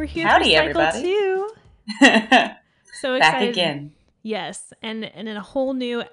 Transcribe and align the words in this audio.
We're 0.00 0.06
here 0.06 0.26
Howdy, 0.26 0.56
for 0.56 0.72
cycle 0.72 0.80
everybody. 0.80 1.02
two. 1.02 1.50
So 3.02 3.18
Back 3.18 3.34
excited. 3.34 3.48
again. 3.50 3.92
Yes, 4.22 4.72
and 4.82 5.04
and 5.04 5.28
in 5.28 5.36
a 5.36 5.42
whole 5.42 5.74
new 5.74 6.04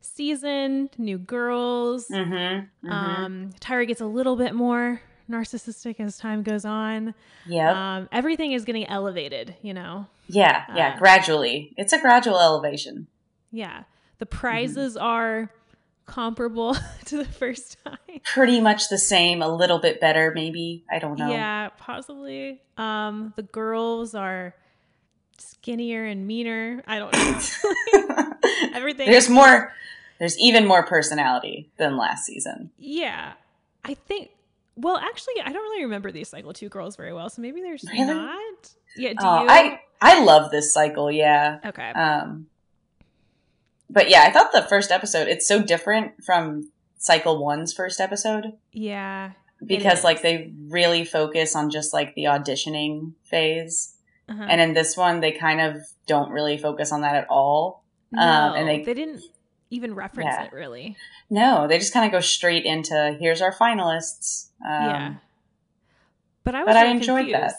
season, 0.00 0.88
new 0.96 1.18
girls. 1.18 2.08
Mm-hmm. 2.08 2.90
Um, 2.90 3.50
Tyra 3.60 3.86
gets 3.86 4.00
a 4.00 4.06
little 4.06 4.36
bit 4.36 4.54
more 4.54 5.02
narcissistic 5.30 6.00
as 6.00 6.16
time 6.16 6.42
goes 6.44 6.64
on. 6.64 7.12
Yeah. 7.46 7.96
Um, 7.96 8.08
everything 8.10 8.52
is 8.52 8.64
getting 8.64 8.86
elevated, 8.86 9.54
you 9.60 9.74
know. 9.74 10.06
yeah. 10.28 10.64
Yeah. 10.74 10.94
uh, 10.94 10.98
gradually. 10.98 11.74
It's 11.76 11.92
a 11.92 12.00
gradual 12.00 12.38
elevation. 12.40 13.06
Yeah, 13.52 13.82
the 14.18 14.24
Mm-hmm. 14.24 14.38
prizes 14.38 14.96
are 14.96 15.50
comparable 16.06 16.76
to 17.06 17.16
the 17.18 17.24
first 17.24 17.76
time. 17.84 17.98
Pretty 18.24 18.60
much 18.60 18.88
the 18.88 18.98
same. 18.98 19.42
A 19.42 19.48
little 19.48 19.78
bit 19.78 20.00
better, 20.00 20.32
maybe. 20.34 20.84
I 20.90 20.98
don't 20.98 21.18
know. 21.18 21.30
Yeah, 21.30 21.70
possibly. 21.78 22.60
Um, 22.76 23.32
the 23.36 23.42
girls 23.42 24.14
are 24.14 24.54
skinnier 25.38 26.04
and 26.04 26.26
meaner. 26.26 26.82
I 26.86 26.98
don't 26.98 27.12
know. 27.12 28.32
Everything. 28.74 29.10
There's 29.10 29.28
more. 29.28 29.72
There's 30.18 30.38
even 30.38 30.66
more 30.66 30.82
personality 30.84 31.70
than 31.76 31.96
last 31.98 32.24
season. 32.24 32.70
Yeah, 32.78 33.34
I 33.84 33.94
think. 33.94 34.30
Well, 34.76 34.96
actually, 34.98 35.34
I 35.42 35.52
don't 35.52 35.62
really 35.62 35.84
remember 35.84 36.10
these 36.12 36.28
cycle 36.28 36.52
two 36.52 36.68
girls 36.68 36.96
very 36.96 37.12
well, 37.12 37.28
so 37.30 37.40
maybe 37.42 37.60
there's 37.62 37.84
Really? 37.84 38.04
not. 38.14 38.70
Yeah. 38.96 39.10
Do 39.10 39.16
Oh, 39.20 39.42
you? 39.42 39.48
I 39.48 39.80
I 40.00 40.22
love 40.24 40.50
this 40.50 40.72
cycle. 40.72 41.10
Yeah. 41.10 41.58
okay. 41.66 41.90
Um, 41.90 42.46
but 43.90 44.08
yeah, 44.10 44.22
I 44.22 44.30
thought 44.30 44.52
the 44.52 44.62
first 44.62 44.90
episode 44.90 45.28
it's 45.28 45.46
so 45.46 45.62
different 45.62 46.22
from 46.24 46.70
cycle 46.98 47.42
one's 47.44 47.72
first 47.72 48.00
episode 48.00 48.52
yeah. 48.72 49.32
because 49.64 50.02
like 50.04 50.22
they 50.22 50.52
really 50.68 51.04
focus 51.04 51.54
on 51.54 51.70
just 51.70 51.92
like 51.92 52.14
the 52.14 52.24
auditioning 52.24 53.12
phase, 53.24 53.94
Uh-huh. 54.28 54.42
and 54.48 54.60
in 54.60 54.74
this 54.74 54.96
one 54.96 55.20
they 55.20 55.32
kind 55.32 55.60
of 55.60 55.76
don't 56.06 56.30
really 56.30 56.56
focus 56.58 56.90
on 56.92 57.02
that 57.02 57.14
at 57.16 57.26
all. 57.30 57.82
no, 58.12 58.22
um, 58.22 58.54
and 58.56 58.68
they- 58.68 58.82
they 58.82 58.94
didn't 58.94 59.22
even 59.70 59.94
reference 59.94 60.30
Yeah. 60.32 60.44
it 60.44 60.52
really. 60.52 60.96
No, 61.28 61.66
they 61.66 61.78
just 61.78 61.92
kind 61.92 62.06
of 62.06 62.12
go 62.12 62.20
straight 62.20 62.64
into 62.64 63.16
here's 63.20 63.42
our 63.42 63.52
finalists. 63.52 64.50
Um, 64.64 64.70
yeah. 64.90 65.14
But 66.44 66.54
I 66.54 66.60
was 66.62 66.66
but 66.68 66.76
I 66.76 66.82
really 66.82 66.96
enjoyed 66.98 67.34
that. 67.34 67.54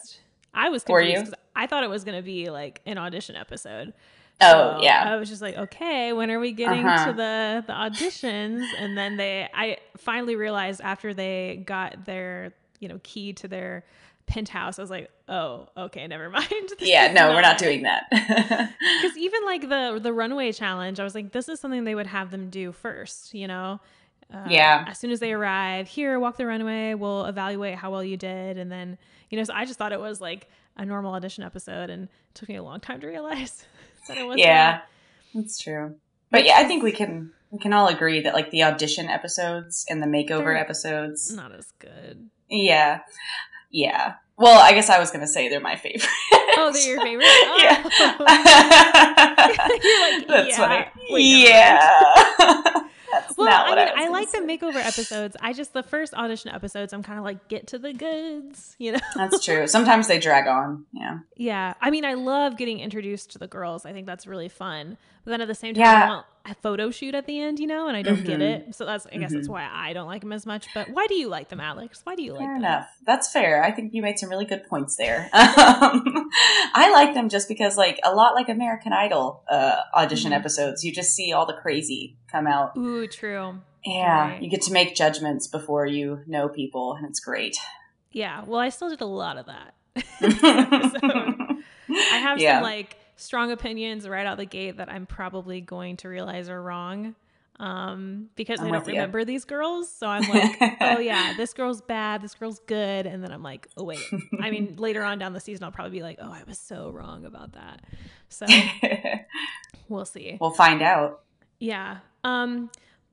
I 0.53 0.69
was 0.69 0.85
Were 0.87 0.99
confused 1.01 1.25
you? 1.27 1.31
'cause 1.31 1.39
I 1.55 1.67
thought 1.67 1.83
it 1.83 1.89
was 1.89 2.03
going 2.05 2.15
to 2.17 2.23
be 2.23 2.49
like 2.49 2.81
an 2.85 2.97
audition 2.97 3.35
episode. 3.35 3.93
Oh 4.39 4.79
yeah. 4.81 5.03
I 5.07 5.15
was 5.15 5.29
just 5.29 5.41
like, 5.41 5.57
okay, 5.57 6.13
when 6.13 6.29
are 6.29 6.39
we 6.39 6.51
getting 6.51 6.85
Uh-huh. 6.85 7.07
to 7.07 7.13
the 7.13 7.63
the 7.65 7.73
auditions? 7.73 8.65
And 8.77 8.97
then 8.97 9.17
they, 9.17 9.49
I 9.53 9.77
finally 9.97 10.35
realized 10.35 10.79
after 10.81 11.13
they 11.13 11.63
got 11.65 12.05
their, 12.05 12.53
you 12.79 12.87
know, 12.87 12.99
key 13.03 13.33
to 13.33 13.47
their 13.47 13.83
penthouse, 14.27 14.77
I 14.77 14.81
was 14.83 14.91
like, 14.91 15.09
oh, 15.27 15.67
okay, 15.75 16.05
never 16.05 16.29
mind. 16.39 16.47
This 16.49 16.87
yeah, 16.87 17.11
no, 17.13 17.29
we're 17.33 17.41
not 17.41 17.57
doing 17.57 17.83
that. 17.83 18.03
Because 19.01 19.17
even 19.17 19.43
like 19.45 19.61
the 19.69 19.99
the 20.01 20.13
runway 20.13 20.51
challenge, 20.51 20.99
I 20.99 21.03
was 21.03 21.15
like, 21.15 21.31
this 21.31 21.49
is 21.49 21.59
something 21.59 21.83
they 21.83 21.95
would 21.95 22.07
have 22.07 22.29
them 22.31 22.49
do 22.49 22.71
first, 22.71 23.33
you 23.33 23.47
know. 23.47 23.79
Uh, 24.31 24.45
Yeah. 24.49 24.85
As 24.87 24.99
soon 24.99 25.11
as 25.11 25.19
they 25.19 25.31
arrive, 25.33 25.87
here, 25.87 26.19
walk 26.19 26.35
the 26.37 26.45
runway. 26.45 26.93
We'll 26.93 27.25
evaluate 27.25 27.75
how 27.75 27.89
well 27.91 28.03
you 28.03 28.17
did, 28.17 28.57
and 28.57 28.71
then 28.71 28.97
you 29.29 29.37
know. 29.37 29.43
So 29.45 29.53
I 29.53 29.65
just 29.65 29.79
thought 29.79 29.93
it 29.93 29.99
was 29.99 30.19
like 30.21 30.47
a 30.75 30.85
normal 30.85 31.13
audition 31.13 31.43
episode, 31.43 31.89
and 31.89 32.07
took 32.33 32.49
me 32.49 32.55
a 32.57 32.63
long 32.63 32.79
time 32.81 32.99
to 33.01 33.07
realize 33.07 33.65
that 34.07 34.17
it 34.17 34.27
was. 34.27 34.37
yeah, 34.37 34.81
that's 35.33 35.59
true. 35.59 35.95
But 36.31 36.45
yeah, 36.45 36.55
I 36.57 36.63
think 36.65 36.83
we 36.83 36.91
can 36.91 37.31
we 37.51 37.59
can 37.59 37.73
all 37.73 37.87
agree 37.87 38.21
that 38.21 38.33
like 38.33 38.51
the 38.51 38.63
audition 38.63 39.07
episodes 39.07 39.85
and 39.89 40.01
the 40.01 40.07
makeover 40.07 40.45
They're 40.45 40.57
episodes. 40.57 41.33
not 41.33 41.53
as 41.53 41.71
good. 41.79 42.29
Yeah, 42.49 42.99
yeah. 43.71 44.15
Well, 44.37 44.59
I 44.61 44.73
guess 44.73 44.89
I 44.89 44.99
was 44.99 45.11
gonna 45.11 45.27
say 45.27 45.49
they're 45.49 45.59
my 45.59 45.75
favorite. 45.75 46.07
Oh, 46.59 46.71
they're 46.73 46.87
your 46.95 47.01
favorite? 47.01 47.27
Oh. 47.29 47.57
yeah. 47.61 47.83
You're 49.83 50.11
like, 50.11 50.27
That's 50.27 50.49
yeah. 50.49 50.57
funny. 50.57 50.85
Wait, 51.11 51.47
yeah. 51.47 52.81
That's 53.11 53.37
Well, 53.37 53.47
I 53.49 53.75
mean, 53.75 53.87
I, 53.95 54.05
I, 54.05 54.09
like 54.09 54.31
the 54.31 54.39
makeover 54.39 54.83
episodes. 54.83 55.37
I 55.41 55.53
just 55.53 55.73
the 55.73 55.83
first 55.83 56.13
audition 56.13 56.51
episodes, 56.51 56.93
I'm 56.93 57.03
kind 57.03 57.17
of 57.19 57.25
like 57.25 57.47
get 57.47 57.67
to 57.67 57.79
the 57.79 57.93
goods, 57.93 58.75
you 58.79 58.93
know. 58.93 58.99
That's 59.15 59.43
true. 59.43 59.67
Sometimes 59.67 60.07
they 60.07 60.19
drag 60.19 60.47
on. 60.47 60.85
Yeah. 60.91 61.19
Yeah, 61.35 61.73
I 61.81 61.89
mean, 61.89 62.05
I 62.05 62.15
love 62.15 62.57
getting 62.57 62.79
introduced 62.79 63.31
to 63.31 63.39
the 63.39 63.47
girls. 63.47 63.85
I 63.85 63.93
think 63.93 64.05
that's 64.05 64.27
really 64.27 64.49
fun. 64.49 64.97
But 65.27 65.31
then 65.31 65.41
at 65.41 65.49
the 65.49 65.55
same 65.55 65.73
time, 65.73 65.81
Yeah. 65.81 66.05
I 66.05 66.07
want 66.07 66.25
a 66.45 66.55
photo 66.55 66.89
shoot 66.89 67.13
at 67.13 67.25
the 67.25 67.37
end, 67.41 67.59
you 67.59 67.67
know, 67.67 67.89
and 67.89 67.97
I 67.97 68.01
don't 68.01 68.23
get 68.23 68.39
Mhm. 68.39 68.67
it. 68.69 68.75
So 68.75 68.85
that's, 68.85 69.05
I 69.07 69.17
guess, 69.17 69.33
that's 69.33 69.49
Mhm. 69.49 69.51
why 69.51 69.67
I 69.69 69.91
don't 69.91 70.07
like 70.07 70.21
them 70.21 70.31
as 70.31 70.45
much. 70.45 70.67
But 70.73 70.87
why 70.91 71.05
do 71.07 71.15
you 71.15 71.27
like 71.27 71.49
them, 71.49 71.59
Alex? 71.59 71.99
Why 72.05 72.15
do 72.15 72.23
you 72.23 72.31
like 72.31 72.43
Fair 72.45 72.53
them? 72.53 72.63
enough. 72.63 72.87
That's 73.05 73.29
fair. 73.29 73.61
I 73.61 73.71
think 73.71 73.93
you 73.93 74.01
made 74.01 74.17
some 74.19 74.29
really 74.29 74.45
good 74.45 74.65
points 74.69 74.95
there. 74.95 75.29
Um, 75.37 76.29
I 76.73 76.89
like 76.93 77.13
them 77.13 77.27
just 77.27 77.49
because, 77.49 77.77
like, 77.77 77.99
a 78.05 78.15
lot 78.15 78.35
like 78.35 78.47
American 78.47 78.93
Idol 78.93 79.43
uh, 79.51 79.81
audition 79.93 80.31
Mhm. 80.31 80.35
episodes, 80.37 80.85
you 80.85 80.93
just 80.93 81.13
see 81.13 81.33
all 81.33 81.45
the 81.45 81.55
crazy 81.55 82.15
come 82.31 82.47
out. 82.47 82.77
Ooh, 82.77 83.05
true. 83.07 83.59
Yeah, 83.83 84.29
Right. 84.31 84.41
you 84.41 84.49
get 84.49 84.61
to 84.63 84.71
make 84.71 84.95
judgments 84.95 85.45
before 85.47 85.85
you 85.85 86.21
know 86.25 86.47
people, 86.47 86.93
and 86.93 87.05
it's 87.05 87.19
great. 87.19 87.57
Yeah. 88.13 88.43
Well, 88.45 88.61
I 88.61 88.69
still 88.69 88.89
did 88.89 89.01
a 89.01 89.05
lot 89.05 89.37
of 89.37 89.45
that. 89.47 89.73
I 91.89 92.17
have 92.17 92.39
yeah. 92.39 92.55
some 92.57 92.63
like 92.63 92.96
strong 93.17 93.51
opinions 93.51 94.07
right 94.07 94.25
out 94.25 94.37
the 94.37 94.45
gate 94.45 94.77
that 94.77 94.89
I'm 94.89 95.05
probably 95.05 95.59
going 95.61 95.97
to 95.97 96.09
realize 96.09 96.49
are 96.49 96.61
wrong. 96.61 97.15
Um, 97.59 98.29
because 98.35 98.59
I'm 98.59 98.67
I 98.67 98.69
don't 98.69 98.79
with 98.81 98.87
you. 98.89 98.93
remember 98.93 99.25
these 99.25 99.43
girls. 99.43 99.91
So 99.91 100.05
I'm 100.07 100.29
like, 100.29 100.77
oh 100.81 100.99
yeah, 100.99 101.33
this 101.35 101.53
girl's 101.53 101.81
bad, 101.81 102.21
this 102.21 102.35
girl's 102.35 102.59
good. 102.59 103.07
And 103.07 103.23
then 103.23 103.31
I'm 103.31 103.41
like, 103.41 103.67
oh 103.75 103.83
wait. 103.83 103.99
I 104.39 104.51
mean, 104.51 104.75
later 104.77 105.03
on 105.03 105.17
down 105.17 105.33
the 105.33 105.39
season, 105.39 105.63
I'll 105.63 105.71
probably 105.71 105.97
be 105.97 106.03
like, 106.03 106.19
oh, 106.21 106.31
I 106.31 106.43
was 106.47 106.59
so 106.59 106.91
wrong 106.91 107.25
about 107.25 107.53
that. 107.53 107.81
So 108.29 108.45
we'll 109.89 110.05
see. 110.05 110.37
we'll 110.39 110.51
find 110.51 110.81
out. 110.83 111.21
Yeah. 111.59 111.97
Um, 112.23 112.69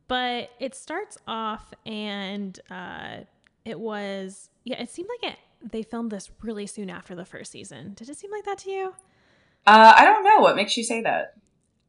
but 0.08 0.50
it 0.60 0.74
starts 0.74 1.16
off 1.26 1.72
and 1.86 2.60
uh 2.70 3.20
it 3.64 3.80
was 3.80 4.50
yeah, 4.64 4.78
it 4.80 4.90
seemed 4.90 5.08
like 5.08 5.32
it 5.32 5.38
they 5.62 5.82
filmed 5.82 6.10
this 6.10 6.30
really 6.42 6.66
soon 6.66 6.90
after 6.90 7.14
the 7.14 7.24
first 7.24 7.50
season. 7.50 7.94
Did 7.94 8.10
it 8.10 8.18
seem 8.18 8.30
like 8.30 8.44
that 8.44 8.58
to 8.58 8.70
you? 8.70 8.94
Uh, 9.66 9.94
I 9.96 10.04
don't 10.04 10.24
know 10.24 10.40
what 10.40 10.56
makes 10.56 10.76
you 10.76 10.84
say 10.84 11.00
that. 11.02 11.34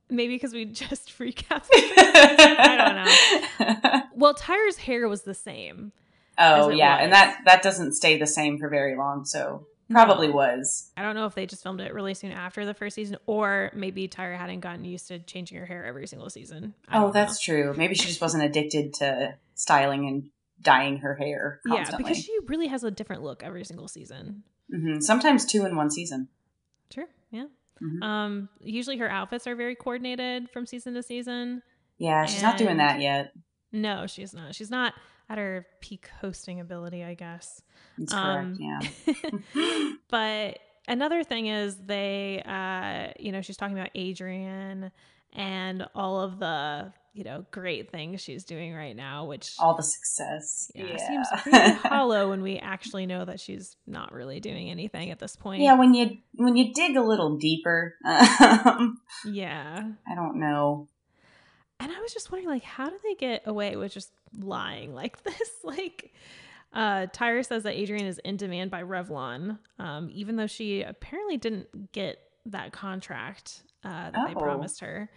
Maybe 0.10 0.36
because 0.36 0.54
we 0.54 0.66
just 0.84 1.18
recap. 1.20 1.66
I 1.74 3.56
don't 3.60 3.90
know. 3.90 4.02
well, 4.16 4.34
Tyra's 4.34 4.78
hair 4.78 5.08
was 5.08 5.24
the 5.24 5.34
same. 5.34 5.92
oh 6.38 6.70
yeah, 6.70 6.96
was. 6.96 7.04
and 7.04 7.14
that 7.14 7.38
that 7.46 7.64
doesn't 7.64 7.94
stay 7.94 8.18
the 8.18 8.28
same 8.28 8.58
for 8.60 8.70
very 8.70 8.96
long, 8.96 9.26
so 9.26 9.66
probably 9.90 10.30
was. 10.30 10.92
I 10.98 11.02
don't 11.02 11.16
know 11.16 11.26
if 11.26 11.36
they 11.36 11.46
just 11.46 11.64
filmed 11.64 11.82
it 11.82 11.94
really 11.94 12.14
soon 12.14 12.32
after 12.32 12.66
the 12.66 12.74
first 12.74 12.96
season, 12.96 13.18
or 13.26 13.72
maybe 13.74 14.08
Tyra 14.08 14.38
hadn't 14.38 14.60
gotten 14.62 14.86
used 14.86 15.08
to 15.10 15.20
changing 15.20 15.58
her 15.58 15.66
hair 15.66 15.86
every 15.86 16.08
single 16.08 16.30
season. 16.30 16.74
I 16.88 17.04
Oh, 17.04 17.12
that's 17.12 17.40
true. 17.40 17.74
Maybe 17.78 17.96
she 17.96 18.08
just 18.08 18.22
wasn't 18.22 18.44
addicted 18.44 18.94
to 18.96 19.36
styling 19.56 20.08
and 20.08 20.30
dyeing 20.62 20.98
her 20.98 21.16
hair 21.16 21.60
know. 21.66 21.76
yeah, 21.76 21.98
because 21.98 22.18
she 22.18 22.36
really 22.48 22.68
has 22.68 22.84
a 22.84 22.92
different 22.92 23.22
look 23.24 23.44
every 23.44 23.64
single 23.64 23.88
season. 23.88 24.44
hmm 24.72 25.00
Sometimes 25.00 25.46
two 25.46 25.66
in 25.66 25.76
one 25.76 25.92
season. 25.92 26.30
Sure, 26.94 27.08
yeah. 27.32 27.46
Mhm. 27.82 28.04
Um, 28.04 28.50
usually 28.60 28.98
her 28.98 29.10
outfits 29.10 29.48
are 29.48 29.56
very 29.56 29.76
coordinated 29.76 30.50
from 30.50 30.66
season 30.66 30.94
to 30.94 31.04
season. 31.04 31.62
Yeah, 31.98 32.26
she's 32.26 32.42
not 32.42 32.58
doing 32.58 32.78
that 32.78 33.00
yet. 33.02 33.34
No, 33.72 34.08
she's 34.08 34.34
not. 34.34 34.56
She's 34.56 34.72
not 34.72 34.94
at 35.30 35.38
her 35.38 35.66
peak 35.82 36.10
hosting 36.22 36.60
ability, 36.60 37.04
I 37.04 37.14
guess. 37.16 37.62
That's 37.98 38.14
Um, 38.14 38.58
correct. 38.58 38.94
Yeah. 39.08 39.92
but 40.10 40.60
another 40.88 41.24
thing 41.24 41.48
is 41.48 41.78
they 41.78 42.42
uh 42.46 43.12
you 43.20 43.32
know 43.32 43.42
she's 43.42 43.58
talking 43.58 43.78
about 43.78 43.90
adrianne 43.96 44.92
and 45.34 45.88
all 45.96 46.22
of 46.22 46.38
the 46.40 46.94
you 47.16 47.24
know 47.24 47.46
great 47.50 47.90
things 47.92 48.20
she's 48.22 48.44
doing 48.44 48.74
right 48.76 48.96
now 48.96 49.26
which 49.26 49.56
All 49.58 49.74
the 49.76 49.82
success. 49.84 50.70
yeah, 50.76 50.86
Yeah. 50.86 51.08
seems 51.08 51.28
pretty 51.44 51.72
hollow 51.88 52.30
when 52.30 52.42
we 52.44 52.58
actually 52.60 53.06
know 53.06 53.24
that 53.26 53.40
she's 53.40 53.76
not 53.88 54.12
really 54.14 54.40
doing 54.42 54.70
anything 54.70 55.10
at 55.12 55.18
this 55.20 55.36
point 55.36 55.62
yeah, 55.64 55.74
when 55.76 55.94
you 55.94 56.18
when 56.36 56.56
you 56.58 56.74
dig 56.74 56.98
a 56.98 57.02
little 57.02 57.38
deeper, 57.38 57.96
um, 58.06 58.98
yeah 59.26 59.82
I 60.12 60.16
don't 60.16 60.40
know. 60.40 60.88
and 61.80 61.92
i 61.92 62.00
was 62.02 62.14
just 62.14 62.32
wondering 62.32 62.50
like 62.50 62.64
how 62.64 62.90
do 62.90 62.96
they 63.04 63.16
get 63.16 63.44
away 63.46 63.76
with 63.78 63.94
just 63.94 64.12
lying 64.38 64.94
like 65.02 65.24
this 65.24 65.52
like 65.64 66.14
uh 66.74 67.08
tyra 67.08 67.46
says 67.46 67.64
that 67.64 67.76
adrianne 67.76 68.08
is 68.08 68.20
in 68.26 68.36
demand 68.38 68.70
by 68.72 68.84
revlon 68.84 69.58
um 69.80 70.10
even 70.12 70.36
though 70.36 70.48
she 70.48 70.82
apparently 70.82 71.38
didn't 71.38 71.94
get 71.94 72.18
that 72.46 72.74
contract 72.74 73.64
uh 73.86 74.12
that 74.12 74.28
they 74.28 74.34
Oh. 74.36 74.40
promised 74.40 74.82
her 74.82 75.10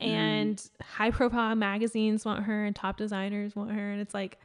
Mm. 0.00 0.06
and 0.06 0.70
high 0.80 1.10
profile 1.10 1.54
magazines 1.56 2.24
want 2.24 2.44
her 2.44 2.64
and 2.64 2.76
top 2.76 2.96
designers 2.96 3.56
want 3.56 3.72
her 3.72 3.90
and 3.92 4.00
it's 4.00 4.14
like 4.14 4.38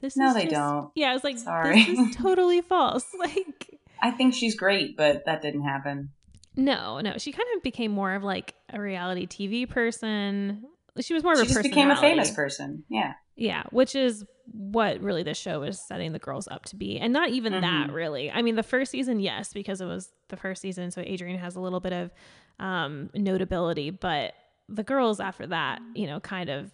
this 0.00 0.14
is 0.14 0.16
No, 0.16 0.28
is 0.28 0.34
they 0.34 0.42
just- 0.44 0.54
don't. 0.54 0.90
yeah 0.96 1.14
it's 1.14 1.22
like 1.24 1.38
Sorry. 1.38 1.84
this 1.84 1.98
is 1.98 2.16
totally 2.16 2.60
false 2.62 3.06
like 3.18 3.78
I 4.02 4.10
think 4.12 4.32
she's 4.34 4.54
great, 4.56 4.96
but 4.96 5.24
that 5.26 5.40
didn't 5.42 5.62
happen. 5.64 6.10
no 6.56 7.00
no 7.00 7.14
she 7.18 7.30
kind 7.32 7.48
of 7.56 7.62
became 7.62 7.92
more 7.92 8.14
of 8.14 8.24
like 8.24 8.54
a 8.72 8.80
reality 8.80 9.26
tv 9.26 9.68
person 9.68 10.64
she 11.00 11.14
was 11.14 11.22
more 11.22 11.32
of 11.34 11.38
She 11.38 11.44
a 11.44 11.48
just 11.48 11.62
became 11.62 11.90
a 11.92 11.96
famous 11.96 12.32
person. 12.32 12.82
Yeah. 12.88 13.12
Yeah, 13.36 13.62
which 13.70 13.94
is 13.94 14.24
what 14.50 15.00
really 15.00 15.22
the 15.22 15.32
show 15.34 15.62
is 15.62 15.80
setting 15.80 16.10
the 16.12 16.18
girls 16.18 16.48
up 16.48 16.64
to 16.64 16.74
be. 16.76 16.98
And 16.98 17.12
not 17.12 17.28
even 17.28 17.52
that 17.52 17.90
Mhm. 17.90 17.92
really. 17.92 18.32
I 18.32 18.42
mean, 18.42 18.56
the 18.56 18.64
first 18.64 18.90
season, 18.90 19.20
yes, 19.20 19.52
because 19.52 19.80
it 19.80 19.84
was 19.86 20.10
the 20.28 20.36
first 20.36 20.60
season, 20.60 20.90
so 20.90 21.00
Adrianne 21.02 21.38
has 21.38 21.54
a 21.54 21.60
little 21.60 21.78
bit 21.78 21.92
of 21.92 22.10
um 22.58 23.10
notability, 23.14 23.90
but 23.90 24.34
the 24.68 24.82
girls 24.82 25.20
after 25.20 25.46
that, 25.46 25.80
you 25.94 26.06
know, 26.06 26.20
kind 26.20 26.48
of 26.50 26.70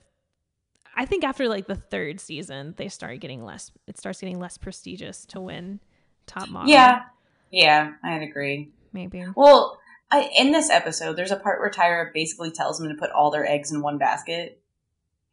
I 0.96 1.06
think 1.06 1.24
after 1.24 1.48
like 1.48 1.66
the 1.66 1.74
third 1.74 2.20
season, 2.20 2.74
they 2.76 2.88
start 2.88 3.20
getting 3.20 3.44
less 3.44 3.70
it 3.86 3.98
starts 3.98 4.20
getting 4.20 4.38
less 4.38 4.58
prestigious 4.58 5.24
to 5.26 5.40
win 5.40 5.80
top 6.26 6.48
model. 6.48 6.70
Yeah, 6.70 7.02
yeah, 7.50 7.92
I'd 8.02 8.22
agree. 8.22 8.70
Maybe. 8.92 9.24
Well, 9.36 9.78
I, 10.10 10.30
in 10.38 10.52
this 10.52 10.70
episode, 10.70 11.16
there's 11.16 11.32
a 11.32 11.36
part 11.36 11.58
where 11.60 11.70
Tyra 11.70 12.12
basically 12.12 12.50
tells 12.50 12.78
them 12.78 12.88
to 12.88 12.94
put 12.94 13.10
all 13.10 13.30
their 13.30 13.46
eggs 13.46 13.72
in 13.72 13.82
one 13.82 13.98
basket, 13.98 14.60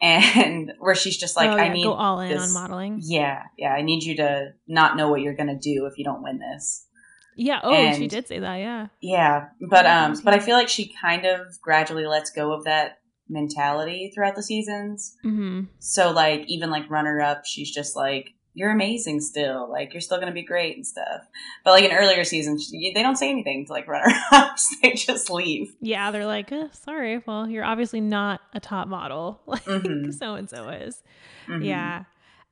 and 0.02 0.74
where 0.80 0.96
she's 0.96 1.18
just 1.18 1.36
like, 1.36 1.50
oh, 1.50 1.58
"I 1.58 1.70
need 1.70 1.84
go 1.84 1.94
all 1.94 2.20
in 2.20 2.30
this- 2.32 2.42
on 2.42 2.54
modeling. 2.54 3.00
Yeah, 3.04 3.44
yeah, 3.58 3.72
I 3.74 3.82
need 3.82 4.04
you 4.04 4.16
to 4.18 4.54
not 4.68 4.98
know 4.98 5.10
what 5.10 5.22
you're 5.22 5.36
gonna 5.36 5.60
do 5.60 5.86
if 5.86 5.98
you 5.98 6.04
don't 6.04 6.24
win 6.24 6.40
this." 6.40 6.88
Yeah. 7.36 7.60
Oh, 7.64 7.92
she 7.98 8.08
did 8.08 8.28
say 8.28 8.40
that. 8.40 8.56
Yeah. 8.58 8.88
Yeah, 9.02 9.48
but 9.70 9.86
um, 9.86 10.20
but 10.24 10.34
I 10.34 10.40
feel 10.40 10.56
like 10.56 10.70
she 10.70 10.94
kind 11.02 11.26
of 11.26 11.60
gradually 11.62 12.06
lets 12.06 12.30
go 12.32 12.54
of 12.54 12.64
that 12.66 13.00
mentality 13.30 14.12
throughout 14.14 14.36
the 14.36 14.44
seasons. 14.44 15.16
hmm 15.24 15.62
So 15.80 16.12
like 16.12 16.44
even 16.48 16.70
like 16.70 16.90
runner 16.90 17.22
up, 17.22 17.46
she's 17.46 17.72
just 17.72 17.96
like 17.96 18.34
you're 18.54 18.72
amazing 18.72 19.22
still, 19.22 19.72
like 19.72 19.94
you're 19.94 20.02
still 20.02 20.20
gonna 20.20 20.34
be 20.34 20.44
great 20.44 20.76
and 20.76 20.86
stuff. 20.86 21.22
But 21.64 21.72
like 21.72 21.86
in 21.86 21.94
earlier 21.94 22.26
seasons, 22.26 22.68
she- 22.68 22.92
they 22.94 23.02
don't 23.02 23.16
say 23.16 23.30
anything 23.30 23.66
to 23.66 23.72
like 23.72 23.88
runner 23.94 24.14
ups; 24.34 24.76
they 24.82 24.92
just 24.94 25.30
leave. 25.30 25.74
Yeah, 25.80 26.12
they're 26.12 26.26
like, 26.26 26.52
eh, 26.52 26.68
sorry. 26.74 27.22
Well, 27.26 27.48
you're 27.50 27.64
obviously 27.64 28.02
not 28.02 28.42
a 28.54 28.60
top 28.60 28.88
model 28.90 29.42
like 29.48 29.64
Mhm. 29.64 30.14
so 30.14 30.36
and 30.36 30.50
so 30.50 30.68
is. 30.70 31.02
Mhm. 31.48 31.66
Yeah. 31.66 32.04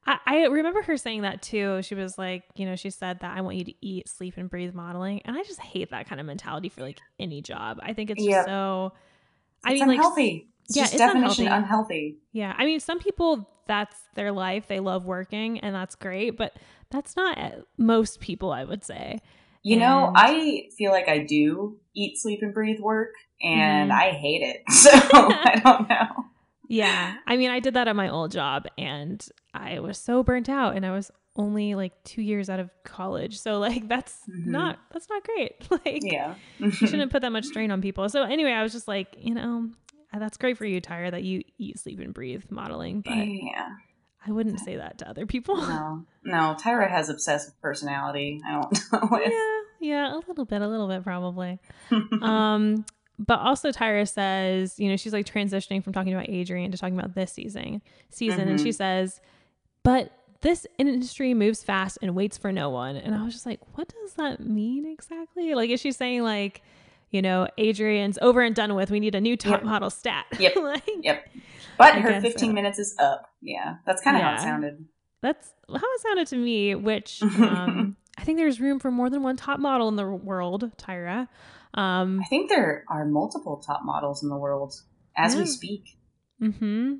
I, 0.06 0.18
I 0.26 0.44
remember 0.46 0.82
her 0.84 0.98
saying 0.98 1.22
that 1.22 1.42
too. 1.42 1.82
She 1.82 1.94
was 1.96 2.18
like, 2.18 2.44
you 2.56 2.66
know, 2.66 2.76
she 2.76 2.90
said 2.90 3.20
that 3.20 3.38
I 3.38 3.42
want 3.42 3.58
you 3.58 3.66
to 3.66 3.74
eat, 3.86 4.10
sleep, 4.10 4.36
and 4.38 4.50
breathe 4.50 4.74
modeling. 4.74 5.22
And 5.26 5.38
I 5.38 5.44
just 5.44 5.60
hate 5.60 5.92
that 5.92 6.08
kind 6.08 6.20
of 6.20 6.28
mentality 6.28 6.70
for 6.70 6.82
like 6.82 7.00
any 7.20 7.42
job. 7.42 7.80
I 7.84 7.94
think 7.94 8.10
it's 8.10 8.24
just 8.24 8.30
Yep. 8.30 8.46
so. 8.46 8.94
I 9.64 9.72
it's 9.74 9.80
mean, 9.80 9.88
like, 9.90 9.98
unhealthy. 9.98 10.48
it's 10.66 10.76
yeah, 10.78 10.84
just 10.84 10.94
it's 10.96 11.00
definition 11.00 11.46
unhealthy. 11.48 11.64
unhealthy. 11.64 12.18
yeah. 12.32 12.56
I 12.58 12.66
mean, 12.66 12.80
some 12.80 13.00
people, 13.00 13.50
that's 13.68 13.98
their 14.16 14.32
life. 14.32 14.68
They 14.68 14.80
love 14.80 15.06
working, 15.06 15.60
and 15.60 15.76
that's 15.76 15.96
great. 15.96 16.38
But 16.38 16.54
that's 16.90 17.16
not 17.16 17.38
uh, 17.38 17.50
most 17.78 18.20
people, 18.20 18.52
I 18.52 18.64
would 18.64 18.84
say. 18.84 19.20
You 19.62 19.78
know, 19.78 20.12
I 20.16 20.70
feel 20.78 20.92
like 20.92 21.10
I 21.10 21.20
do 21.20 21.78
eat, 21.94 22.18
sleep, 22.18 22.40
and 22.42 22.54
breathe 22.54 22.80
work, 22.80 23.12
and 23.44 23.92
Mhm. 23.92 23.94
I 23.94 24.12
hate 24.12 24.42
it. 24.42 24.64
So 24.72 24.90
I 24.92 25.62
don't 25.64 25.90
know. 25.90 26.26
Yeah. 26.70 27.16
I 27.28 27.36
mean, 27.36 27.50
I 27.52 27.60
did 27.60 27.74
that 27.74 27.88
at 27.90 27.96
my 27.96 28.08
old 28.10 28.32
job 28.32 28.66
and 28.78 29.28
I 29.54 29.80
was 29.80 29.98
so 29.98 30.24
burnt 30.24 30.48
out 30.48 30.76
and 30.78 30.86
I 30.86 30.92
was 30.92 31.12
only 31.36 31.74
like 31.76 31.92
2 32.04 32.22
years 32.22 32.50
out 32.50 32.60
of 32.60 32.70
college. 32.84 33.38
So 33.40 33.60
like 33.60 33.88
that's 33.90 34.18
Mhm. 34.30 34.46
not 34.48 34.80
that's 34.92 35.10
not 35.10 35.24
great. 35.24 35.68
Like 35.72 36.02
Yeah. 36.04 36.36
you 36.60 36.72
shouldn't 36.72 37.12
put 37.14 37.22
that 37.24 37.32
much 37.32 37.46
strain 37.46 37.72
on 37.72 37.82
people. 37.82 38.08
So 38.10 38.24
anyway, 38.24 38.52
I 38.52 38.64
was 38.64 38.72
just 38.72 38.88
like, 38.88 39.16
you 39.20 39.34
know, 39.34 39.70
uh, 40.14 40.20
that's 40.20 40.38
great 40.38 40.58
for 40.58 40.66
you, 40.66 40.80
Tyra, 40.82 41.12
that 41.12 41.24
you 41.24 41.44
eat, 41.58 41.80
sleep 41.80 42.00
and 42.00 42.14
breathe 42.14 42.44
modeling, 42.50 43.02
but 43.02 43.16
yeah. 43.16 43.70
I 44.28 44.32
wouldn't 44.32 44.60
say 44.60 44.76
that 44.76 44.98
to 45.00 45.10
other 45.10 45.26
people. 45.26 45.56
No. 45.58 46.06
No. 46.24 46.56
Tyra 46.60 46.90
has 46.90 47.10
obsessive 47.10 47.60
personality. 47.62 48.42
I 48.46 48.52
don't 48.54 48.72
know 49.12 49.18
if 49.18 49.32
yeah, 49.82 49.88
yeah, 50.10 50.16
a 50.16 50.20
little 50.28 50.46
bit, 50.46 50.62
a 50.62 50.68
little 50.68 50.88
bit 50.88 51.04
probably. 51.04 51.58
um 52.22 52.86
but 53.20 53.40
also 53.40 53.70
tyra 53.72 54.08
says 54.08 54.80
you 54.80 54.90
know 54.90 54.96
she's 54.96 55.14
like 55.14 55.26
transitioning 55.26 55.84
from 55.84 55.92
talking 55.94 56.14
about 56.14 56.26
adrianne 56.28 56.72
to 56.72 56.78
talking 56.78 56.98
about 56.98 57.14
this 57.16 57.32
season 57.34 57.82
season 58.10 58.48
and 58.48 58.60
she 58.60 58.70
Mhm. 58.70 58.76
says 58.76 59.20
but 59.84 60.12
this 60.42 60.66
industry 60.78 61.34
moves 61.34 61.62
fast 61.64 61.98
and 62.02 62.16
waits 62.16 62.38
for 62.38 62.52
no 62.52 62.70
one 62.70 62.96
and 62.96 63.14
i 63.14 63.24
was 63.24 63.34
just 63.34 63.46
like 63.46 63.60
what 63.76 63.90
does 63.90 64.14
that 64.14 64.40
mean 64.40 64.86
exactly 64.86 65.54
like 65.54 65.70
is 65.70 65.82
she 65.82 65.92
saying 65.92 66.24
like 66.24 66.62
you 67.12 67.22
know 67.22 67.48
adrianne's 67.58 68.18
over 68.22 68.42
and 68.42 68.56
done 68.56 68.74
with 68.76 68.90
we 68.90 69.00
need 69.02 69.16
a 69.16 69.22
new 69.22 69.36
top 69.36 69.52
Yep. 69.60 69.64
model 69.64 69.90
stat 69.90 70.26
Yep. 70.40 70.56
like 70.56 70.90
Yep. 71.04 71.26
But 71.78 71.96
I 71.96 72.00
her 72.00 72.22
15 72.22 72.50
so. 72.50 72.54
minutes 72.54 72.78
is 72.78 72.94
up. 73.00 73.30
Yeah. 73.42 73.76
That's 73.86 74.02
kind 74.02 74.18
of 74.18 74.24
how 74.24 74.34
it 74.36 74.40
sounded. 74.42 74.86
that's 75.22 75.54
how 75.70 75.76
it 75.78 76.02
sounded 76.02 76.28
to 76.28 76.36
me 76.38 76.76
which 76.76 77.22
um 77.40 77.96
i 78.18 78.24
think 78.24 78.38
there's 78.38 78.60
room 78.62 78.80
for 78.80 78.92
more 78.92 79.10
than 79.10 79.24
one 79.24 79.36
top 79.38 79.60
model 79.60 79.88
in 79.90 79.96
the 79.98 80.06
world 80.06 80.72
tyra 80.78 81.28
um 81.74 82.20
I 82.22 82.26
think 82.26 82.50
there 82.50 82.84
are 82.90 83.06
multiple 83.06 83.58
top 83.58 83.82
models 83.84 84.24
in 84.24 84.30
the 84.30 84.38
world 84.38 84.74
as 85.16 85.36
we 85.36 85.46
speak. 85.46 85.98
mm-hmm 86.42 86.94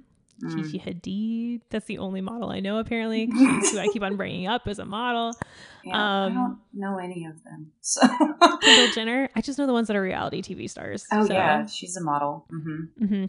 Mm. 0.44 0.56
Gigi 0.56 0.80
Hadid. 0.80 1.62
That's 1.70 1.86
the 1.86 1.98
only 1.98 2.22
model 2.22 2.50
I 2.50 2.60
know, 2.60 2.78
apparently, 2.80 3.30
She's 3.30 3.72
who 3.72 3.80
I 3.80 3.88
keep 3.90 4.02
on 4.04 4.16
bringing 4.16 4.48
up 4.48 4.68
as 4.68 4.80
a 4.80 4.86
model. 4.86 5.36
Yeah, 5.84 5.98
I 5.98 6.26
um, 6.28 6.34
don't 6.34 6.60
know 6.74 6.98
any 6.98 7.26
of 7.26 7.44
them. 7.44 7.72
So. 7.82 8.02
Kendall 8.62 8.88
Jenner. 8.94 9.30
I 9.36 9.42
just 9.42 9.60
know 9.60 9.68
the 9.68 9.74
ones 9.74 9.88
that 9.88 9.96
are 9.96 10.02
reality 10.02 10.42
TV 10.42 10.70
stars. 10.70 11.06
oh 11.12 11.26
so, 11.26 11.34
yeah, 11.34 11.66
she's 11.66 11.98
a 11.98 12.02
model. 12.04 12.46
hmm 12.50 13.06
hmm 13.06 13.26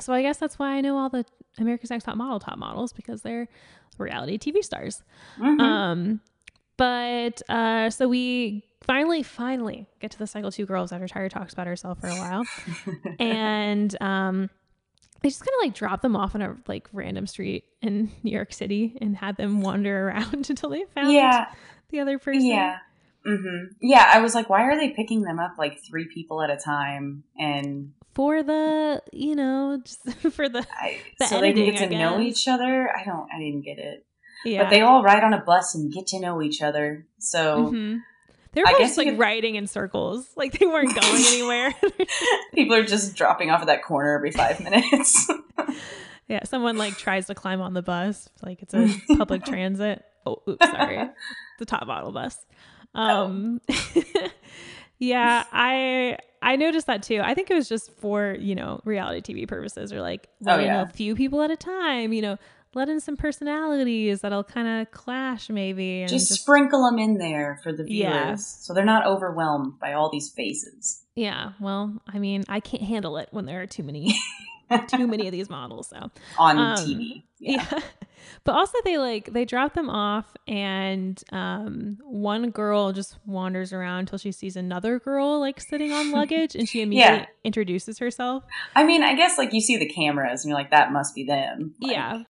So 0.00 0.12
I 0.12 0.22
guess 0.22 0.36
that's 0.38 0.58
why 0.58 0.74
I 0.76 0.80
know 0.80 0.98
all 0.98 1.08
the 1.08 1.24
America's 1.58 1.90
Next 1.90 2.04
Top 2.04 2.16
Model 2.16 2.38
top 2.40 2.58
models 2.58 2.92
because 2.92 3.22
they're 3.22 3.48
reality 3.98 4.38
TV 4.38 4.62
stars. 4.62 5.02
hmm 5.36 5.60
Um, 5.60 6.20
but 6.76 7.42
uh, 7.48 7.90
so 7.90 8.08
we 8.08 8.64
finally, 8.82 9.22
finally 9.22 9.86
get 10.00 10.10
to 10.12 10.18
the 10.18 10.26
cycle 10.26 10.50
two 10.50 10.66
girls 10.66 10.92
after 10.92 11.06
Tyra 11.06 11.30
talks 11.30 11.52
about 11.52 11.66
herself 11.66 12.00
for 12.00 12.08
a 12.08 12.14
while, 12.14 12.44
and 13.18 13.96
um, 14.02 14.50
they 15.22 15.28
just 15.28 15.40
kind 15.40 15.54
of 15.60 15.66
like 15.66 15.74
dropped 15.74 16.02
them 16.02 16.16
off 16.16 16.34
on 16.34 16.42
a 16.42 16.56
like 16.66 16.88
random 16.92 17.26
street 17.26 17.64
in 17.80 18.10
New 18.22 18.32
York 18.32 18.52
City 18.52 18.96
and 19.00 19.16
had 19.16 19.36
them 19.36 19.60
wander 19.60 20.08
around 20.08 20.34
until 20.48 20.70
they 20.70 20.84
found 20.94 21.12
yeah, 21.12 21.52
the 21.90 22.00
other 22.00 22.18
person. 22.18 22.44
yeah, 22.44 22.78
hmm 23.24 23.64
yeah. 23.80 24.10
I 24.12 24.20
was 24.20 24.34
like, 24.34 24.50
why 24.50 24.62
are 24.62 24.76
they 24.76 24.90
picking 24.90 25.22
them 25.22 25.38
up 25.38 25.52
like 25.58 25.78
three 25.82 26.06
people 26.12 26.42
at 26.42 26.50
a 26.50 26.56
time? 26.56 27.22
And 27.38 27.92
For 28.14 28.42
the, 28.42 29.02
you 29.12 29.36
know, 29.36 29.80
just 29.84 30.08
for 30.32 30.48
the, 30.48 30.66
I, 30.72 30.98
The 31.18 31.26
so 31.26 31.40
they 31.40 31.52
can 31.52 31.62
editing, 31.62 31.88
get 31.88 31.90
to 31.90 31.98
know 31.98 32.20
each 32.20 32.48
other. 32.48 32.90
I 32.94 33.04
don't. 33.04 33.28
I 33.32 33.38
didn't 33.38 33.62
get 33.62 33.78
it. 33.78 34.04
Yeah. 34.44 34.62
But 34.64 34.70
they 34.70 34.80
all 34.80 35.02
ride 35.02 35.24
on 35.24 35.32
a 35.32 35.40
bus 35.40 35.74
and 35.74 35.92
get 35.92 36.06
to 36.08 36.20
know 36.20 36.42
each 36.42 36.62
other. 36.62 37.06
So 37.18 37.70
Mhm. 37.72 38.00
they're 38.52 38.66
I 38.66 38.72
just 38.78 38.96
like 38.98 39.08
could- 39.08 39.18
riding 39.18 39.54
in 39.56 39.66
circles. 39.66 40.28
Like 40.36 40.58
they 40.58 40.66
weren't 40.66 40.94
going 40.94 41.24
anywhere. 41.28 41.74
people 42.54 42.76
are 42.76 42.84
just 42.84 43.14
dropping 43.16 43.50
off 43.50 43.60
at 43.60 43.66
that 43.68 43.82
corner 43.84 44.14
every 44.14 44.30
five 44.32 44.60
minutes. 44.60 45.30
yeah. 46.28 46.44
Someone 46.44 46.76
like 46.76 46.96
tries 46.98 47.26
to 47.28 47.34
climb 47.34 47.60
on 47.60 47.74
the 47.74 47.82
bus. 47.82 48.28
Like 48.42 48.62
it's 48.62 48.74
a 48.74 48.88
public 49.16 49.44
transit. 49.44 50.04
Oh, 50.26 50.42
oops, 50.48 50.64
sorry. 50.70 51.08
the 51.58 51.64
top 51.66 51.86
bottle 51.86 52.12
bus. 52.12 52.36
Um, 52.94 53.60
yeah, 54.98 55.44
I 55.52 56.18
I 56.40 56.56
noticed 56.56 56.86
that 56.86 57.02
too. 57.02 57.20
I 57.22 57.34
think 57.34 57.50
it 57.50 57.54
was 57.54 57.68
just 57.68 57.90
for 57.98 58.36
you 58.38 58.54
know 58.54 58.80
reality 58.84 59.34
TV 59.34 59.48
purposes, 59.48 59.92
or 59.92 60.00
like 60.00 60.28
Oh, 60.46 60.58
yeah. 60.58 60.82
a 60.82 60.86
few 60.86 61.16
people 61.16 61.42
at 61.42 61.50
a 61.50 61.56
time. 61.56 62.12
You 62.12 62.22
know, 62.22 62.38
let 62.74 62.88
in 62.88 63.00
some 63.00 63.16
personalities 63.16 64.20
that'll 64.22 64.44
kind 64.44 64.66
of 64.80 64.90
clash 64.90 65.50
maybe, 65.50 66.00
and 66.02 66.08
just, 66.10 66.28
just, 66.28 66.40
sprinkle 66.42 66.84
them 66.88 66.98
in 66.98 67.18
there 67.18 67.60
for 67.62 67.72
the 67.72 67.84
viewers, 67.84 68.12
Yeah. 68.12 68.34
so 68.36 68.72
they're 68.74 68.84
not 68.84 69.06
overwhelmed 69.06 69.78
by 69.78 69.92
all 69.92 70.10
these 70.10 70.30
faces 70.30 70.98
yeah. 71.14 71.52
Well, 71.60 72.00
I 72.08 72.18
mean, 72.18 72.42
I 72.48 72.60
can't 72.60 72.82
handle 72.82 73.18
it 73.18 73.28
when 73.32 73.44
there 73.44 73.60
are 73.60 73.66
too 73.66 73.82
many 73.82 74.18
too 74.88 75.06
many 75.06 75.26
of 75.26 75.32
these 75.32 75.50
models. 75.50 75.88
So 75.88 76.10
on 76.38 76.56
Um, 76.58 76.76
TV. 76.78 77.22
yeah. 77.38 77.68
but 78.44 78.52
also 78.54 78.78
they 78.86 78.96
like 78.96 79.30
they 79.32 79.44
drop 79.44 79.74
them 79.74 79.90
off 79.90 80.24
and 80.48 81.22
um 81.32 81.98
one 82.02 82.48
girl 82.50 82.92
just 82.92 83.18
wanders 83.26 83.74
around 83.74 83.98
until 84.00 84.16
she 84.16 84.32
sees 84.32 84.56
another 84.56 84.98
girl 84.98 85.38
like 85.40 85.60
sitting 85.60 85.92
on 85.92 86.10
luggage 86.12 86.54
and 86.54 86.66
she 86.66 86.80
immediately 86.80 87.18
Yeah. 87.18 87.26
introduces 87.44 87.98
herself 87.98 88.44
I 88.74 88.84
mean, 88.84 89.02
I 89.02 89.14
guess 89.14 89.36
like 89.36 89.52
you 89.52 89.60
see 89.60 89.76
the 89.76 89.88
cameras 89.92 90.44
and 90.44 90.48
you're 90.50 90.58
like, 90.58 90.70
that 90.70 90.92
must 90.92 91.14
be 91.14 91.24
them. 91.24 91.74
Like, 91.80 91.92
yeah 91.92 92.22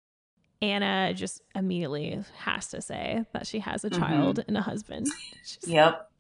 anna 0.63 1.13
just 1.15 1.43
immediately 1.55 2.19
has 2.39 2.69
to 2.69 2.81
say 2.81 3.25
that 3.35 3.47
she 3.47 3.59
has 3.59 3.85
a 3.85 3.91
Mhm. 3.91 3.99
child 3.99 4.45
and 4.49 4.57
a 4.57 4.63
husband 4.63 5.07
She's- 5.45 5.67
Yep. 5.67 6.11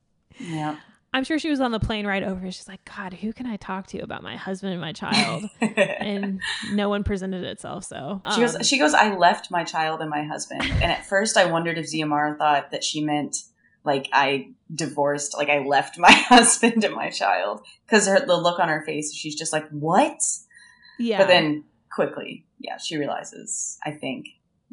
Yep. 0.40 0.76
i'm 1.14 1.24
sure 1.24 1.38
she 1.38 1.48
was 1.50 1.60
on 1.60 1.70
the 1.72 1.78
plane 1.80 2.06
ride 2.06 2.22
over 2.24 2.50
she's 2.50 2.66
like 2.68 2.84
god 2.96 3.12
who 3.14 3.32
can 3.32 3.46
i 3.46 3.56
talk 3.56 3.86
to 3.88 3.98
about 4.00 4.22
my 4.22 4.36
husband 4.36 4.72
and 4.72 4.80
my 4.80 4.92
child 4.92 5.48
and 5.60 6.40
no 6.72 6.88
one 6.88 7.04
presented 7.04 7.44
itself 7.44 7.84
so 7.84 8.20
she 8.34 8.40
goes. 8.40 8.56
um, 8.56 8.62
She 8.62 8.78
goes. 8.78 8.94
I 8.94 9.14
left 9.14 9.50
my 9.50 9.62
child 9.64 10.00
and 10.00 10.10
my 10.10 10.24
husband, 10.24 10.62
and 10.62 10.84
at 10.90 11.06
first 11.06 11.36
I 11.36 11.44
wondered 11.44 11.78
if 11.78 11.86
Xiomara 11.86 12.36
thought 12.38 12.70
that 12.72 12.82
she 12.82 13.02
meant 13.04 13.36
like 13.84 14.08
I 14.12 14.50
divorced, 14.74 15.36
like 15.36 15.48
I 15.48 15.58
left 15.58 15.98
my 15.98 16.10
husband 16.34 16.82
and 16.84 16.94
my 16.94 17.10
child, 17.10 17.60
because 17.84 18.06
the 18.06 18.36
look 18.36 18.58
on 18.60 18.68
her 18.68 18.82
face, 18.86 19.12
she's 19.12 19.34
just 19.34 19.52
like, 19.52 19.68
"What?" 19.70 20.20
yeah 20.98 21.18
But 21.18 21.26
then 21.28 21.64
quickly, 21.94 22.44
yeah, 22.58 22.76
she 22.78 22.96
realizes. 22.96 23.78
I 23.84 23.90
think 23.92 24.26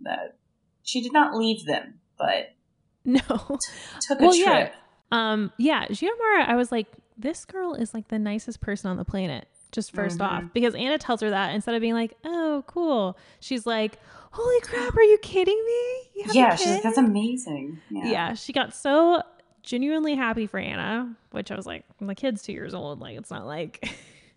that 0.04 0.38
she 0.84 1.02
did 1.02 1.14
not 1.14 1.36
leave 1.36 1.66
them, 1.66 2.00
but 2.18 2.54
no 3.06 3.20
took 3.22 4.20
a 4.20 4.24
Well, 4.24 4.36
yeah. 4.36 4.46
trip. 4.66 4.74
Um, 5.12 5.52
yeah, 5.58 5.88
Xiomara, 5.88 6.48
I 6.48 6.56
was 6.56 6.72
like, 6.72 6.88
this 7.18 7.44
girl 7.46 7.74
is 7.74 7.94
like 7.94 8.08
the 8.10 8.20
nicest 8.20 8.62
person 8.62 8.90
on 8.90 8.98
the 8.98 9.06
planet. 9.06 9.48
just 9.72 9.94
1st 9.94 10.18
Mhm. 10.18 10.22
off 10.26 10.44
because 10.52 10.74
Anna 10.74 10.98
tells 10.98 11.22
her 11.22 11.30
that 11.30 11.54
instead 11.54 11.76
of 11.76 11.82
being 11.82 11.94
like, 11.94 12.18
"Oh, 12.24 12.64
cool," 12.66 13.16
she's 13.40 13.68
like, 13.68 14.00
"Holy 14.32 14.60
crap, 14.62 14.98
are 14.98 15.04
you 15.04 15.20
kidding 15.22 15.64
me?" 15.64 16.10
You 16.16 16.26
Yeah, 16.34 16.56
she's 16.56 16.72
like, 16.72 16.82
that's 16.82 16.98
amazing. 16.98 17.80
Yeah. 17.92 18.06
yeah. 18.06 18.34
she 18.34 18.52
got 18.52 18.74
so 18.74 19.22
genuinely 19.62 20.16
happy 20.16 20.48
for 20.48 20.58
Anna, 20.60 21.16
which 21.32 21.52
I 21.52 21.56
was 21.56 21.68
like, 21.68 21.86
the 22.02 22.16
kid's 22.16 22.42
two 22.42 22.52
years 22.52 22.74
old. 22.74 23.00
Like, 23.00 23.16
it's 23.16 23.30
not 23.30 23.46
like 23.46 23.88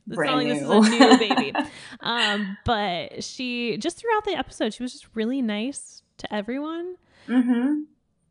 Brand 0.06 0.30
not 0.32 0.44
like 0.44 0.48
this 0.48 0.62
is 0.62 0.68
a 0.68 0.90
new 0.90 1.18
baby. 1.34 1.52
um, 2.00 2.56
but 2.64 3.22
she 3.24 3.76
just 3.78 3.98
throughout 3.98 4.24
the 4.24 4.32
episode, 4.36 4.74
she 4.74 4.82
was 4.82 4.92
just 4.92 5.06
really 5.14 5.40
nice 5.42 6.02
to 6.18 6.32
everyone, 6.34 6.96
hmm 7.26 7.82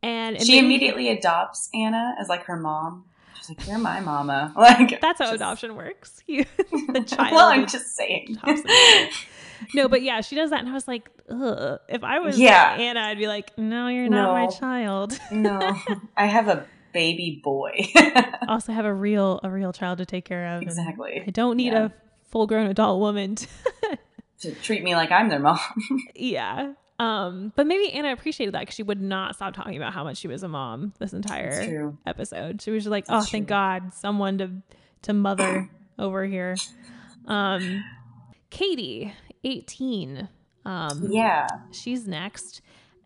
and 0.04 0.40
She 0.42 0.52
made 0.60 0.64
immediately 0.64 1.08
adopts 1.10 1.68
Anna 1.74 2.14
as 2.20 2.28
like 2.28 2.44
her 2.44 2.56
mom. 2.56 3.04
She's 3.36 3.48
like, 3.50 3.66
"You're 3.68 3.78
my 3.78 4.00
mama." 4.00 4.52
Like 4.56 5.00
That's 5.00 5.18
how 5.18 5.26
just- 5.26 5.36
adoption 5.36 5.74
works. 5.76 6.22
You, 6.28 6.44
the 6.92 7.04
child. 7.06 7.32
well, 7.32 7.48
I'm 7.48 7.66
just 7.66 7.94
saying. 7.96 8.38
adopts 8.42 8.62
the 8.62 8.68
baby. 8.68 9.10
no, 9.74 9.88
but 9.88 10.02
yeah, 10.02 10.20
she 10.20 10.34
does 10.34 10.50
that, 10.50 10.60
and 10.60 10.68
I 10.68 10.72
was 10.72 10.88
like, 10.88 11.08
Ugh. 11.30 11.78
if 11.88 12.02
I 12.04 12.18
was 12.18 12.38
Yeah. 12.38 12.74
Anna, 12.78 13.00
I'd 13.00 13.18
be 13.18 13.28
like, 13.28 13.56
no, 13.56 13.86
you're 13.88 14.08
not 14.08 14.32
my 14.32 14.46
child. 14.48 15.18
no, 15.30 15.58
I 16.16 16.26
have 16.26 16.48
a 16.48 16.66
baby 16.92 17.40
boy. 17.42 17.72
also 18.48 18.72
have 18.72 18.84
a 18.84 18.92
real 18.94 19.40
a 19.42 19.50
real 19.50 19.72
child 19.72 19.98
to 19.98 20.06
take 20.06 20.24
care 20.24 20.56
of. 20.56 20.62
exactly. 20.62 21.22
I 21.26 21.30
don't 21.30 21.56
need 21.56 21.72
Yeah. 21.72 21.86
a 21.86 21.90
full 22.30 22.46
grown 22.46 22.66
adult 22.66 23.00
woman. 23.00 23.34
To, 23.36 23.46
To 24.40 24.52
treat 24.56 24.82
me 24.82 24.94
like 24.96 25.10
I'm 25.12 25.28
their 25.28 25.38
mom. 25.38 25.58
yeah. 26.16 26.72
Um, 26.98 27.52
but 27.56 27.66
maybe 27.66 27.92
Anna 27.92 28.12
appreciated 28.12 28.54
that 28.54 28.60
because 28.60 28.74
she 28.74 28.82
would 28.82 29.00
not 29.00 29.34
stop 29.36 29.54
talking 29.54 29.76
about 29.76 29.92
how 29.92 30.04
much 30.04 30.18
she 30.18 30.28
was 30.28 30.42
a 30.42 30.48
mom 30.48 30.92
this 30.98 31.12
entire 31.12 31.92
episode. 32.06 32.60
She 32.62 32.70
was 32.70 32.84
just 32.84 32.90
like, 32.90 33.06
That's 33.06 33.26
"Oh, 33.26 33.30
thank 33.30 33.46
true. 33.46 33.54
God, 33.54 33.94
someone 33.94 34.38
to 34.38 34.50
to 35.02 35.12
mother 35.12 35.68
over 35.98 36.24
here." 36.26 36.56
Um, 37.26 37.82
Catie, 38.50 39.12
eighteen. 39.44 40.28
Um, 40.64 41.08
Yeah. 41.10 41.46
she's 41.72 42.06
next, 42.06 42.60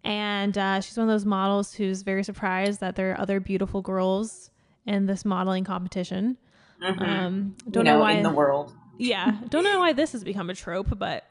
and 0.06 0.56
uh, 0.56 0.80
she's 0.80 0.96
one 0.96 1.08
of 1.08 1.12
those 1.12 1.24
models 1.26 1.74
who's 1.74 2.02
very 2.02 2.22
surprised 2.24 2.80
that 2.80 2.94
there 2.96 3.10
are 3.12 3.20
other 3.20 3.40
beautiful 3.40 3.82
girls 3.82 4.50
in 4.86 5.06
this 5.06 5.24
modeling 5.24 5.64
competition. 5.64 6.36
Mhm. 6.82 7.00
Um, 7.02 7.56
don't 7.70 7.84
know, 7.84 7.94
know, 7.94 8.00
why. 8.00 8.12
in 8.12 8.22
the 8.22 8.30
world, 8.30 8.72
yeah, 8.98 9.32
don't 9.48 9.64
know 9.64 9.80
why 9.80 9.92
this 9.92 10.12
has 10.12 10.22
become 10.24 10.48
a 10.50 10.54
trope, 10.54 10.88
but 10.98 11.24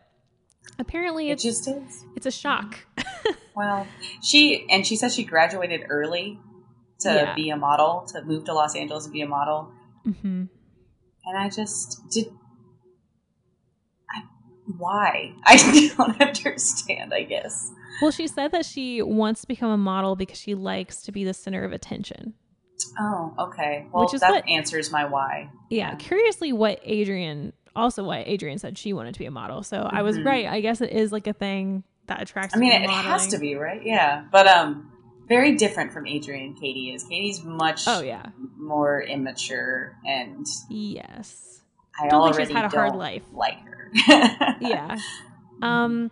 apparently 0.80 1.30
it 1.30 1.40
just 1.40 1.68
is. 1.68 2.04
it's 2.16 2.26
a 2.26 2.32
shock. 2.32 2.78
Well, 3.56 3.88
she 4.22 4.68
and 4.70 4.86
she 4.86 4.98
says 4.98 5.16
she 5.16 5.24
graduated 5.24 5.84
early 5.88 6.38
to 7.00 7.10
Yeah. 7.10 7.36
be 7.36 7.50
a 7.52 7.56
model, 7.56 8.06
to 8.12 8.22
move 8.22 8.44
to 8.46 8.54
Los 8.54 8.76
Angeles 8.76 9.06
and 9.06 9.14
be 9.14 9.22
a 9.22 9.28
model. 9.30 9.72
Mm-hmm. 10.06 10.44
And 11.26 11.38
I 11.38 11.48
just 11.50 12.02
did. 12.12 12.28
I, 14.14 14.24
why? 14.78 15.32
I 15.46 15.90
don't 15.98 16.22
understand. 16.22 17.14
I 17.14 17.24
guess. 17.24 17.72
Well, 18.02 18.12
she 18.12 18.28
said 18.28 18.52
that 18.52 18.66
she 18.66 19.02
wants 19.02 19.42
to 19.42 19.48
become 19.48 19.72
a 19.72 19.78
model 19.78 20.16
because 20.16 20.38
she 20.40 20.54
likes 20.56 21.02
to 21.04 21.12
be 21.12 21.24
the 21.24 21.34
center 21.34 21.64
of 21.64 21.72
attention. 21.74 22.34
Oh, 23.00 23.34
okay. 23.40 23.88
Well, 23.92 24.04
Which 24.06 24.14
is 24.14 24.22
that 24.22 24.32
what- 24.32 24.48
answers 24.50 24.92
my 24.92 25.06
why. 25.06 25.50
Yeah, 25.70 25.90
Yeah. 25.92 25.96
curiously, 25.96 26.52
what 26.54 26.84
Adrianne 26.86 27.54
also 27.76 28.04
what 28.06 28.26
Adrianne 28.26 28.60
said 28.60 28.78
she 28.78 28.94
wanted 28.94 29.14
to 29.14 29.20
be 29.20 29.26
a 29.26 29.32
model. 29.32 29.62
So 29.64 29.90
I 29.92 30.02
was 30.02 30.18
Mhm. 30.18 30.26
right. 30.26 30.46
I 30.48 30.62
guess 30.62 30.80
it 30.80 30.92
is 30.92 31.12
like 31.12 31.28
a 31.28 31.34
thing 31.34 31.84
that 32.08 32.22
attracts. 32.22 32.56
I 32.56 32.60
mean, 32.60 32.72
it, 32.72 32.84
it 32.84 32.90
has 32.90 33.28
to 33.28 33.38
be 33.38 33.56
right. 33.56 33.82
Yeah, 33.84 34.24
but 34.32 34.48
um, 34.48 34.92
very 35.28 35.56
different 35.56 35.92
from 35.92 36.06
Adrianne. 36.06 36.58
Catie 36.60 36.94
is. 36.94 37.04
Catie's 37.04 37.44
much 37.44 37.82
Oh 37.88 38.02
yeah, 38.02 38.28
more 38.58 39.02
immature, 39.02 39.98
and 40.06 40.46
yes, 40.70 41.62
I 42.00 42.08
Don't 42.08 42.24
think 42.24 42.36
already 42.36 42.46
she's 42.46 42.56
had 42.56 42.66
a 42.66 42.70
hard 42.70 42.96
life. 42.96 43.24
like 43.34 43.60
her. 43.60 43.92
yeah. 44.62 44.98
Um. 45.62 46.12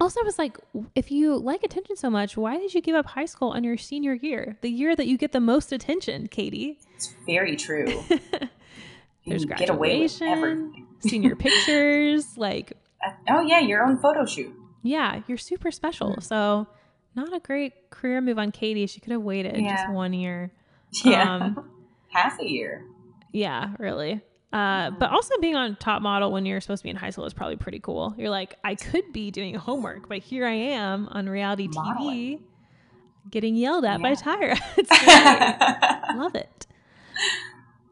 Also, 0.00 0.20
I 0.20 0.24
was 0.24 0.38
like, 0.38 0.56
if 0.94 1.10
you 1.10 1.36
like 1.36 1.62
attention 1.62 1.94
so 1.96 2.08
much, 2.08 2.36
why 2.36 2.56
did 2.56 2.72
you 2.72 2.80
give 2.80 2.96
up 2.96 3.06
high 3.06 3.26
school 3.26 3.50
on 3.50 3.62
your 3.64 3.76
senior 3.76 4.14
year, 4.14 4.56
the 4.62 4.70
year 4.70 4.96
that 4.96 5.06
you 5.06 5.18
get 5.18 5.32
the 5.32 5.40
most 5.40 5.72
attention, 5.72 6.26
Catie? 6.26 6.78
It's 6.96 7.14
very 7.26 7.54
true. 7.56 7.86
There's 9.26 9.44
can 9.44 9.56
get 9.58 9.68
away 9.68 10.00
with 10.00 10.18
graduation, 10.18 10.28
everything. 10.28 10.86
senior 11.00 11.36
pictures, 11.46 12.36
like 12.38 12.72
Uh, 13.06 13.10
Oh 13.28 13.40
yeah, 13.42 13.60
your 13.60 13.84
own 13.84 13.98
photo 13.98 14.24
shoot. 14.24 14.52
yeah, 14.82 15.20
you're 15.28 15.38
super 15.38 15.70
special. 15.70 16.20
So, 16.22 16.66
not 17.14 17.32
a 17.34 17.40
great 17.40 17.90
career 17.90 18.20
move 18.22 18.38
on 18.38 18.50
Catie. 18.52 18.86
She 18.86 19.00
could 19.00 19.12
have 19.12 19.22
waited 19.22 19.54
just 19.56 19.90
one 19.90 20.12
year. 20.14 20.50
Yeah, 21.04 21.34
Um, 21.36 21.70
half 22.08 22.40
a 22.40 22.44
year. 22.48 22.84
Yeah, 23.32 23.74
really. 23.78 24.22
Uh, 24.52 24.90
but 24.90 25.10
also 25.10 25.34
being 25.40 25.54
on 25.54 25.76
top 25.76 26.02
model 26.02 26.32
when 26.32 26.44
you're 26.44 26.60
supposed 26.60 26.80
to 26.80 26.84
be 26.84 26.90
in 26.90 26.96
high 26.96 27.10
school 27.10 27.24
is 27.24 27.32
probably 27.32 27.56
pretty 27.56 27.78
cool. 27.78 28.14
You're 28.18 28.30
like, 28.30 28.56
I 28.64 28.74
could 28.74 29.12
be 29.12 29.30
doing 29.30 29.54
homework, 29.54 30.08
but 30.08 30.18
here 30.18 30.44
I 30.44 30.54
am 30.54 31.08
on 31.12 31.28
reality 31.28 31.68
TV 31.68 32.40
getting 33.30 33.54
yelled 33.54 33.84
at 33.84 34.00
by 34.02 34.14
Tyra. 34.14 34.58
it's. 34.76 34.90
Love 36.16 36.34
it. 36.34 36.66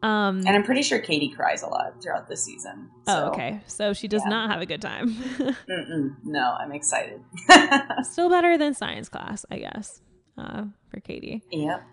Um, 0.01 0.39
and 0.39 0.49
I'm 0.49 0.63
pretty 0.63 0.81
sure 0.81 0.99
Catie 0.99 1.29
cries 1.29 1.61
a 1.61 1.67
lot 1.67 2.01
throughout 2.01 2.27
the 2.27 2.37
season. 2.37 2.89
oh, 3.07 3.29
okay. 3.29 3.61
So 3.67 3.93
she 3.93 4.07
does 4.07 4.21
yeah. 4.23 4.29
not 4.29 4.49
have 4.49 4.61
a 4.61 4.65
good 4.65 4.81
time. 4.81 5.15
No, 6.23 6.55
I'm 6.59 6.71
excited. 6.71 7.21
Still 8.03 8.29
better 8.29 8.57
than 8.57 8.73
science 8.73 9.09
class, 9.09 9.45
I 9.49 9.59
guess, 9.59 10.01
uh, 10.37 10.65
for 10.89 10.99
Catie. 10.99 11.43
yep. 11.51 11.83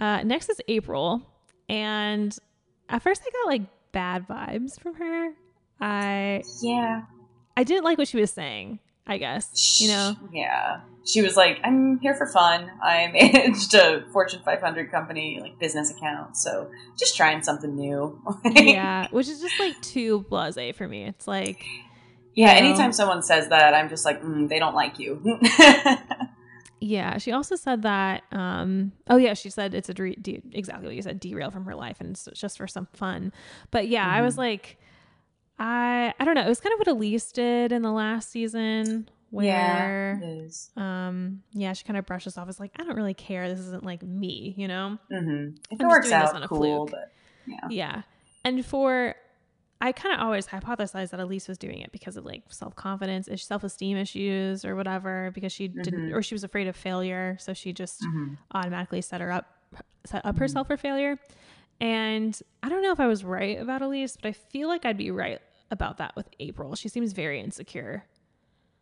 Uh, 0.00 0.22
next 0.22 0.48
is 0.50 0.60
April, 0.68 1.22
and 1.68 2.36
at 2.88 3.02
first 3.02 3.22
I 3.26 3.30
got 3.30 3.46
like 3.46 3.62
bad 3.92 4.26
vibes 4.28 4.80
from 4.80 4.94
her. 4.94 5.32
I 5.80 6.42
Yeah. 6.62 7.02
I 7.56 7.64
didn't 7.64 7.84
like 7.84 7.98
what 7.98 8.08
she 8.08 8.18
was 8.20 8.30
saying. 8.30 8.80
I 9.06 9.18
guess 9.18 9.80
you 9.80 9.88
know. 9.88 10.16
Yeah. 10.32 10.80
She 11.04 11.22
was 11.22 11.36
like, 11.36 11.60
"I'm 11.62 12.00
here 12.00 12.14
for 12.16 12.26
fun. 12.26 12.68
I 12.82 13.06
managed 13.12 13.72
a 13.74 14.04
Fortune 14.12 14.40
500 14.44 14.90
company, 14.90 15.38
like 15.40 15.56
business 15.60 15.92
account, 15.92 16.36
so 16.36 16.68
just 16.98 17.16
trying 17.16 17.42
something 17.44 17.76
new." 17.76 18.20
yeah, 18.44 19.06
which 19.12 19.28
is 19.28 19.40
just 19.40 19.58
like 19.60 19.80
too 19.82 20.26
blasé 20.28 20.74
for 20.74 20.88
me. 20.88 21.04
It's 21.04 21.28
like 21.28 21.64
Yeah. 22.34 22.56
you 22.56 22.62
know, 22.62 22.68
Anytime 22.70 22.92
someone 22.92 23.22
says 23.22 23.48
that, 23.50 23.72
I'm 23.74 23.88
just 23.88 24.04
like, 24.04 24.20
mm, 24.20 24.48
"They 24.48 24.58
don't 24.58 24.74
like 24.74 24.98
you." 24.98 25.22
Yeah, 26.80 27.18
she 27.18 27.32
also 27.32 27.56
said 27.56 27.82
that. 27.82 28.22
Um, 28.32 28.92
oh 29.08 29.16
yeah, 29.16 29.34
she 29.34 29.48
said 29.50 29.72
it's 29.74 29.88
a 29.88 29.94
de- 29.94 30.14
de- 30.16 30.42
exactly 30.52 30.86
what 30.86 30.94
you 30.96 31.02
said, 31.02 31.20
derail 31.20 31.50
from 31.50 31.64
her 31.64 31.74
life, 31.74 31.96
and 32.00 32.10
it's 32.10 32.28
just 32.34 32.58
for 32.58 32.66
some 32.66 32.86
fun. 32.92 33.32
But 33.70 33.88
yeah, 33.88 34.06
I 34.06 34.20
was 34.22 34.34
Mhm. 34.34 34.38
like, 34.38 34.78
I 35.58 36.12
I 36.20 36.24
don't 36.24 36.34
know. 36.34 36.42
It 36.44 36.48
was 36.48 36.60
kind 36.60 36.72
of 36.74 36.78
what 36.86 36.88
Elyse 36.98 37.32
did 37.32 37.72
in 37.72 37.82
the 37.82 37.90
last 37.92 38.30
season, 38.30 39.08
yeah. 39.32 39.86
where 39.86 40.20
is. 40.22 40.70
um, 40.76 41.42
yeah, 41.52 41.72
she 41.72 41.84
kind 41.84 41.96
of 41.98 42.04
brushed 42.04 42.26
us 42.26 42.36
off 42.36 42.48
as 42.48 42.60
like, 42.60 42.72
I 42.78 42.84
don't 42.84 42.96
really 42.96 43.14
care. 43.14 43.48
This 43.48 43.60
isn't 43.60 43.84
like 43.84 44.02
me, 44.02 44.54
you 44.58 44.68
know. 44.68 44.98
hmm 45.10 45.48
If 45.70 45.80
I'm 45.80 45.86
it 45.86 45.88
works 45.88 46.08
doing 46.10 46.20
this 46.20 46.28
out, 46.30 46.34
on 46.36 46.42
a 46.42 46.48
cool. 46.48 46.86
fluke. 46.86 46.90
But 46.90 47.12
yeah. 47.46 47.68
Yeah. 47.70 48.02
And 48.44 48.64
for 48.64 49.14
I 49.80 49.92
kind 49.92 50.14
of 50.14 50.20
always 50.20 50.46
hypothesized 50.46 51.10
that 51.10 51.20
Elyse 51.20 51.48
was 51.48 51.58
doing 51.58 51.80
it 51.80 51.92
because 51.92 52.16
of 52.16 52.24
like 52.24 52.42
self 52.48 52.74
confidence, 52.76 53.28
self 53.42 53.62
esteem 53.62 53.96
issues, 53.98 54.64
or 54.64 54.74
whatever, 54.74 55.30
because 55.34 55.52
she 55.52 55.68
didn't, 55.68 56.10
Mhm. 56.10 56.14
or 56.14 56.22
she 56.22 56.34
was 56.34 56.44
afraid 56.44 56.66
of 56.66 56.74
failure, 56.76 57.36
so 57.38 57.52
she 57.52 57.72
just 57.72 58.00
Mhm. 58.02 58.38
automatically 58.52 59.02
set 59.02 59.20
her 59.20 59.30
up, 59.30 59.46
set 60.04 60.24
up 60.24 60.36
Mhm. 60.36 60.38
herself 60.38 60.66
for 60.68 60.76
failure. 60.76 61.18
And 61.78 62.40
I 62.62 62.70
don't 62.70 62.82
know 62.82 62.92
if 62.92 63.00
I 63.00 63.06
was 63.06 63.22
right 63.22 63.60
about 63.60 63.82
Elyse, 63.82 64.16
but 64.20 64.28
I 64.28 64.32
feel 64.32 64.68
like 64.68 64.86
I'd 64.86 64.96
be 64.96 65.10
right 65.10 65.40
about 65.70 65.98
that 65.98 66.16
with 66.16 66.30
April. 66.40 66.74
She 66.74 66.88
seems 66.88 67.12
very 67.12 67.38
insecure. 67.40 68.06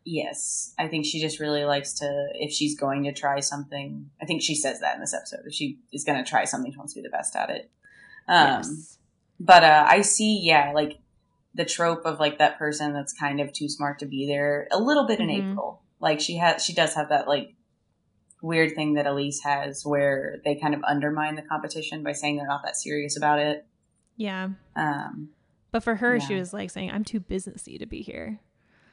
Yes, 0.05 0.75
I 0.79 0.87
think 0.87 1.07
she 1.07 1.19
just 1.21 1.41
really 1.41 1.65
likes 1.65 1.95
to. 1.95 2.29
If 2.35 2.53
she's 2.53 2.79
going 2.79 3.05
to 3.05 3.13
try 3.13 3.41
something, 3.41 4.11
I 4.21 4.27
think 4.27 4.43
she 4.43 4.55
says 4.55 4.79
that 4.81 4.95
in 4.95 5.01
this 5.01 5.15
episode. 5.15 5.41
If 5.47 5.55
she 5.55 5.81
is 5.93 6.05
going 6.05 6.23
to 6.23 6.29
try 6.29 6.45
something, 6.45 6.71
she 6.71 6.77
wants 6.79 6.93
to 6.93 7.01
be 7.01 7.03
the 7.03 7.11
best 7.11 7.35
at 7.35 7.49
it. 7.51 7.71
Um, 8.29 8.47
yes. 8.59 8.99
But 9.41 9.65
uh, 9.65 9.85
I 9.89 10.03
see, 10.03 10.41
yeah, 10.43 10.73
like 10.75 10.99
the 11.55 11.65
trope 11.65 12.05
of 12.05 12.19
like 12.21 12.39
that 12.39 12.59
person 12.59 12.93
that's 12.93 13.13
kind 13.13 13.41
of 13.41 13.53
too 13.53 13.69
smart 13.69 13.99
to 14.01 14.07
be 14.07 14.27
there. 14.27 14.69
A 14.73 14.79
little 14.79 15.07
bit 15.07 15.21
in 15.21 15.29
Mhm. 15.29 15.53
April, 15.53 15.83
like 16.01 16.21
she 16.21 16.37
has, 16.39 16.65
she 16.65 16.73
does 16.75 16.95
have 16.95 17.09
that 17.11 17.27
like 17.29 17.55
weird 18.43 18.75
thing 18.75 18.95
that 18.95 19.07
Elyse 19.07 19.43
has, 19.43 19.85
where 19.85 20.37
they 20.45 20.55
kind 20.55 20.75
of 20.75 20.83
undermine 20.85 21.35
the 21.35 21.43
competition 21.43 22.03
by 22.03 22.13
saying 22.13 22.37
they're 22.37 22.47
not 22.47 22.63
that 22.65 22.77
serious 22.77 23.17
about 23.17 23.39
it. 23.39 23.67
Yeah. 24.17 24.51
Um, 24.77 25.31
But 25.73 25.83
for 25.83 25.97
her, 25.97 26.21
she 26.21 26.35
was 26.35 26.53
like 26.53 26.71
saying, 26.71 26.91
I'm 26.91 27.05
too 27.05 27.21
businessy 27.21 27.79
to 27.79 27.87
be 27.87 28.03
here. 28.03 28.39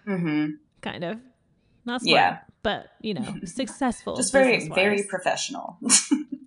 mhm. 0.08 0.54
Kind 0.82 1.04
of. 1.04 1.20
Not 1.86 2.02
smart, 2.02 2.16
Yeah. 2.16 2.40
but 2.64 2.88
you 3.02 3.14
know, 3.16 3.36
successful. 3.46 4.16
just 4.16 4.32
very, 4.32 4.68
very 4.70 5.04
professional. 5.04 5.78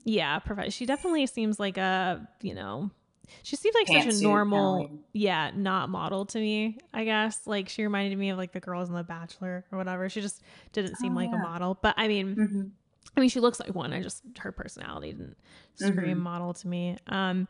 Yeah, 0.07 0.39
provi- 0.39 0.69
she 0.69 0.85
definitely 0.85 1.25
seems 1.27 1.59
like 1.59 1.79
a, 1.79 2.29
you 2.43 2.55
know, 2.55 2.91
she 3.43 3.57
seems 3.57 3.75
like 3.75 3.87
such 3.87 4.15
a 4.15 4.23
normal, 4.23 4.77
Ellie. 4.77 4.91
yeah, 5.13 5.51
not 5.55 5.89
model 5.89 6.27
to 6.27 6.39
me, 6.39 6.79
I 6.93 7.05
guess. 7.05 7.47
Like 7.47 7.69
she 7.69 7.83
reminded 7.83 8.19
me 8.19 8.31
of 8.31 8.39
like 8.39 8.53
the 8.53 8.61
girls 8.61 8.89
in 8.89 8.95
The 8.95 9.03
Bachelor 9.05 9.65
or 9.73 9.79
whatever. 9.79 10.09
She 10.09 10.21
just 10.21 10.43
didn't 10.73 10.97
seem 10.97 11.13
Oh, 11.13 11.21
like 11.21 11.33
a 11.33 11.37
model. 11.39 11.79
But 11.81 11.95
I 11.97 12.09
mean, 12.09 12.37
Mhm. 12.37 12.71
I 13.17 13.21
mean, 13.21 13.29
she 13.31 13.41
looks 13.41 13.61
like 13.61 13.75
one. 13.75 13.93
I 13.93 14.03
just 14.03 14.23
her 14.39 14.51
personality 14.53 15.13
didn't 15.13 15.37
scream 15.77 16.19
Mhm. 16.19 16.23
model 16.23 16.53
to 16.55 16.69
me. 16.69 16.97
Um, 17.07 17.47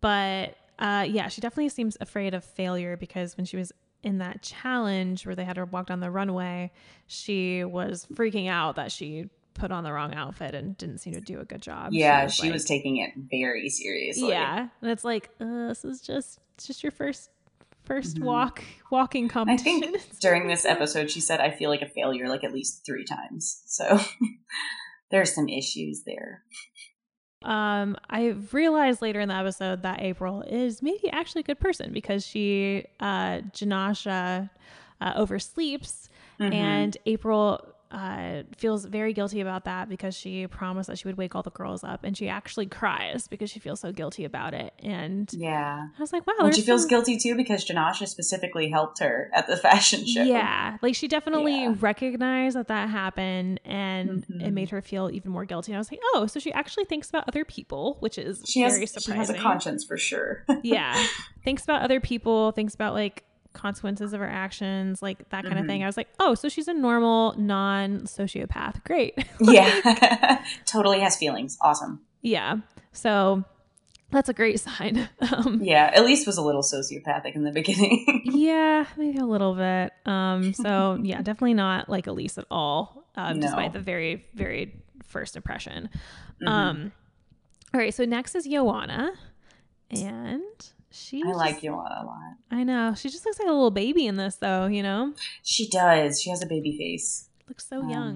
but 0.00 0.56
uh, 0.78 1.06
yeah, 1.08 1.28
she 1.28 1.40
definitely 1.40 1.68
seems 1.68 1.96
afraid 2.00 2.34
of 2.34 2.44
failure 2.44 2.96
because 2.96 3.36
when 3.36 3.46
she 3.46 3.56
was 3.56 3.72
in 4.02 4.18
that 4.18 4.42
challenge 4.42 5.24
where 5.24 5.34
they 5.36 5.44
had 5.44 5.56
her 5.56 5.64
walk 5.64 5.86
down 5.86 6.00
the 6.00 6.10
runway, 6.10 6.70
she 7.06 7.62
was 7.64 8.06
freaking 8.12 8.48
out 8.48 8.76
that 8.76 8.90
she 8.92 9.30
put 9.54 9.70
on 9.70 9.84
the 9.84 9.92
wrong 9.92 10.14
outfit 10.14 10.54
and 10.54 10.76
didn't 10.76 10.98
seem 10.98 11.14
to 11.14 11.20
do 11.20 11.40
a 11.40 11.44
good 11.44 11.62
job. 11.62 11.92
Yeah, 11.92 12.22
she 12.22 12.24
was, 12.24 12.34
she 12.34 12.52
was 12.52 12.64
taking 12.64 12.98
it 12.98 13.12
very 13.16 13.68
seriously. 13.68 14.28
Yeah, 14.28 14.68
and 14.82 14.90
it's 14.90 15.04
like 15.04 15.30
uh, 15.40 15.68
this 15.68 15.84
is 15.84 16.00
just 16.00 16.40
it's 16.54 16.66
just 16.66 16.82
your 16.82 16.92
first 16.92 17.30
1st 17.88 18.14
mm-hmm. 18.14 18.24
walk 18.24 18.64
walking 18.90 19.28
competition. 19.28 19.82
I 19.84 19.98
think 19.98 20.18
during 20.20 20.48
this 20.48 20.64
episode, 20.64 21.10
she 21.10 21.20
said, 21.20 21.40
"I 21.40 21.50
feel 21.50 21.70
like 21.70 21.82
a 21.82 21.88
failure," 21.88 22.28
like 22.28 22.44
at 22.44 22.52
least 22.52 22.84
three 22.84 23.04
times. 23.04 23.62
So 23.66 24.00
there's 25.10 25.34
some 25.34 25.48
issues 25.48 26.02
there. 26.04 26.42
Um, 27.44 27.96
I 28.08 28.28
realized 28.52 29.02
later 29.02 29.20
in 29.20 29.28
the 29.28 29.34
episode 29.34 29.82
that 29.82 30.00
April 30.00 30.42
is 30.42 30.82
maybe 30.82 31.10
actually 31.10 31.40
a 31.40 31.44
good 31.44 31.60
person 31.60 31.92
because 31.92 32.26
she, 32.26 32.86
uh, 33.00 33.40
Jenascia, 33.52 34.48
uh, 35.02 35.22
oversleeps, 35.22 36.08
mm-hmm. 36.40 36.52
and 36.54 36.96
April 37.04 37.73
uh, 37.94 38.42
feels 38.56 38.84
very 38.84 39.12
guilty 39.12 39.40
about 39.40 39.64
that 39.66 39.88
because 39.88 40.16
she 40.16 40.48
promised 40.48 40.88
that 40.88 40.98
she 40.98 41.06
would 41.06 41.16
wake 41.16 41.36
all 41.36 41.42
the 41.42 41.50
girls 41.50 41.84
up, 41.84 42.02
and 42.02 42.16
she 42.16 42.28
actually 42.28 42.66
cries 42.66 43.28
because 43.28 43.50
she 43.50 43.60
feels 43.60 43.80
so 43.80 43.92
guilty 43.92 44.24
about 44.24 44.52
it. 44.52 44.74
And 44.80 45.32
yeah, 45.32 45.86
I 45.96 46.00
was 46.00 46.12
like, 46.12 46.26
wow. 46.26 46.34
And 46.40 46.54
she 46.54 46.62
feels 46.62 46.82
some... 46.82 46.88
guilty 46.88 47.16
too 47.18 47.36
because 47.36 47.64
Jenascia 47.64 48.08
specifically 48.08 48.68
helped 48.68 48.98
her 48.98 49.30
at 49.32 49.46
the 49.46 49.56
fashion 49.68 50.04
show. 50.04 50.24
Yeah, 50.24 50.76
like 50.82 50.96
she 50.96 51.06
definitely 51.06 51.62
yeah. 51.62 51.74
recognized 51.78 52.56
that 52.56 52.66
that 52.66 52.88
happened, 52.88 53.60
and 53.64 54.26
mm-hmm. 54.26 54.40
it 54.40 54.50
made 54.50 54.70
her 54.70 54.82
feel 54.82 55.08
even 55.12 55.30
more 55.30 55.44
guilty. 55.44 55.70
And 55.70 55.76
I 55.76 55.78
was 55.78 55.92
like, 55.92 56.00
oh, 56.14 56.26
so 56.26 56.40
she 56.40 56.52
actually 56.52 56.86
thinks 56.86 57.08
about 57.08 57.28
other 57.28 57.44
people, 57.44 57.98
which 58.00 58.18
is 58.18 58.42
she 58.44 58.62
very 58.62 58.80
has, 58.80 58.90
surprising. 58.90 59.12
She 59.12 59.18
has 59.18 59.30
a 59.30 59.34
conscience 59.34 59.84
for 59.84 59.96
sure. 59.96 60.44
yeah, 60.64 61.06
thinks 61.44 61.62
about 61.62 61.82
other 61.82 62.00
people, 62.00 62.50
thinks 62.50 62.74
about 62.74 62.94
like 62.94 63.22
consequences 63.54 64.12
of 64.12 64.20
her 64.20 64.28
actions, 64.28 65.00
like 65.00 65.18
that 65.30 65.42
kind 65.42 65.54
mm-hmm. 65.54 65.62
of 65.62 65.66
thing. 65.66 65.82
I 65.82 65.86
was 65.86 65.96
like, 65.96 66.08
oh, 66.20 66.34
so 66.34 66.48
she's 66.48 66.68
a 66.68 66.74
normal, 66.74 67.34
non 67.38 68.00
sociopath. 68.00 68.84
Great. 68.84 69.16
yeah. 69.40 70.44
totally 70.66 71.00
has 71.00 71.16
feelings. 71.16 71.56
Awesome. 71.62 72.02
Yeah. 72.20 72.56
So 72.92 73.44
that's 74.10 74.28
a 74.28 74.34
great 74.34 74.60
sign. 74.60 75.08
Um, 75.32 75.60
yeah. 75.62 75.98
Elyse 75.98 76.26
was 76.26 76.36
a 76.36 76.42
little 76.42 76.62
sociopathic 76.62 77.34
in 77.34 77.44
the 77.44 77.52
beginning. 77.52 78.22
yeah, 78.24 78.84
maybe 78.96 79.18
a 79.18 79.26
little 79.26 79.54
bit. 79.54 79.92
Um, 80.04 80.52
so 80.52 80.98
yeah, 81.02 81.22
definitely 81.22 81.54
not 81.54 81.88
like 81.88 82.06
Elyse 82.06 82.36
at 82.36 82.46
all, 82.50 83.06
um, 83.16 83.38
no. 83.38 83.46
despite 83.46 83.72
the 83.72 83.80
very, 83.80 84.26
very 84.34 84.74
first 85.04 85.36
impression. 85.36 85.88
Mm-hmm. 86.42 86.48
Um, 86.48 86.92
all 87.72 87.80
right. 87.80 87.94
So 87.94 88.04
next 88.04 88.34
is 88.34 88.46
Yoanna. 88.46 89.12
And 89.90 90.42
she 90.94 91.22
I 91.22 91.26
just, 91.26 91.36
like 91.36 91.60
Yoanna 91.62 92.02
a 92.02 92.06
lot. 92.06 92.36
I 92.50 92.64
know. 92.64 92.94
She 92.94 93.08
just 93.08 93.26
looks 93.26 93.38
like 93.38 93.48
a 93.48 93.52
little 93.52 93.70
baby 93.70 94.06
in 94.06 94.16
this 94.16 94.36
though, 94.36 94.66
you 94.66 94.82
know? 94.82 95.14
She 95.42 95.68
does. 95.68 96.20
She 96.20 96.30
has 96.30 96.42
a 96.42 96.46
baby 96.46 96.76
face. 96.76 97.28
Looks 97.48 97.66
so 97.68 97.80
um, 97.80 97.90
young. 97.90 98.14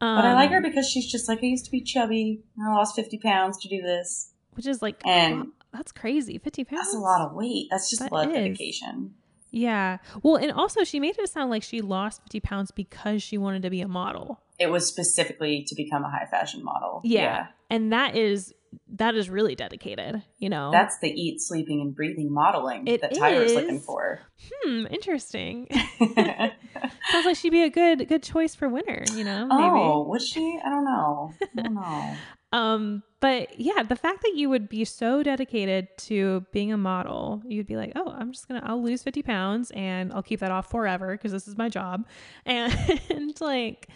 Um, 0.00 0.16
but 0.16 0.24
I 0.24 0.34
like 0.34 0.50
her 0.50 0.58
um, 0.58 0.62
because 0.62 0.88
she's 0.88 1.10
just 1.10 1.28
like 1.28 1.38
I 1.42 1.46
used 1.46 1.64
to 1.66 1.70
be 1.70 1.80
chubby. 1.80 2.42
I 2.62 2.74
lost 2.74 2.96
fifty 2.96 3.18
pounds 3.18 3.58
to 3.58 3.68
do 3.68 3.80
this. 3.80 4.32
Which 4.54 4.66
is 4.66 4.82
like 4.82 5.00
and 5.06 5.48
that's 5.72 5.92
crazy. 5.92 6.38
Fifty 6.38 6.64
pounds. 6.64 6.82
That's 6.82 6.94
a 6.94 6.98
lot 6.98 7.20
of 7.20 7.34
weight. 7.34 7.68
That's 7.70 7.88
just 7.88 8.02
that 8.02 8.10
a 8.10 8.14
lot 8.14 8.28
is. 8.28 8.28
of 8.28 8.34
dedication. 8.34 9.14
Yeah. 9.50 9.98
Well, 10.22 10.36
and 10.36 10.52
also 10.52 10.84
she 10.84 11.00
made 11.00 11.18
it 11.18 11.28
sound 11.30 11.50
like 11.50 11.62
she 11.62 11.80
lost 11.80 12.20
50 12.24 12.40
pounds 12.40 12.70
because 12.70 13.22
she 13.22 13.38
wanted 13.38 13.62
to 13.62 13.70
be 13.70 13.80
a 13.80 13.88
model. 13.88 14.40
It 14.58 14.70
was 14.70 14.86
specifically 14.86 15.64
to 15.68 15.74
become 15.74 16.04
a 16.04 16.10
high 16.10 16.26
fashion 16.30 16.62
model. 16.62 17.00
Yeah. 17.04 17.20
yeah. 17.20 17.46
And 17.70 17.90
that 17.92 18.16
is 18.16 18.52
that 18.94 19.14
is 19.14 19.28
really 19.28 19.54
dedicated, 19.54 20.22
you 20.38 20.48
know. 20.48 20.70
That's 20.70 20.98
the 20.98 21.08
eat, 21.10 21.40
sleeping, 21.40 21.80
and 21.80 21.94
breathing 21.94 22.32
modeling 22.32 22.86
it 22.86 23.00
that 23.00 23.14
Tyra's 23.14 23.54
looking 23.54 23.80
for. 23.80 24.20
Hmm, 24.52 24.86
interesting. 24.90 25.68
Sounds 25.98 27.26
like 27.26 27.36
she'd 27.36 27.50
be 27.50 27.62
a 27.62 27.70
good 27.70 28.08
good 28.08 28.22
choice 28.22 28.54
for 28.54 28.68
winner, 28.68 29.04
you 29.14 29.24
know. 29.24 29.46
Maybe. 29.46 29.60
Oh, 29.60 30.06
would 30.08 30.22
she? 30.22 30.58
I 30.64 30.68
don't 30.68 30.84
know. 30.84 31.32
I 31.58 31.62
don't 31.62 31.74
know. 31.74 32.16
um, 32.58 33.02
but 33.20 33.58
yeah, 33.58 33.82
the 33.82 33.96
fact 33.96 34.22
that 34.22 34.34
you 34.34 34.48
would 34.48 34.68
be 34.68 34.84
so 34.84 35.22
dedicated 35.22 35.88
to 35.98 36.44
being 36.52 36.72
a 36.72 36.76
model, 36.76 37.42
you'd 37.46 37.66
be 37.66 37.76
like, 37.76 37.92
oh, 37.96 38.10
I'm 38.10 38.32
just 38.32 38.48
gonna, 38.48 38.62
I'll 38.64 38.82
lose 38.82 39.02
50 39.02 39.22
pounds 39.22 39.70
and 39.72 40.12
I'll 40.12 40.22
keep 40.22 40.40
that 40.40 40.50
off 40.50 40.70
forever 40.70 41.12
because 41.12 41.32
this 41.32 41.48
is 41.48 41.56
my 41.56 41.68
job, 41.68 42.06
and 42.44 43.40
like, 43.40 43.88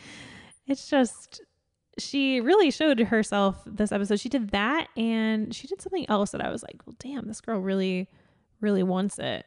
it's 0.67 0.89
just 0.89 1.43
she 1.99 2.41
really 2.41 2.71
showed 2.71 2.99
herself 3.01 3.63
this 3.67 3.93
episode. 3.93 4.21
She 4.21 4.29
did 4.29 4.51
that 4.51 4.89
and 4.97 5.55
she 5.55 5.67
did 5.67 5.81
something 5.83 6.09
else 6.09 6.31
that 6.31 6.41
I 6.41 6.51
was 6.51 6.63
like, 6.63 6.81
well, 6.87 6.97
damn, 6.99 7.27
this 7.27 7.41
girl 7.41 7.59
really, 7.59 8.09
really 8.61 8.83
wants 8.83 9.19
it. 9.19 9.45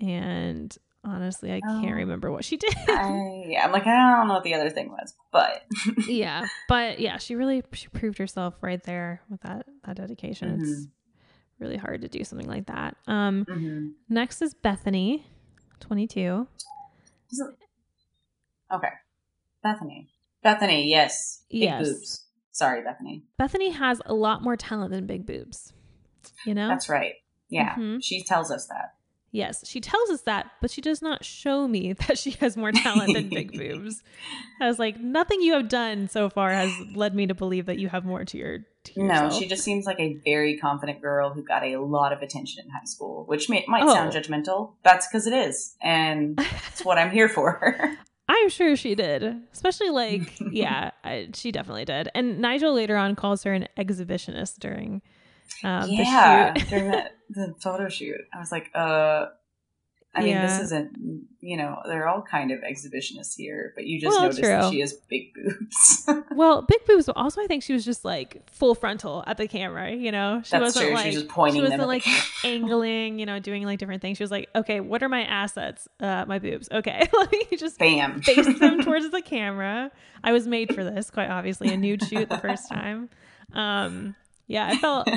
And 0.00 0.76
honestly, 1.04 1.52
I 1.52 1.60
can't 1.60 1.92
oh. 1.92 1.96
remember 1.96 2.30
what 2.30 2.44
she 2.44 2.56
did. 2.58 2.74
I, 2.88 3.44
yeah, 3.46 3.64
I'm 3.64 3.72
like, 3.72 3.86
I 3.86 4.16
don't 4.16 4.28
know 4.28 4.34
what 4.34 4.44
the 4.44 4.54
other 4.54 4.70
thing 4.70 4.90
was, 4.90 5.14
but 5.32 5.64
yeah, 6.06 6.46
but 6.68 7.00
yeah, 7.00 7.18
she 7.18 7.34
really 7.34 7.62
she 7.72 7.88
proved 7.88 8.18
herself 8.18 8.54
right 8.60 8.82
there 8.82 9.22
with 9.28 9.40
that 9.42 9.66
that 9.84 9.96
dedication. 9.96 10.58
Mm-hmm. 10.58 10.62
It's 10.62 10.88
really 11.58 11.76
hard 11.76 12.02
to 12.02 12.08
do 12.08 12.24
something 12.24 12.48
like 12.48 12.66
that. 12.66 12.96
Um, 13.06 13.44
mm-hmm. 13.44 13.88
next 14.08 14.42
is 14.42 14.54
Bethany, 14.54 15.24
22. 15.80 16.46
Okay, 18.72 18.88
Bethany. 19.62 20.08
Bethany, 20.42 20.88
yes. 20.88 21.42
Big 21.50 21.62
yes. 21.62 21.88
boobs. 21.88 22.24
Sorry, 22.52 22.82
Bethany. 22.82 23.24
Bethany 23.38 23.70
has 23.70 24.00
a 24.06 24.14
lot 24.14 24.42
more 24.42 24.56
talent 24.56 24.90
than 24.90 25.06
big 25.06 25.26
boobs. 25.26 25.72
You 26.46 26.54
know? 26.54 26.68
That's 26.68 26.88
right. 26.88 27.14
Yeah. 27.48 27.70
Mm-hmm. 27.72 27.98
She 28.00 28.22
tells 28.22 28.50
us 28.50 28.66
that. 28.66 28.94
Yes, 29.34 29.66
she 29.66 29.80
tells 29.80 30.10
us 30.10 30.20
that, 30.22 30.50
but 30.60 30.70
she 30.70 30.82
does 30.82 31.00
not 31.00 31.24
show 31.24 31.66
me 31.66 31.92
that 32.06 32.18
she 32.18 32.32
has 32.32 32.54
more 32.56 32.70
talent 32.70 33.14
than 33.14 33.30
big 33.30 33.52
boobs. 33.58 34.02
I 34.60 34.66
was 34.66 34.78
like, 34.78 35.00
nothing 35.00 35.40
you 35.40 35.54
have 35.54 35.68
done 35.68 36.08
so 36.08 36.28
far 36.28 36.50
has 36.50 36.70
led 36.94 37.14
me 37.14 37.26
to 37.26 37.34
believe 37.34 37.66
that 37.66 37.78
you 37.78 37.88
have 37.88 38.04
more 38.04 38.24
to 38.26 38.38
your. 38.38 38.58
To 38.84 39.02
no, 39.02 39.30
she 39.30 39.46
just 39.46 39.62
seems 39.62 39.86
like 39.86 40.00
a 40.00 40.18
very 40.24 40.58
confident 40.58 41.00
girl 41.00 41.32
who 41.32 41.42
got 41.42 41.62
a 41.62 41.78
lot 41.78 42.12
of 42.12 42.20
attention 42.20 42.64
in 42.64 42.70
high 42.70 42.84
school, 42.84 43.24
which 43.26 43.48
may, 43.48 43.64
might 43.68 43.84
oh. 43.84 43.94
sound 43.94 44.12
judgmental. 44.12 44.72
That's 44.82 45.06
because 45.06 45.26
it 45.26 45.32
is, 45.32 45.76
and 45.80 46.38
it's 46.68 46.84
what 46.84 46.98
I'm 46.98 47.10
here 47.10 47.28
for. 47.28 47.96
I'm 48.32 48.48
sure 48.48 48.76
she 48.76 48.94
did. 48.94 49.42
Especially 49.52 49.90
like, 49.90 50.40
yeah, 50.50 50.92
I, 51.04 51.28
she 51.34 51.52
definitely 51.52 51.84
did. 51.84 52.08
And 52.14 52.38
Nigel 52.38 52.72
later 52.72 52.96
on 52.96 53.14
calls 53.14 53.42
her 53.44 53.52
an 53.52 53.68
exhibitionist 53.76 54.58
during 54.58 55.02
um, 55.64 55.90
yeah, 55.90 56.54
during 56.54 56.90
that 56.90 57.16
the 57.28 57.54
photo 57.60 57.88
shoot. 57.88 58.20
I 58.34 58.38
was 58.38 58.50
like, 58.50 58.70
uh, 58.74 59.26
I 60.14 60.22
mean, 60.22 60.38
this 60.42 60.60
isn't, 60.60 61.26
you 61.40 61.56
know, 61.56 61.80
they're 61.86 62.06
all 62.06 62.20
kind 62.20 62.50
of 62.50 62.60
exhibitionists 62.60 63.34
here, 63.34 63.72
but 63.74 63.86
you 63.86 63.98
just 63.98 64.14
well, 64.14 64.24
noticed 64.24 64.40
true. 64.40 64.48
that 64.50 64.70
she 64.70 64.80
has 64.80 64.92
big 64.92 65.32
boobs. 65.32 66.06
well, 66.32 66.60
big 66.62 66.84
boobs, 66.84 67.06
but 67.06 67.16
also 67.16 67.40
I 67.40 67.46
think 67.46 67.62
she 67.62 67.72
was 67.72 67.82
just 67.82 68.04
like 68.04 68.48
full 68.50 68.74
frontal 68.74 69.24
at 69.26 69.38
the 69.38 69.48
camera, 69.48 69.90
you 69.90 70.12
know? 70.12 70.42
She 70.44 70.50
That's 70.50 70.62
wasn't 70.64 70.84
true. 70.84 70.94
like, 70.94 71.02
she 71.04 71.08
was 71.08 71.22
just 71.22 71.28
pointing 71.28 71.62
She 71.62 71.62
wasn't 71.62 71.86
like 71.86 72.06
angling, 72.44 73.20
you 73.20 73.24
know, 73.24 73.38
doing 73.38 73.64
like 73.64 73.78
different 73.78 74.02
things. 74.02 74.18
She 74.18 74.22
was 74.22 74.30
like, 74.30 74.50
okay, 74.54 74.80
what 74.80 75.02
are 75.02 75.08
my 75.08 75.22
assets? 75.22 75.88
Uh, 75.98 76.26
my 76.28 76.38
boobs. 76.38 76.68
Okay. 76.70 77.08
Let 77.12 77.32
me 77.32 77.56
just 77.56 77.78
Bam. 77.78 78.20
face 78.20 78.58
them 78.58 78.82
towards 78.82 79.10
the 79.10 79.22
camera. 79.22 79.90
I 80.22 80.32
was 80.32 80.46
made 80.46 80.74
for 80.74 80.84
this, 80.84 81.10
quite 81.10 81.30
obviously, 81.30 81.72
a 81.72 81.76
nude 81.78 82.04
shoot 82.04 82.28
the 82.28 82.38
first 82.38 82.68
time. 82.68 83.08
Um, 83.54 84.14
yeah, 84.46 84.66
I 84.66 84.76
felt 84.76 85.08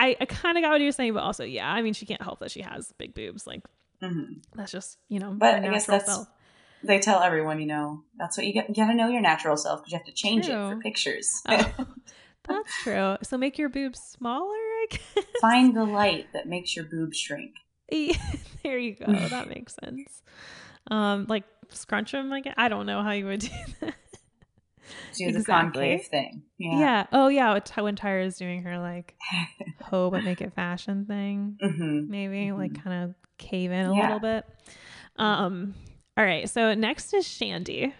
I, 0.00 0.16
I 0.18 0.24
kind 0.24 0.56
of 0.56 0.62
got 0.62 0.70
what 0.70 0.80
you 0.80 0.86
were 0.86 0.92
saying, 0.92 1.12
but 1.12 1.22
also, 1.22 1.44
yeah, 1.44 1.70
I 1.70 1.82
mean, 1.82 1.92
she 1.92 2.06
can't 2.06 2.22
help 2.22 2.40
that 2.40 2.50
she 2.50 2.62
has 2.62 2.92
big 2.96 3.14
boobs. 3.14 3.46
Like, 3.46 3.62
Mm-hmm. 4.02 4.32
That's 4.54 4.72
just 4.72 4.98
you 5.08 5.18
know. 5.18 5.32
But 5.32 5.56
I 5.56 5.68
guess 5.68 5.86
that's 5.86 6.06
self. 6.06 6.28
they 6.82 6.98
tell 6.98 7.20
everyone. 7.20 7.60
You 7.60 7.66
know, 7.66 8.02
that's 8.16 8.36
what 8.36 8.46
you 8.46 8.52
get. 8.52 8.68
You 8.68 8.74
got 8.74 8.88
to 8.88 8.94
know 8.94 9.08
your 9.08 9.20
natural 9.20 9.56
self 9.56 9.80
because 9.80 9.92
you 9.92 9.98
have 9.98 10.06
to 10.06 10.12
change 10.12 10.46
true. 10.46 10.54
it 10.54 10.68
for 10.70 10.76
pictures. 10.80 11.42
Oh, 11.48 11.74
that's 12.48 12.82
true. 12.82 13.16
So 13.22 13.36
make 13.36 13.58
your 13.58 13.68
boobs 13.68 14.00
smaller. 14.00 14.54
I 14.54 14.86
guess. 14.90 15.24
Find 15.40 15.76
the 15.76 15.84
light 15.84 16.28
that 16.32 16.48
makes 16.48 16.74
your 16.74 16.84
boobs 16.84 17.18
shrink. 17.18 17.54
there 18.62 18.78
you 18.78 18.94
go. 18.94 19.12
That 19.12 19.48
makes 19.48 19.76
sense. 19.82 20.22
Um, 20.90 21.26
like 21.28 21.44
scrunch 21.68 22.12
them. 22.12 22.30
Like 22.30 22.46
I 22.56 22.68
don't 22.68 22.86
know 22.86 23.02
how 23.02 23.12
you 23.12 23.26
would 23.26 23.40
do 23.40 23.48
that. 23.80 23.94
Do 25.16 25.28
exactly. 25.28 25.40
the 25.40 25.44
concave 25.44 26.06
thing. 26.06 26.42
Yeah. 26.58 26.78
Yeah. 26.78 27.06
Oh 27.12 27.28
yeah. 27.28 27.58
When 27.76 27.96
Tyra 27.96 28.24
is 28.26 28.36
doing 28.36 28.62
her 28.62 28.78
like 28.78 29.14
hoe 29.82 30.10
but 30.10 30.24
make 30.24 30.40
it 30.40 30.52
fashion 30.54 31.06
thing. 31.06 31.58
Mm-hmm. 31.62 32.10
Maybe 32.10 32.46
mm-hmm. 32.46 32.58
like 32.58 32.82
kind 32.82 33.04
of 33.04 33.14
cave 33.38 33.72
in 33.72 33.86
a 33.86 33.94
yeah. 33.94 34.02
little 34.02 34.20
bit. 34.20 34.44
Um, 35.16 35.74
all 36.16 36.24
right, 36.24 36.48
so 36.48 36.74
next 36.74 37.12
is 37.14 37.26
Shandi. 37.26 37.92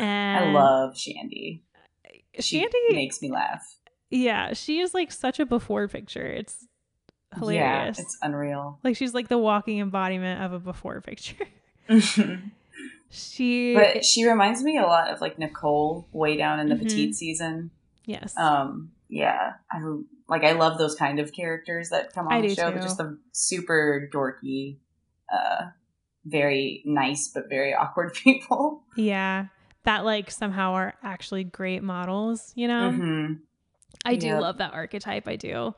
And 0.00 0.44
I 0.44 0.52
love 0.52 0.94
Shandi. 0.94 1.60
Shandi 2.38 2.40
she 2.40 2.68
makes 2.90 3.22
me 3.22 3.30
laugh. 3.30 3.76
Yeah, 4.10 4.52
she 4.52 4.80
is 4.80 4.94
like 4.94 5.12
such 5.12 5.38
a 5.38 5.46
before 5.46 5.88
picture. 5.88 6.26
It's 6.26 6.66
hilarious. 7.34 7.98
Yeah, 7.98 8.02
it's 8.04 8.18
unreal. 8.22 8.80
Like 8.82 8.96
she's 8.96 9.14
like 9.14 9.28
the 9.28 9.38
walking 9.38 9.80
embodiment 9.80 10.42
of 10.42 10.52
a 10.52 10.58
before 10.58 11.00
picture. 11.00 11.46
she 13.10 13.74
But 13.74 14.04
she 14.04 14.26
reminds 14.26 14.62
me 14.62 14.78
a 14.78 14.82
lot 14.86 15.08
of 15.10 15.20
like 15.20 15.38
Nicole 15.38 16.08
way 16.12 16.36
down 16.36 16.60
in 16.60 16.68
the 16.68 16.74
mm-hmm. 16.74 16.84
petite 16.84 17.14
season. 17.14 17.70
Yes. 18.04 18.34
Um 18.36 18.90
yeah, 19.08 19.54
I 19.70 19.80
like 20.28 20.42
I 20.44 20.52
love 20.52 20.78
those 20.78 20.94
kind 20.94 21.18
of 21.18 21.32
characters 21.32 21.90
that 21.90 22.12
come 22.12 22.28
I 22.28 22.36
on 22.36 22.42
the 22.42 22.54
show. 22.54 22.70
too. 22.72 22.78
Just 22.78 22.98
the 22.98 23.18
super 23.32 24.08
dorky, 24.12 24.78
uh, 25.32 25.66
very 26.24 26.82
nice 26.84 27.28
but 27.32 27.48
very 27.48 27.74
awkward 27.74 28.14
people. 28.24 28.82
Yeah. 28.96 29.46
That 29.84 30.04
like 30.04 30.30
somehow 30.30 30.72
are 30.72 30.94
actually 31.02 31.44
great 31.44 31.82
models, 31.82 32.52
you 32.56 32.68
know? 32.68 32.90
hmm 32.90 33.32
I 34.04 34.16
do 34.16 34.26
Yep. 34.26 34.40
love 34.40 34.58
that 34.58 34.74
archetype. 34.74 35.28
I 35.28 35.36
do. 35.36 35.74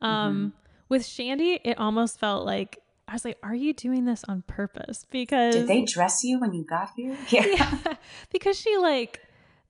Um, 0.00 0.52
With 0.88 1.02
Shandi, 1.02 1.60
it 1.64 1.78
almost 1.78 2.18
felt 2.18 2.46
like 2.46 2.78
I 3.08 3.12
was 3.14 3.24
like, 3.24 3.38
"Are 3.42 3.54
you 3.54 3.72
doing 3.72 4.04
this 4.04 4.22
on 4.28 4.42
purpose?" 4.46 5.06
Because 5.10 5.54
Did 5.54 5.66
they 5.66 5.82
dress 5.84 6.22
you 6.24 6.38
when 6.38 6.52
you 6.52 6.62
got 6.64 6.90
here? 6.94 7.16
Yeah. 7.30 7.46
yeah, 7.46 7.94
because 8.30 8.58
she 8.58 8.76
like 8.76 9.20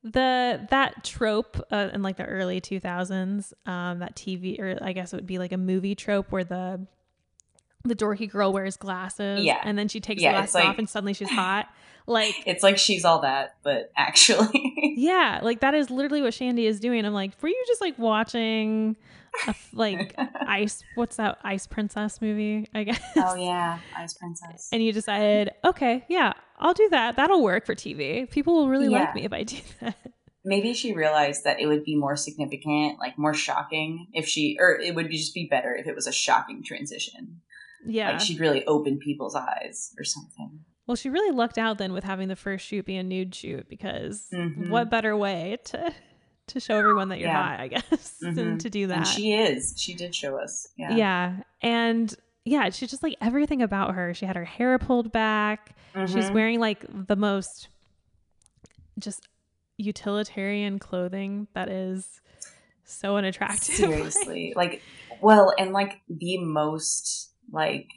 the 0.05 0.67
that 0.71 1.05
trope 1.05 1.61
uh, 1.73 1.89
in 1.93 2.03
like 2.03 2.17
the 2.17 2.25
early 2.25 2.61
2000s 2.61 3.53
um 3.67 3.99
that 3.99 4.15
tv 4.15 4.59
or 4.61 4.79
i 4.81 4.93
guess 4.93 5.13
it 5.13 5.17
would 5.17 5.27
be 5.27 5.39
like 5.39 5.51
a 5.51 5.57
movie 5.57 5.97
trope 5.97 6.31
where 6.31 6.45
the 6.45 6.87
the 7.85 7.97
dorky 7.97 8.31
girl 8.31 8.53
wears 8.53 8.77
glasses 8.77 9.43
Yeah. 9.45 9.61
and 9.65 9.77
then 9.77 9.89
she 9.89 9.99
takes 10.01 10.23
Yeah, 10.23 10.33
the 10.33 10.39
glasses 10.39 10.55
like- 10.55 10.65
off 10.67 10.79
and 10.79 10.89
suddenly 10.89 11.15
she's 11.15 11.29
hot 11.31 11.67
like 12.09 12.35
It's 12.47 12.63
like 12.63 12.79
she's 12.79 13.05
all 13.05 13.21
that, 13.21 13.57
but 13.63 13.91
actually, 13.97 14.75
yeah 14.97 15.41
like 15.43 15.61
that 15.61 15.75
is 15.75 15.91
literally 15.91 16.23
what 16.23 16.33
shandi 16.33 16.65
is 16.65 16.81
doing 16.81 17.05
i'm 17.05 17.13
like 17.13 17.33
were 17.43 17.49
you 17.49 17.65
just 17.69 17.81
like 17.81 17.97
watching 17.99 18.97
a 19.47 19.55
like 19.73 20.15
ice 20.47 20.83
what's 20.97 21.17
that 21.17 21.39
ice 21.45 21.67
princess 21.67 22.21
movie 22.21 22.69
i 22.75 22.83
guess 22.83 23.01
oh 23.17 23.35
yeah, 23.37 23.79
Ice 23.97 24.15
Princess. 24.15 24.69
and 24.73 24.83
you 24.83 24.93
decided 24.93 25.51
okay 25.65 26.05
yeah 26.09 26.33
i'll 26.59 26.75
do 26.75 26.89
that 26.91 27.15
that'll 27.17 27.43
work 27.43 27.65
for 27.67 27.75
tv 27.75 28.29
people 28.31 28.55
will 28.55 28.69
really 28.69 28.89
Yeah. 28.89 29.01
like 29.05 29.15
me 29.15 29.25
if 29.25 29.33
i 29.33 29.43
do 29.45 29.57
that 29.81 29.97
Maybe 30.45 30.73
she 30.73 30.95
realized 30.95 31.45
that 31.45 31.61
it 31.61 31.67
would 31.67 31.85
be 31.85 31.95
more 31.97 32.17
significant, 32.17 32.99
like 32.99 33.19
more 33.19 33.35
shocking, 33.35 34.07
if 34.15 34.27
she, 34.27 34.57
or 34.59 34.79
it 34.81 34.95
would 34.95 35.11
just 35.11 35.35
be 35.35 35.47
better 35.51 35.75
if 35.75 35.87
it 35.87 35.95
was 35.95 36.07
a 36.07 36.13
shocking 36.13 36.63
transition. 36.65 37.43
yeah 37.85 38.13
Like 38.13 38.21
she'd 38.21 38.41
really 38.41 38.65
open 38.65 38.99
people's 38.99 39.35
eyes 39.35 39.93
or 39.99 40.05
something. 40.05 40.61
Well, 40.89 40.97
she 40.97 41.11
really 41.11 41.31
lucked 41.37 41.59
out 41.59 41.77
then 41.79 41.93
with 41.93 42.03
having 42.03 42.27
the 42.29 42.35
first 42.37 42.65
shoot 42.67 42.87
be 42.87 42.97
a 42.97 43.03
nude 43.03 43.35
shoot 43.35 43.69
because 43.69 44.27
Mhm. 44.33 44.71
what 44.71 44.91
better 44.91 45.17
way 45.17 45.59
to 45.67 45.95
to 46.49 46.61
show 46.61 46.77
everyone 46.79 47.11
that 47.11 47.19
you're 47.19 47.29
Yeah. 47.29 47.43
hot, 47.51 47.61
I 47.61 47.69
guess, 47.69 48.17
than 48.23 48.57
Mhm. 48.57 48.59
to 48.61 48.71
do 48.71 48.87
that. 48.87 48.97
And 48.99 49.07
she 49.07 49.35
is. 49.35 49.75
She 49.77 49.93
did 49.93 50.15
show 50.15 50.39
us. 50.39 50.67
Yeah. 50.79 50.97
yeah. 50.97 51.37
And 51.61 52.15
yeah, 52.47 52.71
she's 52.71 52.89
just 52.89 53.03
like 53.03 53.17
everything 53.21 53.61
about 53.61 53.95
her. 53.95 54.15
She 54.15 54.25
had 54.25 54.35
her 54.35 54.47
hair 54.47 54.79
pulled 54.79 55.13
back. 55.13 55.77
She's 56.07 56.31
Mhm. 56.31 56.33
wearing 56.33 56.59
like 56.59 56.87
the 56.89 57.17
most 57.17 57.69
just 58.99 59.29
utilitarian 59.77 60.79
clothing 60.79 61.49
that 61.53 61.69
is 61.69 62.21
so 62.85 63.17
unattractive. 63.19 63.75
Seriously. 63.75 64.55
like, 64.57 64.81
well, 65.21 65.53
and 65.59 65.73
like 65.75 66.01
the 66.09 66.39
most, 66.39 67.31
like, 67.53 67.89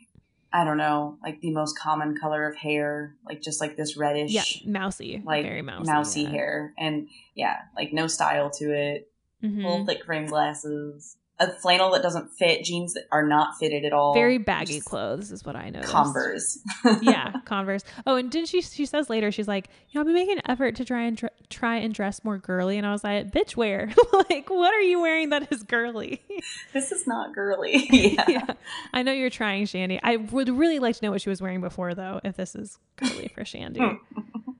I 0.53 0.65
don't 0.65 0.77
know, 0.77 1.17
like 1.23 1.39
the 1.39 1.51
most 1.51 1.77
common 1.79 2.17
color 2.19 2.47
of 2.47 2.57
hair, 2.57 3.15
like 3.25 3.41
just 3.41 3.61
like 3.61 3.77
this 3.77 3.95
reddish, 3.95 4.31
yeah, 4.31 4.43
mousy. 4.69 5.21
like 5.25 5.45
very 5.45 5.61
mousy. 5.61 5.91
mousy 5.91 6.21
yeah. 6.23 6.29
hair. 6.29 6.73
And 6.77 7.07
yeah, 7.35 7.57
like 7.75 7.93
no 7.93 8.07
style 8.07 8.49
to 8.51 8.73
it. 8.73 9.09
Mhm. 9.41 9.57
Little 9.57 9.85
thick 9.85 10.05
frame 10.05 10.27
glasses. 10.27 11.17
A 11.41 11.51
flannel 11.53 11.89
that 11.93 12.03
doesn't 12.03 12.29
fit, 12.37 12.63
jeans 12.63 12.93
that 12.93 13.05
are 13.11 13.27
not 13.27 13.57
fitted 13.59 13.83
at 13.83 13.93
all. 13.93 14.13
Very 14.13 14.37
baggy 14.37 14.75
Just 14.75 14.85
clothes 14.85 15.31
is 15.31 15.43
what 15.43 15.55
I 15.55 15.71
noticed. 15.71 15.91
Converse. 15.91 16.59
yeah, 17.01 17.33
Converse. 17.45 17.83
Oh, 18.05 18.15
and 18.15 18.29
didn't 18.29 18.47
she? 18.47 18.61
She 18.61 18.85
says 18.85 19.09
later, 19.09 19.31
she's 19.31 19.47
like, 19.47 19.67
you 19.89 19.97
know, 19.97 20.01
I've 20.01 20.05
been 20.05 20.13
making 20.13 20.37
an 20.37 20.43
effort 20.49 20.75
to 20.75 20.85
try 20.85 21.01
and 21.01 21.17
dr- 21.17 21.33
try 21.49 21.77
and 21.77 21.93
dress 21.95 22.23
more 22.23 22.37
girly, 22.37 22.77
and 22.77 22.85
I 22.85 22.91
was 22.91 23.03
like, 23.03 23.31
bitch, 23.31 23.55
where? 23.55 23.91
like, 24.29 24.51
what 24.51 24.71
are 24.71 24.81
you 24.81 25.01
wearing 25.01 25.29
that 25.29 25.51
is 25.51 25.63
girly? 25.63 26.21
this 26.73 26.91
is 26.91 27.07
not 27.07 27.33
girly. 27.33 27.87
yeah. 27.91 28.25
yeah, 28.27 28.45
I 28.93 29.01
know 29.01 29.11
you're 29.11 29.31
trying, 29.31 29.65
Shandi. 29.65 29.99
I 30.03 30.17
would 30.17 30.47
really 30.47 30.77
like 30.77 30.95
to 30.97 31.03
know 31.05 31.11
what 31.11 31.21
she 31.21 31.29
was 31.29 31.41
wearing 31.41 31.61
before, 31.61 31.95
though, 31.95 32.21
if 32.23 32.37
this 32.37 32.53
is 32.55 32.77
girly 32.97 33.31
for 33.33 33.41
Shandi. 33.43 33.79
Hmm. 33.79 34.51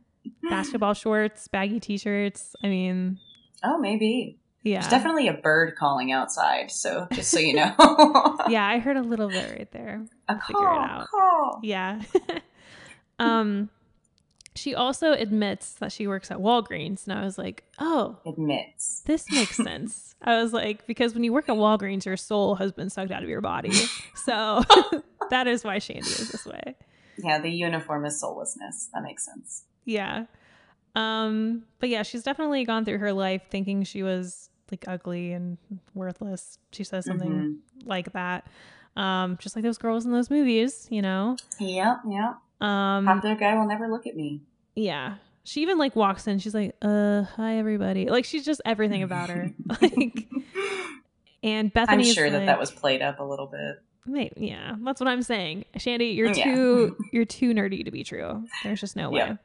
Basketball 0.50 0.96
shorts, 0.96 1.48
baggy 1.48 1.80
t-shirts. 1.80 2.56
I 2.64 2.68
mean, 2.68 3.20
Oh, 3.64 3.78
maybe. 3.78 4.40
Yeah, 4.64 4.82
There's 4.82 4.92
definitely 4.92 5.28
a 5.28 5.34
bird 5.34 5.76
calling 5.76 6.12
outside, 6.12 6.70
so 6.70 7.08
just 7.14 7.32
so 7.32 7.40
you 7.40 7.54
know. 7.56 7.74
yeah. 8.48 8.66
I 8.66 8.78
heard 8.80 8.96
a 8.98 9.02
little 9.02 9.28
bit 9.30 9.50
right 9.58 9.72
there. 9.72 10.06
a 10.28 10.34
figure 10.40 10.62
it 10.62 10.66
call, 10.66 10.80
out. 10.80 11.08
call. 11.08 11.60
Yeah. 11.64 12.02
um, 13.20 13.70
she 14.56 14.76
also 14.76 15.14
admits 15.14 15.74
that 15.76 15.92
she 15.92 16.06
works 16.08 16.30
at 16.30 16.38
Walgreens, 16.38 17.08
and 17.08 17.18
I 17.18 17.24
was 17.24 17.38
like, 17.38 17.64
oh, 17.80 18.18
Admits. 18.26 19.02
this 19.06 19.32
makes 19.32 19.56
sense. 19.56 20.14
I 20.22 20.42
was 20.42 20.54
like, 20.54 20.86
because 20.86 21.14
when 21.16 21.24
you 21.24 21.34
work 21.34 21.50
at 21.50 21.56
Walgreens, 21.56 22.06
your 22.06 22.18
soul 22.18 22.56
has 22.56 22.72
been 22.72 22.90
sucked 22.90 23.12
out 23.12 23.24
of 23.24 23.30
your 23.30 23.42
body. 23.42 23.72
So 24.16 24.62
that 25.32 25.48
is 25.48 25.64
why 25.64 25.78
Shandi 25.78 26.02
is 26.02 26.30
this 26.32 26.46
way. 26.46 26.76
Yeah, 27.18 27.40
the 27.40 27.50
uniform 27.50 28.06
is 28.06 28.20
soullessness. 28.20 28.90
That 28.94 29.02
makes 29.02 29.26
sense. 29.26 29.64
Yeah. 29.86 30.26
Um, 30.96 31.64
but 31.80 31.90
yeah, 31.90 32.04
she's 32.04 32.22
definitely 32.22 32.64
gone 32.66 32.86
through 32.86 33.00
her 33.00 33.14
life 33.14 33.44
thinking 33.50 33.84
she 33.84 34.04
was 34.04 34.50
like 34.72 34.86
ugly 34.88 35.34
and 35.34 35.58
worthless. 35.94 36.58
She 36.72 36.84
says 36.84 37.06
something 37.06 37.32
Mhm. 37.32 37.86
like 37.86 38.14
that. 38.14 38.48
Um, 38.96 39.38
just 39.40 39.56
like 39.56 39.64
those 39.64 39.78
girls 39.78 40.06
in 40.06 40.12
those 40.12 40.30
movies, 40.30 40.88
you 40.90 41.02
know. 41.02 41.38
Yep, 41.60 41.98
yep. 42.10 42.38
Um 42.62 43.06
Popular 43.06 43.36
guy 43.36 43.56
will 43.56 43.68
never 43.68 43.88
look 43.90 44.06
at 44.08 44.16
me. 44.16 44.42
Yeah. 44.76 45.16
She 45.44 45.62
even 45.64 45.78
like 45.78 45.96
walks 45.96 46.28
in. 46.28 46.38
She's 46.40 46.54
like, 46.54 46.76
"Uh, 46.82 47.24
hi 47.24 47.58
everybody." 47.58 48.10
Like 48.10 48.26
she's 48.26 48.46
just 48.46 48.62
everything 48.66 49.02
about 49.02 49.30
her. 49.30 49.52
like, 49.82 50.28
and 51.44 51.74
Bethany. 51.74 52.08
I'm 52.10 52.14
sure 52.14 52.30
that 52.30 52.38
like- 52.40 52.46
that 52.46 52.60
was 52.60 52.72
played 52.72 53.02
up 53.02 53.20
a 53.20 53.24
little 53.24 53.48
bit. 53.48 53.82
May- 54.06 54.32
yeah, 54.36 54.76
that's 54.84 55.00
what 55.00 55.08
I'm 55.08 55.22
saying. 55.22 55.66
Shandi, 55.78 56.16
you're 56.16 56.32
Yeah. 56.32 56.44
too 56.56 56.98
you're 57.12 57.26
too 57.26 57.54
nerdy 57.54 57.84
to 57.86 57.92
be 57.92 58.04
true. 58.04 58.46
There's 58.64 58.80
just 58.82 58.96
no 58.96 59.10
way. 59.10 59.20
Yeah. 59.20 59.36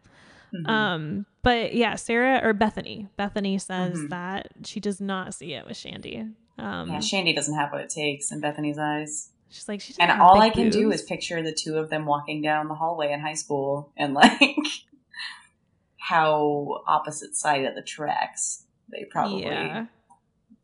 Mhm. 0.55 0.69
Um, 0.69 1.27
but 1.43 1.75
yeah, 1.75 1.95
Sara 1.97 2.41
or 2.43 2.53
Bethany. 2.53 3.09
Bethany 3.17 3.59
says 3.59 3.99
Mhm. 3.99 4.09
that 4.11 4.49
she 4.65 4.81
does 4.81 5.01
not 5.01 5.35
see 5.35 5.53
it 5.55 5.67
with 5.67 5.77
Shandi. 5.77 6.33
Um, 6.59 6.89
yeah, 6.91 6.99
Shandi 6.99 7.35
doesn't 7.35 7.55
have 7.55 7.73
what 7.73 7.81
it 7.83 7.91
takes 7.91 8.31
in 8.33 8.41
Bethany's 8.41 8.79
eyes. 8.79 9.31
she's 9.49 9.69
like, 9.69 9.81
she 9.81 9.95
And 10.01 10.11
have 10.11 10.21
all 10.21 10.35
big 10.35 10.43
I 10.43 10.51
can 10.51 10.71
do 10.71 10.91
is 10.91 11.03
picture 11.03 11.41
the 11.43 11.53
two 11.53 11.77
of 11.79 11.89
them 11.91 12.05
walking 12.07 12.43
down 12.43 12.69
the 12.69 12.75
hallway 12.75 13.13
in 13.13 13.21
high 13.21 13.35
school 13.35 13.93
and 13.97 14.13
like 14.23 14.41
how 15.99 16.83
opposite 16.87 17.35
side 17.37 17.65
of 17.65 17.75
the 17.75 17.83
tracks 17.83 18.65
they 18.91 19.05
probably 19.11 19.43
yeah, 19.43 19.87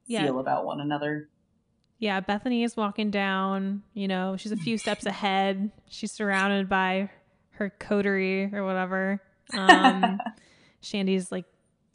yeah, 0.07 0.25
feel 0.25 0.39
about 0.39 0.65
one 0.65 0.81
another. 0.81 1.29
yeah. 1.99 2.21
Bethany 2.21 2.63
is 2.63 2.77
walking 2.77 3.11
down. 3.11 3.83
You 3.95 4.09
know, 4.09 4.37
she's 4.37 4.53
a 4.53 4.57
few 4.57 4.79
steps 4.79 5.07
ahead. 5.07 5.71
She's 5.89 6.13
surrounded 6.13 6.69
by 6.69 7.11
her 7.53 7.71
coterie 7.71 8.53
or 8.55 8.65
whatever. 8.65 9.21
Um, 9.57 10.19
Shandi's 10.83 11.31
like 11.33 11.45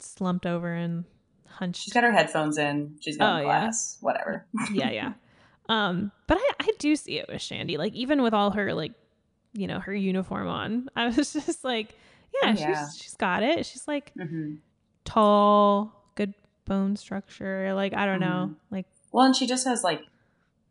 slumped 0.00 0.46
over 0.46 0.72
and 0.72 1.04
hunched. 1.46 1.82
She's 1.82 1.92
got 1.92 2.04
her 2.04 2.12
headphones 2.12 2.58
in. 2.58 2.96
She's 3.00 3.16
going 3.16 3.38
Oh, 3.38 3.42
to 3.42 3.46
yeah. 3.48 3.70
Whatever. 4.00 4.46
yeah, 4.72 4.90
yeah. 4.90 5.12
Um, 5.70 6.12
but 6.26 6.38
I, 6.40 6.50
I 6.60 6.70
do 6.78 6.96
see 6.96 7.18
it 7.18 7.26
with 7.28 7.42
Shandi. 7.42 7.76
Like 7.76 7.92
even 7.92 8.22
with 8.22 8.32
all 8.32 8.52
her 8.52 8.72
like, 8.72 8.92
you 9.52 9.66
know, 9.66 9.80
her 9.80 9.94
uniform 9.94 10.48
on, 10.48 10.88
I 10.96 11.08
was 11.08 11.30
just 11.34 11.62
like, 11.62 11.94
yeah, 12.42 12.50
Oh, 12.50 12.58
yeah. 12.58 12.86
she's 12.88 12.96
she's 13.02 13.14
got 13.16 13.42
it. 13.42 13.66
She's 13.66 13.86
like 13.86 14.12
hmm 14.18 14.54
tall, 15.04 16.10
good 16.14 16.32
bone 16.64 16.96
structure. 16.96 17.74
Like 17.74 17.92
I 17.94 18.06
don't 18.06 18.20
know, 18.20 18.54
like 18.70 18.86
Well, 19.12 19.26
and 19.26 19.36
she 19.36 19.46
just 19.46 19.66
has 19.66 19.84
like 19.84 20.02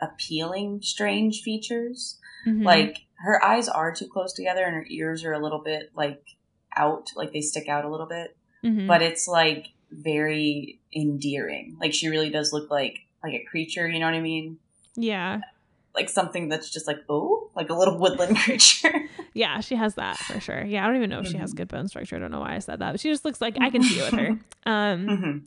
appealing, 0.01 0.81
strange 0.81 1.41
features. 1.41 2.17
mhm. 2.47 2.63
Like 2.65 3.05
her 3.19 3.43
eyes 3.43 3.67
are 3.67 3.93
too 3.93 4.07
close 4.07 4.33
together, 4.33 4.63
and 4.63 4.73
her 4.75 4.85
ears 4.89 5.23
are 5.23 5.33
a 5.33 5.39
little 5.39 5.61
bit 5.61 5.91
like 5.95 6.23
out, 6.77 7.09
like 7.15 7.33
they 7.33 7.41
stick 7.41 7.67
out 7.67 7.85
a 7.85 7.89
little 7.89 8.05
bit. 8.05 8.35
Mhm. 8.63 8.87
But 8.87 9.01
it's 9.01 9.27
like 9.27 9.69
very 9.91 10.79
endearing. 10.95 11.77
Like 11.79 11.93
she 11.93 12.07
really 12.07 12.29
does 12.29 12.51
look 12.53 12.69
like 12.69 12.99
like 13.23 13.33
a 13.33 13.43
creature. 13.45 13.87
You 13.87 13.99
know 13.99 14.05
what 14.05 14.15
I 14.15 14.21
mean? 14.21 14.57
yeah, 14.95 15.41
Like 15.95 16.09
something 16.09 16.49
that's 16.49 16.69
just 16.71 16.87
like 16.87 16.99
oh, 17.09 17.49
like 17.55 17.69
a 17.69 17.73
little 17.73 17.97
woodland 18.01 18.37
creature. 18.37 19.09
yeah, 19.33 19.59
she 19.59 19.75
has 19.75 19.95
that 19.95 20.17
for 20.17 20.39
sure. 20.39 20.63
Yeah, 20.63 20.83
I 20.83 20.87
don't 20.87 20.95
even 20.97 21.09
know 21.09 21.19
if 21.19 21.27
she 21.27 21.37
has 21.37 21.53
Mhm. 21.53 21.57
good 21.57 21.67
bone 21.67 21.87
structure. 21.87 22.15
I 22.15 22.19
don't 22.19 22.31
know 22.31 22.39
why 22.41 22.55
I 22.55 22.59
said 22.59 22.79
that, 22.79 22.91
but 22.93 22.99
she 22.99 23.09
just 23.09 23.25
looks 23.25 23.41
like 23.41 23.57
I 23.61 23.69
can 23.69 23.83
see 23.83 23.99
it 23.99 24.03
with 24.03 24.13
her. 24.19 24.39
Um, 24.65 25.07
hmm 25.07 25.37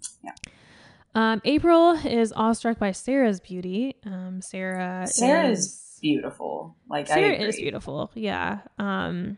um, 1.15 1.41
April 1.45 1.93
is 1.93 2.33
awestruck 2.33 2.79
by 2.79 2.93
Sara's 2.93 3.41
beauty. 3.41 3.97
Um, 4.07 4.41
Sara 4.41 5.07
Sara 5.09 5.49
is 5.49 5.59
is 5.67 5.99
beautiful. 6.01 6.77
Like 6.89 7.07
Sara 7.09 7.33
is 7.35 7.57
beautiful. 7.57 8.11
Yeah. 8.15 8.61
Um, 8.79 9.37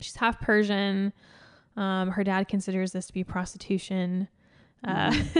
she's 0.00 0.16
half 0.16 0.40
Persian. 0.40 1.12
Um, 1.76 2.10
her 2.10 2.24
dad 2.24 2.48
considers 2.48 2.92
this 2.92 3.06
to 3.06 3.12
be 3.12 3.22
prostitution. 3.24 4.28
Uh, 4.86 5.12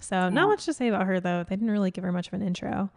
so 0.00 0.16
Mm-hmm. 0.16 0.34
Yeah. 0.36 0.40
not 0.42 0.48
much 0.48 0.64
to 0.66 0.72
say 0.72 0.88
about 0.88 1.06
her 1.06 1.20
though. 1.20 1.44
They 1.48 1.56
didn't 1.56 1.70
really 1.70 1.90
give 1.90 2.04
her 2.04 2.12
much 2.12 2.26
of 2.28 2.34
an 2.34 2.42
intro. 2.42 2.90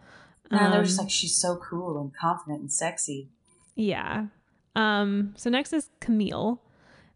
No, 0.52 0.72
they're 0.72 0.84
just 0.84 1.00
Um, 1.00 1.06
like 1.06 1.12
she's 1.12 1.36
so 1.36 1.58
cool 1.58 2.00
and 2.00 2.13
confident 2.16 2.62
and 2.62 2.72
sexy. 2.72 3.30
yeah. 3.76 4.28
Um, 4.76 5.34
so 5.38 5.50
next 5.50 5.74
is 5.74 5.90
Camille, 6.00 6.62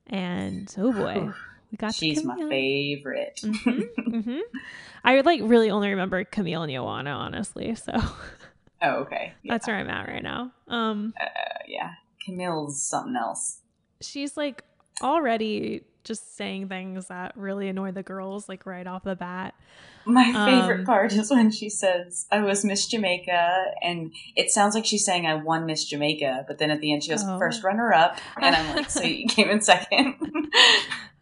and 0.08 0.74
oh 0.78 0.91
boy, 0.93 1.30
We 1.71 1.78
got 1.78 1.93
She's 1.93 2.24
my 2.26 2.36
favorite. 2.50 3.39
hmm 3.43 3.82
hmm 4.21 4.39
I 5.04 5.15
would 5.15 5.26
like 5.26 5.41
really 5.43 5.69
only 5.69 5.89
remember 5.89 6.24
Camille 6.24 6.63
and 6.63 6.71
Joanna, 6.71 7.12
honestly. 7.12 7.76
So 7.76 7.93
Oh, 8.82 8.89
okay. 9.02 9.34
Yeah. 9.43 9.54
that's 9.54 9.67
where 9.67 9.76
I'm 9.78 9.89
at 9.89 10.08
right 10.08 10.24
now. 10.24 10.52
Um, 10.67 11.13
Uh, 11.19 11.26
yeah. 11.67 11.91
Camille's 12.25 12.81
something 12.81 13.15
else. 13.15 13.60
she's 14.01 14.36
like 14.38 14.63
already 15.01 15.81
just 16.03 16.36
saying 16.36 16.67
things 16.67 17.07
that 17.07 17.36
really 17.38 17.67
annoy 17.67 17.91
the 17.91 18.01
girls, 18.03 18.49
like 18.49 18.65
right 18.65 18.88
off 18.88 19.03
the 19.03 19.15
bat. 19.15 19.53
My 20.03 20.23
favorite 20.34 20.79
Um, 20.79 20.86
part 20.86 21.13
is 21.13 21.29
when 21.29 21.51
she 21.51 21.69
says, 21.69 22.25
I 22.31 22.41
was 22.41 22.65
Miss 22.65 22.88
Jamaica, 22.88 23.65
and 23.84 24.12
it 24.36 24.49
sounds 24.49 24.73
like 24.73 24.84
she's 24.84 25.05
saying, 25.05 25.27
I 25.27 25.36
won 25.36 25.67
Miss 25.67 25.86
Jamaica, 25.86 26.45
but 26.47 26.57
then 26.57 26.71
at 26.71 26.81
the 26.81 26.91
end 26.91 27.03
she 27.03 27.12
goes, 27.12 27.23
Oh. 27.23 27.38
first 27.38 27.63
runner 27.63 27.93
up. 27.93 28.17
And 28.41 28.55
I'm 28.55 28.75
like, 28.75 28.89
so 28.89 29.03
you 29.03 29.27
came 29.29 29.49
in 29.49 29.62
second. 29.62 30.15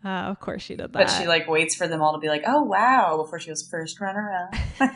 Uh, 0.01 0.07
of 0.31 0.39
course 0.39 0.61
she 0.61 0.75
did 0.77 0.83
that. 0.83 0.91
but 0.93 1.07
she 1.09 1.27
like 1.27 1.45
waits 1.49 1.75
for 1.75 1.85
them 1.85 2.01
all 2.01 2.13
to 2.13 2.19
be 2.19 2.29
like, 2.29 2.43
oh, 2.47 2.61
wow, 2.63 3.17
before 3.21 3.37
she 3.37 3.49
goes, 3.49 3.67
first 3.69 3.99
runner 3.99 4.31
up. 4.31 4.55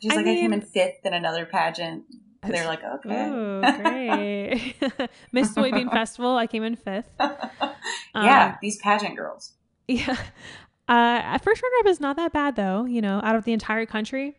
she's 0.00 0.12
I 0.12 0.16
like, 0.16 0.26
I 0.26 0.34
came 0.36 0.52
in 0.52 0.60
fifth 0.60 1.04
in 1.04 1.12
another 1.12 1.44
pageant. 1.46 2.04
And 2.46 2.54
they're 2.54 2.66
like, 2.66 2.82
okay. 3.06 3.28
Ooh, 3.28 3.60
great. 3.82 5.10
Miss 5.32 5.52
Soybean 5.52 5.90
Festival, 5.98 6.36
I 6.36 6.46
came 6.46 6.62
in 6.62 6.76
fifth. 6.76 7.10
yeah, 7.20 8.46
Um, 8.48 8.58
these 8.62 8.78
pageant 8.78 9.16
girls. 9.16 9.52
Yeah. 9.88 10.16
Uh, 10.88 11.38
first 11.38 11.62
runner 11.62 11.76
up 11.80 11.86
is 11.86 12.00
not 12.00 12.16
that 12.16 12.32
bad 12.32 12.56
though. 12.56 12.84
You 12.84 13.00
know, 13.02 13.20
out 13.22 13.36
of 13.36 13.44
the 13.44 13.52
entire 13.52 13.86
country, 13.86 14.36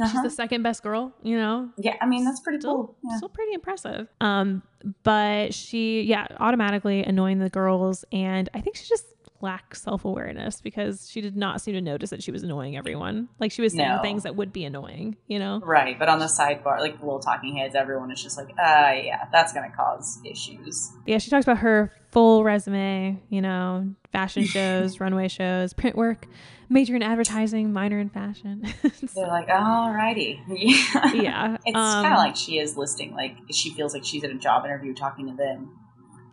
she's 0.00 0.06
Uh-huh. 0.10 0.22
the 0.22 0.30
second 0.30 0.62
best 0.62 0.82
girl. 0.82 1.12
You 1.22 1.36
know, 1.36 1.70
Yeah, 1.78 1.96
I 2.00 2.06
mean, 2.06 2.24
that's 2.24 2.40
pretty 2.40 2.60
still, 2.60 2.74
cool. 2.74 2.96
Yeah. 3.04 3.16
still 3.16 3.28
pretty 3.28 3.52
impressive. 3.52 4.08
Um, 4.20 4.62
but 5.02 5.52
she, 5.54 6.02
yeah, 6.02 6.26
automatically 6.40 7.02
annoying 7.04 7.38
the 7.38 7.50
girls, 7.50 8.04
and 8.12 8.48
I 8.54 8.60
think 8.60 8.76
she 8.76 8.88
just 8.88 9.04
lacks 9.42 9.82
self 9.82 10.04
awareness 10.04 10.60
because 10.60 11.08
she 11.10 11.20
did 11.20 11.36
not 11.36 11.60
seem 11.60 11.74
to 11.74 11.80
notice 11.80 12.10
that 12.10 12.22
she 12.22 12.30
was 12.30 12.42
annoying 12.42 12.76
everyone. 12.76 13.28
Like 13.38 13.52
she 13.52 13.62
was 13.62 13.72
saying 13.72 13.88
No. 13.88 14.02
things 14.02 14.22
that 14.22 14.36
would 14.36 14.52
be 14.52 14.64
annoying. 14.64 15.16
You 15.26 15.38
know. 15.38 15.60
Right, 15.64 15.98
but 15.98 16.08
on 16.08 16.18
the 16.18 16.26
sidebar, 16.26 16.78
like 16.78 16.98
the 16.98 17.04
little 17.04 17.20
talking 17.20 17.56
heads, 17.56 17.74
everyone 17.74 18.10
is 18.10 18.22
just 18.22 18.36
like, 18.38 18.50
uh, 18.50 18.92
yeah, 19.02 19.24
that's 19.32 19.52
going 19.52 19.68
to 19.70 19.76
cause 19.76 20.20
issues. 20.24 20.92
Yeah, 21.06 21.18
she 21.18 21.30
talks 21.30 21.44
about 21.44 21.58
her 21.58 21.92
full 22.10 22.44
resume, 22.44 23.20
you 23.28 23.40
know, 23.40 23.94
fashion 24.12 24.44
shows, 24.46 25.00
runway 25.00 25.28
shows, 25.28 25.72
print 25.72 25.96
work, 25.96 26.26
major 26.68 26.94
in 26.94 27.02
advertising, 27.02 27.72
minor 27.72 27.98
in 27.98 28.08
fashion. 28.10 28.62
They're 29.14 29.26
like, 29.26 29.48
alrighty. 29.48 30.40
Yeah. 30.48 31.12
yeah. 31.14 31.56
It's 31.64 31.76
um, 31.76 32.04
kind 32.04 32.14
of 32.14 32.18
like 32.18 32.36
she 32.36 32.58
is 32.58 32.76
listing, 32.76 33.14
like, 33.14 33.36
she 33.50 33.70
feels 33.70 33.94
like 33.94 34.04
she's 34.04 34.22
at 34.24 34.30
a 34.30 34.34
job 34.34 34.64
interview 34.64 34.94
talking 34.94 35.26
to 35.28 35.34
them. 35.36 35.78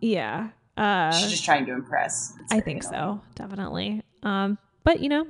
Yeah. 0.00 0.50
Uh, 0.76 1.12
she's 1.12 1.30
just 1.30 1.44
trying 1.44 1.66
to 1.66 1.72
impress. 1.72 2.34
It's 2.40 2.52
I 2.52 2.60
think 2.60 2.82
annoying. 2.84 3.18
so, 3.18 3.22
definitely. 3.34 4.02
Um, 4.22 4.58
but 4.84 5.00
you 5.00 5.08
know, 5.08 5.26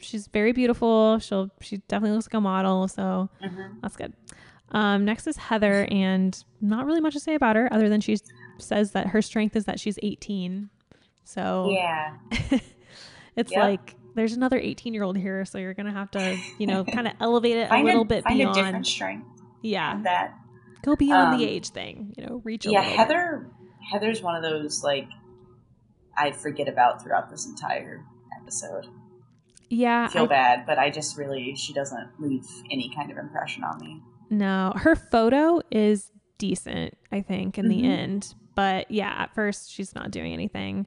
she's 0.00 0.26
very 0.28 0.52
beautiful. 0.52 1.18
She'll 1.18 1.50
she 1.60 1.78
definitely 1.88 2.14
looks 2.16 2.26
like 2.26 2.34
a 2.34 2.40
model, 2.40 2.88
so 2.88 3.28
Mhm. 3.42 3.80
that's 3.82 3.96
good. 3.96 4.14
Um, 4.70 5.04
next 5.04 5.26
is 5.26 5.36
Heather, 5.36 5.86
and 5.90 6.42
not 6.60 6.84
really 6.84 7.00
much 7.00 7.14
to 7.14 7.20
say 7.20 7.34
about 7.34 7.56
her 7.56 7.72
other 7.72 7.88
than 7.88 8.00
she 8.00 8.16
says 8.58 8.92
that 8.92 9.08
her 9.08 9.22
strength 9.22 9.56
is 9.56 9.64
that 9.66 9.80
she's 9.80 9.98
18. 10.02 10.68
So 11.24 11.70
Yeah. 11.70 12.14
it's 13.36 13.52
Yep. 13.52 13.60
like 13.60 13.94
there's 14.14 14.32
another 14.32 14.58
18 14.58 14.94
year 14.94 15.04
old 15.04 15.16
here, 15.16 15.44
so 15.44 15.58
you're 15.58 15.74
gonna 15.74 15.92
have 15.92 16.10
to, 16.12 16.36
you 16.58 16.66
know, 16.66 16.84
kind 16.92 17.06
of 17.06 17.14
elevate 17.20 17.56
it 17.56 17.70
a 17.70 17.82
little 17.82 18.02
a, 18.02 18.04
bit 18.04 18.24
find 18.24 18.34
a 18.34 18.38
beyond. 18.38 18.54
different 18.56 18.86
strength. 18.86 19.26
Yeah, 19.62 20.00
That. 20.02 20.34
go 20.82 20.96
beyond 20.96 21.32
Um, 21.34 21.38
the 21.40 21.46
age 21.46 21.70
thing. 21.70 22.14
You 22.16 22.26
know, 22.26 22.40
reach. 22.44 22.66
A 22.66 22.70
Yeah, 22.70 22.80
little 22.80 22.96
bit. 23.06 23.52
Heather. 23.90 24.06
Heather's 24.06 24.22
one 24.22 24.36
of 24.36 24.42
those 24.42 24.82
like 24.82 25.08
I 26.16 26.32
forget 26.32 26.68
about 26.68 27.02
throughout 27.02 27.30
this 27.30 27.46
entire 27.46 28.04
episode. 28.40 28.86
Yeah, 29.70 30.06
I 30.08 30.12
feel 30.12 30.24
I 30.24 30.26
bad, 30.26 30.66
but 30.66 30.78
I 30.78 30.90
just 30.90 31.16
really 31.18 31.54
she 31.56 31.72
doesn't 31.72 32.08
leave 32.18 32.46
any 32.70 32.90
kind 32.94 33.10
of 33.10 33.18
impression 33.18 33.64
on 33.64 33.78
me. 33.80 34.02
No, 34.30 34.72
her 34.76 34.94
photo 34.96 35.60
is 35.70 36.10
decent, 36.38 36.96
I 37.12 37.20
think, 37.22 37.58
in 37.58 37.68
the 37.68 37.82
Mhm. 37.82 37.84
end. 37.98 38.34
But 38.54 38.90
yeah, 38.90 39.10
at 39.10 39.34
first 39.34 39.70
she's 39.72 39.94
not 39.94 40.10
doing 40.10 40.32
anything. 40.32 40.86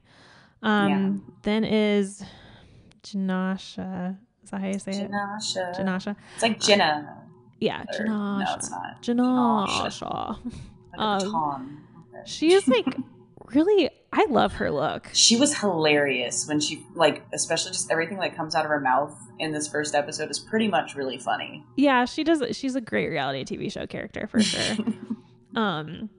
Um, 0.62 1.32
Then 1.42 1.64
is 1.64 2.22
Jenascia. 3.02 4.16
Is 4.44 4.50
that 4.50 4.60
how 4.60 4.66
you 4.66 4.78
say 4.78 4.92
it? 4.92 5.10
Jenascia. 5.10 5.74
Jenascia. 5.76 6.16
It's 6.34 6.42
like 6.42 6.60
Jenna. 6.60 7.18
Yeah, 7.60 7.84
Or- 7.98 8.04
no, 8.04 8.12
Jenascia. 8.12 8.56
it's 8.56 8.70
not. 8.70 9.02
Jenascia. 9.02 10.38
Like 10.92 11.00
Um, 11.00 11.16
a 11.16 11.24
baton. 11.24 11.62
Okay. 11.62 11.91
She 12.26 12.52
is 12.52 12.66
like 12.68 12.86
really. 13.54 13.90
I 14.14 14.26
love 14.28 14.52
her 14.54 14.70
look. 14.70 15.08
She 15.14 15.36
was 15.36 15.58
hilarious 15.58 16.46
when 16.46 16.60
she 16.60 16.84
like, 16.94 17.24
especially 17.32 17.72
just 17.72 17.90
everything 17.90 18.18
that 18.18 18.36
comes 18.36 18.54
out 18.54 18.66
of 18.66 18.70
her 18.70 18.78
mouth 18.80 19.18
in 19.38 19.52
this 19.52 19.66
first 19.68 19.94
episode 19.94 20.30
is 20.30 20.38
pretty 20.38 20.68
much 20.68 20.94
really 20.94 21.16
funny. 21.16 21.64
Yeah, 21.76 22.04
she 22.04 22.22
does. 22.22 22.42
She's 22.54 22.74
a 22.76 22.82
great 22.82 23.08
reality 23.08 23.44
TV 23.44 23.72
show 23.72 23.86
character 23.86 24.26
for 24.26 24.42
sure. 24.42 24.76
um, 25.56 26.10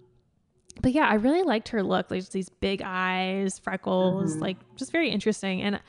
but 0.81 0.91
yeah, 0.91 1.07
I 1.07 1.15
really 1.15 1.43
liked 1.43 1.69
her 1.69 1.83
look. 1.83 2.09
Like 2.09 2.27
these 2.29 2.49
big 2.49 2.81
eyes, 2.83 3.59
freckles, 3.59 4.37
Mhm. 4.37 4.41
like 4.41 4.57
just 4.75 4.91
very 4.91 5.11
interesting. 5.11 5.61
And 5.61 5.79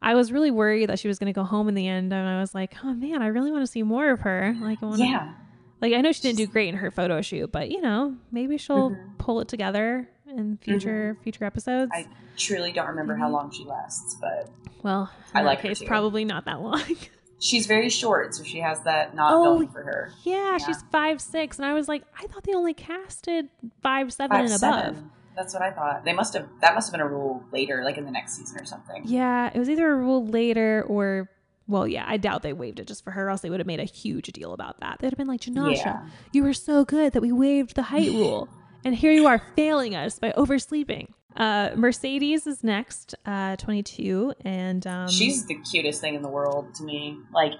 I 0.00 0.14
was 0.14 0.32
really 0.32 0.50
worried 0.50 0.88
that 0.88 0.98
she 0.98 1.08
was 1.08 1.18
going 1.18 1.30
to 1.32 1.38
go 1.38 1.44
home 1.44 1.68
in 1.68 1.74
the 1.74 1.86
end. 1.86 2.10
And 2.14 2.26
I 2.26 2.40
was 2.40 2.54
like, 2.54 2.74
oh 2.82 2.94
man, 2.94 3.20
I 3.20 3.26
really 3.26 3.52
want 3.52 3.62
to 3.64 3.70
see 3.70 3.82
more 3.82 4.10
of 4.10 4.20
her. 4.20 4.56
Like, 4.62 4.82
I 4.82 4.86
wanna, 4.86 5.04
yeah, 5.04 5.32
like 5.80 5.92
I 5.94 6.00
know 6.00 6.12
she 6.12 6.22
didn't 6.22 6.38
do 6.38 6.46
great 6.46 6.68
in 6.68 6.76
her 6.76 6.90
photo 6.90 7.20
shoot, 7.22 7.50
but 7.52 7.70
you 7.70 7.80
know, 7.80 8.16
maybe 8.30 8.56
she'll 8.58 8.90
Mhm. 8.90 9.18
pull 9.18 9.40
it 9.40 9.48
together 9.48 10.08
in 10.28 10.56
future 10.58 11.16
future 11.22 11.44
episodes. 11.44 11.90
I 11.94 12.06
truly 12.36 12.72
don't 12.72 12.88
remember 12.88 13.16
how 13.16 13.28
Mhm. 13.28 13.32
long 13.32 13.50
she 13.50 13.64
lasts, 13.64 14.16
but 14.20 14.48
well, 14.82 15.10
I 15.34 15.42
like 15.42 15.60
case, 15.60 15.82
probably 15.82 16.24
not 16.24 16.44
that 16.46 16.60
long. 16.60 16.82
she's 17.38 17.66
very 17.66 17.88
short, 17.88 18.34
so 18.34 18.44
she 18.44 18.58
has 18.60 18.82
that 18.84 19.14
not 19.14 19.32
Oh, 19.32 19.56
going 19.56 19.68
for 19.68 19.82
her. 19.82 20.10
yeah, 20.24 20.52
Yeah. 20.52 20.58
she's 20.58 20.82
five 20.92 21.20
six, 21.20 21.58
and 21.58 21.66
I 21.66 21.74
was 21.74 21.88
like, 21.88 22.02
I 22.18 22.26
thought 22.26 22.44
they 22.44 22.54
only 22.54 22.74
casted 22.74 23.48
five 23.82 24.12
seven 24.12 24.36
Five 24.36 24.44
and 24.46 24.54
above. 24.54 24.84
seven. 24.96 25.10
That's 25.36 25.54
what 25.54 25.62
I 25.62 25.70
thought. 25.70 26.04
They 26.04 26.12
must 26.12 26.34
have. 26.34 26.48
That 26.60 26.74
must 26.74 26.88
have 26.88 26.92
been 26.92 27.00
a 27.00 27.08
rule 27.08 27.42
later, 27.50 27.82
like 27.84 27.96
in 27.96 28.04
the 28.04 28.10
next 28.10 28.34
season 28.36 28.60
or 28.60 28.64
something. 28.66 29.02
Yeah, 29.06 29.50
it 29.54 29.58
was 29.58 29.70
either 29.70 29.90
a 29.90 29.96
rule 29.96 30.26
later 30.26 30.84
or, 30.86 31.30
well, 31.70 31.86
yeah, 31.86 32.04
I 32.06 32.16
doubt 32.16 32.42
they 32.42 32.52
waived 32.52 32.80
it 32.80 32.86
just 32.86 33.04
for 33.04 33.12
her, 33.12 33.26
or 33.26 33.30
else 33.30 33.40
they 33.40 33.50
would 33.50 33.60
have 33.60 33.66
made 33.66 33.80
a 33.80 33.84
huge 33.84 34.26
deal 34.26 34.52
about 34.52 34.80
that. 34.80 34.98
They'd 34.98 35.10
have 35.10 35.16
been 35.18 35.28
like, 35.28 35.40
Jenascia, 35.40 35.76
Yeah. 35.84 36.06
you 36.32 36.42
were 36.42 36.52
so 36.52 36.84
good 36.84 37.12
that 37.12 37.20
we 37.22 37.32
waived 37.32 37.76
the 37.76 37.82
height 37.82 38.10
rule, 38.10 38.48
and 38.84 38.94
here 38.94 39.12
you 39.12 39.26
are 39.26 39.40
failing 39.56 39.94
us 39.94 40.18
by 40.18 40.32
oversleeping. 40.32 41.14
Uh, 41.36 41.70
Mercedes 41.76 42.46
is 42.46 42.64
next, 42.64 43.14
uh, 43.24 43.54
22, 43.56 44.34
and 44.44 44.84
um, 44.86 45.08
she's 45.08 45.46
the 45.46 45.54
cutest 45.54 46.00
thing 46.00 46.16
in 46.16 46.22
the 46.22 46.28
world 46.28 46.74
to 46.74 46.82
me. 46.82 47.16
Like, 47.32 47.52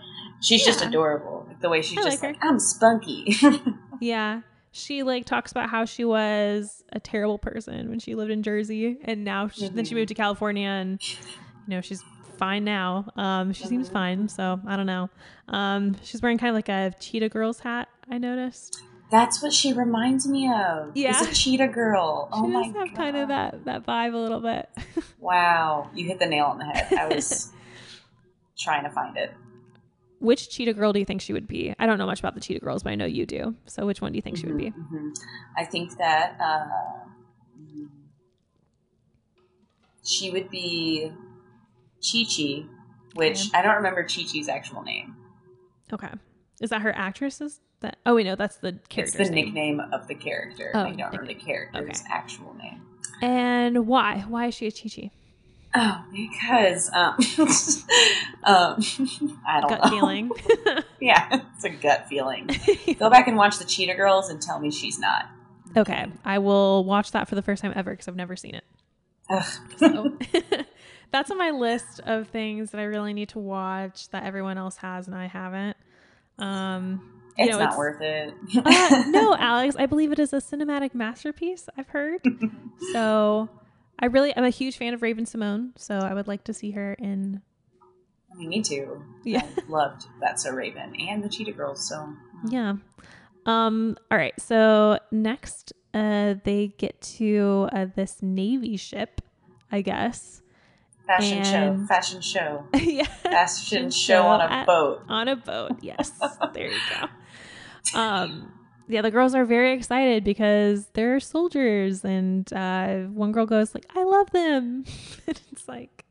she's 0.43 0.65
just 0.65 0.83
adorable. 0.85 1.49
The 1.61 1.69
way 1.71 1.81
she's 1.81 1.99
I 1.99 2.03
just 2.03 2.23
like 2.23 2.35
like, 2.35 2.45
I'm 2.45 2.59
spunky. 2.59 3.37
yeah. 4.01 4.41
She 4.73 5.03
like 5.03 5.25
talks 5.25 5.51
about 5.53 5.69
how 5.69 5.85
she 5.85 6.05
was 6.05 6.83
a 6.93 7.01
terrible 7.01 7.39
person 7.39 7.89
when 7.91 7.99
she 7.99 8.15
lived 8.15 8.31
in 8.31 8.43
Jersey, 8.43 8.99
and 9.05 9.25
now 9.25 9.49
she, 9.49 9.69
then 9.69 9.85
she 9.85 9.95
moved 9.97 10.09
to 10.09 10.15
California, 10.15 10.69
and 10.69 11.01
you 11.11 11.75
know 11.75 11.81
she's 11.81 12.03
fine 12.41 12.65
now. 12.65 13.07
Um, 13.17 13.53
she 13.53 13.67
seems 13.67 13.89
Mhm. 13.89 13.93
fine, 13.93 14.29
so 14.29 14.59
I 14.67 14.75
don't 14.77 14.87
know. 14.87 15.09
Um, 15.49 15.95
she's 16.03 16.21
wearing 16.23 16.39
kind 16.39 16.49
of 16.51 16.55
like 16.57 16.69
a 16.69 16.93
cheetah 16.99 17.29
girl's 17.29 17.61
hat. 17.61 17.89
I 18.11 18.19
noticed. 18.19 18.83
That's 19.11 19.43
what 19.43 19.53
she 19.53 19.73
reminds 19.73 20.27
me 20.29 20.51
of. 20.53 20.97
Yeah. 20.97 21.11
Is 21.21 21.29
a 21.29 21.33
cheetah 21.35 21.69
girl. 21.69 22.29
She 22.35 22.41
oh 22.41 22.47
my 22.49 22.63
does 22.65 22.75
have 22.77 22.89
god. 22.91 22.97
kind 22.97 23.17
of 23.17 23.29
that 23.29 23.65
that 23.67 23.87
vibe 23.87 24.15
a 24.15 24.17
little 24.17 24.41
bit. 24.41 24.69
Wow, 25.21 25.91
you 25.95 26.07
hit 26.07 26.19
the 26.19 26.27
nail 26.27 26.47
on 26.47 26.59
the 26.59 26.65
head. 26.65 26.93
I 26.99 27.07
was 27.15 27.53
trying 28.59 28.85
to 28.85 28.91
find 28.91 29.17
it. 29.19 29.31
which 30.19 30.49
cheetah 30.51 30.73
girl 30.75 30.93
do 30.95 30.99
you 30.99 31.05
think 31.05 31.21
she 31.21 31.33
would 31.35 31.47
be? 31.47 31.75
I 31.79 31.85
don't 31.87 31.99
know 31.99 32.07
much 32.07 32.21
about 32.21 32.35
the 32.35 32.41
cheetah 32.41 32.61
girls, 32.61 32.83
but 32.83 32.91
I 32.91 32.95
know 32.95 33.05
you 33.07 33.27
do. 33.27 33.55
So 33.67 33.85
which 33.87 34.01
one 34.01 34.13
do 34.13 34.17
you 34.17 34.23
think 34.23 34.37
she 34.39 34.47
would 34.47 34.57
be? 34.57 34.71
Mhm, 34.71 34.89
mhm. 34.93 35.13
I 35.57 35.65
think 35.65 35.97
that 35.99 36.37
uh, 36.41 36.65
she 40.05 40.31
would 40.31 40.49
be 40.51 41.13
Chi 42.01 42.25
Chi, 42.25 42.65
which 43.15 43.41
Okay. 43.49 43.59
I 43.59 43.63
don't 43.63 43.77
remember 43.77 44.03
Chi 44.03 44.23
Chi's 44.23 44.49
actual 44.49 44.83
name. 44.83 45.17
Okay, 45.93 46.11
is 46.61 46.71
that 46.71 46.83
her 46.83 46.95
actress's? 46.97 47.61
That 47.81 47.97
oh 48.05 48.15
wait 48.15 48.27
no, 48.27 48.37
that's 48.37 48.57
the 48.59 48.73
character. 48.91 49.19
It's 49.23 49.29
the 49.31 49.35
name. 49.35 49.47
nickname 49.47 49.81
of 49.93 50.07
the 50.07 50.15
character. 50.15 50.71
Oh, 50.75 50.81
I 50.81 50.91
don't 50.93 50.99
remember 51.13 51.27
the 51.27 51.35
character's 51.35 52.01
Okay. 52.03 52.09
actual 52.13 52.55
name. 52.55 52.83
And 53.23 53.87
why? 53.87 54.25
Why 54.29 54.47
is 54.47 54.55
she 54.55 54.67
a 54.67 54.71
Chi 54.71 54.89
Chi? 54.95 55.11
Oh, 55.75 56.05
because 56.13 56.91
um, 56.93 57.15
um, 58.45 59.39
I 59.47 59.61
don't 59.61 59.71
Gut 59.71 59.83
know. 59.85 59.89
feeling. 59.91 60.31
Yeah, 61.01 61.41
it's 61.55 61.65
a 61.65 61.71
gut 61.71 62.09
feeling. 62.11 62.51
Go 62.99 63.09
back 63.09 63.27
and 63.27 63.35
watch 63.39 63.59
the 63.59 63.65
Cheetah 63.65 63.95
Girls 63.95 64.29
and 64.29 64.43
tell 64.43 64.59
me 64.61 64.71
she's 64.71 64.99
not. 64.99 65.25
okay, 65.75 66.07
I 66.27 66.39
will 66.41 66.85
watch 66.85 67.13
that 67.13 67.27
for 67.27 67.37
the 67.37 67.43
first 67.43 67.63
time 67.63 67.73
ever 67.75 67.93
because 67.93 68.07
I've 68.07 68.17
never 68.17 68.37
seen 68.37 68.55
it. 68.55 68.65
Ugh. 69.31 69.45
So 69.79 70.13
that's 71.13 71.31
on 71.31 71.39
my 71.39 71.51
list 71.51 72.01
of 72.07 72.29
things 72.29 72.71
that 72.71 72.81
I 72.81 72.85
really 72.85 73.13
need 73.13 73.31
to 73.31 73.39
watch 73.39 74.09
that 74.11 74.25
everyone 74.25 74.59
else 74.59 74.77
has 74.77 75.07
and 75.07 75.17
I 75.17 75.27
haven't. 75.27 75.77
Um, 76.39 77.21
you 77.39 77.45
it's 77.47 77.53
know, 77.53 77.59
not 77.59 77.65
it's- 77.75 77.79
worth 77.79 78.01
it. 78.01 78.35
uh, 78.65 79.05
no, 79.09 79.37
Alex, 79.37 79.77
I 79.79 79.87
believe 79.87 80.13
it 80.13 80.19
is 80.19 80.33
a 80.33 80.37
cinematic 80.39 80.95
masterpiece. 80.95 81.69
I've 81.77 81.89
heard. 81.89 82.21
So 82.93 83.49
I 83.99 84.07
really 84.07 84.35
I'm 84.37 84.45
a 84.45 84.49
huge 84.51 84.79
fan 84.79 84.95
of 84.95 85.03
Raven-Symoné, 85.03 85.73
so 85.77 85.99
I 85.99 86.15
would 86.15 86.27
like 86.27 86.45
to 86.45 86.55
see 86.55 86.71
her 86.71 86.95
in. 86.95 87.43
I 88.33 88.37
mean, 88.37 88.49
me 88.49 88.63
too. 88.63 89.03
Yeah. 89.25 89.43
I 89.45 89.63
loved 89.71 90.07
That's 90.21 90.45
So 90.45 90.51
Raven 90.53 90.95
and 90.99 91.23
the 91.23 91.29
Cheetah 91.29 91.53
Girls. 91.53 91.87
So 91.89 92.09
Yeah. 92.49 92.75
Um. 93.47 93.97
All 94.11 94.17
right. 94.19 94.33
So 94.41 94.99
next, 95.11 95.73
uh, 95.93 96.35
they 96.45 96.73
get 96.79 97.01
to 97.19 97.69
uh, 97.73 97.87
this 97.95 98.23
navy 98.23 98.77
ship, 98.79 99.21
I 99.71 99.83
guess. 99.83 100.41
Fashion 101.19 101.45
show, 101.45 101.87
fashion 101.87 102.21
show, 102.21 102.65
yeah. 102.75 103.05
fashion 103.05 103.91
show 103.91 104.23
on 104.23 104.41
a 104.41 104.45
at- 104.45 104.67
boat. 104.67 105.03
on 105.09 105.29
a 105.29 105.37
boat. 105.37 105.73
Yes, 105.81 106.13
there 106.55 106.69
you 106.71 106.79
go. 107.93 107.99
Um, 107.99 108.53
yeah, 108.89 109.03
the 109.03 109.11
girls 109.11 109.35
are 109.35 109.45
very 109.45 109.73
excited 109.73 110.25
because 110.25 110.87
they're 110.95 111.21
soldiers, 111.21 112.05
and 112.05 112.51
uh, 112.53 113.03
one 113.05 113.33
girl 113.33 113.47
goes 113.47 113.75
like, 113.75 113.87
"I 113.95 114.05
love 114.05 114.31
them." 114.31 114.85
and 115.27 115.41
it's 115.53 115.69
like, 115.69 116.05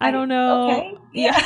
I 0.00 0.10
don't 0.10 0.28
know. 0.28 0.70
Okay. 0.70 0.94
Yeah, 1.14 1.40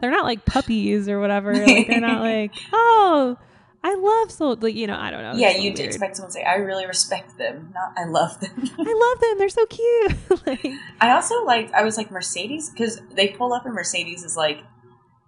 they're 0.00 0.10
not 0.10 0.24
like 0.24 0.44
puppies 0.44 1.08
or 1.08 1.20
whatever. 1.20 1.54
Like 1.54 1.86
they're 1.88 2.00
not 2.00 2.20
like, 2.20 2.52
oh, 2.72 3.36
I 3.84 3.94
love 3.94 4.30
soul. 4.30 4.56
Like 4.60 4.74
you 4.74 4.86
know, 4.86 4.96
I 4.96 5.10
don't 5.10 5.22
know. 5.22 5.32
Yeah, 5.34 5.50
you'd 5.50 5.76
weird. 5.76 5.86
expect 5.88 6.16
someone 6.16 6.30
to 6.30 6.34
say, 6.34 6.44
"I 6.44 6.54
really 6.56 6.86
respect 6.86 7.36
them." 7.38 7.72
Not, 7.74 7.92
I 7.96 8.04
love 8.08 8.38
them. 8.40 8.52
I 8.78 9.10
love 9.12 9.20
them. 9.20 9.38
They're 9.38 9.48
so 9.48 9.66
cute. 9.66 10.14
like, 10.46 10.66
I 11.00 11.10
also 11.10 11.42
like. 11.44 11.72
I 11.72 11.82
was 11.82 11.96
like 11.96 12.10
Mercedes 12.10 12.70
because 12.70 13.00
they 13.14 13.28
pull 13.28 13.52
up 13.52 13.64
and 13.66 13.74
Mercedes 13.74 14.22
is 14.22 14.36
like, 14.36 14.62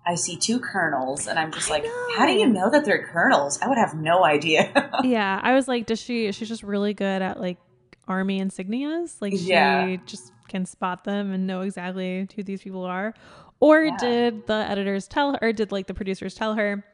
I 0.07 0.15
see 0.15 0.37
two 0.37 0.61
colonels, 0.61 1.27
and 1.27 1.39
I'm 1.39 1.51
just 1.53 1.69
like, 1.69 1.85
how 2.17 2.27
do 2.27 2.33
you 2.33 2.47
know. 2.47 2.67
know 2.67 2.71
that 2.71 2.85
they're 2.85 3.07
colonels? 3.07 3.59
I 3.61 3.69
would 3.69 3.79
have 3.79 3.95
no 3.95 4.25
idea. 4.25 4.71
yeah, 5.03 5.41
I 5.43 5.53
was 5.55 5.67
like, 5.67 5.87
does 5.87 6.01
she? 6.01 6.31
She's 6.33 6.49
just 6.49 6.63
really 6.63 6.95
good 6.95 7.23
at 7.23 7.41
like 7.41 7.59
army 8.07 8.41
insignias. 8.41 9.17
Like 9.21 9.33
she 9.33 9.49
Yeah. 9.49 9.97
just 10.07 10.31
can 10.49 10.65
spot 10.67 11.03
them 11.05 11.33
and 11.33 11.47
know 11.47 11.63
exactly 11.63 12.29
who 12.37 12.43
these 12.45 12.63
people 12.63 12.85
are. 12.85 13.15
Or 13.61 13.83
Yeah. 13.83 13.97
did 13.99 14.47
the 14.47 14.55
editors 14.69 15.09
tell 15.09 15.33
her? 15.33 15.39
Or 15.43 15.53
did 15.53 15.73
like 15.73 15.87
the 15.89 15.95
producers 15.95 16.35
tell 16.35 16.55
her? 16.55 16.85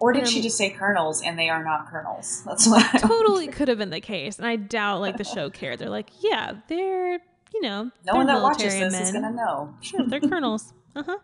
Or 0.00 0.12
did 0.12 0.28
she 0.28 0.38
Um, 0.38 0.42
just 0.42 0.56
say 0.58 0.70
colonels 0.70 1.22
and 1.22 1.38
they 1.38 1.48
are 1.48 1.62
not 1.64 1.88
colonels? 1.88 2.42
That's 2.44 2.66
what. 2.68 2.94
I 2.94 2.98
Totally 2.98 3.46
could 3.48 3.68
have 3.68 3.78
been 3.78 3.90
the 3.90 4.00
case, 4.00 4.38
and 4.38 4.46
I 4.46 4.56
doubt 4.56 5.00
like 5.00 5.16
the 5.16 5.24
show 5.24 5.50
cared. 5.50 5.78
They're 5.78 5.88
like, 5.88 6.10
yeah, 6.20 6.54
they're 6.68 7.20
you 7.54 7.60
know, 7.62 7.90
No 8.04 8.14
one 8.16 8.26
that 8.26 8.42
watches 8.42 8.74
this 8.74 8.98
is 9.00 9.12
gonna 9.12 9.30
know. 9.30 9.72
Sure, 9.80 10.00
they're 10.06 10.20
colonels. 10.20 10.72
Uh 10.96 11.02
huh. 11.04 11.18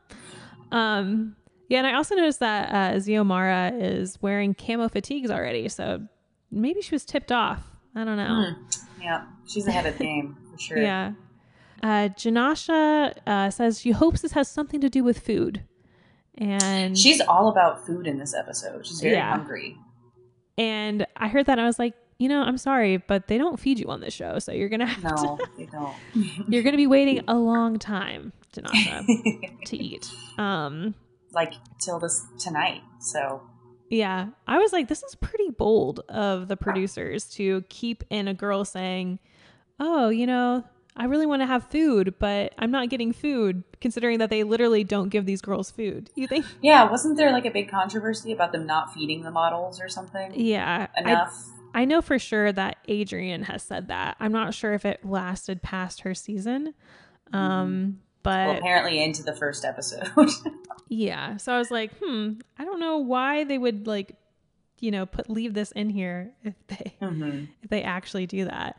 Um, 0.76 1.36
yeah, 1.68 1.78
and 1.78 1.86
I 1.86 1.94
also 1.94 2.16
noticed 2.16 2.40
that 2.40 2.70
uh, 2.70 2.96
Xiomara 2.98 3.80
is 3.80 4.20
wearing 4.20 4.52
camo 4.54 4.88
fatigues 4.88 5.30
already, 5.30 5.68
so 5.68 6.00
maybe 6.50 6.82
she 6.82 6.92
was 6.92 7.04
tipped 7.04 7.30
off. 7.30 7.62
I 7.94 8.04
don't 8.04 8.16
know. 8.16 8.52
Hmm. 8.52 9.02
Yeah, 9.02 9.24
she's 9.46 9.66
ahead 9.68 9.86
of 9.86 9.96
the 9.98 10.04
game 10.04 10.36
for 10.50 10.58
sure. 10.66 10.78
Yeah. 10.78 11.12
Uh, 11.82 12.08
Jenascia 12.16 13.14
uh, 13.26 13.50
says 13.50 13.80
she 13.80 13.92
hopes 13.92 14.22
this 14.22 14.32
has 14.32 14.48
something 14.48 14.80
to 14.80 14.90
do 14.90 15.02
with 15.04 15.18
food, 15.20 15.62
and 16.38 16.96
She's 16.98 17.20
all 17.20 17.48
about 17.48 17.84
food 17.86 18.06
in 18.06 18.18
this 18.18 18.34
episode. 18.34 18.86
She's 18.86 19.00
very 19.00 19.14
Yeah. 19.14 19.30
hungry. 19.36 19.76
and 20.58 21.06
I 21.16 21.28
heard 21.28 21.46
that 21.46 21.52
and 21.52 21.60
I 21.62 21.66
was 21.66 21.78
like, 21.78 21.94
you 22.18 22.28
know, 22.28 22.42
I'm 22.42 22.58
sorry, 22.58 22.98
but 22.98 23.28
they 23.28 23.38
don't 23.38 23.58
feed 23.58 23.78
you 23.78 23.86
on 23.88 24.00
this 24.00 24.12
show, 24.12 24.38
so 24.38 24.52
you're 24.52 24.68
gonna 24.68 24.86
have 24.86 25.02
No, 25.04 25.38
to, 25.38 25.48
they 25.56 25.66
don't. 25.72 25.96
you're 26.48 26.62
gonna 26.62 26.76
be 26.76 26.86
waiting 26.86 27.22
a 27.28 27.34
long 27.34 27.78
time, 27.78 28.32
Jenascia, 28.52 29.06
to 29.66 29.76
eat. 29.76 30.10
Um, 30.38 30.94
like 31.32 31.54
till 31.80 31.98
this 31.98 32.22
tonight. 32.38 32.82
So 33.00 33.40
Yeah, 33.88 34.28
I 34.46 34.58
was 34.58 34.72
like, 34.72 34.88
this 34.88 35.02
is 35.02 35.14
pretty 35.14 35.48
bold 35.50 36.00
of 36.10 36.48
the 36.48 36.56
producers 36.56 37.24
to 37.36 37.62
keep 37.70 38.04
in 38.10 38.28
a 38.28 38.34
girl 38.34 38.64
saying, 38.66 39.18
"Oh, 39.78 40.10
you 40.10 40.26
know, 40.26 40.64
I 41.00 41.04
really 41.04 41.24
want 41.24 41.40
to 41.40 41.46
have 41.46 41.64
food, 41.64 42.14
but 42.18 42.52
I'm 42.58 42.70
not 42.70 42.90
getting 42.90 43.14
food," 43.14 43.64
considering 43.80 44.18
that 44.18 44.28
they 44.28 44.42
literally 44.42 44.84
don't 44.84 45.08
give 45.08 45.24
these 45.24 45.40
girls 45.40 45.70
food. 45.70 46.10
You 46.14 46.26
think? 46.26 46.44
yeah, 46.60 46.90
wasn't 46.90 47.16
there 47.16 47.32
like 47.32 47.46
a 47.46 47.50
big 47.50 47.70
controversy 47.70 48.32
about 48.32 48.52
them 48.52 48.66
not 48.66 48.92
feeding 48.92 49.22
the 49.22 49.30
models 49.30 49.80
or 49.80 49.88
something? 49.88 50.38
Yeah, 50.38 50.88
I, 50.94 51.00
Enough. 51.00 51.46
I 51.72 51.86
know 51.86 52.02
for 52.02 52.18
sure 52.18 52.52
that 52.52 52.86
Adrianne 52.86 53.44
has 53.44 53.62
said 53.62 53.88
that. 53.88 54.18
I'm 54.20 54.32
not 54.32 54.52
sure 54.52 54.74
if 54.74 54.84
it 54.84 55.02
lasted 55.02 55.62
past 55.62 56.02
her 56.02 56.14
season, 56.14 56.74
um, 57.32 58.00
but 58.22 58.48
well, 58.48 58.58
apparently 58.58 59.02
into 59.02 59.22
the 59.22 59.34
first 59.34 59.64
episode. 59.64 60.10
yeah. 60.88 61.38
So 61.38 61.54
I 61.54 61.58
was 61.58 61.70
like, 61.70 61.92
hmm, 62.02 62.32
I 62.58 62.66
don't 62.66 62.78
know 62.78 62.98
why 62.98 63.44
they 63.44 63.56
would 63.56 63.86
like, 63.86 64.16
you 64.80 64.90
know, 64.90 65.06
put 65.06 65.30
leave 65.30 65.54
this 65.54 65.72
in 65.72 65.88
here 65.88 66.32
if 66.44 66.54
they 66.66 66.96
hmm 67.00 67.44
if 67.62 67.70
they 67.70 67.82
actually 67.82 68.26
do 68.26 68.44
that. 68.44 68.76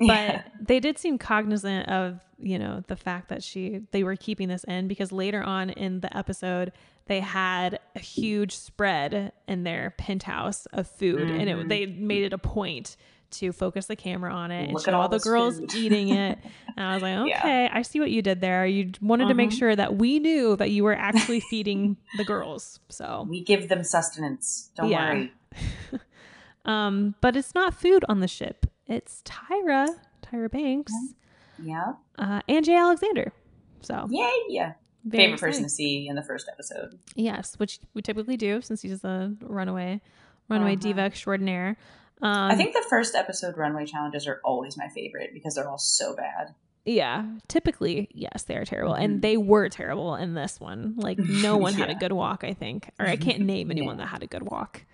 but 0.06 0.06
Yeah. 0.08 0.42
they 0.60 0.80
did 0.80 0.98
seem 0.98 1.18
cognizant 1.18 1.88
of 1.88 2.20
you 2.38 2.58
know 2.58 2.82
the 2.88 2.96
fact 2.96 3.28
that 3.28 3.42
she 3.42 3.82
they 3.92 4.02
were 4.02 4.16
keeping 4.16 4.48
this 4.48 4.64
in 4.64 4.88
because 4.88 5.12
later 5.12 5.42
on 5.42 5.68
in 5.70 6.00
the 6.00 6.16
episode 6.16 6.72
they 7.06 7.20
had 7.20 7.78
a 7.94 7.98
huge 7.98 8.56
spread 8.56 9.32
in 9.46 9.62
their 9.64 9.94
penthouse 9.98 10.64
of 10.72 10.86
food 10.86 11.28
and 11.28 11.48
it, 11.50 11.56
Mhm. 11.56 11.68
they 11.68 11.86
made 11.86 12.22
it 12.24 12.32
a 12.32 12.38
point 12.38 12.96
to 13.32 13.52
focus 13.52 13.86
the 13.86 13.94
camera 13.96 14.32
on 14.32 14.50
it 14.50 14.68
and 14.70 14.80
show 14.80 14.88
at 14.88 14.94
all, 14.94 15.02
all 15.02 15.08
the 15.08 15.18
girls 15.20 15.58
food. 15.58 15.74
eating 15.74 16.08
it 16.08 16.38
and 16.76 16.84
i 16.86 16.94
was 16.94 17.02
like 17.02 17.28
Yeah. 17.28 17.38
okay 17.38 17.68
i 17.72 17.82
see 17.82 18.00
what 18.00 18.10
you 18.10 18.22
did 18.22 18.40
there 18.40 18.64
you 18.66 18.90
wanted 19.02 19.28
to 19.28 19.34
make 19.34 19.50
Mhm. 19.50 19.58
sure 19.58 19.76
that 19.76 19.96
we 19.96 20.18
knew 20.18 20.56
that 20.56 20.70
you 20.70 20.82
were 20.82 20.94
actually 20.96 21.40
feeding 21.50 21.96
the 22.16 22.24
girls 22.24 22.80
so 22.88 23.26
we 23.28 23.44
give 23.44 23.68
them 23.68 23.84
sustenance. 23.84 24.70
Don't 24.76 24.88
Yeah. 24.88 25.12
worry. 25.12 25.32
um 26.64 27.14
but 27.20 27.36
it's 27.36 27.54
not 27.54 27.74
food 27.74 28.04
on 28.08 28.20
the 28.20 28.28
ship 28.28 28.66
it's 28.90 29.22
tyra 29.24 29.88
tyra 30.22 30.50
banks 30.50 30.92
Yeah. 31.62 31.92
uh, 32.18 32.40
and 32.48 32.64
Jay 32.64 32.76
Alexander. 32.76 33.32
So 33.80 34.06
Yay. 34.10 34.30
Yeah. 34.48 34.72
very 35.04 35.24
Favorite 35.24 35.40
person 35.40 35.62
to 35.62 35.68
see 35.70 36.06
in 36.08 36.16
the 36.16 36.22
first 36.22 36.46
episode. 36.52 36.98
Yes, 37.14 37.54
which 37.58 37.78
we 37.94 38.02
typically 38.02 38.36
do 38.36 38.60
since 38.60 38.82
he's 38.82 39.02
a 39.04 39.34
runaway, 39.40 40.02
runaway 40.50 40.72
Uh-huh. 40.74 40.80
diva 40.82 41.00
extraordinaire. 41.02 41.76
Um, 42.22 42.50
I 42.50 42.54
think 42.54 42.74
the 42.74 42.84
first 42.90 43.14
episode 43.14 43.56
runway 43.56 43.86
challenges 43.86 44.26
are 44.26 44.40
always 44.44 44.76
my 44.76 44.88
favorite 44.88 45.30
because 45.32 45.54
they're 45.54 45.68
all 45.70 45.78
so 45.78 46.14
bad. 46.14 46.54
yeah, 46.84 47.24
typically 47.48 48.08
yes, 48.12 48.42
they 48.42 48.56
are 48.56 48.64
terrible, 48.64 48.94
Mhm. 48.94 49.04
and 49.04 49.22
they 49.22 49.36
were 49.38 49.68
terrible 49.70 50.14
in 50.16 50.34
this 50.34 50.58
one. 50.60 50.94
Like 50.96 51.18
no 51.18 51.56
one 51.66 51.72
had 51.74 51.88
a 51.88 51.94
good 51.94 52.12
walk. 52.12 52.42
I 52.44 52.52
think, 52.52 52.90
or 52.98 53.06
I 53.06 53.16
can't 53.16 53.40
name 53.54 53.70
anyone 53.70 53.96
Yeah. 53.98 54.04
that 54.04 54.08
had 54.10 54.22
a 54.22 54.26
good 54.26 54.42
walk. 54.42 54.84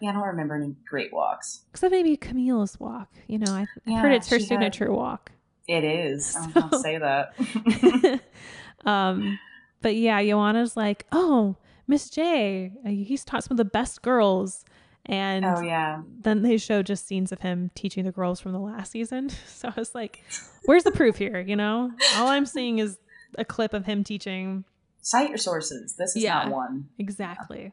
Yeah, 0.00 0.10
I 0.10 0.12
don't 0.12 0.22
remember 0.22 0.54
any 0.54 0.74
great 0.88 1.12
walks. 1.12 1.62
Except 1.70 1.90
maybe 1.90 2.16
Camille's 2.16 2.78
walk. 2.78 3.08
You 3.26 3.38
know, 3.38 3.52
I, 3.52 3.62
I've 3.62 3.68
Yeah, 3.86 4.00
heard 4.00 4.12
it's 4.12 4.28
her 4.28 4.38
she 4.38 4.44
had- 4.44 4.48
signature 4.48 4.92
walk. 4.92 5.32
It 5.66 5.84
is. 5.84 6.34
I 6.36 6.50
So- 6.52 6.60
don't 6.60 6.74
say 6.82 6.98
that. 6.98 8.20
um, 8.86 9.38
but 9.82 9.94
yeah, 9.96 10.22
Joanna's 10.22 10.76
like, 10.76 11.06
oh, 11.12 11.56
Miss 11.86 12.10
J, 12.10 12.72
uh, 12.84 12.88
he's 12.88 13.24
taught 13.24 13.44
some 13.44 13.52
of 13.52 13.56
the 13.58 13.64
best 13.64 14.02
girls. 14.02 14.64
And 15.06 15.44
oh 15.46 15.60
yeah. 15.62 16.02
then 16.20 16.42
they 16.42 16.58
show 16.58 16.82
just 16.82 17.06
scenes 17.06 17.32
of 17.32 17.40
him 17.40 17.70
teaching 17.74 18.04
the 18.04 18.12
girls 18.12 18.40
from 18.40 18.52
the 18.52 18.58
last 18.60 18.92
season. 18.92 19.30
So 19.46 19.68
I 19.68 19.72
was 19.76 19.94
like, 19.94 20.22
where's 20.66 20.84
the 20.84 20.90
proof 20.92 21.16
here? 21.16 21.40
You 21.40 21.56
know, 21.56 21.90
all 22.16 22.28
I'm 22.28 22.44
seeing 22.46 22.78
is 22.78 22.98
a 23.38 23.44
clip 23.44 23.72
of 23.74 23.86
him 23.86 24.04
teaching 24.04 24.64
Cite 25.00 25.28
your 25.30 25.38
sources. 25.38 25.94
This 25.96 26.14
is 26.14 26.22
Yeah. 26.24 26.44
not 26.44 26.50
one. 26.50 26.88
exactly. 26.98 27.72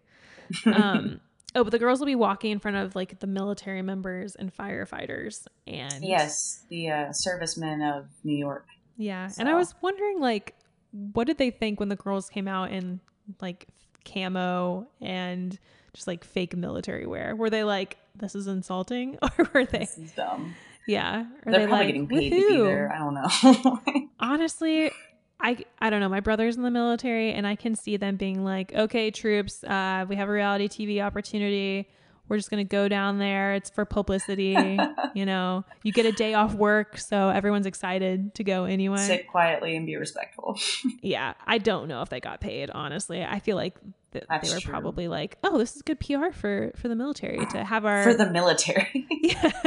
Um, 0.66 1.20
oh, 1.56 1.64
but 1.64 1.72
the 1.72 1.80
girls 1.80 2.00
will 2.00 2.06
be 2.06 2.16
walking 2.16 2.52
in 2.52 2.60
front 2.60 2.78
of 2.78 2.96
like 2.96 3.20
the 3.20 3.28
military 3.28 3.82
members 3.82 4.36
and 4.36 4.56
firefighters. 4.56 5.48
And 5.66 6.04
yes, 6.04 6.64
the 6.70 6.90
uh, 6.92 7.12
servicemen 7.12 7.82
of 7.82 8.06
New 8.24 8.38
York. 8.38 8.66
Yeah. 8.98 9.30
And 9.38 9.50
I 9.50 9.56
was 9.56 9.74
wondering, 9.82 10.20
like, 10.20 10.56
what 10.92 11.28
did 11.28 11.38
they 11.38 11.50
think 11.52 11.80
when 11.80 11.90
the 11.90 11.96
girls 11.96 12.30
came 12.30 12.48
out 12.48 12.72
in 12.72 13.00
like 13.42 13.68
camo 14.06 14.88
and 15.02 15.58
just 15.94 16.08
like 16.08 16.24
fake 16.24 16.56
military 16.56 17.06
wear? 17.06 17.36
Were 17.36 17.50
they 17.50 17.64
like, 17.64 17.98
this 18.16 18.36
is 18.36 18.48
insulting? 18.48 19.18
Or 19.38 19.50
were 19.54 19.66
they, 19.66 19.80
This 19.80 19.98
is 19.98 20.12
dumb. 20.12 20.56
yeah. 20.88 21.26
Are 21.46 21.52
They're 21.52 21.62
they 21.62 21.68
probably 21.68 21.70
like, 21.78 21.88
getting 21.88 22.08
paid 22.08 22.30
to 22.30 22.36
be 22.50 22.58
there. 22.64 22.92
I 22.94 22.98
don't 23.00 23.14
know. 23.16 23.80
Honestly, 24.20 24.92
I, 25.40 25.58
I 25.80 25.90
don't 25.90 26.00
know. 26.00 26.10
My 26.10 26.22
brother's 26.22 26.56
in 26.56 26.64
the 26.64 26.72
military 26.72 27.34
and 27.34 27.46
I 27.46 27.56
can 27.56 27.76
see 27.76 27.98
them 27.98 28.16
being 28.16 28.44
like, 28.44 28.74
okay, 28.74 29.12
troops, 29.12 29.64
uh, 29.64 30.06
we 30.08 30.16
have 30.16 30.30
a 30.30 30.32
reality 30.32 30.68
TV 30.68 31.04
opportunity. 31.04 31.90
We're 32.28 32.38
just 32.38 32.50
going 32.50 32.66
to 32.66 32.70
go 32.70 32.88
down 32.88 33.20
there. 33.20 33.54
It's 33.54 33.70
for 33.70 33.86
publicity. 33.86 34.58
you 35.14 35.26
know, 35.26 35.64
you 35.84 35.92
get 35.92 36.06
a 36.06 36.12
day 36.12 36.34
off 36.34 36.56
work. 36.56 36.98
So 36.98 37.30
everyone's 37.30 37.68
excited 37.68 38.34
to 38.36 38.44
go 38.44 38.66
anyway. 38.66 38.98
Sit 38.98 39.28
quietly 39.28 39.76
and 39.76 39.86
be 39.86 39.96
respectful. 39.96 40.58
yeah, 41.02 41.34
I 41.46 41.60
don't 41.60 41.88
know 41.88 42.02
if 42.02 42.10
they 42.10 42.20
got 42.20 42.42
paid. 42.42 42.72
Honestly, 42.72 43.24
I 43.24 43.40
feel 43.40 43.58
like 43.58 43.78
th- 44.14 44.26
they 44.42 44.54
were 44.54 44.60
true. 44.60 44.72
probably 44.72 45.08
like, 45.08 45.38
"Oh, 45.44 45.60
this 45.60 45.76
is 45.76 45.84
good 45.84 46.00
PR 46.00 46.32
for 46.32 46.72
for 46.76 46.88
the 46.88 46.96
military 46.96 47.46
to 47.48 47.64
have 47.64 47.86
our." 47.86 48.04
For 48.04 48.16
the 48.16 48.30
military. 48.30 49.06
yeah. 49.22 49.62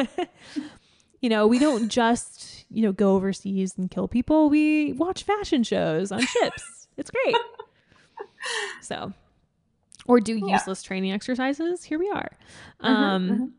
you 1.20 1.28
know, 1.28 1.46
we 1.46 1.60
don't 1.60 1.88
just 1.88 2.57
you 2.70 2.82
know 2.82 2.92
go 2.92 3.14
overseas 3.16 3.74
and 3.78 3.90
kill 3.90 4.08
people. 4.08 4.48
We 4.50 4.92
watch 4.92 5.22
fashion 5.22 5.62
shows 5.62 6.12
on 6.12 6.20
ships. 6.26 6.88
it's 6.96 7.10
great. 7.10 7.36
So, 8.80 9.12
or 10.06 10.20
do 10.20 10.36
Yeah. 10.36 10.52
useless 10.54 10.82
training 10.82 11.12
exercises. 11.12 11.84
Here 11.84 11.98
we 11.98 12.08
are. 12.10 12.30
Mhm, 12.82 12.86
Um, 12.86 13.28
mhm. 13.30 13.52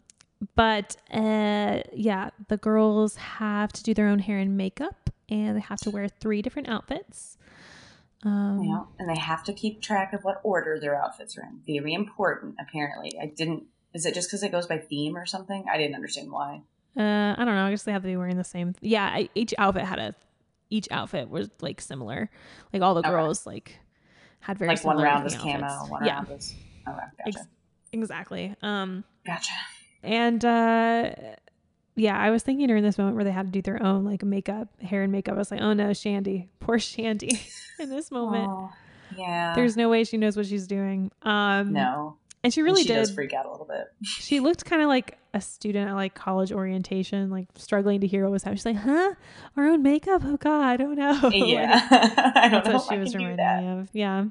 but 0.55 0.95
uh, 1.11 1.81
yeah, 1.93 2.29
the 2.47 2.57
girls 2.57 3.15
have 3.17 3.71
to 3.73 3.83
do 3.83 3.93
their 3.93 4.07
own 4.07 4.19
hair 4.19 4.37
and 4.39 4.57
makeup, 4.57 5.09
and 5.27 5.57
they 5.57 5.61
have 5.61 5.79
to 5.81 5.91
wear 5.91 6.07
three 6.07 6.41
different 6.41 6.69
outfits. 6.69 7.37
Um, 8.23 8.63
Yeah, 8.63 8.83
and 8.99 9.09
they 9.09 9.17
have 9.19 9.43
to 9.45 9.53
keep 9.53 9.81
track 9.81 10.13
of 10.13 10.23
what 10.23 10.41
order 10.43 10.79
their 10.79 10.95
outfits 11.01 11.37
are 11.37 11.43
in. 11.43 11.61
Very 11.65 11.93
important, 11.93 12.55
apparently. 12.59 13.17
I 13.21 13.27
didn't. 13.27 13.63
Is 13.93 14.05
it 14.05 14.13
just 14.13 14.29
because 14.29 14.43
it 14.43 14.51
goes 14.51 14.67
by 14.67 14.77
theme 14.77 15.17
or 15.17 15.25
something? 15.25 15.65
I 15.71 15.77
didn't 15.77 15.95
understand 15.95 16.31
why. 16.31 16.61
Uh, 16.97 17.35
I 17.37 17.45
don't 17.45 17.55
know. 17.55 17.65
I 17.65 17.69
guess 17.69 17.83
they 17.83 17.91
have 17.91 18.01
to 18.01 18.07
be 18.07 18.17
wearing 18.17 18.37
the 18.37 18.43
same. 18.43 18.73
Yeah, 18.81 19.05
I, 19.05 19.29
each 19.35 19.53
outfit 19.57 19.83
had 19.83 19.99
a. 19.99 20.15
Each 20.71 20.87
outfit 20.91 21.29
was 21.29 21.49
like 21.61 21.81
similar. 21.81 22.29
Like 22.71 22.81
all 22.83 22.93
the 22.93 22.99
Okay. 22.99 23.09
girls 23.09 23.45
like 23.47 23.79
had 24.39 24.57
very 24.59 24.75
similar. 24.77 24.97
like 24.97 25.05
one 25.05 25.05
round 25.05 25.23
was 25.23 25.35
camo, 25.35 25.67
one 25.89 26.05
yeah, 26.05 26.13
round 26.15 26.27
was. 26.29 26.53
Okay, 26.87 26.97
gotcha. 27.25 27.39
Ex- 27.39 27.47
exactly. 27.91 28.55
Um, 28.61 29.03
gotcha. 29.25 29.51
and 30.03 30.45
uh, 30.45 31.11
yeah, 31.95 32.17
I 32.19 32.29
was 32.29 32.43
thinking 32.43 32.67
during 32.67 32.83
this 32.83 32.97
moment 32.99 33.15
where 33.15 33.23
they 33.25 33.31
had 33.31 33.47
to 33.47 33.51
do 33.51 33.61
their 33.63 33.81
own 33.81 34.05
like 34.05 34.23
makeup, 34.23 34.67
hair 34.81 35.01
and 35.01 35.11
makeup. 35.11 35.33
I 35.33 35.37
was 35.39 35.49
like, 35.49 35.61
oh 35.61 35.73
no, 35.73 35.87
Shandi, 35.89 36.49
poor 36.59 36.77
Shandi. 36.77 37.39
In 37.79 37.89
this 37.89 38.11
moment, 38.11 38.47
Oh, 38.49 38.69
yeah. 39.17 39.55
there's 39.55 39.75
no 39.75 39.89
way 39.89 40.03
she 40.03 40.17
knows 40.17 40.37
what 40.37 40.45
she's 40.45 40.67
doing. 40.67 41.11
Um, 41.23 41.73
no. 41.73 42.17
And 42.43 42.53
she 42.53 42.61
And 42.61 42.65
really 42.65 42.81
she 42.83 42.87
did. 42.89 42.95
does 42.95 43.11
freak 43.11 43.33
out 43.33 43.45
a 43.45 43.51
little 43.51 43.65
bit. 43.65 43.85
She 44.03 44.39
looked 44.39 44.65
kind 44.65 44.81
of 44.81 44.87
like 44.87 45.17
a 45.33 45.41
student 45.41 45.89
at 45.89 45.93
like 45.95 46.13
college 46.15 46.51
orientation, 46.51 47.29
like 47.29 47.47
struggling 47.55 48.01
to 48.01 48.07
hear 48.07 48.23
what 48.23 48.31
was 48.31 48.43
happening. 48.43 48.57
She's 48.57 48.65
like, 48.65 48.75
"Huh? 48.77 49.13
Our 49.57 49.67
own 49.67 49.83
makeup? 49.83 50.21
Oh 50.25 50.37
God, 50.37 50.81
oh 50.81 50.93
no!" 50.93 51.11
Like, 51.23 51.33
Yeah, 51.35 51.87
I 52.35 52.49
don't 52.49 52.63
that's 52.63 52.67
know 52.67 52.73
what 52.75 52.89
she 52.89 52.95
I 52.95 52.99
was 52.99 53.15
reminding 53.15 53.65
me 53.65 53.81
of. 53.81 53.89
Yeah. 53.93 54.25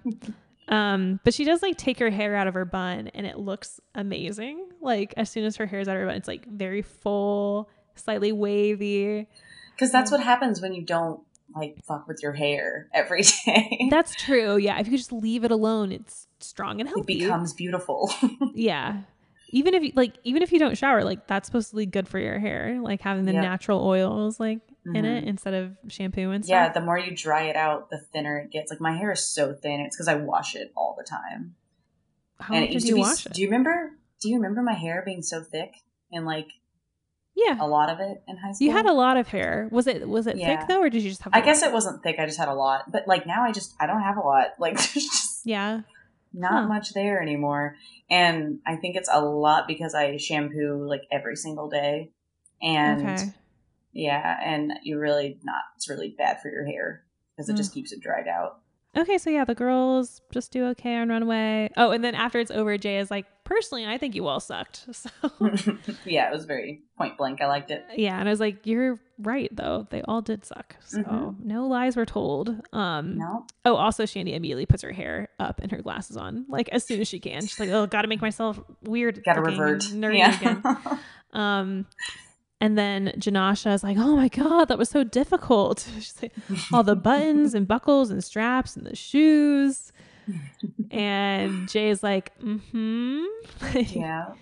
Um, 0.68 1.18
but 1.24 1.32
she 1.32 1.44
does 1.44 1.62
like 1.62 1.78
take 1.78 1.98
her 1.98 2.11
hair 2.11 2.34
out 2.34 2.46
of 2.46 2.54
her 2.54 2.64
bun, 2.66 3.09
and 3.14 3.26
it 3.26 3.38
looks 3.38 3.80
amazing. 3.94 4.68
Like 4.80 5.14
as 5.16 5.30
soon 5.30 5.44
as 5.44 5.56
her 5.56 5.66
hair's 5.66 5.88
out 5.88 5.96
of 5.96 6.00
her 6.02 6.06
bun, 6.06 6.16
it's 6.16 6.28
like 6.28 6.46
very 6.46 6.82
full, 6.82 7.68
slightly 7.94 8.32
wavy. 8.32 9.28
Because 9.74 9.90
that's 9.92 10.11
what 10.11 10.20
happens 10.20 10.61
when 10.61 10.72
you 10.74 10.82
don't 10.82 11.20
like 11.54 11.78
fuck 11.86 12.06
with 12.06 12.22
your 12.22 12.32
hair 12.32 12.88
every 12.92 13.22
day. 13.46 13.88
That's 13.90 14.14
true. 14.14 14.56
Yeah, 14.59 14.78
if 14.80 14.88
you 14.88 14.96
just 14.98 15.12
leave 15.12 15.44
it 15.44 15.50
alone, 15.50 15.90
it's 15.92 16.26
strong 16.41 16.80
and 16.80 16.89
healthy. 16.89 17.14
it 17.14 17.18
becomes 17.20 17.53
beautiful. 17.55 18.12
yeah. 18.55 19.03
Even 19.51 19.72
if 19.74 19.82
you 19.82 19.93
like, 19.97 20.14
even 20.24 20.43
if 20.43 20.53
you 20.53 20.59
don't 20.59 20.76
shower, 20.76 21.03
like 21.05 21.26
that's 21.26 21.47
supposed 21.47 21.70
to 21.70 21.76
be 21.76 21.86
good 21.86 22.07
for 22.07 22.18
your 22.18 22.39
hair. 22.39 22.78
Like 22.82 23.01
having 23.01 23.24
the 23.24 23.32
Yep. 23.32 23.43
natural 23.43 23.86
oils 23.86 24.39
like 24.39 24.61
in 24.95 25.05
it 25.05 25.24
Mhm. 25.24 25.28
instead 25.28 25.55
of 25.55 25.76
shampoo 25.89 26.30
and 26.30 26.45
stuff. 26.45 26.53
Yeah, 26.55 26.68
the 26.72 26.80
more 26.82 26.99
you 26.99 27.14
dry 27.16 27.43
it 27.45 27.57
out, 27.57 27.89
the 27.91 27.99
thinner 27.99 28.39
it 28.39 28.51
gets. 28.51 28.70
Like 28.70 28.80
my 28.80 28.93
hair 28.97 29.11
is 29.12 29.24
so 29.26 29.55
thin. 29.55 29.80
It's 29.80 29.97
because 29.97 30.09
I 30.09 30.16
wash 30.16 30.55
it 30.55 30.70
all 30.76 30.95
the 30.99 31.05
time. 31.05 31.55
How 32.41 32.55
and 32.55 32.64
it 32.64 32.70
used 32.72 32.86
do 32.86 32.93
to 32.93 32.99
you 32.99 33.03
be. 33.05 33.09
wash 33.09 33.26
it? 33.26 33.32
Do 33.32 33.41
you 33.41 33.49
remember? 33.49 33.93
Do 34.20 34.28
you 34.28 34.36
remember 34.36 34.62
my 34.62 34.74
hair 34.74 35.03
being 35.05 35.22
so 35.22 35.43
thick 35.43 35.72
and 36.12 36.26
like 36.26 36.49
yeah, 37.34 37.57
a 37.61 37.66
lot 37.68 37.89
of 37.89 38.01
it 38.01 38.22
in 38.28 38.36
high 38.36 38.53
school? 38.53 38.66
you 38.66 38.72
had 38.72 38.84
a 38.86 38.93
lot 38.93 39.16
of 39.16 39.28
hair. 39.28 39.68
Was 39.70 39.86
it 39.86 40.07
was 40.09 40.26
it 40.26 40.36
Yeah. 40.36 40.59
thick 40.59 40.68
though, 40.68 40.80
or 40.80 40.91
did 40.91 41.03
you 41.03 41.09
just 41.11 41.22
have? 41.22 41.32
I 41.34 41.41
guess 41.41 41.62
it 41.62 41.72
wasn't 41.72 42.03
thick. 42.03 42.16
I 42.18 42.26
just 42.26 42.39
had 42.39 42.49
a 42.49 42.55
lot. 42.55 42.91
But 42.93 43.07
like 43.09 43.26
now, 43.26 43.45
I 43.45 43.53
just 43.53 43.74
I 43.80 43.86
don't 43.86 44.03
have 44.03 44.16
a 44.18 44.20
lot. 44.20 44.49
Like 44.59 44.74
there's 44.74 44.93
just 45.07 45.47
Yeah. 45.47 45.80
Not 46.33 46.62
Huh. 46.62 46.68
much 46.68 46.93
there 46.95 47.20
anymore. 47.20 47.76
And 48.11 48.61
I 48.66 48.76
think 48.76 48.97
it's 48.97 49.09
a 49.12 49.20
lot 49.20 49.66
because 49.66 49.95
I 49.95 50.16
shampoo 50.16 50.87
like 50.89 51.03
every 51.11 51.37
single 51.37 51.68
day. 51.68 52.11
And 52.62 53.03
okay. 53.03 53.33
yeah, 53.93 54.39
and 54.45 54.72
you 54.83 54.99
really 54.99 55.39
not. 55.45 55.62
It's 55.76 55.89
really 55.89 56.14
bad 56.16 56.41
for 56.41 56.51
your 56.51 56.64
hair 56.66 57.05
because 57.37 57.49
it 57.49 57.55
Mm. 57.55 57.59
just 57.59 57.72
keeps 57.74 57.93
it 57.93 58.01
dried 58.01 58.29
out. 58.29 58.61
Okay, 58.97 59.18
so 59.18 59.31
yeah, 59.31 59.45
the 59.45 59.55
girls 59.55 60.22
just 60.33 60.51
do 60.51 60.64
okay 60.68 60.97
on 60.97 61.09
runway. 61.09 61.70
Oh, 61.76 61.91
and 61.91 62.03
then 62.03 62.14
after 62.14 62.39
it's 62.41 62.51
over, 62.51 62.76
Jay 62.79 62.99
is 62.99 63.11
like, 63.11 63.26
personally, 63.49 63.86
I 63.86 63.99
think 63.99 64.14
you 64.14 64.26
all 64.28 64.40
sucked. 64.40 64.86
So 64.92 65.11
yeah, 66.05 66.28
it 66.28 66.32
was 66.32 66.44
very 66.44 66.82
point 66.96 67.16
blank. 67.16 67.40
I 67.40 67.46
liked 67.46 67.70
it. 67.70 67.84
yeah, 67.96 68.18
and 68.18 68.28
I 68.28 68.32
was 68.32 68.40
like, 68.40 68.66
you're 68.66 68.99
right 69.18 69.49
though. 69.55 69.86
They 69.90 70.03
all 70.03 70.20
did 70.22 70.44
suck. 70.44 70.76
So 70.84 71.03
Mhm. 71.03 71.44
no 71.44 71.66
lies 71.66 71.96
were 71.96 72.07
told. 72.07 72.55
Um. 72.72 73.18
No, 73.18 73.46
Oh, 73.64 73.74
also, 73.76 74.05
Shandi 74.05 74.34
immediately 74.34 74.66
puts 74.66 74.82
her 74.82 74.92
hair 74.92 75.28
up 75.40 75.61
and 75.62 75.70
her 75.72 75.82
glasses 75.82 76.16
on, 76.16 76.44
like 76.49 76.68
as 76.70 76.84
soon 76.84 77.01
as 77.01 77.09
she 77.09 77.18
can. 77.20 77.40
She's 77.42 77.59
like, 77.61 77.70
"Oh, 77.70 77.86
got 77.86 78.03
to 78.03 78.09
make 78.09 78.20
myself 78.22 78.61
weird, 78.82 79.22
got 79.24 79.34
to 79.34 79.40
revert. 79.42 79.82
nerdy 79.82 80.18
Yeah. 80.18 80.36
again." 80.36 80.62
Um, 81.32 81.86
and 82.61 82.76
then 82.78 83.12
Jenascia 83.18 83.72
is 83.74 83.82
like, 83.84 83.99
"Oh 83.99 84.16
my 84.16 84.28
god, 84.28 84.66
that 84.68 84.78
was 84.78 84.88
so 84.88 85.05
difficult." 85.05 85.86
She's 85.96 86.20
like, 86.22 86.32
all 86.72 86.82
the 86.82 86.96
buttons 86.96 87.55
and 87.55 87.68
buckles 87.68 88.11
and 88.11 88.24
straps 88.24 88.76
and 88.76 88.84
the 88.86 88.96
shoes. 88.96 89.92
And 90.91 91.68
Jay 91.68 91.91
is 91.91 92.03
like, 92.03 92.39
"Mm-hmm." 92.41 93.79
yeah. 93.99 94.33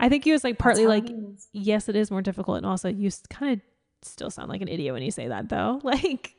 I 0.00 0.08
think 0.08 0.24
he 0.24 0.32
was 0.32 0.44
like 0.44 0.58
partly 0.58 0.86
like. 0.86 1.08
"Yes, 1.52 1.88
it 1.88 1.96
is 1.96 2.10
more 2.10 2.22
difficult," 2.22 2.58
and 2.58 2.66
also 2.66 2.88
you 2.88 3.10
kind 3.30 3.54
of 3.54 3.60
still 4.02 4.30
sound 4.30 4.48
like 4.48 4.60
an 4.60 4.68
idiot 4.68 4.94
when 4.94 5.02
you 5.02 5.10
say 5.10 5.28
that, 5.28 5.48
though. 5.48 5.80
Like, 5.84 6.34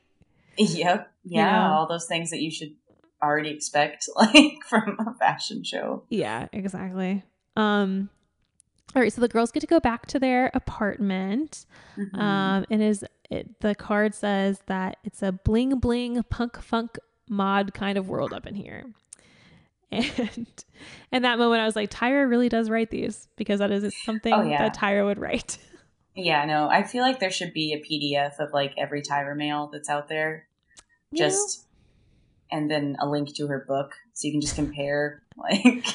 Yep. 0.58 1.12
Yeah. 1.24 1.52
know? 1.52 1.74
All 1.74 1.88
those 1.88 2.06
things 2.06 2.30
that 2.32 2.42
you 2.42 2.52
should 2.52 2.76
already 3.24 3.50
expect, 3.50 4.08
like 4.16 4.64
from 4.68 4.98
a 5.00 5.14
fashion 5.16 5.64
show. 5.64 6.04
Yeah, 6.10 6.48
exactly. 6.54 7.24
Um 7.56 8.10
all 8.96 9.02
right, 9.04 9.14
so 9.14 9.22
the 9.22 9.28
girls 9.28 9.52
get 9.52 9.60
to 9.60 9.68
go 9.68 9.80
back 9.80 10.08
to 10.08 10.20
their 10.20 10.50
apartment. 10.54 11.66
Mhm. 11.98 12.18
Um 12.20 12.66
and 12.70 12.82
is 12.82 13.06
it 13.30 13.60
the 13.62 13.76
card 13.76 14.16
says 14.16 14.62
that 14.66 14.98
it's 15.04 15.22
a 15.22 15.32
bling 15.32 15.80
bling 15.80 16.24
punk 16.24 16.60
funk 16.62 16.98
mod 17.30 17.74
kind 17.74 17.98
of 17.98 18.10
world 18.10 18.34
up 18.34 18.46
in 18.48 18.56
here. 18.56 18.84
And 19.92 20.48
in 21.12 21.24
that 21.24 21.40
moment 21.40 21.62
I 21.62 21.66
was 21.66 21.76
like 21.76 21.90
Tyra 21.90 22.30
really 22.30 22.48
does 22.50 22.70
write 22.70 22.92
these 22.92 23.28
because 23.38 23.58
that 23.60 23.72
is 23.72 23.92
something 24.04 24.32
Oh, 24.34 24.44
yeah. 24.44 24.62
that 24.62 24.76
Tyra 24.78 25.04
would 25.06 25.18
write. 25.18 25.58
yeah. 26.16 26.46
No, 26.46 26.70
I 26.70 26.84
feel 26.84 27.02
like 27.02 27.20
there 27.20 27.32
should 27.32 27.54
be 27.54 27.74
a 27.74 27.80
PDF 27.82 28.38
of 28.40 28.54
like 28.54 28.74
every 28.78 29.02
Tyra 29.02 29.36
mail 29.36 29.70
that's 29.74 29.90
out 29.90 30.08
there, 30.08 30.46
You 31.12 31.24
know? 31.24 31.30
just 31.30 31.66
and 32.52 32.70
then 32.70 32.98
a 33.00 33.08
link 33.10 33.36
to 33.38 33.48
her 33.48 33.66
book 33.68 33.94
so 34.14 34.28
you 34.28 34.34
can 34.34 34.42
just 34.42 34.56
compare. 34.56 35.24
Like, 35.40 35.86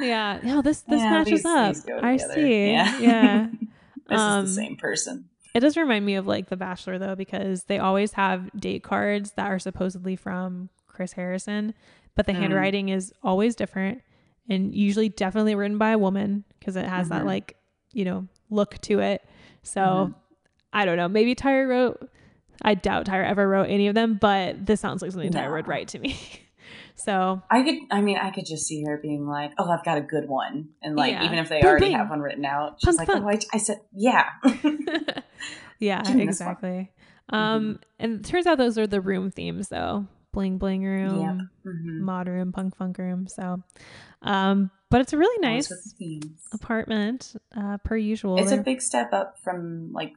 yeah. 0.00 0.40
No, 0.42 0.62
this 0.62 0.80
this 0.80 1.00
Yeah, 1.02 1.10
matches 1.10 1.42
these- 1.42 1.46
up. 1.46 1.74
these 1.74 1.86
I 2.02 2.16
see. 2.16 2.70
Yeah. 2.72 2.98
yeah. 2.98 3.46
this 4.08 4.18
Um, 4.18 4.44
is 4.46 4.56
the 4.56 4.62
same 4.62 4.76
person. 4.76 5.28
It 5.54 5.60
does 5.60 5.76
remind 5.76 6.04
me 6.06 6.14
of 6.16 6.26
like 6.26 6.48
The 6.48 6.56
Bachelor 6.56 6.98
though, 6.98 7.14
because 7.14 7.64
they 7.64 7.78
always 7.78 8.14
have 8.14 8.50
date 8.58 8.82
cards 8.82 9.32
that 9.32 9.46
are 9.50 9.58
supposedly 9.58 10.16
from 10.16 10.70
Chris 10.96 11.12
Harrison, 11.12 11.74
but 12.14 12.26
the 12.26 12.32
Mm. 12.32 12.36
handwriting 12.38 12.88
is 12.88 13.12
always 13.22 13.54
different 13.54 14.00
and 14.48 14.74
usually 14.74 15.08
definitely 15.08 15.54
written 15.54 15.76
by 15.78 15.90
a 15.90 15.98
woman 15.98 16.44
because 16.58 16.74
it 16.76 16.86
has 16.86 17.08
that 17.10 17.22
Mhm. 17.22 17.26
like, 17.26 17.56
you 17.92 18.04
know, 18.04 18.26
look 18.50 18.78
to 18.82 19.00
it. 19.00 19.22
So 19.62 19.80
Mhm. 19.80 20.14
I 20.72 20.84
don't 20.84 20.96
know. 20.96 21.08
Maybe 21.08 21.34
Tyra 21.34 21.68
wrote, 21.68 22.10
I 22.62 22.74
doubt 22.74 23.06
Tyra 23.06 23.26
ever 23.28 23.46
wrote 23.48 23.68
any 23.68 23.86
of 23.88 23.94
them, 23.94 24.18
but 24.20 24.64
this 24.66 24.80
sounds 24.80 25.02
like 25.02 25.10
something 25.12 25.30
Tyra 25.32 25.52
would 25.52 25.68
write 25.68 25.88
to 25.88 25.98
me. 25.98 26.16
so 26.94 27.42
I 27.50 27.62
could, 27.62 27.76
I 27.90 28.00
mean, 28.00 28.16
I 28.16 28.30
could 28.30 28.46
just 28.46 28.66
see 28.66 28.82
her 28.84 28.96
being 28.96 29.26
like, 29.26 29.52
"Oh, 29.58 29.68
I've 29.70 29.84
got 29.84 29.98
a 29.98 30.02
good 30.02 30.28
one," 30.28 30.70
and 30.82 30.96
like, 30.96 31.12
Yeah. 31.12 31.24
even 31.26 31.38
if 31.38 31.48
they 31.50 31.60
Boom, 31.60 31.70
already 31.70 31.86
boom. 31.90 31.94
have 31.96 32.08
one 32.10 32.20
written 32.20 32.44
out, 32.44 32.78
she's 32.80 32.96
Punk, 32.96 32.98
like, 33.00 33.08
punk. 33.08 33.24
"Oh, 33.24 33.28
I, 33.54 33.56
I 33.56 33.58
said, 33.58 33.80
yeah." 33.94 34.30
yeah, 35.78 36.02
Give 36.02 36.16
me 36.16 36.26
this 36.26 36.40
one. 36.40 36.54
Mm-hmm. 36.56 36.56
exactly. 36.56 36.92
Um, 37.30 37.80
and 37.98 38.20
it 38.20 38.24
turns 38.24 38.46
out 38.46 38.56
those 38.58 38.78
are 38.78 38.86
the 38.86 39.00
room 39.00 39.30
themes 39.30 39.68
though. 39.68 40.06
Bling 40.36 40.58
bling 40.58 40.84
room. 40.84 41.48
Mhm. 41.66 42.00
mod 42.00 42.28
room, 42.28 42.52
punk 42.52 42.76
funk 42.76 42.98
room. 42.98 43.26
So, 43.26 43.62
um, 44.20 44.70
but 44.90 45.00
it's 45.00 45.14
a 45.14 45.16
really 45.16 45.38
nice 45.40 45.70
with 45.70 45.82
the 45.82 45.90
themes. 45.98 46.40
apartment, 46.52 47.34
uh, 47.56 47.78
per 47.78 47.96
usual. 47.96 48.36
It's 48.36 48.52
a 48.52 48.56
They're- 48.56 48.62
big 48.62 48.82
step 48.82 49.14
up 49.14 49.38
from 49.42 49.92
like, 49.94 50.12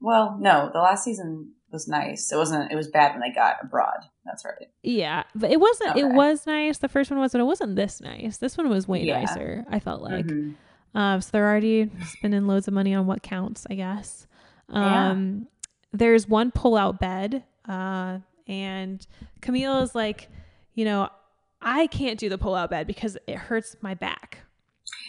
well, 0.00 0.38
no, 0.40 0.70
the 0.72 0.78
last 0.78 1.02
season 1.02 1.50
was 1.72 1.88
nice. 1.88 2.30
It 2.30 2.36
wasn't. 2.36 2.70
It 2.70 2.76
was 2.76 2.86
bad 2.86 3.10
when 3.10 3.20
they 3.22 3.32
got 3.34 3.56
abroad. 3.60 4.04
That's 4.24 4.44
right. 4.44 4.68
yeah, 4.84 5.24
but 5.34 5.50
it 5.50 5.58
wasn't. 5.58 5.96
It 5.96 6.06
was 6.14 6.46
nice. 6.46 6.78
The 6.78 6.88
first 6.88 7.10
one 7.10 7.18
was, 7.18 7.32
but 7.32 7.40
it 7.40 7.44
wasn't 7.44 7.74
this 7.74 8.00
nice. 8.00 8.36
This 8.38 8.56
one 8.56 8.68
was 8.68 8.86
way 8.86 9.02
Yeah. 9.02 9.18
nicer. 9.18 9.64
I 9.68 9.80
felt 9.80 10.00
like. 10.00 10.26
Mhm. 10.26 10.54
Um, 10.94 11.20
so 11.20 11.30
they're 11.32 11.48
already 11.48 11.90
spending 12.06 12.46
loads 12.46 12.68
of 12.68 12.74
money 12.74 12.94
on 12.94 13.06
what 13.08 13.24
counts, 13.24 13.66
I 13.68 13.74
guess. 13.74 14.28
Yeah. 14.72 15.10
Um, 15.10 15.48
there's 15.92 16.28
one 16.28 16.52
pull-out 16.52 17.00
bed, 17.00 17.42
uh, 17.68 18.18
and 18.50 19.06
Camille 19.40 19.78
is 19.80 19.94
like, 19.94 20.28
you 20.74 20.84
know, 20.84 21.08
I 21.62 21.86
can't 21.86 22.18
do 22.18 22.28
the 22.28 22.36
pull-out 22.36 22.68
bed 22.70 22.86
because 22.86 23.16
it 23.26 23.36
hurts 23.36 23.76
my 23.80 23.94
back. 23.94 24.38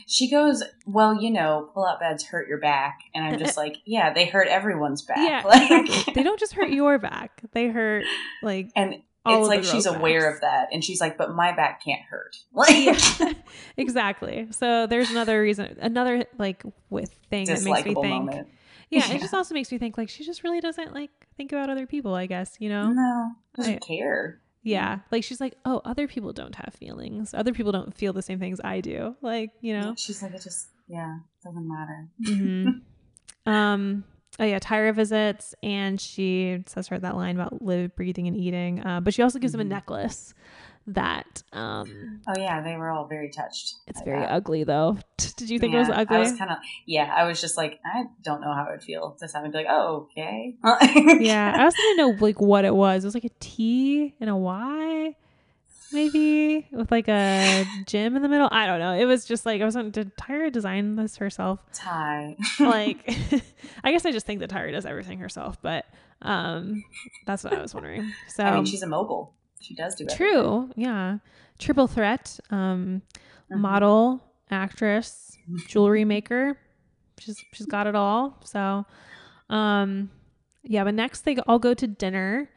She 0.07 0.29
goes, 0.29 0.63
well, 0.85 1.19
you 1.21 1.31
know, 1.31 1.69
pull-out 1.73 1.99
beds 1.99 2.23
hurt 2.25 2.47
your 2.47 2.59
back, 2.59 2.99
and 3.15 3.25
I'm 3.25 3.39
just 3.39 3.57
like, 3.63 3.77
yeah, 3.85 4.13
they 4.13 4.25
hurt 4.25 4.47
everyone's 4.47 5.01
back. 5.01 5.17
Yeah, 5.17 5.41
Like- 5.45 5.71
exactly. 5.89 6.13
they 6.13 6.23
don't 6.23 6.39
just 6.39 6.53
hurt 6.53 6.69
your 6.69 6.99
back; 6.99 7.41
they 7.53 7.67
hurt 7.67 8.05
like 8.43 8.69
and 8.75 9.01
all 9.25 9.39
it's 9.39 9.47
like 9.47 9.63
she's 9.63 9.85
aware 9.85 10.21
backs. 10.21 10.35
of 10.35 10.41
that, 10.41 10.67
and 10.71 10.83
she's 10.83 11.01
like, 11.01 11.17
but 11.17 11.33
my 11.35 11.51
back 11.55 11.83
can't 11.83 12.01
hurt. 12.01 12.37
Like, 12.53 13.37
exactly. 13.77 14.47
So 14.51 14.87
there's 14.87 15.09
another 15.09 15.41
reason, 15.41 15.77
another 15.81 16.25
like 16.37 16.63
with 16.89 17.11
thing 17.29 17.45
that 17.45 17.63
makes 17.63 17.85
me 17.85 17.93
think. 17.93 18.07
moment. 18.07 18.47
Yeah, 18.91 19.07
Yeah. 19.07 19.15
it 19.15 19.21
just 19.21 19.33
also 19.33 19.53
makes 19.55 19.71
me 19.71 19.77
think 19.79 19.97
like 19.97 20.09
she 20.09 20.23
just 20.23 20.43
really 20.43 20.59
doesn't 20.59 20.93
like 20.93 21.09
think 21.37 21.51
about 21.53 21.69
other 21.69 21.87
people. 21.87 22.13
I 22.13 22.25
guess 22.27 22.55
you 22.59 22.69
know. 22.69 22.91
No, 22.91 23.31
doesn't 23.55 23.75
I- 23.75 23.79
care. 23.79 24.39
Yeah, 24.63 24.99
like 25.09 25.23
she's 25.23 25.41
like, 25.41 25.55
oh, 25.65 25.81
other 25.85 26.07
people 26.07 26.33
don't 26.33 26.53
have 26.53 26.75
feelings. 26.75 27.33
Other 27.33 27.51
people 27.51 27.71
don't 27.71 27.95
feel 27.97 28.13
the 28.13 28.21
same 28.21 28.37
things 28.37 28.61
I 28.63 28.79
do. 28.81 29.15
Like 29.21 29.49
you 29.61 29.73
know. 29.79 29.95
She's 29.97 30.21
like, 30.21 30.33
it 30.35 30.41
just, 30.43 30.67
Yeah, 30.87 31.17
doesn't 31.43 31.67
matter. 31.67 32.07
Mm-hmm. 32.23 32.69
um. 33.51 34.03
Oh 34.39 34.45
yeah, 34.45 34.59
Tyra 34.59 34.93
visits 34.95 35.53
and 35.61 35.99
she 35.99 36.63
says 36.65 36.87
her 36.87 36.97
that 36.99 37.15
line 37.17 37.35
about 37.35 37.61
live, 37.61 37.95
breathing, 37.95 38.27
and 38.27 38.37
eating. 38.37 38.85
Uh, 38.85 39.01
but 39.01 39.13
she 39.13 39.21
also 39.21 39.39
gives 39.39 39.53
him 39.53 39.59
a 39.59 39.65
Mhm. 39.65 39.69
necklace 39.69 40.33
that 40.88 41.43
um 41.53 42.21
Oh 42.27 42.34
yeah, 42.38 42.61
they 42.61 42.75
were 42.75 42.89
all 42.89 43.05
very 43.07 43.29
touched. 43.29 43.75
it's 43.88 44.01
very 44.01 44.19
that. 44.19 44.32
ugly 44.32 44.63
though. 44.63 44.97
Did 45.17 45.49
you 45.49 45.59
think 45.59 45.73
it 45.73 45.77
was 45.77 45.89
ugly? 45.89 46.17
I 46.17 46.19
was 46.19 46.38
kind 46.38 46.51
of 46.51 46.57
yeah. 46.86 47.13
I 47.15 47.25
was 47.25 47.39
just 47.39 47.55
like, 47.57 47.79
I 47.86 48.05
don't 48.23 48.41
know 48.41 48.53
how 48.53 48.65
it 48.65 48.71
would 48.71 48.84
feel 48.84 49.15
to 49.19 49.27
be 49.27 49.57
like, 49.57 49.67
oh 49.69 50.07
okay. 50.11 50.55
yeah, 51.23 51.53
I 51.55 51.63
also 51.63 51.77
didn't 51.77 51.97
know 51.97 52.25
like 52.25 52.41
what 52.41 52.65
it 52.65 52.73
was. 52.73 53.03
It 53.03 53.07
was 53.07 53.13
like 53.13 53.25
a 53.25 53.29
T 53.39 54.15
and 54.19 54.29
a 54.29 54.36
Y, 54.36 55.15
maybe 55.93 56.67
with 56.71 56.91
like 56.91 57.07
a 57.07 57.65
gym 57.86 58.15
in 58.15 58.21
the 58.21 58.29
middle. 58.29 58.49
I 58.51 58.65
don't 58.65 58.79
know. 58.79 58.93
It 58.93 59.05
was 59.05 59.25
just 59.25 59.45
like 59.45 59.61
I 59.61 59.65
wasn't. 59.65 59.93
Did 59.93 60.15
Tyra 60.17 60.51
design 60.51 60.95
this 60.95 61.17
herself? 61.17 61.59
tie. 61.73 62.36
Like, 62.59 63.07
I 63.84 63.91
guess 63.91 64.05
I 64.05 64.11
just 64.11 64.25
think 64.25 64.39
that 64.39 64.49
Tyra 64.49 64.71
does 64.71 64.86
everything 64.86 65.19
herself, 65.19 65.61
but 65.61 65.86
um, 66.21 66.84
that's 67.25 67.43
what 67.43 67.53
I 67.53 67.61
was 67.61 67.73
wondering. 67.73 68.11
So 68.29 68.43
I 68.43 68.55
mean, 68.55 68.65
she's 68.65 68.84
a 68.84 68.88
mogul. 68.88 69.34
She 69.62 69.76
does 69.76 69.95
do 69.95 70.05
true, 70.07 70.70
yeah. 70.76 71.20
Triple 71.59 71.88
threat, 71.88 72.39
um, 72.49 73.01
Mhm. 73.51 73.59
model, 73.59 74.24
actress, 74.49 75.38
jewelry 75.68 76.05
maker. 76.05 76.57
She's 77.20 77.43
she's 77.53 77.68
got 77.68 77.86
it 77.88 77.95
all. 77.95 78.39
So, 78.43 78.86
um, 79.49 80.09
yeah. 80.64 80.84
But 80.84 80.95
next 80.95 81.22
they 81.22 81.38
all 81.47 81.59
go 81.59 81.74
to 81.74 81.88
dinner, 81.88 82.49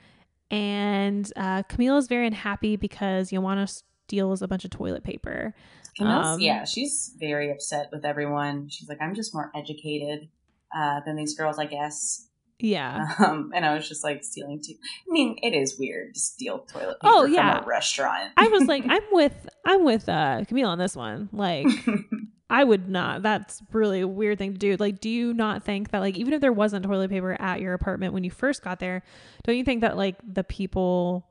and 0.50 1.30
uh, 1.36 1.62
Camille 1.64 1.96
is 1.98 2.06
very 2.08 2.26
unhappy 2.26 2.76
because 2.76 3.30
Joanna 3.30 3.66
steals 3.66 4.42
a 4.42 4.48
bunch 4.48 4.64
of 4.64 4.70
toilet 4.70 5.04
paper. 5.04 5.54
Um, 6.00 6.40
yeah, 6.40 6.64
she's 6.64 7.14
very 7.18 7.50
upset 7.52 7.88
with 7.92 8.04
everyone. 8.04 8.68
She's 8.68 8.88
like, 8.88 9.00
I'm 9.00 9.14
just 9.14 9.32
more 9.34 9.50
educated 9.54 10.28
uh, 10.76 11.00
than 11.06 11.14
these 11.16 11.36
girls, 11.36 11.58
I 11.58 11.66
guess. 11.66 12.28
Yeah. 12.60 13.04
Um, 13.18 13.50
and 13.54 13.64
I 13.64 13.74
was 13.74 13.88
just 13.88 14.04
like 14.04 14.22
stealing 14.24 14.60
too. 14.64 14.74
I 15.08 15.12
mean, 15.12 15.36
it 15.42 15.54
is 15.54 15.78
weird 15.78 16.14
to 16.14 16.20
steal 16.20 16.60
toilet 16.60 17.00
paper 17.00 17.12
Oh, 17.12 17.22
from 17.24 17.32
yeah. 17.34 17.62
a 17.62 17.66
restaurant. 17.66 18.32
I 18.36 18.48
was 18.48 18.64
like, 18.66 18.84
I'm 18.88 19.02
with 19.12 19.48
I'm 19.66 19.84
with 19.84 20.08
uh 20.08 20.44
Camille 20.46 20.68
on 20.68 20.78
this 20.78 20.94
one. 20.96 21.28
Like 21.32 21.66
I 22.50 22.62
would 22.62 22.88
not. 22.88 23.22
That's 23.22 23.62
really 23.72 24.00
a 24.02 24.08
weird 24.08 24.38
thing 24.38 24.52
to 24.52 24.58
do. 24.58 24.76
Like, 24.78 25.00
do 25.00 25.08
you 25.10 25.34
not 25.34 25.64
think 25.64 25.90
that 25.90 25.98
like 26.00 26.16
even 26.16 26.32
if 26.32 26.40
there 26.40 26.52
wasn't 26.52 26.84
toilet 26.84 27.10
paper 27.10 27.36
at 27.40 27.60
your 27.60 27.74
apartment 27.74 28.12
when 28.14 28.22
you 28.24 28.30
first 28.30 28.62
got 28.62 28.78
there, 28.78 29.02
don't 29.44 29.56
you 29.56 29.64
think 29.64 29.80
that 29.80 29.96
like 29.96 30.16
the 30.26 30.44
people 30.44 31.26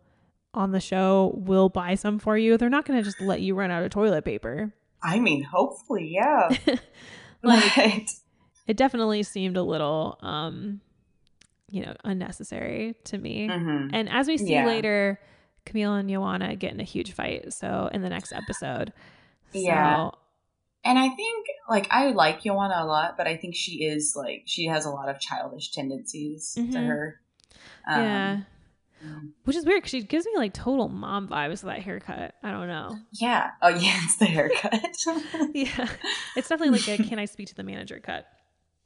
on 0.53 0.71
the 0.71 0.79
show 0.81 1.33
will 1.37 1.69
buy 1.69 1.95
some 1.95 2.19
for 2.19 2.37
you? 2.37 2.57
They're 2.57 2.69
not 2.69 2.85
gonna 2.85 3.01
just 3.03 3.21
let 3.21 3.41
you 3.41 3.55
run 3.55 3.71
out 3.71 3.81
of 3.83 3.91
toilet 3.91 4.25
paper. 4.25 4.73
I 5.01 5.19
mean, 5.19 5.43
hopefully, 5.43 6.11
yeah. 6.13 6.49
Like 7.43 7.63
But- 7.75 8.09
it 8.67 8.77
definitely 8.77 9.23
seemed 9.23 9.57
a 9.57 9.63
little 9.63 10.17
um 10.21 10.81
you 11.73 11.83
know, 11.85 11.93
unnecessary 12.03 12.95
to 13.05 13.17
me. 13.17 13.47
Mhm. 13.47 13.89
And 13.93 14.07
as 14.09 14.27
we 14.27 14.37
see 14.37 14.53
Yeah. 14.53 14.65
later, 14.65 15.19
Camille 15.65 15.95
and 15.95 16.09
Joanna 16.09 16.55
get 16.55 16.71
in 16.73 16.79
a 16.79 16.83
huge 16.83 17.13
fight. 17.13 17.51
So 17.53 17.89
in 17.93 18.01
the 18.01 18.09
next 18.09 18.31
episode. 18.31 18.93
So, 19.51 19.59
Yeah. 19.59 20.09
And 20.85 20.99
I 20.99 21.07
think, 21.09 21.47
like, 21.69 21.87
I 21.91 22.07
like 22.11 22.43
Joanna 22.43 22.75
a 22.79 22.85
lot, 22.85 23.15
but 23.17 23.25
I 23.25 23.37
think 23.37 23.55
she 23.55 23.85
is, 23.85 24.15
like, 24.17 24.43
she 24.45 24.65
has 24.65 24.85
a 24.85 24.89
lot 24.91 25.07
of 25.09 25.17
childish 25.19 25.71
tendencies 25.71 26.53
to 26.55 26.61
Mhm. 26.61 26.87
her. 26.87 27.19
yeah. 27.87 28.41
mm. 29.05 29.31
Which 29.45 29.55
is 29.57 29.65
weird 29.65 29.79
because 29.79 29.91
she 29.91 30.01
gives 30.03 30.25
me 30.25 30.31
like 30.37 30.53
total 30.53 30.87
mom 30.87 31.27
vibes 31.27 31.49
with 31.49 31.61
that 31.63 31.81
haircut. 31.81 32.35
I 32.43 32.51
don't 32.51 32.67
know. 32.67 32.97
Yeah. 33.11 33.51
Oh, 33.61 33.67
yeah, 33.85 33.99
it's 34.03 34.17
the 34.17 34.25
haircut. 34.25 34.81
Yeah. 35.53 35.89
It's 36.37 36.47
definitely 36.47 36.77
like 36.79 36.87
a 36.99 37.03
can 37.03 37.19
I 37.19 37.25
speak 37.25 37.47
to 37.49 37.55
the 37.55 37.63
manager 37.63 37.99
cut 37.99 38.25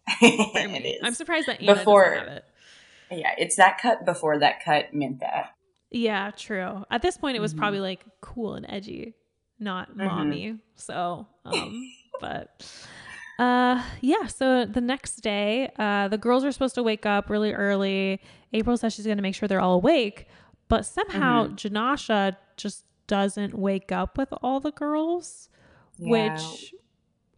it 0.21 0.85
is. 0.85 1.01
I'm 1.03 1.13
surprised 1.13 1.47
that 1.47 1.61
Anna 1.61 1.75
Before- 1.75 2.05
doesn't 2.05 2.27
have 2.29 2.37
it. 2.37 2.45
Yeah, 3.11 3.33
it's 3.37 3.55
that 3.55 3.79
cut 3.81 4.05
before 4.05 4.39
that 4.39 4.63
cut 4.63 4.93
meant 4.93 5.19
that. 5.21 5.51
Yeah, 5.91 6.31
true. 6.35 6.83
At 6.91 7.01
this 7.01 7.17
point, 7.17 7.37
it 7.37 7.39
was 7.39 7.53
Mhm. 7.53 7.57
probably 7.59 7.79
like 7.79 8.05
cool 8.21 8.55
and 8.55 8.65
edgy, 8.69 9.15
not 9.59 9.91
Mhm. 9.95 10.05
mommy. 10.05 10.59
So, 10.75 11.27
um, 11.45 11.91
but 12.19 12.65
uh, 13.39 13.81
yeah. 14.01 14.25
So 14.27 14.65
the 14.65 14.81
next 14.81 15.17
day, 15.17 15.71
uh, 15.77 16.07
the 16.09 16.17
girls 16.17 16.43
are 16.43 16.51
supposed 16.51 16.75
to 16.75 16.83
wake 16.83 17.05
up 17.05 17.29
really 17.29 17.53
early. 17.53 18.21
April 18.53 18.75
says 18.77 18.93
she's 18.95 19.05
going 19.05 19.17
to 19.17 19.21
make 19.23 19.35
sure 19.35 19.47
they're 19.47 19.61
all 19.61 19.75
awake, 19.75 20.27
but 20.67 20.85
somehow 20.85 21.47
Mhm. 21.47 21.55
Jenascia 21.55 22.35
just 22.57 22.83
doesn't 23.07 23.53
wake 23.57 23.91
up 23.91 24.17
with 24.17 24.33
all 24.41 24.59
the 24.59 24.71
girls. 24.71 25.49
Yeah. 25.97 26.33
Which, 26.33 26.73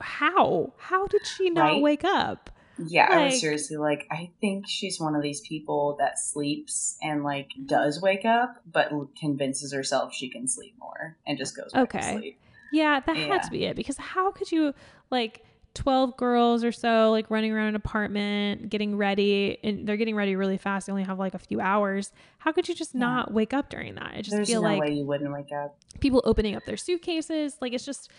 how? 0.01 0.73
How 0.77 1.05
did 1.07 1.25
she 1.27 1.49
not 1.49 1.73
Right? 1.73 1.81
wake 1.81 2.03
up? 2.03 2.49
Yeah, 2.87 3.07
I 3.09 3.25
was 3.25 3.39
seriously 3.39 3.77
like, 3.77 4.07
I 4.11 4.31
think 4.41 4.65
she's 4.67 4.99
one 4.99 5.15
of 5.15 5.21
these 5.21 5.41
people 5.41 5.95
that 5.99 6.17
sleeps 6.19 6.97
and 7.01 7.23
like 7.23 7.49
does 7.65 8.01
wake 8.01 8.25
up, 8.25 8.61
but 8.71 8.91
convinces 9.19 9.73
herself 9.73 10.13
she 10.13 10.29
can 10.29 10.47
sleep 10.47 10.75
more 10.79 11.17
and 11.27 11.37
just 11.37 11.55
goes 11.55 11.71
back 11.73 11.83
Okay. 11.95 11.99
to 11.99 12.17
sleep. 12.19 12.39
Yeah, 12.71 12.99
that 13.05 13.17
had 13.17 13.43
to 13.43 13.51
be 13.51 13.65
it 13.65 13.75
because 13.75 13.97
how 13.97 14.31
could 14.31 14.51
you 14.51 14.73
like 15.09 15.43
12 15.75 16.17
girls 16.17 16.63
or 16.63 16.71
so 16.71 17.11
like 17.11 17.29
running 17.29 17.51
around 17.51 17.67
an 17.69 17.75
apartment 17.75 18.69
getting 18.69 18.95
ready 18.97 19.57
and 19.63 19.87
they're 19.87 19.97
getting 19.97 20.15
ready 20.15 20.35
really 20.35 20.57
fast 20.57 20.87
they 20.87 20.91
only 20.91 21.03
have 21.03 21.19
like 21.19 21.35
a 21.35 21.39
few 21.39 21.61
hours 21.61 22.11
how 22.39 22.51
could 22.51 22.67
you 22.67 22.73
just 22.73 22.95
Yeah. 22.95 23.01
not 23.01 23.31
wake 23.33 23.53
up 23.53 23.69
during 23.69 23.93
that 23.95 24.13
i 24.15 24.21
just 24.21 24.31
There's 24.35 24.47
feel 24.49 24.63
no 24.63 24.67
like 24.67 24.81
way 24.81 24.95
you 24.95 25.05
wouldn't 25.05 25.31
wake 25.31 25.51
up. 25.51 25.77
people 25.99 26.23
opening 26.25 26.55
up 26.55 26.65
their 26.65 26.75
suitcases 26.75 27.55
like 27.61 27.73
it's 27.73 27.85
just 27.85 28.09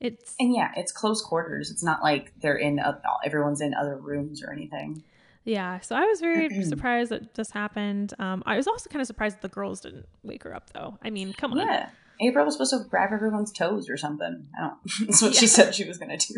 it's 0.00 0.34
And 0.38 0.54
yeah, 0.54 0.72
it's 0.76 0.92
close 0.92 1.22
quarters. 1.22 1.70
It's 1.70 1.82
not 1.82 2.02
like 2.02 2.32
they're 2.40 2.56
in 2.56 2.78
oth- 2.80 3.00
everyone's 3.24 3.60
in 3.60 3.72
other 3.74 3.96
rooms 3.96 4.42
or 4.42 4.52
anything. 4.52 5.02
yeah 5.44 5.78
so 5.80 5.94
i 5.94 6.04
was 6.04 6.20
very 6.20 6.62
surprised 6.74 7.10
that 7.12 7.34
this 7.34 7.50
happened 7.52 8.12
um 8.18 8.42
i 8.46 8.56
was 8.56 8.66
also 8.66 8.90
kind 8.90 9.00
of 9.00 9.06
surprised 9.06 9.36
that 9.36 9.42
the 9.42 9.54
girls 9.54 9.80
didn't 9.80 10.06
wake 10.24 10.42
her 10.42 10.52
up 10.54 10.70
though 10.74 10.98
i 11.04 11.08
mean 11.10 11.32
come 11.32 11.52
on 11.52 11.58
Yeah. 11.58 11.88
April 12.18 12.46
was 12.46 12.54
supposed 12.54 12.72
to 12.72 12.88
grab 12.88 13.12
everyone's 13.12 13.52
toes 13.52 13.90
or 13.90 13.98
something. 13.98 14.46
I 14.58 14.60
don't. 14.62 14.76
That's 15.06 15.20
what 15.20 15.34
Yeah. 15.34 15.40
she 15.40 15.46
said 15.46 15.74
she 15.74 15.84
was 15.84 15.98
gonna 15.98 16.16
do. 16.16 16.34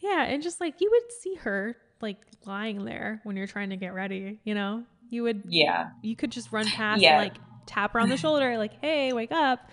yeah 0.00 0.24
and 0.24 0.42
just 0.42 0.60
like 0.60 0.80
you 0.80 0.88
would 0.90 1.12
see 1.22 1.36
her 1.36 1.76
like 2.00 2.18
lying 2.44 2.84
there 2.84 3.20
when 3.22 3.36
you're 3.36 3.46
trying 3.46 3.70
to 3.70 3.76
get 3.76 3.94
ready 3.94 4.40
you 4.44 4.54
know 4.54 4.82
you 5.10 5.22
would 5.22 5.44
Yeah. 5.48 5.90
you 6.02 6.16
could 6.16 6.32
just 6.32 6.50
run 6.52 6.66
past 6.66 7.00
Yeah. 7.00 7.14
and 7.20 7.24
like 7.28 7.36
tap 7.66 7.92
her 7.92 8.00
on 8.00 8.08
the 8.08 8.16
shoulder, 8.16 8.56
like, 8.58 8.80
hey, 8.80 9.12
wake 9.12 9.32
up. 9.32 9.70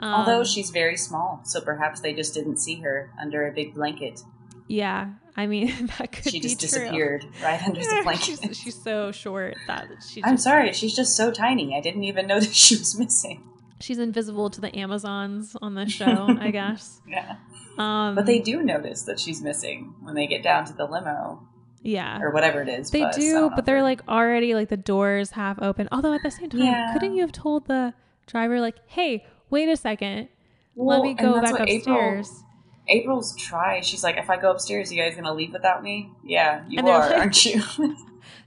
Although 0.00 0.38
Um, 0.40 0.44
she's 0.44 0.70
very 0.70 0.96
small, 0.96 1.40
so 1.44 1.60
perhaps 1.60 2.00
they 2.00 2.12
just 2.14 2.34
didn't 2.34 2.58
see 2.58 2.76
her 2.80 3.10
under 3.20 3.46
a 3.46 3.52
big 3.52 3.74
blanket. 3.74 4.20
Yeah. 4.68 5.10
I 5.36 5.46
mean, 5.46 5.86
that 5.98 6.12
could 6.12 6.30
She 6.30 6.40
just 6.40 6.58
true. 6.60 6.68
disappeared 6.68 7.26
right 7.42 7.62
under 7.62 7.80
the 7.80 8.00
blanket. 8.04 8.24
she's, 8.24 8.56
she's 8.56 8.82
so 8.82 9.10
short 9.12 9.56
that 9.66 9.88
she 10.08 10.22
I'm 10.24 10.36
sorry, 10.38 10.72
she's 10.72 10.94
just 10.94 11.16
so 11.16 11.30
tiny. 11.32 11.76
I 11.76 11.80
didn't 11.80 12.04
even 12.04 12.26
know 12.26 12.40
that 12.44 12.54
she 12.54 12.76
was 12.76 12.98
missing. 12.98 13.42
she's 13.80 13.98
invisible 13.98 14.48
to 14.50 14.60
the 14.60 14.74
Amazons 14.76 15.56
on 15.60 15.74
the 15.74 15.86
show, 15.88 16.28
I 16.40 16.50
guess. 16.50 17.00
Yeah. 17.06 17.36
Um, 17.76 18.14
But 18.14 18.26
they 18.26 18.38
do 18.38 18.62
notice 18.62 19.02
that 19.02 19.18
she's 19.18 19.42
missing 19.42 19.94
when 20.00 20.14
they 20.14 20.26
get 20.28 20.42
down 20.44 20.64
to 20.66 20.72
the 20.72 20.84
limo 20.86 21.42
yeah. 21.84 22.18
or 22.20 22.30
whatever 22.32 22.60
it 22.62 22.68
is. 22.68 22.90
They 22.90 23.02
bus. 23.02 23.16
I 23.16 23.20
do, 23.20 23.50
but 23.54 23.64
they're 23.66 23.82
like 23.82 24.00
already 24.08 24.54
like 24.54 24.68
the 24.70 24.76
doors 24.76 25.30
half 25.30 25.62
open. 25.62 25.88
Although 25.92 26.12
at 26.14 26.22
the 26.24 26.30
same 26.32 26.50
time, 26.50 26.62
Yeah. 26.62 26.92
couldn't 26.92 27.14
you 27.14 27.20
have 27.22 27.30
told 27.32 27.66
the 27.68 27.94
driver 28.26 28.60
like, 28.60 28.76
"Hey, 28.86 29.24
wait 29.50 29.68
a 29.68 29.76
second, 29.76 30.28
Well, 30.74 30.98
let 30.98 31.04
me 31.06 31.14
go 31.14 31.40
back 31.40 31.52
what 31.52 31.68
April- 31.68 31.94
upstairs." 31.96 32.42
April's 32.88 33.34
try. 33.36 33.80
She's 33.80 34.04
like, 34.04 34.18
if 34.18 34.28
I 34.28 34.36
go 34.36 34.50
upstairs, 34.50 34.92
you 34.92 35.00
guys 35.00 35.14
gonna 35.16 35.32
leave 35.32 35.52
without 35.54 35.82
me? 35.82 36.10
Yeah, 36.22 36.64
you 36.68 36.78
And 36.80 36.88
are, 36.88 36.98
like- 37.00 37.18
aren't 37.18 37.44
you? 37.46 37.62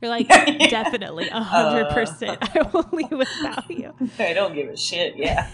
You're 0.02 0.12
like, 0.12 0.28
Yeah. 0.30 0.68
definitely, 0.68 1.28
a 1.30 1.40
hundred 1.42 1.86
Uh. 1.88 1.94
percent. 1.94 2.56
I 2.56 2.62
will 2.72 2.88
leave 2.92 3.10
without 3.12 3.68
you. 3.70 3.94
I 4.20 4.34
don't 4.34 4.54
give 4.54 4.70
a 4.70 4.78
shit. 4.78 5.16
Yeah. 5.16 5.48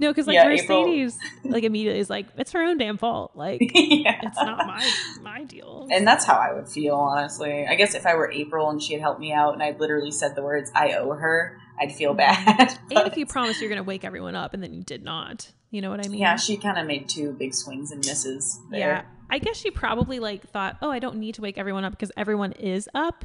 No, 0.00 0.08
because 0.10 0.26
like 0.26 0.34
Yeah, 0.34 0.48
April- 0.48 0.86
Mercedes, 0.86 1.18
like 1.44 1.62
immediately 1.62 2.00
is 2.00 2.10
like, 2.10 2.26
it's 2.36 2.52
her 2.52 2.62
own 2.62 2.78
damn 2.78 2.96
fault. 2.96 3.32
Like, 3.34 3.60
yeah. 3.74 4.18
it's 4.22 4.36
not 4.38 4.66
my 4.66 4.90
my 5.22 5.44
deal. 5.44 5.86
And 5.92 6.06
that's 6.06 6.24
how 6.24 6.34
I 6.34 6.52
would 6.54 6.68
feel, 6.68 6.96
honestly. 6.96 7.66
I 7.66 7.74
guess 7.74 7.94
if 7.94 8.06
I 8.06 8.14
were 8.14 8.30
April 8.32 8.70
and 8.70 8.82
she 8.82 8.94
had 8.94 9.02
helped 9.02 9.20
me 9.20 9.32
out 9.32 9.52
and 9.54 9.62
I 9.62 9.76
literally 9.78 10.10
said 10.10 10.34
the 10.34 10.42
words 10.42 10.70
"I 10.74 10.94
owe 10.94 11.12
her," 11.12 11.58
I'd 11.78 11.92
feel 11.92 12.14
bad. 12.14 12.46
Mm-hmm. 12.46 12.92
and 12.96 13.06
if 13.06 13.16
you 13.16 13.26
promise 13.26 13.60
you're 13.60 13.68
gonna 13.70 13.82
wake 13.82 14.04
everyone 14.04 14.34
up 14.34 14.54
and 14.54 14.62
then 14.62 14.72
you 14.72 14.82
did 14.82 15.04
not, 15.04 15.52
you 15.70 15.80
know 15.82 15.90
what 15.90 16.04
I 16.04 16.08
mean? 16.08 16.18
yeah, 16.20 16.36
she 16.36 16.56
kind 16.56 16.78
of 16.78 16.86
made 16.86 17.08
two 17.08 17.32
big 17.32 17.54
swings 17.54 17.92
and 17.92 18.04
misses. 18.04 18.58
There. 18.70 18.80
Yeah. 18.80 19.02
I 19.30 19.38
guess 19.38 19.56
she 19.56 19.70
probably 19.70 20.18
like 20.18 20.48
thought, 20.50 20.76
oh, 20.82 20.90
I 20.90 20.98
don't 20.98 21.16
need 21.16 21.36
to 21.36 21.42
wake 21.42 21.58
everyone 21.58 21.84
up 21.84 21.92
because 21.92 22.10
everyone 22.16 22.52
is 22.52 22.88
up. 22.94 23.24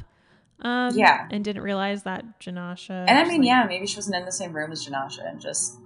Um, 0.60 0.96
Yeah. 0.96 1.26
And 1.30 1.44
didn't 1.44 1.62
realize 1.62 2.04
that 2.04 2.38
Jenascia. 2.40 3.04
And 3.08 3.18
I 3.18 3.24
mean, 3.24 3.40
like- 3.40 3.48
yeah, 3.48 3.64
maybe 3.66 3.86
she 3.86 3.96
wasn't 3.96 4.16
in 4.16 4.24
the 4.24 4.32
same 4.32 4.52
room 4.52 4.72
as 4.72 4.86
Jenascia 4.86 5.28
and 5.28 5.40
just 5.40 5.76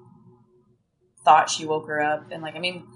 thought 1.24 1.50
she 1.50 1.66
woke 1.66 1.86
her 1.88 2.00
up. 2.02 2.30
And 2.30 2.42
like, 2.42 2.56
I 2.56 2.58
mean, 2.58 2.86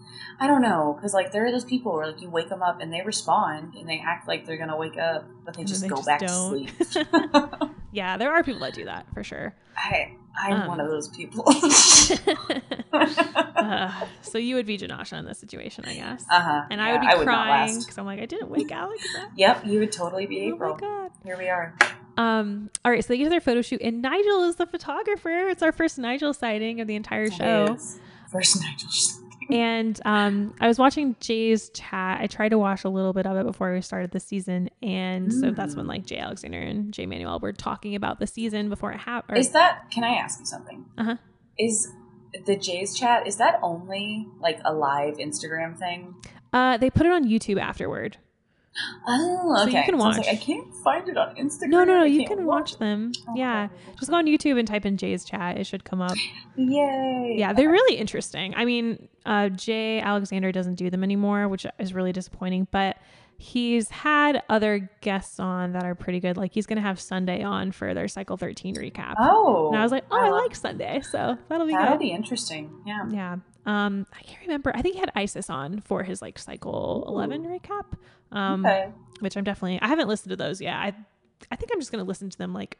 I 0.40 0.46
don't 0.46 0.62
know, 0.62 0.94
because 0.96 1.14
like 1.14 1.32
there 1.32 1.44
are 1.46 1.52
those 1.52 1.64
people 1.64 1.92
where 1.92 2.06
like 2.06 2.20
you 2.20 2.30
wake 2.30 2.48
them 2.48 2.62
up 2.62 2.80
and 2.80 2.92
they 2.92 3.02
respond 3.02 3.74
and 3.74 3.88
they 3.88 4.02
act 4.04 4.26
like 4.28 4.46
they're 4.46 4.56
gonna 4.58 4.76
wake 4.76 4.96
up, 4.98 5.24
but 5.44 5.54
they 5.54 5.60
And 5.62 5.68
just 5.68 5.82
they 5.82 5.88
go 5.88 5.96
just 5.96 6.06
back 6.06 6.20
don't. 6.20 6.66
to 6.66 6.84
sleep. 6.84 7.06
Yeah, 7.94 8.16
there 8.16 8.32
are 8.32 8.42
people 8.42 8.60
that 8.62 8.74
do 8.74 8.86
that 8.86 9.06
for 9.14 9.22
sure. 9.22 9.54
I 9.76 10.16
I'm 10.36 10.62
Um, 10.62 10.66
one 10.66 10.80
of 10.80 10.90
those 10.90 11.06
people. 11.06 11.44
uh, 12.92 13.92
so 14.22 14.38
you 14.38 14.56
would 14.56 14.66
be 14.66 14.76
Jenascia 14.78 15.18
in 15.18 15.24
this 15.26 15.38
situation, 15.38 15.84
I 15.86 15.94
guess. 15.94 16.24
uh-huh. 16.30 16.62
and 16.70 16.80
I 16.80 16.92
would 16.92 17.00
be 17.02 17.06
not 17.06 17.22
crying 17.22 17.78
because 17.78 17.96
I'm 17.98 18.04
like, 18.06 18.20
I 18.20 18.26
didn't 18.26 18.50
wake 18.50 18.70
Alex 18.72 19.04
up. 19.20 19.30
Yep, 19.36 19.66
you 19.66 19.78
would 19.78 19.92
totally 19.92 20.26
be 20.26 20.50
Oh 20.52 20.56
my 20.56 20.76
god. 20.76 21.10
Here 21.24 21.36
we 21.38 21.48
are. 21.48 21.74
Um. 22.16 22.70
All 22.84 22.90
right. 22.92 23.02
So 23.04 23.08
they 23.08 23.18
get 23.18 23.30
their 23.30 23.40
photo 23.40 23.60
shoot, 23.62 23.80
and 23.82 24.00
Nigel 24.02 24.44
is 24.44 24.56
the 24.56 24.66
photographer. 24.66 25.48
It's 25.48 25.62
our 25.62 25.72
first 25.72 25.98
Nigel 25.98 26.32
sighting 26.32 26.80
of 26.80 26.86
the 26.86 26.94
entire 26.94 27.30
show. 27.30 27.76
First 28.34 28.60
Nigel. 28.60 28.88
And 29.50 30.00
um, 30.06 30.54
I 30.60 30.66
was 30.68 30.78
watching 30.78 31.16
Jay's 31.20 31.68
chat. 31.68 32.20
I 32.20 32.26
tried 32.26 32.48
to 32.48 32.58
watch 32.58 32.84
a 32.84 32.88
little 32.88 33.12
bit 33.12 33.26
of 33.26 33.36
it 33.36 33.44
before 33.44 33.72
we 33.74 33.80
started 33.82 34.10
the 34.10 34.18
season, 34.20 34.70
and 34.82 35.32
so 35.32 35.50
that's 35.50 35.76
when 35.76 35.84
Mm. 35.84 35.88
like 35.90 36.06
Jay 36.06 36.16
Alexander 36.18 36.58
and 36.60 36.92
Jay 36.94 37.04
Manuel 37.04 37.38
were 37.40 37.52
talking 37.52 37.94
about 37.94 38.18
the 38.20 38.26
season 38.26 38.70
before 38.70 38.90
it 38.92 38.98
happened. 39.00 39.36
Is 39.38 39.50
that? 39.50 39.90
Can 39.90 40.02
I 40.02 40.14
ask 40.14 40.40
you 40.40 40.46
something? 40.46 40.86
Uh-huh. 40.96 41.16
Is 41.58 41.86
the 42.46 42.56
Jay's 42.56 42.98
chat? 42.98 43.26
Is 43.26 43.36
that 43.36 43.58
only 43.62 44.26
like 44.40 44.60
a 44.64 44.72
live 44.72 45.18
Instagram 45.18 45.78
thing? 45.78 46.14
Uh, 46.52 46.78
they 46.78 46.88
put 46.88 47.04
it 47.06 47.12
on 47.12 47.24
YouTube 47.28 47.60
afterward. 47.60 48.16
Oh, 49.06 49.54
So 49.58 49.62
you 49.64 49.68
okay. 49.78 49.82
can 49.84 49.98
So 49.98 50.04
I 50.04 50.08
watch. 50.08 50.16
like, 50.18 50.28
I 50.28 50.36
can't 50.36 50.74
find 50.82 51.08
it 51.08 51.16
on 51.16 51.34
Instagram. 51.36 51.68
No, 51.68 51.84
no, 51.84 51.94
no. 51.98 52.02
I 52.02 52.06
You 52.06 52.26
can 52.26 52.44
watch 52.44 52.78
them. 52.78 53.12
Okay. 53.30 53.38
Yeah, 53.40 53.68
just 53.98 54.10
go 54.10 54.16
on 54.16 54.26
YouTube 54.26 54.58
and 54.58 54.66
type 54.66 54.84
in 54.84 54.96
Jay's 54.96 55.24
chat. 55.24 55.58
It 55.58 55.64
should 55.66 55.84
come 55.84 56.02
up. 56.02 56.16
Yay! 56.56 57.34
Yeah, 57.38 57.52
they're 57.52 57.70
really 57.70 57.96
interesting. 57.96 58.54
I 58.56 58.64
mean, 58.64 59.08
uh, 59.26 59.48
Jay 59.50 60.00
Alexander 60.00 60.52
doesn't 60.52 60.74
do 60.76 60.90
them 60.90 61.04
anymore, 61.04 61.48
which 61.48 61.66
is 61.78 61.94
really 61.94 62.12
disappointing. 62.12 62.66
But 62.70 62.96
he's 63.36 63.90
had 63.90 64.42
other 64.48 64.88
guests 65.00 65.40
on 65.40 65.72
that 65.72 65.84
are 65.84 65.94
pretty 65.94 66.20
good. 66.20 66.36
Like 66.36 66.52
he's 66.52 66.66
gonna 66.66 66.80
have 66.80 66.98
Sundai 66.98 67.44
on 67.44 67.72
for 67.72 67.92
their 67.94 68.08
Cycle 68.08 68.36
13 68.36 68.76
recap. 68.76 69.14
Oh, 69.18 69.68
and 69.72 69.78
I 69.78 69.82
was 69.82 69.92
like, 69.92 70.04
oh, 70.10 70.16
I, 70.16 70.30
love- 70.30 70.42
like 70.42 70.52
Sundai, 70.52 71.04
so 71.04 71.36
that'll 71.48 71.66
be 71.66 71.72
That'll 71.72 71.94
good. 71.94 72.00
be 72.00 72.10
interesting. 72.10 72.72
Yeah. 72.86 73.04
yeah. 73.10 73.36
Um, 73.66 74.06
I 74.12 74.22
can't 74.22 74.40
remember. 74.42 74.72
I 74.74 74.82
think 74.82 74.94
he 74.94 75.00
had 75.00 75.10
Isis 75.14 75.48
on 75.50 75.80
for 75.80 76.02
his 76.02 76.20
like 76.22 76.38
Cycle 76.38 77.04
11 77.08 77.44
recap. 77.44 77.84
Um, 78.32 78.64
okay. 78.66 78.90
which 79.20 79.36
I'm 79.36 79.44
definitely 79.44 79.80
I 79.80 79.86
haven't 79.88 80.08
listened 80.08 80.30
to 80.30 80.36
those 80.36 80.60
yet. 80.60 80.74
I 80.74 80.92
I 81.50 81.56
think 81.56 81.70
I'm 81.72 81.78
just 81.80 81.92
gonna 81.92 82.04
listen 82.04 82.30
to 82.30 82.38
them 82.38 82.52
like 82.52 82.78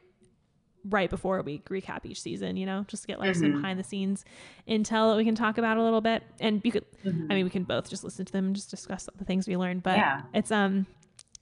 right 0.89 1.09
before 1.09 1.41
we 1.41 1.59
recap 1.69 2.05
each 2.05 2.21
season, 2.21 2.57
you 2.57 2.65
know, 2.65 2.83
just 2.87 3.03
to 3.03 3.07
get 3.07 3.19
like 3.19 3.33
some 3.35 3.49
Mhm. 3.49 3.53
behind 3.53 3.79
the 3.79 3.83
scenes 3.83 4.23
intel 4.67 5.11
that 5.11 5.17
we 5.17 5.23
can 5.25 5.33
talk 5.33 5.57
about 5.57 5.77
a 5.77 5.83
little 5.83 6.01
bit. 6.01 6.23
And 6.39 6.61
you 6.63 6.71
could 6.71 6.85
Mhm. 7.03 7.27
I 7.31 7.35
mean 7.35 7.43
we 7.45 7.49
can 7.49 7.63
both 7.63 7.89
just 7.89 8.03
listen 8.03 8.25
to 8.25 8.31
them 8.33 8.47
and 8.47 8.55
just 8.55 8.69
discuss 8.69 9.07
the 9.15 9.25
things 9.25 9.47
we 9.47 9.55
learned. 9.57 9.81
But 9.83 9.97
Yeah. 9.97 10.21
it's 10.33 10.51
um 10.51 10.85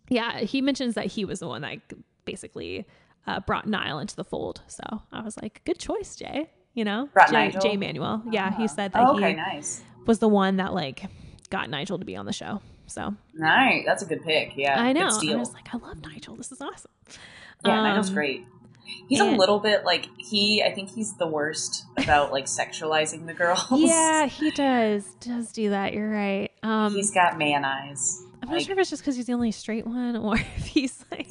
yeah, 0.09 0.39
he 0.39 0.61
mentions 0.61 0.95
that 0.95 1.07
he 1.07 1.25
was 1.25 1.39
the 1.39 1.47
one 1.47 1.61
that 1.61 1.79
basically 2.25 2.85
uh, 3.25 3.39
brought 3.39 3.65
Nile 3.65 3.99
into 3.99 4.15
the 4.17 4.23
fold. 4.25 4.61
So 4.67 4.83
I 5.11 5.21
was 5.21 5.37
like, 5.41 5.61
good 5.63 5.79
choice, 5.79 6.15
Jay. 6.17 6.49
You 6.73 6.85
know, 6.85 7.07
Jay, 7.61 7.77
Manuel. 7.77 8.23
Yeah, 8.31 8.55
he 8.55 8.63
Ah. 8.63 8.67
said 8.67 8.93
that 8.93 9.03
Oh, 9.07 9.15
okay, 9.15 9.29
he 9.31 9.35
nice. 9.35 9.83
was 10.07 10.19
the 10.19 10.27
one 10.27 10.57
that 10.57 10.73
like 10.73 11.03
got 11.49 11.69
Nigel 11.69 11.99
to 11.99 12.05
be 12.05 12.15
on 12.15 12.25
the 12.25 12.33
show. 12.33 12.61
So 12.87 13.13
Nice. 13.35 13.83
That's 13.85 14.01
a 14.03 14.05
good 14.05 14.23
pick. 14.23 14.53
Yeah. 14.57 14.79
I 14.81 14.91
know. 14.93 15.01
I 15.07 15.35
was 15.35 15.53
like, 15.53 15.73
I 15.73 15.77
love 15.77 16.01
Nigel. 16.01 16.35
This 16.35 16.51
is 16.51 16.61
awesome. 16.61 16.91
yeah, 17.65 17.81
Nigel's 17.81 18.09
Um, 18.09 18.15
great. 18.15 18.45
He's 19.07 19.19
and- 19.21 19.35
a 19.35 19.37
little 19.37 19.59
bit 19.59 19.85
like 19.85 20.07
he. 20.17 20.61
I 20.63 20.73
think 20.73 20.89
he's 20.89 21.13
the 21.17 21.27
worst 21.27 21.85
about 21.97 22.31
like 22.31 22.45
sexualizing 22.45 23.25
the 23.27 23.33
girls. 23.33 23.65
Yeah, 23.71 24.25
he 24.25 24.51
does 24.51 25.05
does 25.21 25.51
do 25.51 25.69
that. 25.69 25.93
You're 25.93 26.09
right. 26.09 26.51
Um, 26.63 26.93
he's 26.93 27.11
got 27.11 27.37
man 27.37 27.63
eyes. 27.65 28.23
I'm 28.41 28.49
not 28.49 28.61
sure 28.61 28.73
if 28.73 28.79
it's 28.79 28.89
just 28.89 29.01
because 29.03 29.15
he's 29.15 29.25
the 29.27 29.33
only 29.33 29.51
straight 29.51 29.87
one, 29.87 30.15
or 30.25 30.35
if 30.35 30.65
he's 30.65 31.05
like, 31.11 31.29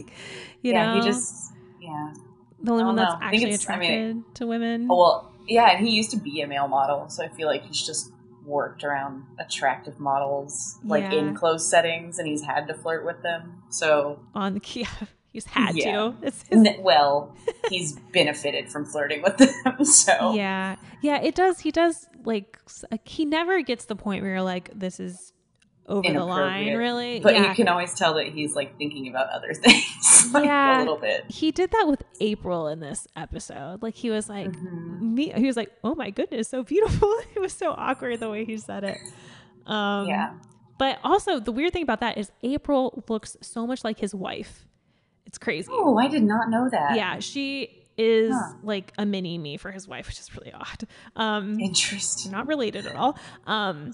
you 0.63 0.73
yeah, 0.73 0.95
know, 0.95 1.01
he 1.03 1.07
just 1.07 1.53
yeah. 1.81 2.15
the 2.63 2.73
only 2.73 2.85
one 2.85 2.97
that's 2.97 3.13
know. 3.13 3.19
Actually 3.21 3.43
it's- 3.45 3.61
I 3.69 3.75
attracted 3.75 4.15
mean, 4.17 4.25
to 4.35 4.47
women. 4.47 4.89
Oh, 4.91 4.97
well, 4.99 5.32
yeah, 5.49 5.71
and 5.71 5.87
he 5.87 5.95
used 5.95 6.11
to 6.13 6.17
be 6.17 6.41
a 6.41 6.47
male 6.47 6.69
model, 6.69 7.09
so 7.09 7.25
I 7.25 7.29
feel 7.29 7.47
like 7.49 7.65
he's 7.65 7.85
just 7.85 8.13
worked 8.45 8.83
around 8.83 9.25
attractive 9.39 10.01
models 10.01 10.79
like 10.85 11.05
Yeah. 11.05 11.13
in 11.15 11.35
closed 11.35 11.69
settings, 11.69 12.19
and 12.19 12.27
he's 12.27 12.43
had 12.43 12.67
to 12.69 12.75
flirt 12.75 13.05
with 13.05 13.23
them. 13.23 13.63
So, 13.71 14.19
on 14.35 14.55
the 14.55 14.61
yeah, 14.75 14.87
he's 15.33 15.45
had 15.47 15.77
Yeah. 15.77 15.93
to. 15.93 16.15
His, 16.23 16.45
n- 16.51 16.77
well, 16.81 17.37
he's 17.69 17.99
benefited 18.13 18.69
from 18.71 18.85
flirting 18.85 19.23
with 19.23 19.37
them. 19.39 19.49
So, 19.85 20.35
yeah, 20.35 20.77
yeah. 21.03 21.21
It 21.23 21.35
does. 21.35 21.61
He 21.61 21.71
does 21.71 22.07
like 22.25 22.59
like, 22.91 23.07
he 23.07 23.25
never 23.25 23.63
gets 23.63 23.85
the 23.87 23.97
point 23.97 24.23
where 24.23 24.33
you're 24.33 24.43
like, 24.43 24.71
this 24.75 24.99
is 25.01 25.33
over 25.93 26.13
the 26.13 26.25
line, 26.25 26.75
really. 26.77 27.21
but 27.21 27.35
yeah. 27.35 27.49
you 27.49 27.55
can 27.55 27.69
always 27.69 27.95
tell 27.95 28.15
that 28.15 28.27
he's 28.29 28.55
like 28.55 28.77
thinking 28.79 29.09
about 29.09 29.29
other 29.31 29.53
things, 29.65 30.31
like 30.33 30.45
Yeah. 30.45 30.79
a 30.79 30.81
little 30.81 30.97
bit. 30.99 31.25
he 31.29 31.51
did 31.51 31.71
that 31.73 31.87
with 31.87 32.03
April 32.21 32.69
in 32.69 32.81
this 32.81 33.07
episode. 33.17 33.83
Like 33.83 33.95
he 33.95 34.11
was 34.11 34.29
like, 34.29 34.49
Mhm. 34.49 35.01
me 35.01 35.33
he 35.37 35.47
was 35.47 35.57
like 35.57 35.71
oh 35.85 35.95
my 35.95 36.11
goodness 36.11 36.49
so 36.49 36.63
beautiful 36.63 37.13
it 37.35 37.41
was 37.41 37.53
so 37.53 37.73
awkward 37.73 38.19
the 38.21 38.31
way 38.31 38.45
he 38.45 38.57
said 38.57 38.83
it 38.85 38.99
um 39.67 40.09
Yeah. 40.09 40.33
but 40.79 40.99
also 41.05 41.39
the 41.39 41.53
weird 41.53 41.73
thing 41.73 41.83
about 41.83 42.01
that 42.01 42.17
is 42.19 42.33
april 42.43 43.03
looks 43.09 43.37
so 43.43 43.67
much 43.67 43.85
like 43.85 43.99
his 43.99 44.15
wife 44.15 44.65
it's 45.27 45.39
crazy 45.39 45.69
Oh, 45.71 45.97
I 45.99 46.09
did 46.09 46.23
not 46.23 46.49
know 46.51 46.69
that. 46.71 46.97
yeah 46.97 47.19
she 47.19 47.85
is 47.99 48.33
Huh. 48.35 48.55
like 48.63 48.93
a 48.97 49.05
mini 49.05 49.37
me 49.39 49.57
for 49.59 49.71
his 49.71 49.87
wife 49.87 50.07
which 50.09 50.19
is 50.19 50.35
really 50.35 50.53
odd 50.53 50.87
um 51.17 51.59
Interesting. 51.61 52.33
not 52.33 52.47
related 52.49 52.87
at 52.87 52.97
all 52.97 53.19
um 53.47 53.93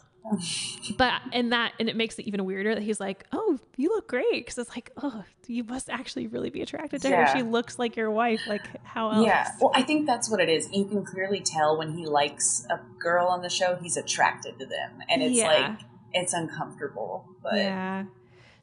but 0.96 1.20
and 1.32 1.52
that 1.52 1.72
and 1.78 1.88
it 1.88 1.96
makes 1.96 2.18
it 2.18 2.26
even 2.26 2.44
weirder 2.44 2.74
that 2.74 2.82
he's 2.82 3.00
like 3.00 3.24
oh 3.32 3.58
you 3.76 3.88
look 3.90 4.08
great 4.08 4.44
because 4.44 4.58
it's 4.58 4.70
like 4.70 4.90
oh 5.02 5.24
you 5.46 5.64
must 5.64 5.88
actually 5.88 6.26
really 6.26 6.50
be 6.50 6.60
attracted 6.62 7.00
to 7.02 7.08
her 7.10 7.26
she 7.26 7.42
looks 7.42 7.78
like 7.78 7.96
your 7.96 8.10
wife 8.10 8.46
like 8.46 8.68
how 8.84 9.10
else 9.10 9.26
Yeah. 9.26 9.48
Well, 9.60 9.72
I 9.74 9.82
think 9.82 10.06
that's 10.06 10.30
what 10.30 10.40
it 10.40 10.48
is. 10.48 10.68
You 10.72 10.84
can 10.84 11.04
clearly 11.04 11.40
tell 11.40 11.78
when 11.78 11.92
he 11.96 12.06
likes 12.06 12.66
a 12.70 12.78
girl 13.00 13.26
on 13.28 13.42
the 13.42 13.48
show, 13.48 13.76
he's 13.76 13.96
attracted 13.96 14.58
to 14.58 14.66
them. 14.66 14.98
And 15.08 15.22
it's 15.22 15.38
Yeah. 15.38 15.46
like, 15.46 15.80
it's 16.12 16.32
uncomfortable. 16.32 17.24
But 17.42 17.56
yeah. 17.56 18.04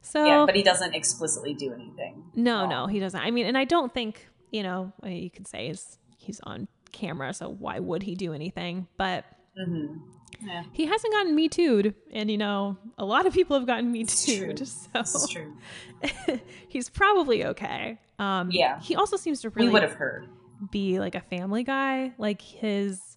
So 0.02 0.24
yeah 0.24 0.46
but 0.46 0.54
he 0.54 0.62
doesn't 0.62 0.94
explicitly 0.94 1.54
do 1.54 1.72
anything. 1.72 2.24
No, 2.34 2.66
no, 2.66 2.86
he 2.86 3.00
doesn't. 3.00 3.20
I 3.20 3.30
mean, 3.30 3.46
and 3.46 3.58
I 3.58 3.64
don't 3.64 3.92
think 3.92 4.28
you 4.50 4.62
know 4.62 4.92
you 5.04 5.30
could 5.30 5.48
say 5.48 5.68
is 5.68 5.98
he's 6.16 6.40
on 6.40 6.68
camera, 6.92 7.34
so 7.34 7.48
why 7.48 7.80
would 7.80 8.02
he 8.04 8.14
do 8.14 8.32
anything? 8.32 8.86
But 8.96 9.24
hmm 9.56 9.96
Yeah. 10.40 10.64
he 10.72 10.86
hasn't 10.86 11.12
gotten 11.12 11.34
me 11.34 11.48
too'd, 11.48 11.94
and 12.12 12.30
you 12.30 12.36
know 12.38 12.76
a 12.98 13.04
lot 13.04 13.26
of 13.26 13.32
people 13.32 13.56
have 13.58 13.66
gotten 13.66 13.90
me 13.90 14.02
It's 14.02 14.24
true. 14.24 14.48
too'd, 14.48 14.58
This 14.58 14.88
so 14.92 15.26
he's 16.68 16.88
probably 16.88 17.44
okay. 17.46 17.98
Um, 18.18 18.50
Yeah. 18.50 18.80
he 18.80 18.94
also 18.96 19.16
seems 19.16 19.40
to 19.42 19.50
really 19.50 19.70
would 19.72 19.82
have 19.82 19.92
heard. 19.92 20.28
be 20.70 20.98
like 20.98 21.14
a 21.14 21.20
family 21.20 21.64
guy. 21.64 22.12
Like 22.18 22.40
his, 22.42 23.16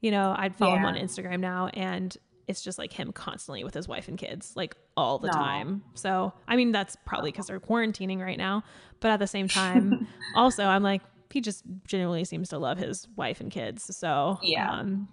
you 0.00 0.10
know, 0.10 0.34
I'd 0.36 0.54
follow 0.56 0.76
him 0.76 0.84
on 0.84 0.94
Instagram 0.94 1.40
now, 1.40 1.68
and 1.68 2.16
it's 2.48 2.62
just 2.62 2.78
like 2.78 2.92
him 2.92 3.12
constantly 3.12 3.62
with 3.64 3.74
his 3.74 3.86
wife 3.86 4.08
and 4.08 4.18
kids, 4.18 4.52
like 4.56 4.76
all 4.96 5.18
the 5.18 5.28
Aw. 5.28 5.32
time. 5.32 5.82
So, 5.94 6.32
I 6.48 6.56
mean, 6.56 6.72
that's 6.72 6.96
probably 7.06 7.30
because 7.30 7.46
they're 7.46 7.60
quarantining 7.60 8.20
right 8.20 8.38
now. 8.38 8.64
But 9.00 9.10
at 9.12 9.18
the 9.20 9.26
same 9.26 9.46
time, 9.48 10.06
also, 10.34 10.64
I'm 10.64 10.82
like, 10.82 11.02
he 11.32 11.40
just 11.40 11.62
genuinely 11.86 12.24
seems 12.24 12.48
to 12.48 12.58
love 12.58 12.76
his 12.78 13.06
wife 13.16 13.40
and 13.40 13.50
kids. 13.52 13.96
So, 13.96 14.38
Yeah. 14.42 14.68
um, 14.70 15.08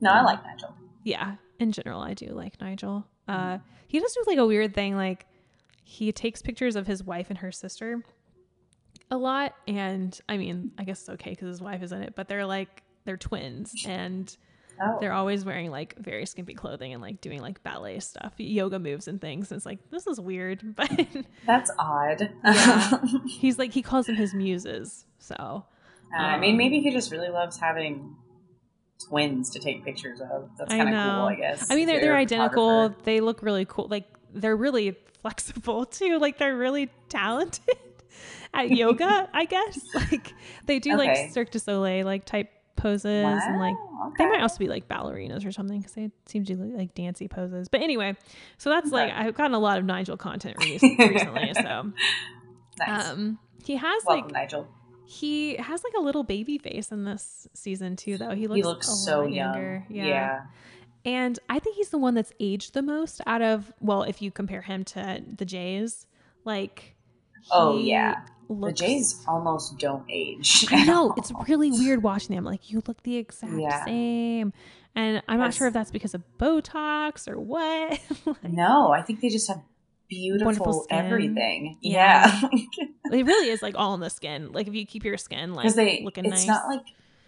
No, 0.00 0.10
I 0.10 0.22
like 0.22 0.42
Nigel. 0.44 0.74
yeah, 1.04 1.36
in 1.58 1.72
general, 1.72 2.00
I 2.00 2.14
do 2.14 2.26
like 2.28 2.60
Nigel. 2.60 3.06
Uh, 3.28 3.58
he 3.86 4.00
does 4.00 4.12
do 4.14 4.24
like 4.26 4.38
a 4.38 4.46
weird 4.46 4.74
thing, 4.74 4.96
like 4.96 5.26
he 5.84 6.12
takes 6.12 6.42
pictures 6.42 6.76
of 6.76 6.86
his 6.86 7.02
wife 7.02 7.30
and 7.30 7.38
her 7.38 7.52
sister 7.52 8.02
a 9.10 9.16
lot, 9.16 9.54
and 9.66 10.18
I 10.28 10.36
mean, 10.36 10.70
I 10.78 10.84
guess 10.84 11.00
it's 11.00 11.08
okay 11.10 11.30
because 11.30 11.48
his 11.48 11.60
wife 11.60 11.82
is 11.82 11.92
in 11.92 12.02
it, 12.02 12.14
but 12.14 12.28
they're 12.28 12.46
like 12.46 12.82
they're 13.04 13.16
twins, 13.16 13.72
and 13.86 14.34
Oh. 14.82 14.96
they're 14.98 15.12
always 15.12 15.44
wearing 15.44 15.70
like 15.70 15.94
very 15.98 16.24
skimpy 16.24 16.54
clothing 16.54 16.94
and 16.94 17.02
like 17.02 17.20
doing 17.20 17.42
like 17.42 17.62
ballet 17.62 18.00
stuff, 18.00 18.32
yoga 18.38 18.78
moves 18.78 19.08
and 19.08 19.20
things. 19.20 19.50
And 19.52 19.58
it's 19.58 19.66
like 19.66 19.78
this 19.90 20.06
is 20.06 20.18
weird, 20.18 20.74
but 20.76 20.90
That's 21.46 21.70
odd. 21.78 22.30
Yeah. 22.44 22.98
he's 23.28 23.58
like 23.58 23.72
he 23.74 23.82
calls 23.82 24.06
them 24.06 24.16
his 24.16 24.32
muses, 24.32 25.04
so 25.18 25.66
I 26.16 26.38
mean, 26.38 26.56
maybe 26.56 26.80
he 26.80 26.90
just 26.92 27.12
really 27.12 27.28
loves 27.28 27.58
having 27.58 28.16
twins 29.08 29.50
to 29.50 29.58
take 29.60 29.84
pictures 29.84 30.20
of. 30.20 30.50
That's 30.58 30.70
kind 30.70 30.88
of 30.88 30.94
cool. 30.94 31.24
I 31.26 31.34
guess. 31.34 31.70
I 31.70 31.76
mean, 31.76 31.86
they're 31.86 32.00
they're 32.00 32.16
identical. 32.16 32.94
They 33.04 33.20
look 33.20 33.42
really 33.42 33.64
cool. 33.64 33.88
Like 33.88 34.04
they're 34.32 34.56
really 34.56 34.96
flexible 35.22 35.84
too. 35.86 36.18
Like 36.18 36.38
they're 36.38 36.56
really 36.56 36.90
talented 37.08 37.76
at 38.54 38.70
yoga. 38.70 39.28
I 39.34 39.44
guess 39.44 39.78
like 39.94 40.34
they 40.66 40.78
do 40.78 40.94
Okay. 40.94 41.08
like 41.24 41.30
Cirque 41.32 41.50
du 41.50 41.58
Soleil 41.58 42.04
like 42.04 42.24
type 42.24 42.50
poses 42.76 43.04
and 43.44 43.58
like 43.58 43.74
Wow, 43.74 44.12
they 44.16 44.26
might 44.26 44.40
also 44.40 44.56
be 44.58 44.66
like 44.68 44.88
ballerinas 44.88 45.44
or 45.46 45.52
something 45.52 45.78
because 45.80 45.92
they 45.92 46.10
seem 46.26 46.44
to 46.46 46.54
do 46.54 46.62
like 46.76 46.94
dancey 46.94 47.28
poses. 47.28 47.68
But 47.68 47.82
anyway, 47.82 48.16
so 48.56 48.70
that's 48.70 48.90
like 48.90 49.12
I've 49.12 49.34
gotten 49.34 49.52
a 49.54 49.58
lot 49.58 49.78
of 49.78 49.84
Nigel 49.84 50.16
content 50.16 50.56
recently. 50.60 51.52
so 51.54 51.92
Nice. 52.78 53.08
um, 53.10 53.38
he 53.62 53.76
has 53.76 54.02
Welcome, 54.06 54.28
like 54.28 54.32
Nigel. 54.32 54.66
He 55.10 55.56
has 55.56 55.82
like 55.82 55.92
a 55.98 56.00
little 56.00 56.22
baby 56.22 56.56
face 56.56 56.92
in 56.92 57.04
this 57.04 57.48
season 57.52 57.96
too. 57.96 58.16
Though 58.16 58.30
he 58.30 58.46
looks 58.46 58.56
He 58.58 58.62
looks 58.62 58.88
so 59.04 59.22
lot 59.22 59.32
young. 59.32 59.54
younger. 59.54 59.86
yeah. 59.90 60.40
And 61.04 61.38
I 61.48 61.58
think 61.58 61.76
he's 61.76 61.88
the 61.88 61.98
one 61.98 62.14
that's 62.14 62.32
aged 62.38 62.74
the 62.74 62.82
most 62.82 63.20
out 63.26 63.42
of 63.42 63.72
well, 63.80 64.02
if 64.04 64.22
you 64.22 64.30
compare 64.30 64.62
him 64.62 64.84
to 64.84 65.20
the 65.36 65.44
Jays, 65.44 66.06
like 66.44 66.94
Oh, 67.50 67.76
yeah. 67.78 68.20
looks. 68.48 68.80
The 68.80 68.86
Jays 68.86 69.24
almost 69.26 69.78
don't 69.78 70.04
age. 70.10 70.66
I 70.70 70.84
know 70.84 71.12
it's 71.16 71.32
really 71.48 71.70
weird 71.72 72.02
watching 72.04 72.36
them. 72.36 72.44
Like 72.44 72.70
you 72.70 72.80
look 72.86 73.02
the 73.02 73.16
exact 73.16 73.54
Yeah. 73.58 73.84
same, 73.84 74.52
and 74.94 75.22
I'm 75.26 75.38
not 75.38 75.54
sure 75.54 75.66
if 75.66 75.72
that's 75.72 75.90
because 75.90 76.14
of 76.14 76.22
Botox 76.38 77.26
or 77.28 77.40
what. 77.40 77.98
Like, 78.26 78.44
No, 78.52 78.92
I 78.92 79.02
think 79.02 79.20
they 79.22 79.28
just 79.28 79.48
have 79.48 79.62
beautiful 80.10 80.46
Wonderful 80.46 80.82
skin. 80.84 80.98
everything. 80.98 81.78
Yeah. 81.80 82.38
Yeah. 82.52 82.84
it 83.12 83.24
really 83.24 83.48
is 83.50 83.62
like 83.62 83.74
all 83.78 83.94
in 83.94 84.00
the 84.00 84.10
skin. 84.10 84.52
Like 84.52 84.68
if 84.68 84.74
you 84.74 84.84
keep 84.84 85.04
your 85.04 85.16
skin 85.16 85.54
like 85.54 85.72
they 85.74 86.02
looking 86.04 86.26
it's 86.26 86.40
nice, 86.40 86.46
not 86.46 86.66
like 86.68 86.82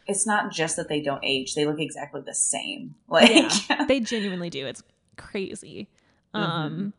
it's 0.06 0.26
not 0.26 0.50
just 0.52 0.76
that 0.76 0.88
they 0.88 1.00
don't 1.00 1.24
age, 1.24 1.54
they 1.54 1.64
look 1.64 1.80
exactly 1.80 2.20
the 2.26 2.34
same. 2.34 2.96
Like 3.08 3.30
Yeah. 3.70 3.84
they 3.88 4.00
genuinely 4.00 4.50
do. 4.50 4.66
It's 4.66 4.82
crazy. 5.16 5.88
Mm-hmm. 6.34 6.44
Um 6.44 6.92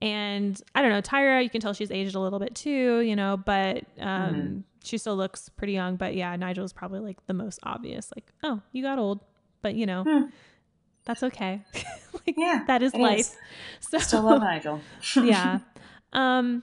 and 0.00 0.60
I 0.74 0.82
don't 0.82 0.90
know, 0.90 1.00
Tyra, 1.02 1.42
you 1.42 1.48
can 1.50 1.60
tell 1.60 1.72
she's 1.72 1.90
aged 1.90 2.14
a 2.14 2.20
little 2.20 2.38
bit 2.38 2.54
too, 2.54 3.00
you 3.00 3.16
know, 3.16 3.36
but 3.36 3.84
um 3.98 4.34
Mhm. 4.34 4.62
she 4.84 4.98
still 4.98 5.16
looks 5.16 5.48
pretty 5.48 5.72
young. 5.72 5.96
But 5.96 6.14
yeah, 6.14 6.34
Nigel's 6.36 6.72
probably 6.72 7.00
like 7.00 7.24
the 7.26 7.34
most 7.34 7.58
obvious. 7.62 8.12
Like, 8.16 8.30
oh, 8.42 8.60
you 8.72 8.82
got 8.82 8.98
old. 8.98 9.20
But 9.62 9.74
you 9.76 9.86
know, 9.86 10.02
Hmm. 10.04 10.24
that's 11.04 11.22
okay. 11.22 11.62
Like 12.26 12.36
Yeah, 12.38 12.64
that 12.66 12.82
is 12.82 12.94
life. 12.94 13.20
is. 13.20 13.36
So 13.80 13.98
Still 13.98 14.22
love 14.22 14.40
Nigel. 14.42 14.80
yeah. 15.16 15.58
Um 16.12 16.62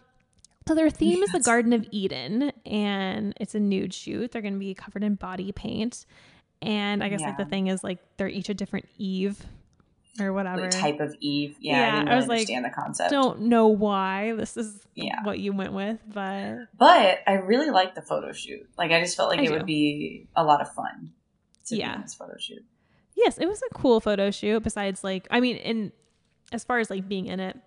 so 0.67 0.75
their 0.75 0.89
theme 0.91 1.23
is 1.23 1.31
the 1.31 1.39
Garden 1.39 1.73
of 1.73 1.87
Eden 1.89 2.51
and 2.65 3.33
it's 3.39 3.55
a 3.55 3.59
nude 3.59 3.93
shoot. 3.93 4.31
They're 4.31 4.41
gonna 4.43 4.57
be 4.57 4.73
covered 4.75 5.03
in 5.03 5.15
body 5.15 5.51
paint. 5.51 6.05
And 6.61 7.03
I 7.03 7.09
guess 7.09 7.21
like 7.21 7.37
the 7.37 7.45
thing 7.45 7.67
is 7.67 7.83
like 7.83 7.99
they're 8.17 8.27
each 8.29 8.49
a 8.49 8.53
different 8.53 8.87
Eve 8.97 9.43
or 10.19 10.33
whatever. 10.33 10.63
Like, 10.63 10.71
type 10.71 10.99
of 10.99 11.15
Eve. 11.21 11.55
Yeah, 11.61 11.77
Yeah, 11.77 11.87
I 11.87 11.91
didn't 11.91 12.07
I 12.09 12.11
really 12.11 12.15
was 12.17 12.27
like, 12.27 12.37
understand 12.39 12.65
the 12.65 12.69
concept. 12.69 13.09
Don't 13.11 13.41
know 13.43 13.67
why 13.67 14.33
this 14.33 14.57
is 14.57 14.85
Yeah. 14.93 15.23
what 15.23 15.39
you 15.39 15.53
went 15.53 15.71
with, 15.73 15.97
but 16.13 16.67
But 16.77 17.19
I 17.25 17.33
really 17.35 17.69
liked 17.71 17.95
the 17.95 18.01
photo 18.01 18.31
shoot. 18.33 18.69
Like 18.77 18.91
I 18.91 18.99
just 19.01 19.15
felt 19.15 19.29
like 19.29 19.39
I 19.39 19.43
it 19.43 19.47
do. 19.47 19.53
would 19.53 19.65
be 19.65 20.27
a 20.35 20.43
lot 20.43 20.61
of 20.61 20.71
fun 20.73 21.13
to 21.67 21.75
be 21.75 21.79
Yeah. 21.79 21.95
in 21.95 22.01
this 22.01 22.13
photo 22.15 22.35
shoot. 22.37 22.63
Yes, 23.23 23.37
it 23.37 23.47
was 23.47 23.61
a 23.61 23.73
cool 23.73 23.99
photo 23.99 24.31
shoot. 24.31 24.63
Besides, 24.63 25.03
like, 25.03 25.27
I 25.29 25.39
mean, 25.39 25.57
in 25.57 25.91
as 26.51 26.63
far 26.63 26.79
as 26.79 26.89
like 26.89 27.07
being 27.07 27.27
in 27.27 27.39
it, 27.39 27.57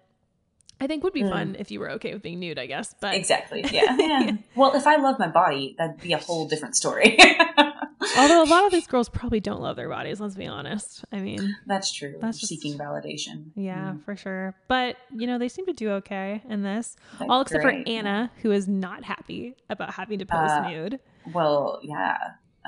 I 0.80 0.86
think 0.88 1.04
would 1.04 1.12
be 1.12 1.22
Mm. 1.22 1.30
fun 1.30 1.56
if 1.58 1.70
you 1.70 1.78
were 1.78 1.90
okay 1.92 2.12
with 2.12 2.22
being 2.22 2.40
nude, 2.40 2.58
I 2.58 2.66
guess. 2.66 2.94
But 3.00 3.14
Exactly. 3.14 3.64
Yeah. 3.72 3.96
yeah. 3.98 4.30
Well, 4.56 4.74
if 4.74 4.86
I 4.86 4.96
love 4.96 5.18
my 5.20 5.28
body, 5.28 5.76
that'd 5.78 6.00
be 6.00 6.12
a 6.12 6.18
whole 6.18 6.48
different 6.48 6.74
story. 6.74 7.16
although 8.18 8.42
a 8.42 8.50
lot 8.50 8.64
of 8.64 8.72
these 8.72 8.88
girls 8.88 9.08
probably 9.08 9.38
don't 9.38 9.60
love 9.60 9.76
their 9.76 9.88
bodies, 9.88 10.20
let's 10.20 10.34
be 10.34 10.46
honest. 10.48 11.04
I 11.12 11.20
mean, 11.20 11.54
That's 11.66 11.92
true. 11.92 12.16
That's 12.20 12.38
just- 12.40 12.48
Seeking 12.48 12.76
validation. 12.76 13.50
yeah, 13.54 13.92
Mm. 13.92 14.04
for 14.04 14.16
sure. 14.16 14.56
But 14.66 14.96
you 15.14 15.28
know, 15.28 15.38
they 15.38 15.48
seem 15.48 15.66
to 15.66 15.72
do 15.72 15.90
okay 15.92 16.42
in 16.48 16.62
this. 16.64 16.96
That's 17.20 17.30
All 17.30 17.42
except 17.42 17.62
great. 17.62 17.86
for 17.86 17.92
Anna, 17.92 18.32
who 18.42 18.50
is 18.50 18.66
not 18.66 19.04
happy 19.04 19.54
about 19.70 19.94
having 19.94 20.18
to 20.18 20.26
post 20.26 20.52
Uh, 20.54 20.68
nude. 20.68 20.98
Well, 21.32 21.78
yeah. 21.84 22.16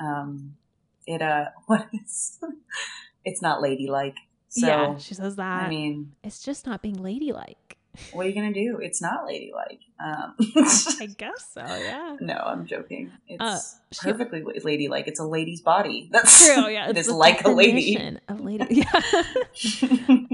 Um, 0.01 0.55
it 1.07 1.21
uh, 1.21 1.45
what 1.67 1.87
is? 1.93 2.39
It's 3.23 3.41
not 3.41 3.61
ladylike. 3.61 4.15
So 4.49 4.67
yeah, 4.67 4.97
she 4.97 5.13
says 5.15 5.35
that. 5.35 5.63
I 5.65 5.69
mean, 5.69 6.13
it's 6.23 6.41
just 6.43 6.65
not 6.65 6.81
being 6.81 7.01
ladylike. 7.01 7.77
what 8.13 8.25
are 8.25 8.29
you 8.29 8.35
gonna 8.35 8.53
do? 8.53 8.77
It's 8.81 9.01
not 9.01 9.25
ladylike. 9.25 9.79
Um, 10.03 10.35
I 10.99 11.07
guess 11.17 11.47
so. 11.53 11.61
Yeah. 11.65 12.17
no, 12.21 12.35
I'm 12.35 12.65
joking. 12.65 13.11
It's 13.27 13.41
Uh, 13.41 13.59
she- 13.91 14.11
perfectly 14.11 14.43
la- 14.43 14.51
ladylike. 14.63 15.07
It's 15.07 15.19
a 15.19 15.25
lady's 15.25 15.61
body. 15.61 16.09
That's 16.11 16.45
True. 16.53 16.67
Yeah. 16.69 16.89
it 16.89 16.97
is 16.97 17.07
the 17.07 17.13
like 17.15 17.43
a 17.45 17.49
lady. 17.49 17.97
Of 18.29 18.41
lady. 18.41 18.65
Yeah. 18.69 18.91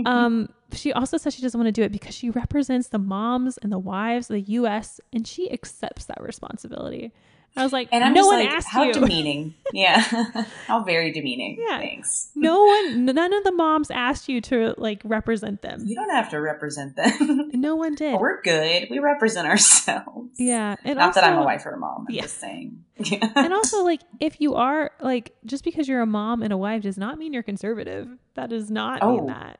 um. 0.05 0.49
She 0.73 0.93
also 0.93 1.17
says 1.17 1.35
she 1.35 1.41
doesn't 1.41 1.59
want 1.59 1.67
to 1.67 1.71
do 1.73 1.83
it 1.83 1.91
because 1.91 2.15
she 2.15 2.29
represents 2.29 2.87
the 2.87 2.97
moms 2.99 3.57
and 3.57 3.71
the 3.73 3.79
wives 3.79 4.29
of 4.29 4.35
the 4.35 4.51
U.S. 4.53 5.01
and 5.11 5.27
she 5.27 5.51
accepts 5.51 6.05
that 6.05 6.21
responsibility. 6.21 7.11
I 7.57 7.63
was 7.63 7.73
like, 7.73 7.89
and 7.91 8.01
I'm 8.03 8.13
no 8.13 8.25
one 8.27 8.39
like, 8.39 8.49
asked 8.49 8.69
how 8.69 8.83
you. 8.83 8.93
demeaning. 8.93 9.55
Yeah, 9.73 9.99
how 10.67 10.83
very 10.83 11.13
demeaning. 11.13 11.57
Yeah. 11.57 11.77
Thanks. 11.79 12.29
no 12.35 12.61
one, 12.65 13.05
none 13.05 13.33
of 13.33 13.43
the 13.45 13.53
moms 13.53 13.89
asked 13.89 14.27
you 14.27 14.41
to 14.41 14.73
like 14.77 15.01
represent 15.05 15.61
them. 15.61 15.83
You 15.87 15.95
don't 15.95 16.09
have 16.09 16.29
to 16.31 16.41
represent 16.41 16.97
them. 16.97 17.51
No 17.53 17.75
one 17.77 17.95
did. 17.95 18.19
We're 18.19 18.41
good. 18.41 18.87
We 18.89 18.99
represent 18.99 19.47
ourselves. 19.47 20.31
yeah, 20.37 20.75
and 20.83 20.97
Not 20.97 21.07
also, 21.07 21.21
that 21.21 21.31
I'm 21.31 21.39
a 21.39 21.43
wife 21.43 21.65
or 21.65 21.71
a 21.71 21.77
mom. 21.77 22.05
I'm 22.09 22.13
Yeah. 22.15 22.23
just 22.23 22.39
saying. 22.39 22.83
Yeah. 22.97 23.31
And 23.35 23.53
also, 23.53 23.83
like, 23.83 24.01
if 24.19 24.41
you 24.41 24.55
are 24.55 24.91
like, 24.99 25.33
just 25.45 25.63
because 25.63 25.87
you're 25.87 26.01
a 26.01 26.05
mom 26.05 26.43
and 26.43 26.51
a 26.51 26.57
wife 26.57 26.83
does 26.83 26.97
not 26.97 27.17
mean 27.17 27.31
you're 27.33 27.43
conservative. 27.43 28.09
That 28.35 28.49
does 28.49 28.69
not 28.69 29.01
mean 29.01 29.21
Oh. 29.21 29.27
that. 29.27 29.59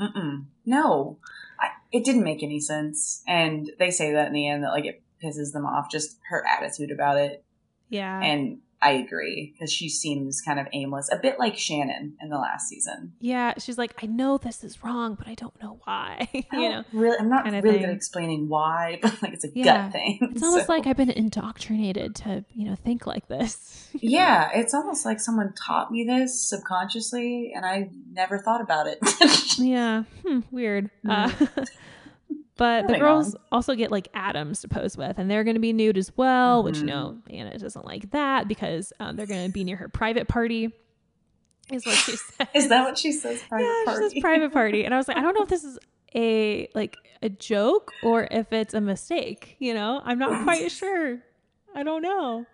Mm-mm. 0.00 0.46
No, 0.66 1.18
I, 1.60 1.68
it 1.92 2.04
didn't 2.04 2.24
make 2.24 2.42
any 2.42 2.58
sense. 2.60 3.22
And 3.28 3.70
they 3.78 3.90
say 3.92 4.12
that 4.12 4.26
in 4.26 4.32
the 4.32 4.48
end 4.48 4.64
that 4.64 4.70
like 4.70 4.84
it 4.86 5.02
pisses 5.24 5.52
them 5.52 5.64
off, 5.64 5.90
just 5.90 6.18
her 6.28 6.44
attitude 6.46 6.90
about 6.90 7.16
it. 7.18 7.44
Yeah. 7.88 8.20
And 8.20 8.58
I 8.82 8.90
agree 8.92 9.52
because 9.54 9.72
she 9.72 9.88
seems 9.88 10.42
kind 10.42 10.60
of 10.60 10.66
aimless, 10.74 11.10
a 11.10 11.16
bit 11.16 11.38
like 11.38 11.56
Shannon 11.56 12.16
in 12.20 12.28
the 12.28 12.36
last 12.36 12.68
season. 12.68 13.14
yeah. 13.18 13.54
She's 13.58 13.78
like, 13.78 13.94
I 14.02 14.06
know 14.06 14.36
this 14.36 14.62
is 14.62 14.84
wrong, 14.84 15.14
but 15.14 15.26
I 15.26 15.34
don't 15.34 15.58
know 15.62 15.80
why. 15.84 16.28
You 16.52 16.68
know, 16.68 16.84
really, 16.92 17.16
I'm 17.18 17.28
not 17.30 17.46
really 17.46 17.78
good 17.78 17.88
at 17.88 17.90
explaining 17.94 18.48
why, 18.48 18.98
but 19.02 19.22
like 19.22 19.32
it's 19.32 19.44
a 19.44 19.48
Yeah. 19.54 19.84
gut 19.84 19.92
thing. 19.92 20.18
it's 20.32 20.42
almost 20.42 20.68
like 20.68 20.86
I've 20.86 20.96
been 20.98 21.08
indoctrinated 21.10 22.14
to, 22.16 22.44
you 22.52 22.66
know, 22.68 22.74
think 22.76 23.06
like 23.06 23.26
this. 23.28 23.88
yeah, 24.00 24.50
it's 24.54 24.74
almost 24.74 25.06
like 25.06 25.18
someone 25.18 25.54
taught 25.54 25.90
me 25.90 26.04
this 26.04 26.38
subconsciously, 26.48 27.52
and 27.56 27.64
I 27.64 27.88
never 28.12 28.38
thought 28.38 28.60
about 28.60 28.86
it. 28.86 28.98
Yeah. 29.58 30.02
Hmm, 30.26 30.40
weird. 30.50 30.90
Uh, 31.08 31.30
but 32.56 32.86
the 32.86 32.98
girls 32.98 33.34
on. 33.34 33.40
also 33.52 33.74
get 33.74 33.90
like 33.90 34.08
Adams 34.14 34.60
to 34.62 34.68
pose 34.68 34.96
with, 34.96 35.18
and 35.18 35.30
they're 35.30 35.44
going 35.44 35.54
to 35.54 35.60
be 35.60 35.72
nude 35.72 35.98
as 35.98 36.12
well, 36.16 36.62
which, 36.62 36.76
you 36.78 36.84
Mhm. 36.84 36.86
know, 36.86 37.18
Anna 37.30 37.58
doesn't 37.58 37.84
like 37.84 38.10
that 38.12 38.46
because 38.48 38.92
um, 39.00 39.16
they're 39.16 39.26
going 39.26 39.46
to 39.46 39.52
be 39.52 39.64
near 39.64 39.76
her 39.76 39.88
private 39.88 40.28
party, 40.28 40.70
is 41.72 41.84
what 41.86 41.96
she 41.96 42.16
said. 42.16 42.48
Is 42.54 42.68
that 42.68 42.84
what 42.84 42.96
she 42.98 43.10
says? 43.12 43.42
Private 43.48 43.64
yeah, 43.66 43.84
party. 43.84 44.02
she 44.08 44.10
says 44.14 44.20
private 44.22 44.52
party. 44.52 44.84
And 44.84 44.94
I 44.94 44.96
was 44.98 45.08
like, 45.08 45.16
I 45.16 45.20
don't 45.22 45.34
know 45.34 45.42
if 45.42 45.48
this 45.48 45.64
is 45.64 45.78
a 46.14 46.68
like 46.74 46.96
a 47.22 47.28
joke 47.28 47.90
or 48.04 48.28
if 48.30 48.52
it's 48.52 48.74
a 48.74 48.80
mistake, 48.80 49.56
you 49.58 49.74
know? 49.74 50.00
I'm 50.04 50.18
not 50.18 50.42
quite 50.44 50.70
sure. 50.70 51.18
I 51.74 51.82
don't 51.82 52.02
know. 52.02 52.46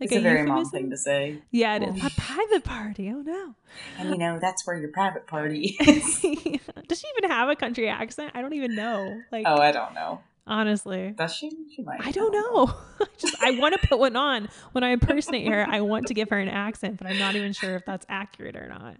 Like 0.00 0.12
it's 0.12 0.16
a, 0.16 0.20
very 0.20 0.44
mom 0.46 0.64
thing 0.66 0.90
to 0.90 0.96
say. 0.96 1.38
Yeah, 1.50 1.76
it 1.76 1.82
is. 1.82 2.04
A 2.04 2.10
private 2.10 2.62
party. 2.62 3.10
Oh 3.10 3.20
no. 3.20 3.54
And 3.98 4.10
you 4.10 4.18
know, 4.18 4.38
that's 4.40 4.64
where 4.64 4.76
your 4.76 4.90
private 4.90 5.26
party 5.26 5.76
is. 5.80 6.20
Does 6.88 7.00
she 7.00 7.06
even 7.18 7.30
have 7.30 7.48
a 7.48 7.56
country 7.56 7.88
accent? 7.88 8.32
I 8.34 8.40
don't 8.40 8.52
even 8.54 8.76
know. 8.76 9.20
Like 9.32 9.44
oh, 9.46 9.56
I 9.56 9.72
don't 9.72 9.94
know. 9.94 10.20
honestly. 10.46 11.14
Does 11.16 11.34
she? 11.34 11.50
She 11.74 11.82
might. 11.82 12.06
I 12.06 12.12
don't 12.12 12.32
know. 12.32 12.72
I 13.00 13.06
just 13.18 13.42
I 13.42 13.50
want 13.58 13.80
to 13.80 13.88
put 13.88 13.98
one 13.98 14.14
on 14.14 14.48
when 14.70 14.84
I 14.84 14.90
impersonate 14.90 15.48
her. 15.48 15.66
I 15.68 15.80
want 15.80 16.06
to 16.06 16.14
give 16.14 16.30
her 16.30 16.38
an 16.38 16.48
accent, 16.48 16.98
but 16.98 17.08
I'm 17.08 17.18
not 17.18 17.34
even 17.34 17.52
sure 17.52 17.74
if 17.74 17.84
that's 17.84 18.06
accurate 18.08 18.54
or 18.54 18.68
not. 18.68 18.96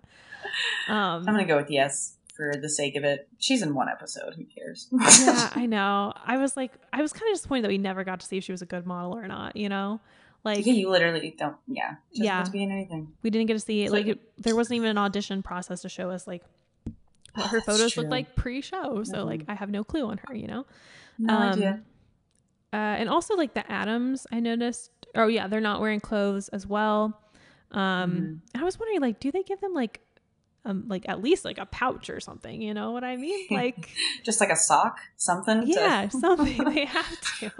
Um, 0.89 1.25
I'm 1.29 1.35
gonna 1.35 1.45
go 1.45 1.59
with 1.59 1.71
yes 1.71 2.17
for 2.35 2.55
the 2.61 2.69
sake 2.69 2.97
of 2.97 3.05
it. 3.05 3.29
She's 3.39 3.63
in 3.63 3.75
one 3.75 3.89
episode. 3.89 4.35
Who 4.35 4.45
cares? 4.45 4.89
yeah, 4.93 5.51
I 5.55 5.67
know. 5.67 6.13
I 6.25 6.39
was 6.39 6.57
like, 6.57 6.73
I 6.93 7.03
was 7.03 7.13
kind 7.13 7.29
of 7.31 7.37
disappointed 7.37 7.65
that 7.65 7.69
we 7.69 7.79
never 7.79 8.05
got 8.05 8.21
to 8.21 8.27
see 8.27 8.39
if 8.39 8.45
she 8.45 8.53
was 8.53 8.63
a 8.63 8.67
good 8.67 8.87
model 8.87 9.17
or 9.17 9.27
not. 9.27 9.57
You 9.57 9.69
know, 9.69 10.01
like 10.57 10.67
you 10.67 10.89
literally 10.91 11.35
don't. 11.39 11.57
Yeah. 11.67 11.97
Yeah. 12.13 12.43
to 12.43 12.51
be 12.51 12.63
in 12.63 12.71
anything. 12.71 13.13
we 13.23 13.31
didn't 13.31 13.47
get 13.47 13.55
to 13.55 13.61
see 13.61 13.89
like 13.89 14.07
like- 14.07 14.17
it, 14.17 14.43
there 14.43 14.57
wasn't 14.57 14.77
even 14.77 14.89
an 14.91 14.99
audition 14.99 15.43
process 15.43 15.83
to 15.83 15.89
show 15.89 16.11
us 16.11 16.27
like 16.27 16.43
what 17.35 17.49
her 17.49 17.61
photos 17.61 17.97
looked 17.97 18.11
like 18.11 18.35
pre-show. 18.35 19.03
So 19.05 19.25
like, 19.25 19.41
Mhm. 19.43 19.51
I 19.51 19.55
have 19.55 19.71
no 19.71 19.85
clue 19.85 20.07
on 20.07 20.19
her. 20.27 20.35
You 20.35 20.47
know. 20.49 20.67
No 21.19 21.35
Um, 21.35 21.43
idea. 21.53 21.83
Uh, 22.73 22.77
and 22.77 23.09
also 23.09 23.35
like 23.35 23.55
the 23.55 23.71
Adams, 23.71 24.27
I 24.33 24.41
noticed. 24.41 24.91
Oh 25.15 25.27
yeah, 25.27 25.47
they're 25.49 25.61
not 25.61 25.81
wearing 25.81 26.01
clothes 26.01 26.49
as 26.51 26.67
well. 26.67 27.19
Um, 27.71 28.41
I 28.55 28.65
was 28.65 28.79
wondering, 28.79 29.01
like, 29.01 29.21
do 29.21 29.31
they 29.31 29.43
give 29.43 29.61
them 29.61 29.75
like, 29.75 30.01
um, 30.69 30.85
like 30.89 31.09
at 31.09 31.23
least 31.23 31.45
like 31.45 31.59
a 31.59 31.67
pouch 31.67 32.11
or 32.11 32.21
something? 32.21 32.61
You 32.63 32.75
know 32.75 32.93
what 32.93 33.03
I 33.05 33.17
mean? 33.17 33.47
Like, 33.51 33.91
Just 34.25 34.41
like 34.41 34.51
a 34.51 34.57
sock, 34.57 34.99
something. 35.17 35.63
to- 35.63 35.67
yeah, 35.67 36.09
something 36.25 36.63
they 36.65 36.85
have 36.85 37.21
to. 37.41 37.51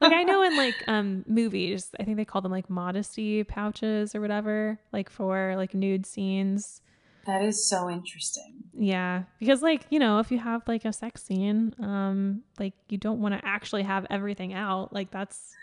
Like 0.00 0.12
I 0.12 0.22
know 0.22 0.42
in 0.42 0.56
like 0.56 0.74
um 0.88 1.24
movies, 1.26 1.90
I 2.00 2.04
think 2.04 2.16
they 2.16 2.24
call 2.24 2.40
them 2.40 2.52
like 2.52 2.70
modesty 2.70 3.44
pouches 3.44 4.14
or 4.14 4.20
whatever, 4.20 4.78
like 4.92 5.10
for 5.10 5.54
like 5.56 5.74
nude 5.74 6.06
scenes. 6.06 6.80
that 7.26 7.42
is 7.42 7.68
so 7.68 7.88
interesting. 7.90 8.54
Yeah, 8.74 9.24
because 9.38 9.62
like 9.62 9.82
you 9.90 9.98
know, 9.98 10.18
if 10.20 10.30
you 10.30 10.38
have 10.38 10.62
like 10.66 10.84
a 10.84 10.92
sex 10.92 11.22
scene, 11.22 11.74
um, 11.80 12.42
like 12.58 12.74
you 12.88 12.98
don't 12.98 13.20
want 13.20 13.34
to 13.34 13.40
actually 13.46 13.82
have 13.82 14.06
everything 14.10 14.54
out. 14.54 14.92
Like 14.92 15.10
that's 15.10 15.54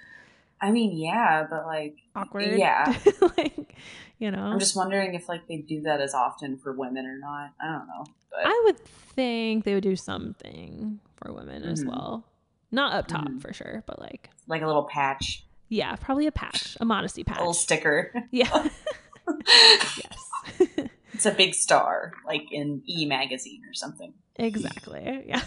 I 0.61 0.71
mean, 0.71 0.97
yeah, 0.97 1.45
but 1.49 1.65
like, 1.65 1.95
awkward. 2.15 2.57
Yeah. 2.57 2.97
like 3.37 3.75
you 4.17 4.29
know, 4.31 4.39
I'm 4.43 4.59
just 4.59 4.75
wondering 4.75 5.13
if 5.15 5.29
like 5.29 5.47
they 5.47 5.57
do 5.57 5.81
that 5.83 6.01
as 6.01 6.13
often 6.13 6.57
for 6.57 6.73
women 6.73 7.05
or 7.05 7.17
not. 7.17 7.51
I 7.61 7.67
don't 7.71 7.87
know. 7.87 8.05
But 8.31 8.41
I 8.45 8.61
would 8.65 8.79
think 8.79 9.63
they 9.63 9.73
would 9.73 9.83
do 9.83 9.95
something 9.95 10.99
for 11.15 11.33
women 11.33 11.63
as 11.63 11.83
Mhm. 11.83 11.87
well. 11.89 12.25
Not 12.71 12.93
up 12.93 13.07
top 13.07 13.27
Mhm. 13.27 13.41
for 13.41 13.53
sure, 13.53 13.83
but 13.87 13.99
like 13.99 14.29
like 14.47 14.61
a 14.61 14.67
little 14.67 14.83
patch, 14.83 15.45
yeah, 15.69 15.95
probably 15.95 16.27
a 16.27 16.31
patch, 16.31 16.75
a 16.81 16.85
modesty 16.85 17.23
patch, 17.23 17.37
a 17.37 17.41
little 17.41 17.53
sticker. 17.53 18.11
Yeah. 18.31 18.67
yes. 19.47 20.69
it's 21.13 21.25
a 21.25 21.31
big 21.31 21.53
star, 21.53 22.13
like 22.25 22.43
in 22.51 22.81
E 22.87 23.05
magazine 23.05 23.61
or 23.67 23.73
something. 23.73 24.13
exactly. 24.35 25.23
Yeah. 25.27 25.41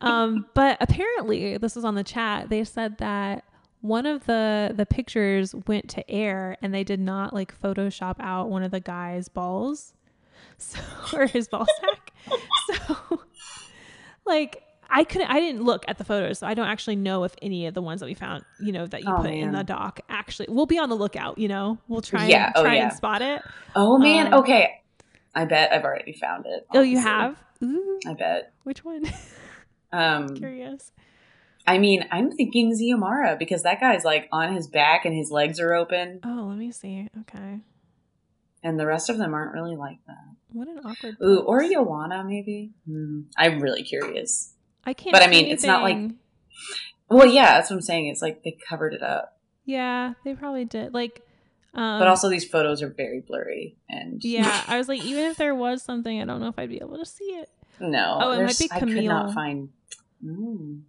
um, 0.00 0.46
but 0.54 0.76
apparently, 0.80 1.56
this 1.58 1.74
was 1.76 1.84
on 1.84 1.94
the 1.94 2.04
chat. 2.04 2.48
They 2.48 2.64
said 2.64 2.98
that 2.98 3.44
one 3.80 4.06
of 4.06 4.26
the 4.26 4.72
the 4.74 4.86
pictures 4.86 5.54
went 5.66 5.88
to 5.90 6.10
air 6.10 6.56
and 6.62 6.72
they 6.74 6.84
did 6.84 7.00
not 7.00 7.32
like 7.32 7.58
photoshop 7.60 8.16
out 8.20 8.48
one 8.50 8.62
of 8.62 8.70
the 8.70 8.80
guy's 8.80 9.28
balls. 9.28 9.94
So 10.58 10.78
or 11.14 11.26
his 11.26 11.48
ball 11.48 11.64
sack. 11.80 12.12
So 12.86 13.22
like 14.26 14.62
i 14.90 15.04
couldn't 15.04 15.28
i 15.30 15.40
didn't 15.40 15.62
look 15.64 15.84
at 15.88 15.96
the 15.98 16.04
photos 16.04 16.38
so 16.40 16.46
i 16.46 16.52
don't 16.54 16.66
actually 16.66 16.96
know 16.96 17.24
if 17.24 17.34
any 17.40 17.66
of 17.66 17.74
the 17.74 17.80
ones 17.82 18.00
that 18.00 18.06
we 18.06 18.14
found 18.14 18.44
you 18.60 18.72
know 18.72 18.86
that 18.86 19.02
you 19.02 19.08
Oh, 19.10 19.22
put 19.22 19.30
in 19.30 19.52
the 19.52 19.62
doc 19.64 20.00
actually 20.08 20.46
we'll 20.50 20.66
be 20.66 20.78
on 20.78 20.88
the 20.88 20.96
lookout 20.96 21.38
you 21.38 21.48
know? 21.48 21.78
We'll 21.88 22.02
try 22.02 22.26
Yeah, 22.26 22.46
and 22.46 22.52
oh, 22.56 22.62
try 22.64 22.76
yeah. 22.76 22.82
and 22.88 22.92
spot 22.92 23.22
it. 23.22 23.40
Oh 23.74 23.98
man, 23.98 24.34
Um, 24.34 24.40
okay. 24.40 24.82
I 25.34 25.44
bet 25.44 25.72
I've 25.72 25.84
already 25.84 26.12
found 26.12 26.44
it. 26.46 26.66
oh 26.74 26.82
you 26.82 26.98
have? 26.98 27.38
Ooh, 27.62 28.00
I 28.06 28.14
bet. 28.14 28.52
which 28.64 28.84
one? 28.84 29.04
Um, 29.92 30.36
curious 30.36 30.92
I 31.66 31.78
mean, 31.78 32.04
I'm 32.10 32.30
thinking 32.30 32.72
Xiomara 32.72 33.38
because 33.38 33.62
that 33.62 33.80
guy's 33.80 34.04
like 34.04 34.28
on 34.32 34.54
his 34.54 34.66
back 34.66 35.04
and 35.04 35.14
his 35.14 35.30
legs 35.30 35.60
are 35.60 35.74
open, 35.74 36.20
oh 36.24 36.46
let 36.48 36.58
me 36.58 36.72
see 36.72 37.08
okay 37.20 37.60
and 38.62 38.78
the 38.78 38.86
rest 38.86 39.08
of 39.10 39.18
them 39.18 39.34
aren't 39.34 39.52
really 39.52 39.76
like 39.76 39.98
that. 40.06 40.24
what 40.52 40.68
an 40.68 40.80
awkward 40.84 41.16
Ooh, 41.22 41.40
or. 41.40 41.62
Joanna 41.62 42.24
maybe. 42.24 42.72
Hmm. 42.86 43.22
I'm 43.36 43.60
really 43.60 43.82
curious. 43.82 44.54
i 44.84 44.92
can't 44.92 45.12
but 45.12 45.22
I 45.22 45.28
mean, 45.28 45.46
it's 45.46 45.64
not 45.64 45.82
like- 45.82 46.10
Well, 47.08 47.26
yeah, 47.26 47.54
that's 47.54 47.70
what 47.70 47.76
I'm 47.76 47.82
saying. 47.82 48.06
It's 48.08 48.22
like 48.22 48.42
they 48.42 48.56
covered 48.68 48.94
it 48.94 49.02
up, 49.02 49.38
Yeah, 49.64 50.14
they 50.24 50.34
probably 50.34 50.64
did. 50.64 50.94
Like, 50.94 51.22
um, 51.72 52.00
but 52.00 52.08
also 52.08 52.28
these 52.28 52.44
photos 52.48 52.82
are 52.82 52.88
very 52.90 53.20
blurry 53.20 53.76
and 53.88 54.22
yeah, 54.24 54.64
I 54.66 54.76
was 54.76 54.88
like, 54.88 55.04
even 55.04 55.24
if 55.24 55.36
there 55.36 55.54
was 55.54 55.82
something, 55.82 56.20
I 56.20 56.24
don't 56.24 56.40
know 56.40 56.48
if 56.48 56.58
I'd 56.58 56.68
be 56.68 56.78
able 56.78 56.98
to 56.98 57.06
see 57.06 57.24
it. 57.24 57.48
no. 57.78 58.18
Oh, 58.20 58.32
it 58.32 58.44
might 58.44 58.58
be 58.58 58.68
I 58.70 58.80
could 58.80 59.04
not 59.04 59.32
find. 59.32 59.70
Mm. 60.24 60.82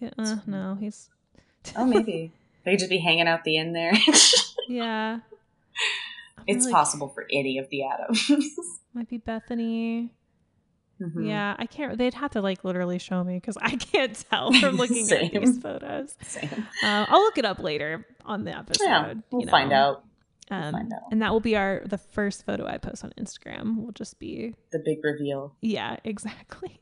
He 0.00 0.06
could- 0.08 0.14
Uh, 0.18 0.36
no, 0.46 0.76
he's 0.80 1.08
Oh, 1.76 1.84
maybe 1.84 2.32
they 2.64 2.72
could 2.72 2.78
just 2.80 2.90
be 2.90 2.98
hanging 2.98 3.28
out 3.28 3.44
the 3.44 3.56
end 3.58 3.74
there. 3.76 3.92
yeah. 4.68 5.18
I'm 6.38 6.44
it's 6.46 6.64
like, 6.64 6.74
possible 6.74 7.08
for 7.08 7.26
any 7.30 7.58
of 7.58 7.68
the 7.70 7.84
Adams. 7.84 8.30
Might 8.94 9.08
be 9.08 9.18
Bethany. 9.18 10.10
Mhm. 11.00 11.26
Yeah, 11.28 11.54
I 11.58 11.64
can't. 11.66 11.96
They'd 11.96 12.12
have 12.14 12.32
to 12.32 12.42
like 12.42 12.64
literally 12.64 12.98
show 12.98 13.22
me 13.24 13.34
because 13.36 13.56
I 13.60 13.76
can't 13.76 14.14
tell 14.30 14.52
from 14.52 14.76
looking 14.76 15.02
at 15.02 15.06
Same. 15.06 15.30
these 15.32 15.58
photos. 15.58 16.14
Same. 16.22 16.66
Uh, 16.84 17.06
I'll 17.08 17.20
look 17.20 17.38
it 17.38 17.44
up 17.46 17.58
later 17.60 18.06
on 18.26 18.44
the 18.44 18.56
episode. 18.56 18.84
Yeah, 18.84 19.14
we'll 19.30 19.40
you 19.42 19.46
know. 19.46 19.50
find 19.50 19.72
out 19.72 20.04
Um, 20.50 20.72
find 20.72 20.92
out. 20.92 21.00
and 21.10 21.22
that 21.22 21.32
will 21.32 21.40
be 21.40 21.56
our 21.56 21.82
the 21.86 21.96
first 21.98 22.44
photo 22.44 22.66
I 22.66 22.76
post 22.78 23.02
on 23.04 23.12
Instagram. 23.18 23.82
Will 23.82 23.92
just 23.92 24.18
be 24.18 24.54
the 24.72 24.78
big 24.78 25.02
reveal. 25.02 25.54
Yeah, 25.62 25.96
exactly. 26.04 26.80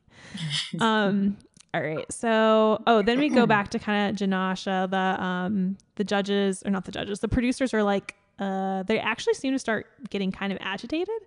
um 0.80 1.36
all 1.74 1.82
right. 1.82 2.10
So, 2.12 2.82
oh, 2.86 3.02
then 3.02 3.18
we 3.18 3.28
go 3.28 3.46
back 3.46 3.68
to 3.70 3.78
kind 3.78 4.10
of 4.10 4.16
Jenascia, 4.28 4.90
the 4.90 5.22
um 5.22 5.76
the 5.96 6.04
judges 6.04 6.62
or 6.64 6.70
not 6.70 6.84
the 6.84 6.92
judges, 6.92 7.20
the 7.20 7.28
producers 7.28 7.74
are 7.74 7.82
like 7.82 8.14
uh 8.38 8.82
they 8.84 8.98
actually 8.98 9.34
seem 9.34 9.52
to 9.52 9.58
start 9.58 9.86
getting 10.10 10.32
kind 10.32 10.52
of 10.52 10.58
agitated 10.62 11.20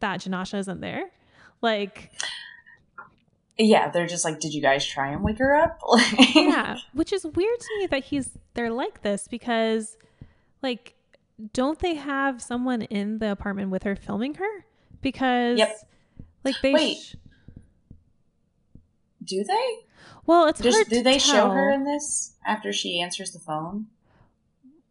that 0.00 0.20
Jenascia 0.20 0.58
isn't 0.58 0.80
there. 0.80 1.10
Like, 1.62 2.10
Yeah, 3.56 3.88
they're 3.90 4.06
just 4.08 4.24
like, 4.24 4.40
did 4.40 4.52
you 4.52 4.60
guys 4.60 4.84
try 4.84 5.12
and 5.12 5.22
wake 5.22 5.38
her 5.38 5.54
up? 5.54 5.78
yeah, 6.34 6.76
which 6.92 7.12
is 7.12 7.24
weird 7.24 7.60
to 7.60 7.68
me 7.78 7.86
that 7.86 8.04
he's 8.04 8.30
they're 8.54 8.70
like 8.72 9.02
this 9.02 9.28
because 9.28 9.96
like 10.62 10.94
don't 11.52 11.78
they 11.78 11.94
have 11.94 12.40
someone 12.42 12.82
in 12.82 13.18
the 13.18 13.30
apartment 13.30 13.70
with 13.70 13.84
her 13.84 13.94
filming 13.96 14.34
her? 14.34 14.64
Because 15.02 15.58
Yep. 15.58 15.76
like 16.44 16.54
they 16.62 16.72
Wait. 16.72 16.96
sh- 16.98 17.14
Do 19.24 19.44
they? 19.44 19.76
well, 20.26 20.46
it's 20.46 20.60
Does, 20.60 20.74
hard 20.74 20.88
do 20.88 21.02
they 21.02 21.18
show 21.18 21.50
her 21.50 21.70
in 21.70 21.84
this 21.84 22.34
after 22.46 22.72
she 22.72 23.00
answers 23.00 23.32
the 23.32 23.38
phone? 23.38 23.86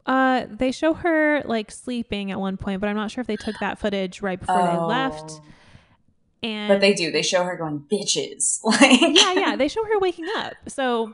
Uh, 0.06 0.46
they 0.50 0.72
show 0.72 0.94
her 0.94 1.42
like 1.46 1.72
sleeping 1.72 2.32
at 2.32 2.40
one 2.40 2.58
point, 2.58 2.82
but 2.82 2.90
I'm 2.90 2.96
not 2.96 3.10
sure 3.10 3.22
if 3.22 3.28
they 3.28 3.38
took 3.38 3.56
that 3.60 3.80
footage 3.80 4.22
right 4.22 4.40
before 4.40 4.58
they 4.68 4.78
left. 4.78 5.26
Oh. 5.30 5.42
And 6.44 6.68
But 6.68 6.82
they 6.82 6.94
do. 6.94 7.10
They 7.10 7.22
show 7.22 7.44
her 7.46 7.56
going 7.56 7.86
bitches. 7.90 8.60
Like 8.66 9.00
yeah, 9.00 9.34
yeah, 9.34 9.56
they 9.56 9.70
show 9.70 9.84
her 9.86 9.98
waking 10.00 10.26
up. 10.38 10.54
So 10.68 11.14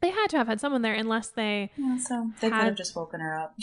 they 0.00 0.10
had 0.10 0.28
to 0.28 0.36
have 0.36 0.46
had 0.46 0.60
someone 0.60 0.82
there, 0.82 0.94
unless 0.94 1.28
they, 1.28 1.70
Yeah, 1.76 1.98
so 1.98 2.30
they 2.40 2.48
could 2.48 2.58
have 2.62 2.76
just 2.76 2.94
woken 2.94 3.20
her 3.20 3.36
up. 3.36 3.58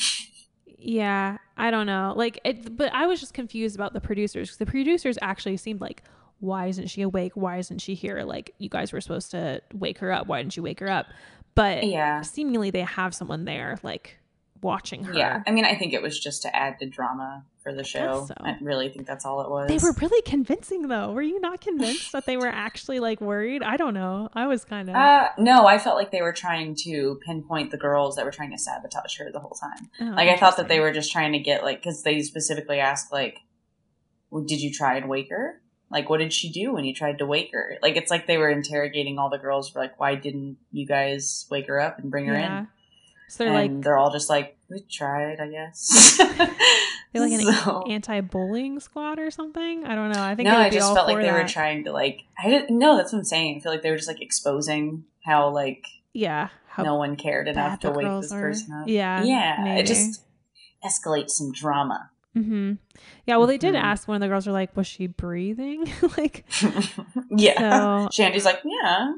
yeah, 0.78 1.38
I 1.56 1.72
don't 1.72 1.86
know. 1.86 2.14
Like 2.16 2.40
it, 2.44 2.76
but 2.76 2.94
I 2.94 3.08
was 3.08 3.22
just 3.22 3.34
confused 3.34 3.76
about 3.76 3.94
the 3.94 4.02
producers 4.02 4.50
because 4.50 4.58
the 4.58 4.66
producers 4.66 5.18
actually 5.22 5.58
seemed 5.58 5.80
like, 5.80 6.04
why 6.40 6.68
isn't 6.68 6.88
she 6.88 7.02
awake? 7.02 7.32
Why 7.36 7.58
isn't 7.58 7.80
she 7.80 7.94
here? 7.96 8.22
Like 8.24 8.54
you 8.58 8.70
guys 8.70 8.94
were 8.94 9.02
supposed 9.02 9.32
to 9.32 9.62
wake 9.74 9.98
her 10.00 10.12
up. 10.12 10.28
Why 10.28 10.42
didn't 10.42 10.56
you 10.58 10.64
wake 10.64 10.80
her 10.80 10.90
up? 10.90 11.08
But 11.56 11.84
Yeah. 11.86 12.22
seemingly 12.22 12.70
they 12.70 12.82
have 12.82 13.16
someone 13.16 13.46
there, 13.46 13.80
like 13.84 14.18
watching 14.62 15.04
her. 15.06 15.14
Yeah. 15.14 15.42
I 15.48 15.52
mean, 15.52 15.66
I 15.66 15.76
think 15.76 15.94
it 15.94 16.02
was 16.02 16.20
just 16.20 16.42
to 16.44 16.56
add 16.56 16.78
the 16.80 16.86
drama 16.88 17.46
for 17.62 17.74
the 17.74 17.84
show. 17.84 18.26
so. 18.28 18.34
I 18.40 18.58
really 18.62 18.90
think 18.90 19.06
that's 19.08 19.26
all 19.26 19.42
it 19.42 19.50
was. 19.50 19.68
They 19.68 19.78
were 19.78 19.94
really 20.00 20.22
convincing 20.24 20.88
though. 20.88 21.12
Were 21.12 21.22
you 21.22 21.40
not 21.40 21.60
convinced 21.62 22.12
that 22.12 22.26
they 22.26 22.38
were 22.38 22.48
actually 22.48 23.00
like 23.00 23.20
worried? 23.22 23.62
I 23.64 23.76
don't 23.78 23.94
know. 23.94 24.30
I 24.34 24.48
was 24.48 24.64
kind 24.66 24.90
of 24.90 24.96
Uh, 24.96 25.30
no, 25.38 25.66
I 25.68 25.78
felt 25.80 25.96
like 25.98 26.12
they 26.12 26.22
were 26.22 26.32
trying 26.34 26.76
to 26.86 27.20
pinpoint 27.26 27.72
the 27.72 27.78
girls 27.78 28.16
that 28.16 28.26
were 28.26 28.32
trying 28.32 28.52
to 28.52 28.58
sabotage 28.58 29.18
her 29.18 29.32
the 29.32 29.40
whole 29.40 29.52
time. 29.60 29.90
Oh, 30.02 30.06
Like 30.16 30.30
I 30.30 30.38
thought 30.38 30.58
that 30.58 30.68
they 30.70 30.80
were 30.80 30.92
just 30.92 31.12
trying 31.12 31.34
to 31.34 31.40
get 31.40 31.64
like 31.64 31.80
because 31.80 32.04
they 32.04 32.22
specifically 32.22 32.80
asked 32.80 33.12
like, 33.12 33.40
well, 34.32 34.44
"Did 34.44 34.62
you 34.62 34.72
try 34.72 34.98
and 34.98 35.08
wake 35.10 35.30
her? 35.30 35.62
Like, 35.90 36.10
what 36.10 36.18
did 36.18 36.34
she 36.34 36.52
do 36.52 36.74
when 36.74 36.84
you 36.84 36.94
tried 36.94 37.20
to 37.20 37.26
wake 37.26 37.52
her?" 37.54 37.78
Like 37.82 37.96
it's 37.96 38.12
like 38.12 38.28
they 38.28 38.38
were 38.38 38.50
interrogating 38.50 39.18
all 39.18 39.30
the 39.30 39.38
girls 39.38 39.70
for 39.70 39.80
like, 39.80 40.00
"Why 40.00 40.16
didn't 40.16 40.58
you 40.72 40.86
guys 40.86 41.46
wake 41.50 41.68
her 41.68 41.80
up 41.80 42.00
and 42.00 42.12
bring 42.12 42.26
her 42.26 42.34
yeah. 42.34 42.60
in?" 42.60 42.68
So 43.30 43.44
they're 43.44 43.54
and 43.54 43.76
like 43.76 43.84
they're 43.84 43.98
all 43.98 44.12
just 44.12 44.30
like, 44.30 44.58
"We 44.70 44.82
tried, 44.82 45.40
I 45.40 45.48
guess." 45.50 46.18
they're 47.14 47.22
like 47.22 47.32
an 47.32 47.42
So- 47.54 47.84
anti-bullying 47.88 48.80
squad 48.80 49.20
or 49.20 49.32
something. 49.32 49.86
I 49.86 49.96
don't 49.96 50.12
know. 50.12 50.24
I 50.24 50.36
think 50.36 50.48
no, 50.48 50.58
I 50.58 50.70
just 50.70 50.94
felt 50.94 51.08
like 51.08 51.22
they 51.22 51.32
were 51.32 51.48
trying 51.48 51.84
to 51.86 51.92
like. 51.92 52.24
I 52.42 52.50
didn't. 52.50 52.78
No, 52.78 52.98
that's 52.98 53.12
what 53.14 53.20
I'm 53.20 53.26
saying. 53.26 53.58
I 53.58 53.60
feel 53.62 53.72
like 53.72 53.82
they 53.82 53.92
were 53.92 53.98
just 53.98 54.08
like 54.08 54.22
exposing 54.22 55.06
how 55.26 55.50
like 55.50 55.86
yeah. 56.14 56.50
How 56.68 56.84
no 56.84 56.96
one 56.96 57.16
cared 57.16 57.48
enough 57.48 57.80
to 57.82 57.92
wake 57.92 58.22
this 58.22 58.32
are. 58.32 58.42
person 58.42 58.72
up. 58.74 58.88
Yeah. 58.88 59.24
yeah. 59.24 59.58
maybe. 59.64 59.82
It 59.82 59.88
just 59.88 60.24
escalates 60.84 61.32
some 61.32 61.52
drama. 61.52 62.12
Hmm 62.44 62.74
Yeah. 63.26 63.38
Well, 63.38 63.48
they 63.48 63.58
did 63.58 63.76
Mhm. 63.76 63.82
ask 63.82 64.08
one 64.08 64.16
of 64.16 64.22
the 64.22 64.28
girls. 64.28 64.46
Were 64.48 64.54
like, 64.54 64.76
was 64.76 64.88
she 64.88 65.08
breathing? 65.08 65.92
like, 66.18 66.46
yeah. 67.30 67.58
so 68.10 68.10
Shandi's 68.12 68.46
like, 68.46 68.62
yeah, 68.66 69.14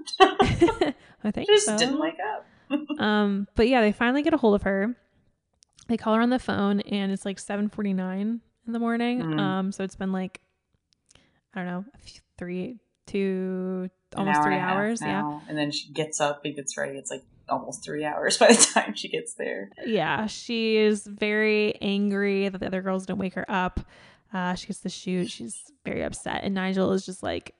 I 1.23 1.31
think 1.31 1.47
just 1.49 1.65
so. 1.65 1.77
didn't 1.77 1.99
wake 1.99 2.17
up. 2.33 2.45
um 2.99 3.47
but 3.55 3.67
yeah 3.67 3.81
they 3.81 3.91
finally 3.91 4.21
get 4.21 4.33
a 4.33 4.37
hold 4.37 4.53
of 4.55 4.61
her 4.63 4.95
they 5.87 5.97
call 5.97 6.13
her 6.13 6.21
on 6.21 6.29
the 6.29 6.37
phone 6.37 6.81
and 6.81 7.11
it's 7.11 7.25
like 7.25 7.37
7.49 7.37 8.21
in 8.21 8.41
the 8.73 8.77
morning 8.79 9.21
Mm. 9.23 9.39
um 9.39 9.71
so 9.71 9.83
it's 9.83 9.95
been 9.95 10.11
like 10.11 10.39
i 11.55 11.59
don't 11.63 11.65
know 11.67 11.83
a 11.95 11.97
few, 11.97 12.21
three 12.37 12.77
two 13.07 13.89
almost 14.15 14.37
hour 14.37 14.43
three 14.43 14.53
and 14.53 14.61
a 14.63 14.67
half 14.67 14.75
hours 14.77 15.01
yeah. 15.01 15.39
And 15.49 15.57
then 15.57 15.71
she 15.71 15.91
gets 15.91 16.21
up 16.21 16.45
and 16.45 16.55
gets 16.55 16.77
ready. 16.77 16.95
It's 16.97 17.09
like 17.09 17.23
almost 17.49 17.83
three 17.83 18.05
hours 18.05 18.37
by 18.39 18.47
the 18.47 18.69
time 18.73 18.93
she 18.95 19.07
gets 19.09 19.33
there. 19.33 19.69
yeah 19.85 20.25
she 20.27 20.77
is 20.77 21.05
very 21.05 21.75
angry 21.81 22.49
that 22.49 22.59
the 22.59 22.65
other 22.67 22.81
girls 22.81 23.05
didn't 23.05 23.19
wake 23.19 23.33
her 23.33 23.45
up 23.49 23.79
uh 24.33 24.53
she 24.55 24.67
gets 24.67 24.79
the 24.79 24.89
shoot 24.89 25.29
she's 25.29 25.71
very 25.85 26.03
upset 26.03 26.43
and 26.43 26.53
nigel 26.55 26.91
is 26.91 27.05
just 27.05 27.23
like 27.23 27.55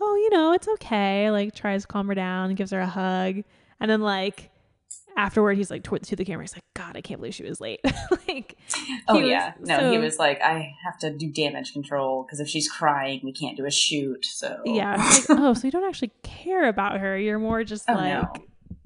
oh 0.00 0.14
you 0.16 0.30
know 0.30 0.52
it's 0.52 0.68
okay 0.68 1.30
like 1.30 1.54
tries 1.54 1.82
to 1.82 1.88
calm 1.88 2.08
her 2.08 2.14
down 2.14 2.54
gives 2.54 2.70
her 2.72 2.80
a 2.80 2.86
hug 2.86 3.42
and 3.80 3.90
then 3.90 4.00
like 4.00 4.50
afterward 5.16 5.56
he's 5.56 5.70
like 5.70 5.84
toward 5.84 6.02
to 6.02 6.16
the 6.16 6.24
camera 6.24 6.42
he's 6.42 6.54
like 6.54 6.64
god 6.74 6.96
i 6.96 7.00
can't 7.00 7.20
believe 7.20 7.32
she 7.34 7.44
was 7.44 7.60
late 7.60 7.80
like 8.28 8.56
Oh 9.08 9.20
was- 9.20 9.28
yeah, 9.28 9.52
no, 9.60 9.92
he 9.92 9.98
was 9.98 10.18
like, 10.18 10.40
I 10.40 10.74
have 10.84 10.98
to 11.00 11.10
do 11.14 11.30
damage 11.30 11.72
control 11.74 12.22
because 12.22 12.40
if 12.40 12.48
she's 12.48 12.68
crying, 12.70 13.20
we 13.22 13.32
can't 13.32 13.54
do 13.56 13.66
a 13.66 13.70
shoot. 13.70 14.24
So 14.24 14.60
Yeah. 14.64 14.96
Like, 14.96 15.24
oh, 15.30 15.52
so 15.54 15.66
you 15.66 15.70
don't 15.70 15.84
actually 15.84 16.12
care 16.22 16.68
about 16.68 16.98
her. 17.00 17.18
You're 17.18 17.38
more 17.38 17.64
just 17.64 17.84
Oh, 17.88 17.92
like, 17.94 18.14
no. 18.22 18.32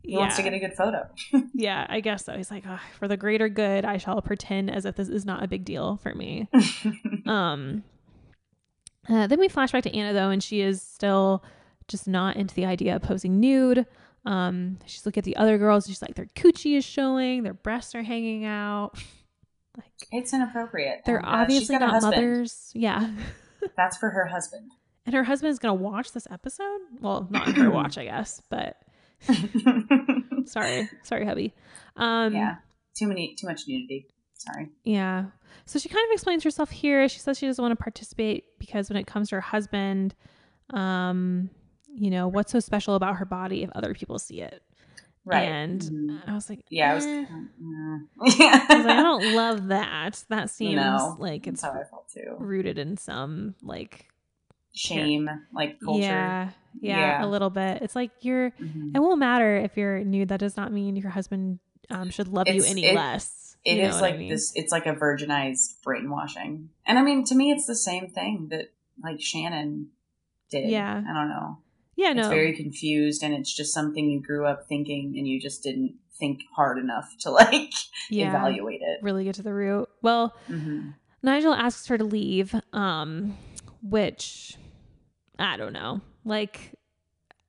He 0.03 0.13
yeah, 0.13 0.19
wants 0.19 0.37
to 0.37 0.43
get 0.43 0.53
a 0.53 0.59
good 0.59 0.75
photo. 0.75 1.09
yeah, 1.55 1.87
I 1.89 2.01
guess 2.01 2.25
so. 2.25 2.37
He's 2.37 2.51
like, 2.51 2.65
"Ugh, 2.67 2.79
for 2.99 3.09
the 3.09 3.17
greater 3.17 3.49
good, 3.49 3.85
I 3.85 3.97
shall 3.99 4.23
pretend 4.23 4.71
as 4.71 4.85
if 4.85 4.97
this 4.97 5.09
is 5.09 5.25
not 5.25 5.43
a 5.43 5.49
big 5.49 5.65
deal 5.65 5.97
for 5.97 6.15
me. 6.15 6.49
um, 7.27 7.83
uh, 9.09 9.27
then 9.27 9.41
we 9.41 9.49
flash 9.49 9.73
back 9.73 9.83
to 9.85 9.95
Anna 9.95 10.13
though, 10.13 10.31
and 10.31 10.43
she 10.43 10.61
is 10.61 10.83
still 10.83 11.43
just 11.89 12.07
not 12.07 12.37
into 12.37 12.55
the 12.55 12.65
idea 12.65 12.97
of 12.97 13.03
posing 13.03 13.41
nude. 13.41 13.87
Um, 14.25 14.79
she's 14.87 15.07
looking 15.07 15.23
at 15.23 15.25
the 15.25 15.37
other 15.37 15.59
girls. 15.59 15.87
She's 15.87 16.03
like, 16.03 16.15
their 16.15 16.27
coochie 16.37 16.77
is 16.77 16.85
showing, 16.85 17.43
their 17.43 17.55
breasts 17.55 17.95
are 17.95 18.03
hanging 18.03 18.45
out. 18.45 18.93
like 19.77 19.93
it's 20.13 20.33
inappropriate. 20.33 21.03
they're 21.07 21.17
And, 21.17 21.27
uh, 21.27 21.31
obviously 21.31 21.79
not 21.79 22.03
mothers. 22.03 22.71
Yeah. 22.75 23.11
That's 23.77 23.97
for 23.97 24.11
her 24.11 24.27
husband. 24.27 24.71
And 25.07 25.15
her 25.15 25.25
husband's 25.25 25.59
gonna 25.59 25.75
watch 25.75 26.13
this 26.13 26.27
episode. 26.31 26.81
Well, 27.01 27.27
not 27.31 27.49
her 27.57 27.71
watch, 27.73 27.97
I 27.97 28.05
guess, 28.05 28.43
but 28.51 28.77
sorry, 30.47 30.89
sorry, 31.03 31.25
hubby. 31.27 31.55
Um, 31.97 32.35
yeah, 32.35 32.57
too 32.95 33.07
many, 33.09 33.35
too 33.35 33.47
much 33.47 33.63
nudity. 33.69 34.07
Sorry. 34.35 34.69
yeah. 34.85 35.27
So 35.65 35.79
she 35.79 35.89
kind 35.89 36.05
of 36.09 36.13
explains 36.13 36.45
herself 36.45 36.71
here. 36.71 37.09
She 37.09 37.19
says 37.19 37.39
she 37.39 37.47
doesn't 37.47 37.61
want 37.63 37.77
to 37.77 37.83
participate 37.83 38.45
because 38.59 38.89
when 38.89 38.97
it 38.97 39.07
comes 39.07 39.31
to 39.31 39.35
her 39.37 39.41
husband, 39.41 40.15
um, 40.73 41.51
you 41.93 42.11
know, 42.11 42.29
what's 42.29 42.53
so 42.53 42.61
special 42.61 42.95
about 42.95 43.17
her 43.17 43.25
body 43.25 43.65
if 43.65 43.71
other 43.75 43.93
people 43.95 44.19
see 44.19 44.41
it? 44.41 44.63
Right. 45.25 45.43
And 45.49 45.81
Mhm. 45.83 46.29
I 46.29 46.35
was 46.35 46.49
like, 46.49 46.61
Yeah, 46.71 46.93
I 46.93 46.95
was. 46.95 47.05
mm, 47.05 47.27
I 48.21 48.25
was 48.25 48.37
like, 48.41 48.51
I 48.71 49.03
don't 49.03 49.35
love 49.35 49.69
that. 49.69 50.25
That 50.29 50.49
seems 50.51 50.77
No, 50.77 51.17
like 51.19 51.47
it's 51.47 51.61
how 51.63 51.73
I 51.73 51.85
felt 51.85 52.09
too. 52.09 52.37
rooted 52.39 52.79
in 52.79 52.97
some 52.97 53.55
like 53.63 54.09
Shame, 54.75 55.29
like 55.53 55.81
culture. 55.81 56.03
yeah, 56.03 56.51
yeah, 56.81 56.99
Yeah. 57.21 57.25
a 57.25 57.29
little 57.29 57.51
bit. 57.51 57.83
It's 57.83 57.97
like 57.97 58.11
you're. 58.21 58.51
Mhm. 58.53 58.95
It 58.95 59.01
won't 59.01 59.19
matter 59.19 59.57
if 59.57 59.77
you're 59.77 60.05
nude. 60.05 60.29
That 60.29 60.41
does 60.41 60.57
not 60.57 60.73
mean 60.73 60.97
your 60.97 61.11
husband 61.11 61.59
um, 61.91 62.11
should 62.11 62.29
love 62.29 62.49
you 62.49 62.63
any 62.65 62.85
it- 62.85 62.95
less. 62.95 63.57
It 63.65 63.79
You 63.79 63.83
is 63.89 64.01
like 64.01 64.15
I 64.15 64.19
mean? 64.19 64.29
this. 64.31 64.53
It's 64.55 64.71
like 64.73 64.87
a 64.87 64.95
virginized 64.95 65.83
brainwashing, 65.83 66.69
and 66.87 66.99
I 66.99 67.03
mean, 67.03 67.25
to 67.25 67.35
me, 67.35 67.51
it's 67.51 67.67
the 67.67 67.75
same 67.75 68.09
thing 68.09 68.49
that 68.51 68.67
like 69.03 69.21
Shannon 69.21 69.89
did. 70.51 70.71
Yeah. 70.71 71.03
I 71.09 71.13
don't 71.13 71.29
know. 71.29 71.59
Yeah, 71.97 72.13
no. 72.13 72.21
It's 72.23 72.29
very 72.29 72.55
confused, 72.55 73.25
and 73.25 73.35
it's 73.35 73.53
just 73.55 73.75
something 73.75 74.09
you 74.09 74.23
grew 74.23 74.47
up 74.47 74.67
thinking, 74.69 75.15
and 75.19 75.27
you 75.27 75.41
just 75.41 75.65
didn't 75.65 75.97
think 76.19 76.41
hard 76.55 76.79
enough 76.79 77.09
to 77.21 77.31
like 77.33 77.73
yeah, 78.11 78.29
evaluate 78.29 78.81
it. 78.81 79.01
really 79.03 79.25
get 79.25 79.35
to 79.37 79.43
the 79.43 79.53
root. 79.53 79.89
Well, 80.03 80.35
hmm 80.47 80.91
Nigel 81.21 81.53
asks 81.53 81.89
her 81.89 81.99
to 81.99 82.05
leave, 82.05 82.55
um, 82.73 83.37
which 83.83 84.57
I 85.39 85.57
don't 85.57 85.73
know. 85.73 86.01
Like, 86.25 86.75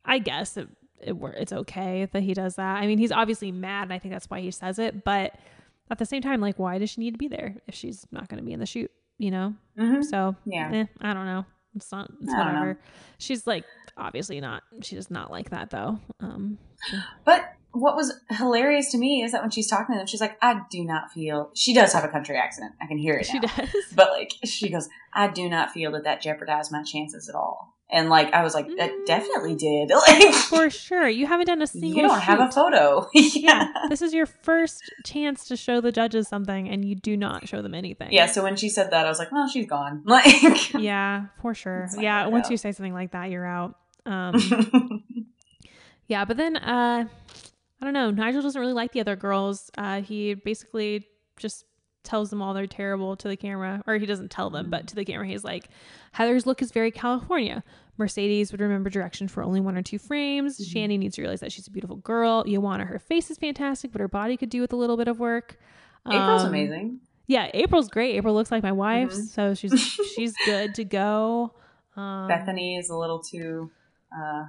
I 0.05 0.19
guess 0.19 0.57
it, 0.57 0.67
it 1.01 1.15
it's 1.37 1.53
okay 1.53 2.07
that 2.11 2.23
he 2.23 2.33
does 2.33 2.55
that. 2.55 2.77
I 2.77 2.87
mean, 2.87 2.97
he's 2.97 3.11
obviously 3.11 3.51
mad, 3.51 3.83
and 3.83 3.93
I 3.93 3.99
think 3.99 4.13
that's 4.13 4.29
why 4.29 4.39
he 4.41 4.51
says 4.51 4.79
it. 4.79 5.03
But 5.03 5.35
at 5.91 5.97
the 5.97 6.05
same 6.05 6.21
time, 6.21 6.39
like, 6.41 6.59
why 6.59 6.77
does 6.77 6.89
she 6.91 7.01
need 7.01 7.11
to 7.11 7.17
be 7.17 7.27
there 7.27 7.55
if 7.67 7.75
she's 7.75 8.05
not 8.11 8.27
going 8.29 8.39
to 8.39 8.45
be 8.45 8.53
in 8.53 8.59
the 8.59 8.65
shoot? 8.65 8.91
You 9.17 9.31
know. 9.31 9.53
hmm 9.77 10.01
So 10.01 10.35
Yeah. 10.45 10.71
eh, 10.73 10.85
I 11.01 11.13
don't 11.13 11.25
know. 11.25 11.45
It's 11.75 11.91
not. 11.91 12.09
It's 12.21 12.33
I 12.33 12.37
don't 12.37 12.53
know. 12.53 12.59
whatever. 12.59 12.79
She's 13.17 13.45
like 13.45 13.63
obviously 13.97 14.39
not. 14.39 14.63
She 14.81 14.95
does 14.95 15.11
not 15.11 15.29
like 15.29 15.49
that 15.51 15.69
though. 15.69 15.99
Um, 16.19 16.57
But 17.25 17.53
what 17.71 17.95
was 17.95 18.13
hilarious 18.31 18.91
to 18.91 18.97
me 18.97 19.21
is 19.23 19.31
that 19.31 19.41
when 19.41 19.51
she's 19.51 19.67
talking 19.69 19.93
to 19.93 19.99
them, 19.99 20.07
she's 20.07 20.21
like, 20.21 20.37
"I 20.41 20.61
do 20.71 20.83
not 20.83 21.11
feel." 21.11 21.51
She 21.55 21.73
does 21.73 21.93
have 21.93 22.03
a 22.03 22.07
country 22.09 22.35
accent. 22.37 22.73
I 22.81 22.87
can 22.87 22.97
hear 22.97 23.15
it. 23.15 23.25
she 23.27 23.39
now. 23.39 23.47
does. 23.55 23.69
But 23.95 24.09
like, 24.11 24.33
she 24.43 24.69
goes, 24.69 24.89
"I 25.13 25.27
do 25.27 25.47
not 25.49 25.71
feel 25.71 25.91
that 25.91 26.03
that 26.05 26.21
jeopardized 26.21 26.71
my 26.71 26.83
chances 26.83 27.29
at 27.29 27.35
all." 27.35 27.75
And 27.91 28.07
like, 28.09 28.31
I 28.33 28.43
was 28.43 28.53
like, 28.53 28.67
"That 28.77 28.91
Mm. 28.91 29.05
definitely 29.05 29.55
did." 29.55 29.89
Like, 30.07 30.33
For 30.33 30.69
sure. 30.69 31.07
You 31.07 31.25
haven't 31.27 31.45
done 31.47 31.61
a 31.61 31.67
single. 31.67 31.89
you 31.89 32.01
don't 32.07 32.19
have 32.21 32.39
a 32.39 32.51
photo. 32.51 33.07
Yeah. 33.13 33.31
yeah. 33.35 33.73
This 33.89 34.01
is 34.01 34.13
your 34.13 34.25
first 34.25 34.81
chance 35.05 35.47
to 35.47 35.55
show 35.55 35.79
the 35.81 35.91
judges 35.91 36.27
something, 36.27 36.69
and 36.69 36.83
you 36.85 36.95
do 36.95 37.15
not 37.17 37.47
show 37.47 37.61
them 37.61 37.73
anything. 37.75 38.11
Yeah. 38.11 38.25
So 38.27 38.43
when 38.43 38.55
she 38.55 38.69
said 38.69 38.91
that, 38.91 39.05
I 39.05 39.09
was 39.09 39.17
like, 39.19 39.31
"Well, 39.31 39.47
she's 39.47 39.67
gone." 39.67 40.01
Like, 40.05 40.73
Yeah, 40.73 41.25
for 41.41 41.53
sure. 41.53 41.87
Yeah, 41.97 42.27
once 42.27 42.45
out. 42.45 42.51
you 42.51 42.57
say 42.57 42.71
something 42.71 42.93
like 42.93 43.11
that, 43.11 43.29
you're 43.31 43.45
out. 43.45 43.75
Um, 44.05 45.03
yeah, 46.07 46.25
but 46.25 46.37
then 46.37 46.57
uh, 46.57 47.07
I 47.81 47.85
don't 47.85 47.93
know. 47.93 48.11
Nigel 48.11 48.41
doesn't 48.41 48.59
really 48.59 48.73
like 48.73 48.91
the 48.91 48.99
other 49.01 49.15
girls. 49.15 49.71
Uh, 49.77 50.01
he 50.01 50.33
basically 50.33 51.07
just 51.37 51.65
tells 52.03 52.29
them 52.29 52.41
all 52.41 52.53
they're 52.53 52.67
terrible 52.67 53.15
to 53.17 53.27
the 53.27 53.37
camera, 53.37 53.81
or 53.87 53.95
he 53.97 54.05
doesn't 54.05 54.31
tell 54.31 54.49
them, 54.49 54.69
but 54.69 54.87
to 54.87 54.95
the 54.95 55.05
camera, 55.05 55.27
he's 55.27 55.43
like, 55.43 55.69
Heather's 56.13 56.45
look 56.45 56.61
is 56.61 56.71
very 56.71 56.91
California. 56.91 57.63
Mercedes 57.97 58.51
would 58.51 58.61
remember 58.61 58.89
direction 58.89 59.27
for 59.27 59.43
only 59.43 59.59
one 59.59 59.77
or 59.77 59.81
two 59.81 59.99
frames. 59.99 60.57
Mhm. 60.59 60.73
Shandi 60.73 60.97
needs 60.99 61.15
to 61.15 61.21
realize 61.21 61.41
that 61.41 61.51
she's 61.51 61.67
a 61.67 61.71
beautiful 61.71 61.97
girl. 61.97 62.43
Yoanna, 62.47 62.85
her 62.85 62.99
face 62.99 63.29
is 63.29 63.37
fantastic, 63.37 63.91
but 63.91 63.99
her 64.01 64.07
body 64.07 64.37
could 64.37 64.49
do 64.49 64.61
with 64.61 64.71
a 64.73 64.77
little 64.77 64.95
bit 64.97 65.07
of 65.09 65.19
work. 65.19 65.59
April's 66.07 66.43
Um, 66.43 66.49
amazing. 66.49 67.01
Yeah, 67.27 67.51
April's 67.53 67.89
great. 67.89 68.15
April 68.15 68.33
looks 68.33 68.51
like 68.51 68.63
my 68.63 68.71
wife, 68.71 69.11
Mhm. 69.11 69.27
so 69.27 69.53
she's 69.53 69.79
she's 70.15 70.33
good 70.45 70.73
to 70.75 70.83
go. 70.85 71.53
Um, 71.95 72.27
Bethany 72.29 72.77
is 72.77 72.89
a 72.89 72.95
little 72.95 73.19
too, 73.19 73.69
uh, 74.17 74.45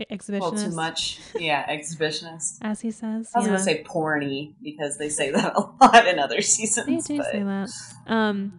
exhibitionist, 0.00 0.40
little 0.40 0.52
too 0.52 0.70
much. 0.74 1.20
Yeah, 1.34 1.66
exhibitionist. 1.66 2.58
as 2.62 2.80
he 2.80 2.90
says. 2.90 3.30
I 3.34 3.38
was 3.38 3.46
yeah. 3.46 3.52
gonna 3.52 3.58
say 3.60 3.84
porny 3.84 4.54
because 4.62 4.98
they 4.98 5.08
say 5.08 5.30
that 5.30 5.52
a 5.56 5.60
lot 5.80 6.06
in 6.06 6.18
other 6.18 6.40
seasons. 6.40 6.86
They 6.86 7.14
do 7.14 7.22
but 7.22 7.30
say 7.30 7.42
that. 7.42 7.70
Um, 8.06 8.58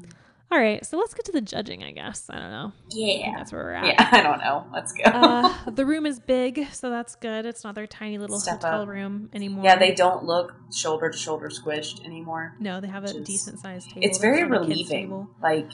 all 0.51 0.59
right, 0.59 0.85
so 0.85 0.97
let's 0.97 1.13
get 1.13 1.25
to 1.25 1.31
the 1.31 1.41
judging. 1.41 1.83
I 1.83 1.91
guess 1.91 2.29
I 2.29 2.39
don't 2.39 2.51
know. 2.51 2.71
Yeah, 2.91 3.33
that's 3.35 3.51
where 3.51 3.63
we're 3.63 3.73
at. 3.73 3.85
yeah. 3.87 4.09
I 4.11 4.21
don't 4.21 4.39
know. 4.39 4.65
Let's 4.71 4.93
go. 4.93 5.03
Uh, 5.05 5.71
the 5.71 5.85
room 5.85 6.05
is 6.05 6.19
big, 6.19 6.67
so 6.71 6.89
that's 6.89 7.15
good. 7.15 7.45
It's 7.45 7.63
not 7.63 7.75
their 7.75 7.87
tiny 7.87 8.17
little 8.17 8.39
Step 8.39 8.61
hotel 8.61 8.83
up. 8.83 8.87
room 8.87 9.29
anymore. 9.33 9.63
yeah, 9.65 9.75
they 9.75 9.93
don't 9.93 10.23
look 10.23 10.55
shoulder 10.73 11.09
to 11.09 11.17
shoulder 11.17 11.49
squished 11.49 12.05
anymore. 12.05 12.55
No, 12.59 12.79
they 12.79 12.87
have 12.87 13.03
a 13.03 13.19
decent 13.19 13.59
sized 13.59 13.89
table. 13.89 14.01
It's 14.03 14.19
very 14.19 14.43
relieving. 14.43 14.85
table. 14.85 15.29
Like, 15.41 15.69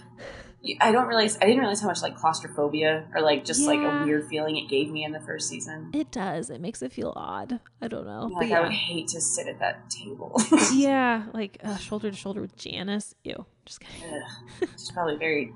I 0.79 0.91
don't 0.91 1.07
realize. 1.07 1.37
I 1.37 1.45
didn't 1.45 1.59
realize 1.59 1.81
how 1.81 1.87
much 1.87 2.03
like 2.03 2.15
claustrophobia 2.15 3.07
or 3.15 3.21
like 3.21 3.45
just 3.45 3.63
like 3.63 3.79
a 3.79 4.03
weird 4.05 4.27
feeling 4.27 4.57
it 4.57 4.69
gave 4.69 4.91
me 4.91 5.03
in 5.03 5.11
the 5.11 5.19
first 5.19 5.49
season. 5.49 5.89
It 5.91 6.11
does. 6.11 6.51
It 6.51 6.61
makes 6.61 6.83
it 6.83 6.93
feel 6.93 7.13
odd. 7.15 7.59
I 7.81 7.87
don't 7.87 8.05
know. 8.05 8.29
Like 8.31 8.49
but 8.49 8.57
I 8.57 8.61
would 8.61 8.71
hate 8.71 9.07
to 9.09 9.21
sit 9.21 9.47
at 9.47 9.59
that 9.59 9.89
table. 9.89 10.39
yeah, 10.73 11.25
like 11.33 11.57
uh, 11.63 11.77
shoulder 11.77 12.11
to 12.11 12.15
shoulder 12.15 12.41
with 12.41 12.55
Janice. 12.57 13.15
Ew. 13.23 13.45
Just 13.65 13.79
kidding. 13.79 14.13
Ugh. 14.13 14.69
She's 14.73 14.91
probably 14.91 15.17
very. 15.17 15.53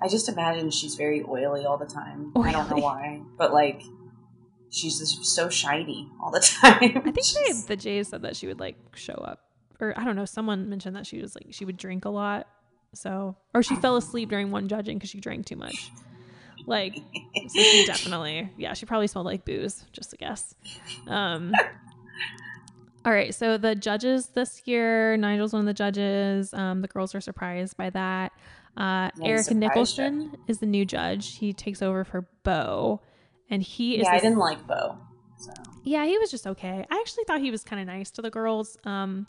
I 0.00 0.08
just 0.08 0.28
imagine 0.28 0.70
she's 0.70 0.94
very 0.94 1.24
oily 1.26 1.64
all 1.64 1.78
the 1.78 1.86
time. 1.86 2.30
I 2.36 2.52
don't 2.52 2.68
know 2.68 2.76
why, 2.76 3.22
but 3.38 3.54
like, 3.54 3.80
she's 4.70 4.98
just 4.98 5.24
so 5.24 5.48
shiny 5.48 6.10
all 6.22 6.30
the 6.30 6.40
time. 6.40 7.02
I 7.02 7.10
think 7.12 7.14
they, 7.14 7.52
the 7.66 7.76
Jays 7.76 8.08
said 8.08 8.20
that 8.20 8.36
she 8.36 8.46
would 8.46 8.60
like 8.60 8.76
show 8.94 9.14
up, 9.14 9.40
or 9.80 9.98
I 9.98 10.04
don't 10.04 10.14
know. 10.14 10.26
Someone 10.26 10.68
mentioned 10.68 10.96
that 10.96 11.06
she 11.06 11.18
was 11.18 11.34
like 11.34 11.46
she 11.50 11.64
would 11.64 11.78
drink 11.78 12.04
a 12.04 12.10
lot, 12.10 12.46
so 12.92 13.36
or 13.54 13.62
she 13.62 13.76
fell 13.76 13.96
asleep 13.96 14.28
during 14.28 14.50
one 14.50 14.68
judging 14.68 14.98
because 14.98 15.10
she 15.10 15.20
drank 15.20 15.46
too 15.46 15.56
much. 15.56 15.90
Like, 16.66 16.94
so 17.48 17.62
she 17.62 17.84
definitely, 17.86 18.50
yeah, 18.56 18.72
she 18.74 18.86
probably 18.86 19.06
smelled 19.06 19.26
like 19.26 19.44
booze. 19.44 19.84
Just 19.92 20.12
a 20.12 20.16
guess. 20.16 20.54
Um. 21.06 21.52
All 23.04 23.12
right, 23.12 23.32
so 23.32 23.56
the 23.56 23.76
judges 23.76 24.26
this 24.30 24.62
year, 24.64 25.16
Nigel's 25.16 25.52
one 25.52 25.60
of 25.60 25.66
the 25.66 25.74
judges. 25.74 26.52
Um, 26.52 26.82
the 26.82 26.88
girls 26.88 27.14
are 27.14 27.20
surprised 27.20 27.76
by 27.76 27.90
that. 27.90 28.32
Uh, 28.76 29.10
surprised 29.14 29.54
Nicholson 29.54 30.36
is 30.48 30.58
the 30.58 30.66
new 30.66 30.84
judge. 30.84 31.36
He 31.36 31.52
takes 31.52 31.82
over 31.82 32.02
for 32.04 32.28
Bo, 32.42 33.00
and 33.48 33.62
he 33.62 33.98
is. 33.98 34.02
yeah, 34.02 34.10
I 34.10 34.18
didn't 34.18 34.38
like 34.38 34.66
Bo. 34.66 34.98
So. 35.38 35.52
yeah, 35.84 36.04
he 36.04 36.18
was 36.18 36.32
just 36.32 36.46
okay. 36.48 36.84
I 36.90 36.96
actually 36.96 37.24
thought 37.24 37.40
he 37.40 37.52
was 37.52 37.62
kind 37.62 37.80
of 37.80 37.86
nice 37.86 38.10
to 38.12 38.22
the 38.22 38.30
girls. 38.30 38.76
Um, 38.84 39.28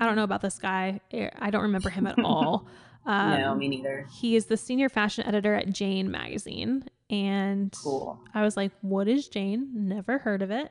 I 0.00 0.06
don't 0.06 0.16
know 0.16 0.24
about 0.24 0.40
this 0.42 0.58
guy. 0.58 1.00
Eh, 1.12 1.28
I 1.38 1.50
don't 1.50 1.62
remember 1.62 1.90
him 1.90 2.06
at 2.06 2.18
all. 2.24 2.66
Um, 3.04 3.40
no, 3.40 3.54
me 3.54 3.68
neither. 3.68 4.06
he 4.12 4.36
is 4.36 4.46
the 4.46 4.56
senior 4.56 4.88
fashion 4.88 5.24
editor 5.26 5.54
at 5.54 5.72
Jane 5.72 6.10
magazine, 6.10 6.84
and 7.10 7.72
Cool. 7.82 8.18
I 8.32 8.42
was 8.42 8.56
like, 8.56 8.70
"What 8.80 9.08
is 9.08 9.26
Jane?" 9.28 9.68
Never 9.74 10.18
heard 10.18 10.40
of 10.42 10.50
it. 10.52 10.70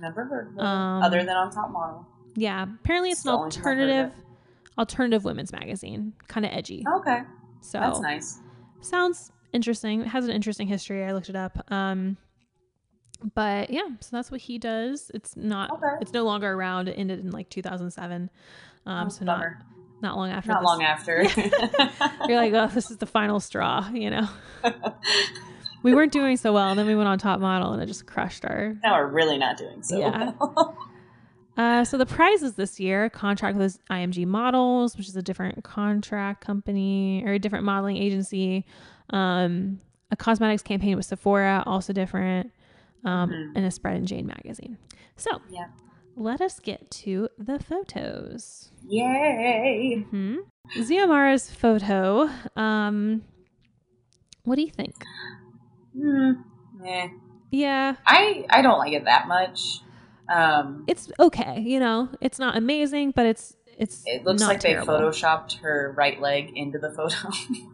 Never 0.00 0.24
heard 0.24 0.48
of 0.48 0.54
it, 0.56 0.60
Um, 0.60 1.02
other 1.02 1.24
than 1.24 1.36
on 1.36 1.50
Top 1.50 1.70
Model. 1.70 2.06
Yeah, 2.34 2.62
apparently 2.82 3.10
it's 3.10 3.20
It's 3.20 3.26
an 3.26 3.32
the 3.32 3.38
only 3.38 3.50
time 3.50 3.60
I've 3.60 3.64
heard 3.64 3.78
of 3.78 3.88
alternative, 3.90 4.24
alternative 4.78 5.24
women's 5.24 5.52
magazine, 5.52 6.12
kind 6.28 6.46
of 6.46 6.52
edgy. 6.52 6.84
Okay, 6.98 7.22
so 7.60 7.78
that's 7.80 8.00
nice. 8.00 8.40
sounds 8.80 9.32
interesting. 9.52 10.00
It 10.02 10.06
has 10.08 10.24
an 10.24 10.30
interesting 10.30 10.66
history. 10.68 11.04
I 11.04 11.12
looked 11.12 11.28
it 11.28 11.36
up. 11.36 11.70
Um, 11.70 12.16
but 13.34 13.70
yeah, 13.70 13.88
so 14.00 14.16
that's 14.16 14.30
what 14.30 14.40
he 14.40 14.58
does. 14.58 15.10
It's 15.14 15.36
not. 15.36 15.70
Okay. 15.72 15.96
It's 16.00 16.12
no 16.12 16.24
longer 16.24 16.52
around. 16.52 16.88
It 16.88 16.92
ended 16.98 17.20
in 17.20 17.30
like 17.30 17.48
2007. 17.48 18.30
Um, 18.86 19.10
so 19.10 19.24
not 19.24 19.40
not 20.00 20.16
long 20.16 20.30
after. 20.30 20.50
Not 20.50 20.60
this. 20.60 20.66
long 20.66 20.82
after. 20.82 21.22
You're 22.28 22.36
like, 22.40 22.52
oh, 22.54 22.66
this 22.74 22.90
is 22.90 22.96
the 22.98 23.06
final 23.06 23.38
straw. 23.40 23.88
You 23.92 24.10
know, 24.10 24.28
we 25.82 25.94
weren't 25.94 26.12
doing 26.12 26.36
so 26.36 26.52
well, 26.52 26.70
and 26.70 26.78
then 26.78 26.86
we 26.86 26.94
went 26.94 27.08
on 27.08 27.18
Top 27.18 27.40
Model, 27.40 27.72
and 27.72 27.82
it 27.82 27.86
just 27.86 28.06
crushed 28.06 28.44
our. 28.44 28.76
now 28.82 28.94
we're 28.98 29.06
really 29.06 29.38
not 29.38 29.56
doing 29.56 29.82
so 29.82 29.98
Yeah. 29.98 30.32
well. 30.40 30.76
Uh, 31.54 31.84
so 31.84 31.98
the 31.98 32.06
prizes 32.06 32.54
this 32.54 32.80
year: 32.80 33.10
contract 33.10 33.58
with 33.58 33.78
IMG 33.90 34.24
Models, 34.26 34.96
which 34.96 35.06
is 35.06 35.14
a 35.16 35.20
different 35.20 35.62
contract 35.62 36.42
company 36.42 37.22
or 37.26 37.34
a 37.34 37.38
different 37.38 37.62
modeling 37.66 37.98
agency. 37.98 38.64
Um, 39.10 39.78
a 40.10 40.16
cosmetics 40.16 40.62
campaign 40.62 40.96
with 40.96 41.04
Sephora, 41.04 41.62
also 41.66 41.92
different, 41.92 42.52
um, 43.04 43.30
Mhm. 43.30 43.52
and 43.56 43.64
a 43.66 43.70
spread 43.70 43.96
in 43.96 44.06
Jane 44.06 44.26
magazine. 44.26 44.78
So 45.16 45.40
Yeah. 45.50 45.66
let 46.16 46.40
us 46.40 46.60
get 46.60 46.90
to 46.90 47.28
the 47.38 47.58
photos. 47.58 48.70
Yay! 48.86 50.06
Hmm. 50.10 50.36
Xiomara's 50.76 51.50
photo. 51.50 52.28
Um, 52.56 53.22
what 54.44 54.56
do 54.56 54.62
you 54.62 54.70
think? 54.70 54.94
Hmm. 55.96 56.32
Eh. 56.84 57.08
Yeah, 57.50 57.96
I 58.06 58.46
I 58.48 58.62
don't 58.62 58.78
like 58.78 58.92
it 58.92 59.04
that 59.04 59.28
much. 59.28 59.80
Um, 60.28 60.84
it's 60.86 61.12
okay. 61.20 61.60
You 61.60 61.78
know, 61.80 62.08
it's 62.20 62.38
not 62.38 62.56
amazing, 62.56 63.10
but 63.10 63.26
it's 63.26 63.56
it's. 63.78 64.02
it 64.06 64.24
looks 64.24 64.42
like 64.42 64.60
terrible. 64.60 64.86
they 64.98 65.04
photoshopped 65.04 65.58
her 65.60 65.92
right 65.96 66.18
leg 66.20 66.52
into 66.56 66.78
the 66.78 66.90
photo, 66.90 67.28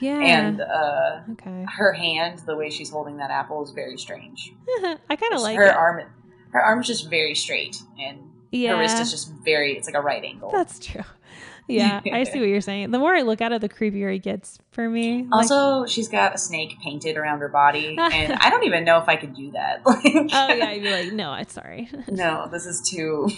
Yeah. 0.00 0.18
and 0.18 0.60
uh, 0.60 1.20
okay. 1.32 1.66
her 1.76 1.92
hand, 1.92 2.40
the 2.40 2.56
way 2.56 2.70
she's 2.70 2.90
holding 2.90 3.18
that 3.18 3.30
apple, 3.30 3.62
is 3.64 3.70
very 3.70 3.96
strange. 3.96 4.52
I 4.68 5.16
kind 5.16 5.32
of 5.32 5.40
like 5.40 5.56
her 5.56 5.64
it. 5.64 5.74
arm. 5.74 6.02
Her 6.50 6.60
arm's 6.60 6.86
just 6.86 7.10
very 7.10 7.34
straight, 7.34 7.76
and 7.98 8.30
yeah. 8.50 8.74
her 8.74 8.78
wrist 8.78 8.98
is 9.00 9.10
just 9.10 9.32
very. 9.44 9.76
It's 9.76 9.86
like 9.88 9.96
a 9.96 10.00
right 10.00 10.22
angle. 10.22 10.50
That's 10.50 10.78
true. 10.78 11.02
yeah, 11.68 12.00
I 12.12 12.24
see 12.24 12.38
what 12.38 12.48
you're 12.48 12.60
saying. 12.60 12.90
The 12.90 12.98
more 12.98 13.14
I 13.14 13.22
look 13.22 13.40
at 13.40 13.50
it, 13.52 13.60
the 13.60 13.68
creepier 13.68 14.14
it 14.14 14.20
gets 14.20 14.58
for 14.70 14.88
me. 14.88 15.22
Like- 15.22 15.50
Also, 15.50 15.86
she's 15.86 16.08
got 16.08 16.34
a 16.34 16.38
snake 16.38 16.78
painted 16.82 17.16
around 17.16 17.40
her 17.40 17.48
body, 17.48 17.96
and 17.98 18.34
I 18.34 18.50
don't 18.50 18.64
even 18.64 18.84
know 18.84 18.98
if 18.98 19.08
I 19.08 19.16
could 19.16 19.34
do 19.34 19.50
that. 19.52 19.82
Like, 19.86 20.04
oh 20.04 20.54
yeah, 20.54 20.66
I'd 20.66 20.82
be 20.82 20.90
like, 20.90 21.12
no, 21.12 21.30
I'm 21.30 21.48
sorry. 21.48 21.88
no, 22.08 22.48
this 22.52 22.66
is 22.66 22.86
too 22.88 23.28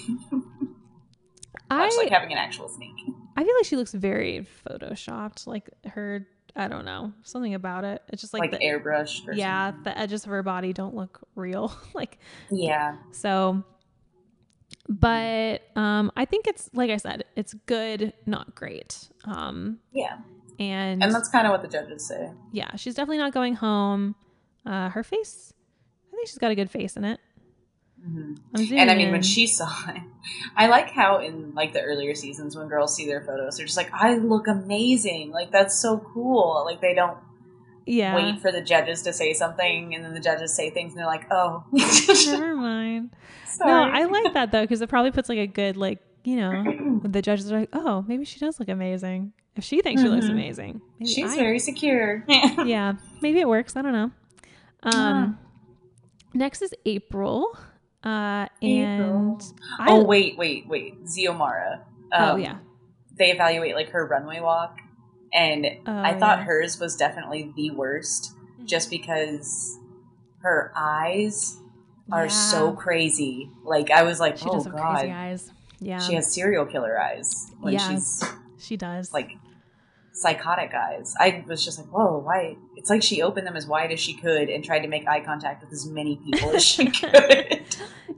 I 1.71 1.79
much 1.87 1.95
like 1.97 2.11
having 2.11 2.33
an 2.33 2.39
actual 2.39 2.69
snake. 2.69 2.91
I 3.37 3.45
feel 3.45 3.55
like 3.57 3.67
she 3.67 3.77
looks 3.77 3.93
very 3.93 4.47
photoshopped. 4.67 5.47
Like 5.47 5.69
her, 5.87 6.27
I 6.55 6.69
don't 6.69 6.85
know, 6.85 7.13
something 7.23 7.55
about 7.55 7.85
it. 7.85 8.03
It's 8.09 8.23
just 8.23 8.33
like, 8.33 8.41
Like, 8.41 8.51
the, 8.53 8.59
airbrushed. 8.59 9.29
Or 9.29 9.35
yeah, 9.35 9.69
something. 9.73 9.85
the 9.85 9.99
edges 9.99 10.25
of 10.25 10.31
her 10.31 10.43
body 10.43 10.73
don't 10.73 10.95
look 10.95 11.21
real. 11.35 11.77
like 11.95 12.19
yeah, 12.51 12.97
so. 13.13 13.63
But 14.89 15.63
um, 15.77 16.13
I 16.17 16.25
think 16.27 16.47
it's 16.47 16.71
like 16.73 16.91
I 16.91 16.97
said, 16.97 17.25
it's 17.35 17.55
good, 17.67 18.13
not 18.25 18.55
great. 18.55 19.09
Um, 19.25 19.79
yeah, 19.93 20.19
and, 20.61 21.03
and 21.03 21.13
that's 21.13 21.29
kind 21.29 21.47
of 21.47 21.51
what 21.51 21.63
the 21.63 21.69
judges 21.69 22.07
say. 22.07 22.31
yeah, 22.53 22.75
she's 22.77 22.95
definitely 22.95 23.19
not 23.19 23.33
going 23.35 23.55
home. 23.55 24.15
Uh, 24.65 24.89
her 24.91 25.03
face, 25.03 25.53
I 26.13 26.17
think 26.17 26.29
she's 26.29 26.39
got 26.39 26.51
a 26.53 26.55
good 26.55 26.71
face 26.71 26.97
in 26.97 27.05
it. 27.05 27.21
Hmm 28.03 28.35
And 28.53 28.91
I 28.91 28.95
mean, 28.95 29.11
when 29.11 29.23
she 29.23 29.47
saw 29.47 29.71
it, 29.89 30.03
I 30.57 30.67
like 30.69 30.91
how 30.91 31.21
in 31.21 31.55
like 31.55 31.73
the 31.73 31.81
earlier 31.83 32.15
seasons 32.15 32.57
when 32.57 32.69
girls 32.69 32.95
see 32.95 33.07
their 33.07 33.21
photos, 33.23 33.57
they're 33.57 33.67
just 33.67 33.77
like, 33.77 33.91
"I 33.93 34.15
look 34.17 34.47
amazing! 34.49 35.31
Like 35.31 35.51
that's 35.53 35.79
so 35.81 35.99
cool!" 35.99 36.63
Like 36.67 36.81
they 36.81 36.95
don't 36.95 37.19
yeah, 37.87 38.15
wait 38.15 38.41
for 38.41 38.51
the 38.53 38.61
judges 38.61 39.03
to 39.03 39.13
say 39.13 39.33
something, 39.33 39.95
and 39.95 40.05
then 40.05 40.13
the 40.15 40.21
judges 40.21 40.55
say 40.55 40.71
things, 40.71 40.93
and 40.93 40.99
they're 41.01 41.07
like, 41.07 41.27
"Oh, 41.31 41.65
never 41.73 42.55
mind. 42.57 43.15
sorry." 43.47 43.71
No, 43.73 43.91
I 43.93 44.05
like 44.05 44.35
that 44.35 44.53
though 44.53 44.63
because 44.63 44.81
it 44.83 44.89
probably 44.89 45.11
puts 45.13 45.29
like 45.29 45.39
a 45.39 45.47
good 45.47 45.77
like 45.77 46.01
you 46.25 46.37
know 46.37 47.01
the 47.05 47.23
judges 47.23 47.51
are 47.53 47.61
like, 47.61 47.71
oh, 47.73 48.05
maybe 48.09 48.25
she 48.25 48.39
does 48.41 48.59
look 48.59 48.69
amazing. 48.69 49.33
If 49.55 49.65
she 49.65 49.81
thinks 49.81 50.03
she 50.03 50.09
looks 50.09 50.27
Mhm. 50.27 50.33
amazing, 50.33 50.83
maybe 50.99 51.13
She's 51.13 51.33
I- 51.33 51.37
very 51.37 51.59
secure. 51.61 52.25
yeah, 52.65 52.95
maybe 53.23 53.41
it 53.41 53.49
works. 53.49 53.75
I 53.77 53.83
don't 53.83 53.93
know. 53.93 54.11
Um, 54.83 55.39
next 56.35 56.61
is 56.63 56.75
April, 56.85 57.57
uh, 58.07 58.47
and 58.63 59.43
I, 59.79 59.91
oh 59.91 60.05
wait, 60.05 60.39
wait, 60.39 60.67
wait, 60.69 61.05
Xiomara. 61.05 61.81
oh 62.13 62.33
Um, 62.37 62.41
yeah, 62.41 62.59
They 63.19 63.33
evaluate 63.33 63.75
like 63.75 63.91
her 63.91 64.07
runway 64.07 64.41
walk, 64.41 64.79
and 65.35 65.67
Oh, 65.87 66.03
I 66.03 66.15
thought 66.15 66.39
yeah. 66.39 66.45
hers 66.45 66.79
was 66.81 66.97
definitely 66.97 67.53
the 67.57 67.71
worst, 67.73 68.33
just 68.65 68.91
because 68.91 69.79
her 70.43 70.73
eyes 70.77 71.59
are 72.13 72.27
Yeah. 72.29 72.33
so 72.33 72.73
crazy. 72.73 73.51
Like 73.65 73.91
I 73.91 74.03
was 74.05 74.21
like, 74.21 74.39
She 74.39 74.45
oh 74.49 74.63
god, 74.63 74.99
crazy 74.99 75.13
eyes. 75.13 75.51
Yeah, 75.81 75.99
she 75.99 76.15
has 76.15 76.33
serial 76.33 76.65
killer 76.67 76.99
eyes 77.01 77.53
when 77.61 77.73
Yeah. 77.75 77.89
she's 77.89 78.23
she 78.59 78.77
does. 78.77 79.13
like 79.13 79.33
psychotic 80.17 80.73
eyes. 80.75 81.15
I 81.21 81.45
was 81.47 81.63
just 81.65 81.79
like, 81.79 81.89
whoa, 81.89 82.19
why? 82.19 82.57
It's 82.75 82.89
like 82.89 83.03
she 83.03 83.21
opened 83.23 83.47
them 83.47 83.55
as 83.55 83.67
wide 83.67 83.93
as 83.93 84.01
she 84.01 84.15
could 84.15 84.49
and 84.49 84.65
tried 84.65 84.79
to 84.81 84.89
make 84.89 85.07
eye 85.07 85.21
contact 85.21 85.63
with 85.63 85.73
as 85.73 85.87
many 85.87 86.17
people 86.17 86.51
as 86.57 86.65
she 86.65 86.87
could. 86.91 87.61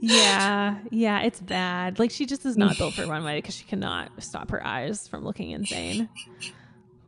yeah, 0.01 0.79
yeah, 0.91 1.23
it's 1.23 1.41
bad. 1.41 1.99
Like 1.99 2.11
she 2.13 2.25
just 2.25 2.47
is 2.47 2.57
not 2.57 2.79
built 2.79 2.95
for 2.95 3.05
runway 3.07 3.39
because 3.39 3.55
she 3.57 3.65
cannot 3.65 4.11
stop 4.23 4.51
her 4.51 4.65
eyes 4.65 5.09
from 5.09 5.25
looking 5.25 5.51
insane. 5.51 6.09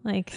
Like, 0.03 0.32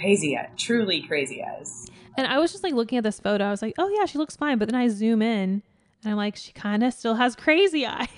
crazy 0.00 0.36
eye, 0.36 0.48
truly 0.56 1.02
crazy 1.02 1.42
eyes. 1.44 1.86
and 2.16 2.26
I 2.26 2.38
was 2.38 2.52
just 2.52 2.64
like 2.64 2.72
looking 2.74 2.96
at 2.98 3.04
this 3.04 3.20
photo. 3.20 3.44
I 3.44 3.50
was 3.50 3.60
like, 3.60 3.74
oh 3.78 3.88
yeah, 3.88 4.06
she 4.06 4.18
looks 4.18 4.34
fine. 4.36 4.56
But 4.58 4.68
then 4.70 4.80
I 4.80 4.88
zoom 4.88 5.20
in, 5.20 5.62
and 6.02 6.10
I'm 6.10 6.16
like, 6.16 6.36
she 6.36 6.52
kind 6.52 6.82
of 6.82 6.94
still 6.94 7.16
has 7.16 7.36
crazy 7.36 7.84
eyes. 7.86 8.08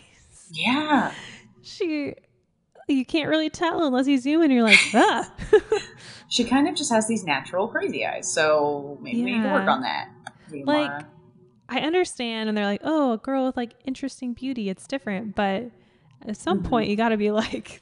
Yeah. 0.53 1.13
She, 1.63 2.15
you 2.89 3.05
can't 3.05 3.29
really 3.29 3.51
tell 3.51 3.85
unless 3.87 4.07
you 4.07 4.19
zoom 4.19 4.43
in. 4.43 4.51
You're 4.51 4.63
like, 4.63 4.79
ah. 4.95 5.33
She 6.29 6.43
kind 6.45 6.69
of 6.69 6.75
just 6.75 6.91
has 6.93 7.07
these 7.07 7.23
natural 7.25 7.69
crazy 7.69 8.05
eyes, 8.05 8.33
so 8.33 8.99
maybe 9.01 9.23
we 9.25 9.33
need 9.37 9.43
to 9.45 9.49
work 9.53 9.69
on 9.69 9.83
that. 9.83 10.09
Like. 10.65 11.03
I 11.69 11.81
understand, 11.81 12.49
and 12.49 12.57
they're 12.57 12.65
like, 12.65 12.83
oh, 12.85 13.15
a 13.15 13.19
girl 13.19 13.45
with 13.47 13.57
like 13.57 13.73
interesting 13.85 14.35
beauty, 14.35 14.69
it's 14.69 14.87
different. 14.87 15.35
But 15.35 15.71
at 16.25 16.37
some 16.37 16.63
Mhm. 16.63 16.69
point, 16.69 16.89
you 16.91 16.95
got 16.97 17.09
to 17.09 17.17
be 17.17 17.33
like, 17.33 17.81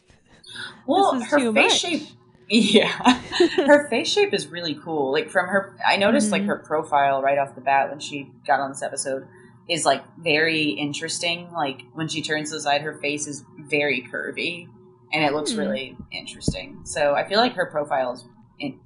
well, 0.87 1.13
this 1.13 1.25
is 1.25 1.31
her 1.31 1.39
too 1.39 1.53
face 1.53 1.65
much. 1.85 1.93
shape. 1.93 2.03
Yeah, 2.49 3.21
her 3.57 3.89
face 3.89 4.09
shape 4.09 4.33
is 4.35 4.47
really 4.49 4.75
cool. 4.75 5.13
Like 5.13 5.31
from 5.31 5.47
her, 5.49 5.75
I 5.87 5.97
noticed 5.97 6.31
like 6.33 6.43
Mhm. 6.43 6.47
her 6.49 6.57
profile 6.59 7.23
right 7.23 7.39
off 7.39 7.55
the 7.55 7.61
bat 7.63 7.89
when 7.91 8.01
she 8.01 8.31
got 8.47 8.61
on 8.61 8.71
this 8.71 8.83
episode 8.83 9.27
is 9.69 9.85
like 9.87 10.03
very 10.19 10.65
interesting. 10.71 11.51
Like 11.53 11.83
when 11.95 12.09
she 12.09 12.21
turns 12.23 12.51
to 12.51 12.57
the 12.57 12.61
side, 12.63 12.83
her 12.83 12.95
face 12.95 13.27
is 13.27 13.45
very 13.59 14.03
curvy, 14.13 14.69
and 15.15 15.23
it 15.25 15.33
looks 15.33 15.53
Hmm. 15.53 15.61
really 15.61 15.97
interesting. 16.13 16.81
So 16.85 17.15
I 17.15 17.25
feel 17.29 17.39
like 17.39 17.53
her 17.55 17.67
profile 17.67 18.13
is. 18.13 18.25
In, 18.59 18.79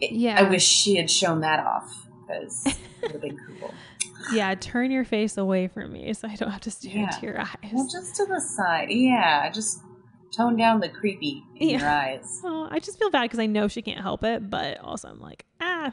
it- 0.00 0.12
Yeah. 0.12 0.38
I 0.40 0.48
wish 0.48 0.64
she 0.66 0.96
had 0.96 1.10
shown 1.10 1.40
that 1.42 1.60
off 1.64 2.08
because 2.26 2.66
it 2.66 2.76
would 3.02 3.12
have 3.12 3.20
been 3.20 3.38
cool. 3.60 3.72
yeah, 4.32 4.54
turn 4.54 4.90
your 4.90 5.04
face 5.04 5.36
away 5.36 5.68
from 5.68 5.92
me 5.92 6.12
so 6.14 6.26
I 6.28 6.34
don't 6.36 6.50
have 6.50 6.62
to 6.62 6.70
stare 6.70 6.92
Yeah. 6.96 7.04
into 7.14 7.26
your 7.26 7.40
eyes. 7.40 7.70
Well, 7.72 7.86
just 7.90 8.16
to 8.16 8.24
the 8.26 8.40
side. 8.40 8.88
Yeah, 8.90 9.50
just 9.50 9.80
tone 10.36 10.56
down 10.56 10.80
the 10.80 10.88
creepy 10.88 11.44
in 11.56 11.68
Yeah. 11.70 11.78
your 11.78 11.88
eyes. 11.88 12.40
Oh, 12.44 12.66
I 12.70 12.80
just 12.80 12.98
feel 12.98 13.10
bad 13.10 13.22
because 13.22 13.38
I 13.38 13.46
know 13.46 13.68
she 13.68 13.82
can't 13.82 14.00
help 14.00 14.24
it, 14.24 14.48
but 14.50 14.78
also 14.80 15.08
I'm 15.08 15.20
like, 15.20 15.44
ah, 15.60 15.92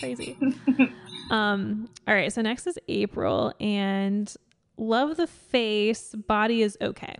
crazy. 0.00 0.36
um, 1.30 1.88
all 2.06 2.14
right, 2.14 2.32
so 2.32 2.42
next 2.42 2.66
is 2.66 2.78
April 2.88 3.54
and 3.60 4.32
love 4.76 5.16
the 5.16 5.26
face, 5.26 6.14
body 6.14 6.62
is 6.62 6.76
okay. 6.82 7.14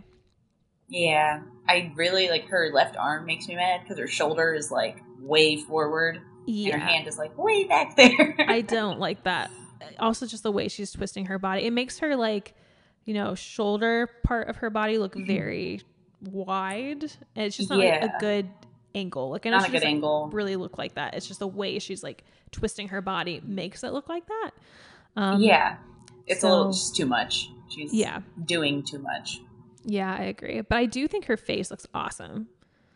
Yeah, 0.91 1.41
I 1.67 1.91
really 1.95 2.29
like 2.29 2.47
her 2.49 2.69
left 2.73 2.97
arm 2.97 3.25
makes 3.25 3.47
me 3.47 3.55
mad 3.55 3.81
because 3.81 3.97
her 3.97 4.07
shoulder 4.07 4.53
is 4.53 4.69
like 4.69 4.97
way 5.19 5.55
forward 5.57 6.19
and 6.47 6.73
her 6.73 6.77
hand 6.79 7.07
is 7.07 7.17
like 7.17 7.37
way 7.37 7.63
back 7.63 7.95
there. 7.95 8.35
I 8.47 8.61
don't 8.61 8.99
like 8.99 9.23
that. 9.23 9.49
Also, 9.99 10.25
just 10.27 10.43
the 10.43 10.51
way 10.51 10.67
she's 10.67 10.91
twisting 10.91 11.25
her 11.27 11.39
body. 11.39 11.63
It 11.65 11.71
makes 11.71 11.99
her 11.99 12.15
like, 12.15 12.53
you 13.05 13.13
know, 13.13 13.35
shoulder 13.35 14.09
part 14.23 14.49
of 14.49 14.57
her 14.57 14.69
body 14.69 14.97
look 14.97 15.15
Mhm. 15.15 15.27
very 15.27 15.81
wide. 16.29 17.03
And 17.35 17.45
it's 17.45 17.55
just 17.57 17.69
not 17.69 17.79
like 17.79 18.03
a 18.03 18.13
good 18.19 18.49
angle. 18.93 19.29
Like, 19.29 19.45
I 19.45 19.49
know 19.51 19.57
Not 19.59 19.69
a 19.69 19.71
good 19.71 19.83
angle. 19.83 20.29
really 20.33 20.55
look 20.57 20.77
like 20.77 20.95
that. 20.95 21.13
It's 21.15 21.25
just 21.27 21.39
the 21.39 21.47
way 21.47 21.79
she's 21.79 22.03
like 22.03 22.23
twisting 22.51 22.89
her 22.89 23.01
body 23.01 23.41
makes 23.45 23.83
it 23.83 23.93
look 23.93 24.09
like 24.09 24.25
that. 24.27 24.51
Um, 25.15 25.41
yeah, 25.41 25.77
it's 26.27 26.43
a 26.43 26.49
little 26.49 26.71
just 26.71 26.95
too 26.95 27.05
much. 27.05 27.49
She's 27.69 27.93
Yeah. 27.93 28.21
doing 28.45 28.83
too 28.83 28.99
much. 28.99 29.41
Yeah, 29.83 30.15
I 30.17 30.23
agree. 30.23 30.61
But 30.61 30.77
I 30.77 30.85
do 30.85 31.07
think 31.07 31.25
her 31.25 31.37
face 31.37 31.71
looks 31.71 31.87
awesome. 31.93 32.47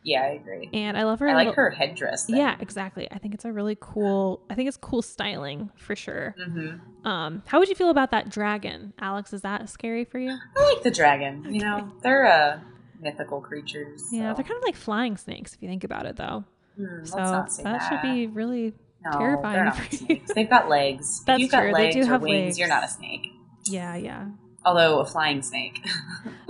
Yeah, 0.04 0.22
I 0.22 0.28
agree. 0.30 0.70
And 0.72 0.96
I 0.96 1.04
love 1.04 1.20
her. 1.20 1.28
I 1.28 1.34
like 1.34 1.56
her 1.56 1.72
headdress. 1.72 2.26
Yeah, 2.30 2.56
exactly. 2.60 3.08
I 3.12 3.18
think 3.18 3.34
it's 3.34 3.44
a 3.46 3.52
really 3.52 3.76
cool. 3.80 4.42
I 4.52 4.54
think 4.56 4.68
it's 4.68 4.78
cool 4.78 5.02
styling 5.02 5.72
for 5.76 5.96
sure. 5.96 6.36
hmm 6.38 7.08
Um, 7.08 7.42
how 7.48 7.58
would 7.60 7.70
you 7.70 7.76
feel 7.76 7.90
about 7.90 8.12
that 8.12 8.30
dragon, 8.30 8.94
Alex? 9.00 9.34
Is 9.34 9.42
that 9.42 9.68
scary 9.70 10.06
for 10.06 10.20
you? 10.20 10.30
I 10.58 10.74
like 10.74 10.84
the 10.84 10.92
dragon. 10.92 11.44
You 11.50 11.62
know, 11.62 11.92
they're 12.04 12.26
uh, 12.28 12.60
mythical 13.00 13.42
creatures. 13.42 14.08
Yeah, 14.12 14.34
they're 14.34 14.44
kind 14.44 14.58
of 14.58 14.64
like 14.64 14.76
flying 14.76 15.18
snakes 15.18 15.54
if 15.56 15.62
you 15.64 15.68
think 15.70 15.84
about 15.84 16.06
it, 16.06 16.18
though. 16.18 16.44
Let's 16.78 17.12
so 17.12 17.18
not 17.18 17.52
say 17.52 17.64
that, 17.64 17.80
should 17.90 18.02
be 18.04 18.28
really 18.28 18.74
No, 19.04 19.18
terrifying 19.18 19.56
They're 19.56 19.66
not 19.72 19.76
for 19.78 19.92
you. 19.92 19.98
snakes. 20.06 20.34
They've 20.36 20.50
got 20.50 20.70
legs. 20.70 21.24
That's 21.26 21.38
if 21.38 21.42
you've 21.42 21.52
got 21.52 21.62
true, 21.62 21.74
they 21.74 21.90
do 21.92 22.04
have 22.06 22.22
wings, 22.22 22.46
legs. 22.46 22.60
you're 22.60 22.68
not 22.68 22.84
a 22.84 22.88
snake. 22.88 23.28
yeah, 23.66 23.96
yeah. 23.96 24.26
Although 24.66 25.00
a 25.00 25.06
flying 25.06 25.42
snake. 25.44 25.86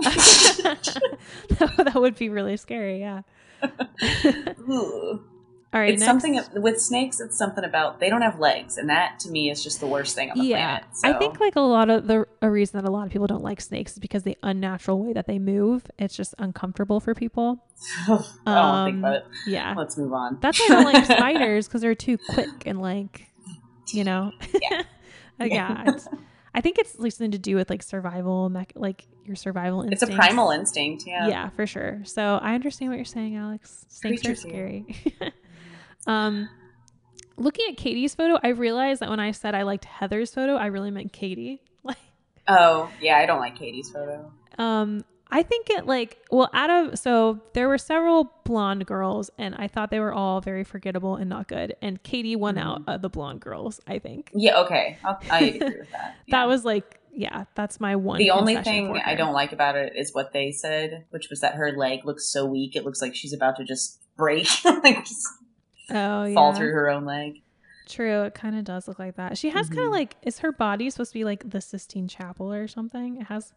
that, 0.00 1.92
would 1.94 2.16
be 2.16 2.28
really 2.28 2.56
scary. 2.56 3.00
Yeah. 3.00 3.22
Ooh. 4.68 5.22
All 5.74 5.80
right. 5.80 5.92
it's 5.92 6.00
next- 6.00 6.06
something 6.22 6.40
with 6.62 6.80
snakes. 6.80 7.20
It's 7.20 7.36
something 7.36 7.64
about 7.64 8.00
they 8.00 8.08
don't 8.08 8.22
have 8.22 8.38
legs, 8.40 8.78
and 8.78 8.88
that 8.88 9.18
to 9.20 9.30
me 9.30 9.50
is 9.50 9.62
just 9.62 9.80
the 9.80 9.86
worst 9.86 10.14
thing 10.14 10.30
on 10.30 10.38
the 10.38 10.44
yeah, 10.44 10.78
planet. 11.00 11.16
I 11.16 11.18
think 11.18 11.40
like 11.40 11.56
a 11.56 11.60
lot 11.60 11.90
of 11.90 12.06
the 12.06 12.26
a 12.40 12.48
reason 12.50 12.80
that 12.80 12.88
a 12.88 12.90
lot 12.90 13.04
of 13.06 13.12
people 13.12 13.26
don't 13.26 13.42
like 13.42 13.60
snakes 13.60 13.92
is 13.92 13.98
because 13.98 14.22
the 14.22 14.38
unnatural 14.42 15.00
way 15.04 15.12
that 15.12 15.26
they 15.26 15.38
move. 15.38 15.82
It's 15.98 16.16
just 16.16 16.34
uncomfortable 16.38 17.00
for 17.00 17.14
people. 17.14 17.58
I 18.04 18.06
don't 18.06 18.22
think 18.22 18.46
Um, 18.46 18.98
about 19.00 19.14
it. 19.16 19.24
Yeah, 19.46 19.74
Let's 19.76 19.98
move 19.98 20.12
on. 20.14 20.38
that's 20.40 20.58
why 20.60 20.66
I 20.66 20.68
don't 20.82 20.92
like 20.94 21.04
spiders 21.04 21.66
because 21.68 21.82
they're 21.82 21.94
too 21.94 22.16
quick 22.30 22.48
and 22.64 22.80
like, 22.80 23.26
you 23.92 24.04
know, 24.04 24.32
Yeah. 24.70 24.82
Uh, 25.38 25.44
yeah. 25.44 25.96
I 26.56 26.62
think 26.62 26.78
it's 26.78 26.98
least 26.98 27.18
something 27.18 27.32
to 27.32 27.38
do 27.38 27.54
with 27.54 27.68
like 27.68 27.82
survival, 27.82 28.48
mech- 28.48 28.72
like 28.74 29.06
your 29.24 29.36
survival 29.36 29.82
instinct. 29.82 30.02
It's 30.02 30.10
a 30.10 30.14
primal 30.14 30.50
instinct. 30.50 31.04
Yeah. 31.06 31.28
Yeah, 31.28 31.48
for 31.50 31.66
sure. 31.66 32.00
So 32.04 32.38
I 32.42 32.54
understand 32.54 32.90
what 32.90 32.96
you're 32.96 33.04
saying, 33.04 33.36
Alex. 33.36 33.84
Snakes 33.88 34.22
Creature 34.22 34.32
are 34.32 34.36
scary. 34.36 34.96
um, 36.06 36.48
looking 37.36 37.66
at 37.70 37.76
Catie's 37.76 38.14
photo, 38.14 38.38
I 38.42 38.48
realized 38.48 39.00
that 39.02 39.10
when 39.10 39.20
I 39.20 39.32
said 39.32 39.54
I 39.54 39.62
liked 39.64 39.84
Heather's 39.84 40.32
photo, 40.32 40.56
I 40.56 40.66
really 40.66 40.90
meant 40.90 41.12
Catie. 41.12 41.60
Like, 41.84 41.98
Oh, 42.48 42.90
yeah. 43.00 43.16
I 43.18 43.26
don't 43.26 43.38
like 43.40 43.58
Catie's 43.58 43.90
photo. 43.90 44.32
um, 44.58 45.04
I 45.30 45.42
think 45.42 45.70
it 45.70 45.86
like 45.86 46.18
well, 46.30 46.48
out 46.52 46.70
of 46.70 46.98
so 46.98 47.40
there 47.52 47.68
were 47.68 47.78
several 47.78 48.32
blonde 48.44 48.86
girls, 48.86 49.30
and 49.38 49.54
I 49.56 49.66
thought 49.68 49.90
they 49.90 50.00
were 50.00 50.12
all 50.12 50.40
very 50.40 50.62
forgettable 50.62 51.16
and 51.16 51.28
not 51.28 51.48
good. 51.48 51.74
And 51.82 52.00
Catie 52.02 52.36
won 52.36 52.54
Mhm. 52.56 52.62
out 52.64 52.82
of 52.86 53.02
the 53.02 53.08
blonde 53.08 53.40
girls. 53.40 53.80
I 53.88 53.98
think 53.98 54.30
Yeah. 54.34 54.60
Okay. 54.60 54.98
I'll, 55.04 55.18
I 55.30 55.40
agree 55.40 55.78
with 55.80 55.90
that. 55.92 56.14
Yeah. 56.26 56.38
that 56.40 56.48
was 56.48 56.64
like 56.64 57.00
yeah, 57.12 57.44
that's 57.54 57.80
my 57.80 57.96
one. 57.96 58.18
The 58.18 58.30
only 58.30 58.56
thing 58.58 58.94
I 59.04 59.14
don't 59.14 59.32
like 59.32 59.52
about 59.52 59.74
it 59.74 59.94
is 59.96 60.14
what 60.14 60.32
they 60.34 60.52
said, 60.52 61.06
which 61.10 61.28
was 61.30 61.40
that 61.40 61.54
her 61.54 61.72
leg 61.72 62.04
looks 62.04 62.28
so 62.28 62.44
weak. 62.44 62.76
It 62.76 62.84
looks 62.84 63.00
like 63.00 63.14
she's 63.16 63.32
about 63.32 63.56
to 63.56 63.64
just 63.64 63.98
break, 64.18 64.46
like 64.64 65.04
just 65.04 65.26
oh 65.90 66.24
yeah, 66.24 66.34
fall 66.34 66.52
through 66.54 66.72
her 66.72 66.88
own 66.90 67.04
leg. 67.04 67.40
True, 67.88 68.22
it 68.24 68.34
kind 68.34 68.56
of 68.58 68.64
does 68.64 68.86
look 68.86 68.98
like 68.98 69.16
that. 69.16 69.38
She 69.38 69.48
has 69.50 69.68
kind 69.68 69.86
of 69.86 69.90
like 69.92 70.16
is 70.22 70.40
her 70.40 70.52
body 70.52 70.90
supposed 70.90 71.12
to 71.12 71.18
be 71.18 71.24
like 71.24 71.48
the 71.50 71.60
Sistine 71.60 72.06
Chapel 72.06 72.52
or 72.52 72.68
something? 72.68 73.16
It 73.16 73.28
has 73.28 73.54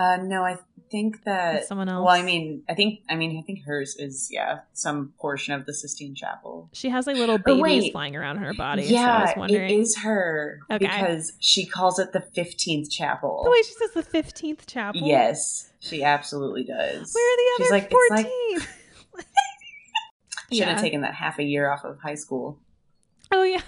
Uh, 0.00 0.16
no, 0.22 0.42
I 0.44 0.56
think 0.90 1.24
that. 1.24 1.56
it's 1.56 1.68
someone 1.68 1.88
else. 1.88 2.04
Well, 2.06 2.14
I 2.14 2.22
mean, 2.22 2.62
I 2.68 2.74
think, 2.74 3.00
I 3.08 3.14
mean, 3.16 3.38
I 3.38 3.42
think 3.42 3.60
hers 3.66 3.96
is 3.98 4.28
yeah 4.32 4.60
some 4.72 5.12
portion 5.20 5.52
of 5.54 5.66
the 5.66 5.74
Sistine 5.74 6.14
Chapel. 6.14 6.68
she 6.72 6.88
has 6.88 7.06
like 7.06 7.16
little 7.16 7.38
babies 7.50 7.60
wait. 7.62 7.92
flying 7.92 8.16
around 8.16 8.38
her 8.38 8.54
body. 8.54 8.88
so 8.88 8.96
I 8.96 8.98
yeah, 8.98 9.38
was 9.38 9.50
it 9.52 9.70
is 9.70 9.98
her 9.98 10.60
Okay. 10.70 10.78
because 10.86 11.32
she 11.38 11.66
calls 11.66 11.98
it 11.98 12.12
the 12.12 12.20
fifteenth 12.20 12.90
chapel. 12.90 13.42
the 13.44 13.50
way 13.50 13.62
she 13.62 13.72
says 13.74 13.90
the 13.92 14.02
fifteenth 14.02 14.66
chapel. 14.66 15.02
Yes, 15.02 15.70
she 15.80 16.02
absolutely 16.02 16.64
does. 16.64 17.12
Where 17.14 17.34
are 17.34 17.36
the 17.36 17.50
She's 17.58 17.66
other 17.66 17.74
like, 17.76 17.88
it's 17.90 18.10
like- 18.10 18.26
fourteen? 18.26 18.68
Should 20.52 20.66
have 20.68 20.80
taken 20.80 21.02
that 21.02 21.14
half 21.14 21.38
a 21.38 21.44
year 21.44 21.70
off 21.70 21.84
of 21.84 22.00
high 22.00 22.16
school. 22.16 22.58
oh 23.30 23.44
yeah, 23.44 23.60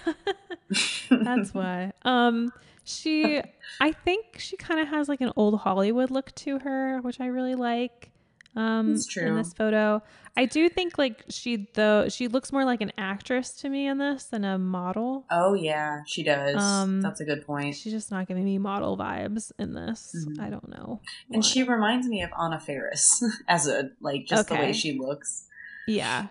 that's 1.09 1.53
why. 1.53 1.93
Um, 2.03 2.51
she, 2.83 3.41
I 3.79 3.91
think 3.91 4.39
she 4.39 4.57
kind 4.57 4.79
of 4.79 4.87
has 4.89 5.07
like 5.09 5.21
an 5.21 5.31
old 5.35 5.59
Hollywood 5.61 6.11
look 6.11 6.33
to 6.35 6.59
her, 6.59 6.99
which 7.01 7.19
I 7.19 7.27
really 7.27 7.55
like. 7.55 8.09
Um, 8.55 8.93
That's 8.93 9.17
in 9.17 9.35
this 9.35 9.51
photo, 9.51 10.03
I 10.37 10.45
do 10.45 10.69
think 10.69 10.99
like 10.99 11.23
she 11.29 11.67
though 11.73 12.07
she 12.09 12.27
looks 12.27 12.51
more 12.51 12.65
like 12.65 12.81
an 12.81 12.91
actress 12.99 13.51
to 13.61 13.69
me 13.69 13.87
in 13.87 13.97
this 13.97 14.25
than 14.25 14.43
a 14.43 14.59
model. 14.59 15.25
Oh 15.31 15.55
yeah, 15.55 16.01
she 16.05 16.21
does. 16.21 16.61
Um, 16.61 17.01
That's 17.01 17.19
a 17.19 17.25
good 17.25 17.45
point. 17.47 17.75
She's 17.75 17.93
just 17.93 18.11
not 18.11 18.27
giving 18.27 18.43
me 18.45 18.59
model 18.59 18.95
vibes 18.95 19.51
in 19.57 19.73
this. 19.73 20.15
Mhm. 20.27 20.39
I 20.39 20.49
don't 20.51 20.69
know. 20.69 21.01
And 21.31 21.43
she 21.43 21.63
reminds 21.63 22.07
me 22.07 22.21
of 22.21 22.29
Anna 22.39 22.59
Faris 22.59 23.23
as 23.47 23.67
a 23.67 23.89
like 24.01 24.25
just 24.27 24.49
the 24.49 24.55
way 24.55 24.71
she 24.73 24.99
looks. 24.99 25.47
Yeah. 25.87 26.27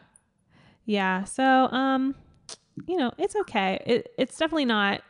Yeah. 0.84 1.24
So, 1.24 1.42
um, 1.44 2.14
you 2.86 2.96
know, 2.96 3.12
it's 3.18 3.34
okay. 3.34 3.82
It 3.84 4.12
it's 4.16 4.36
definitely 4.36 4.64
not 4.66 5.02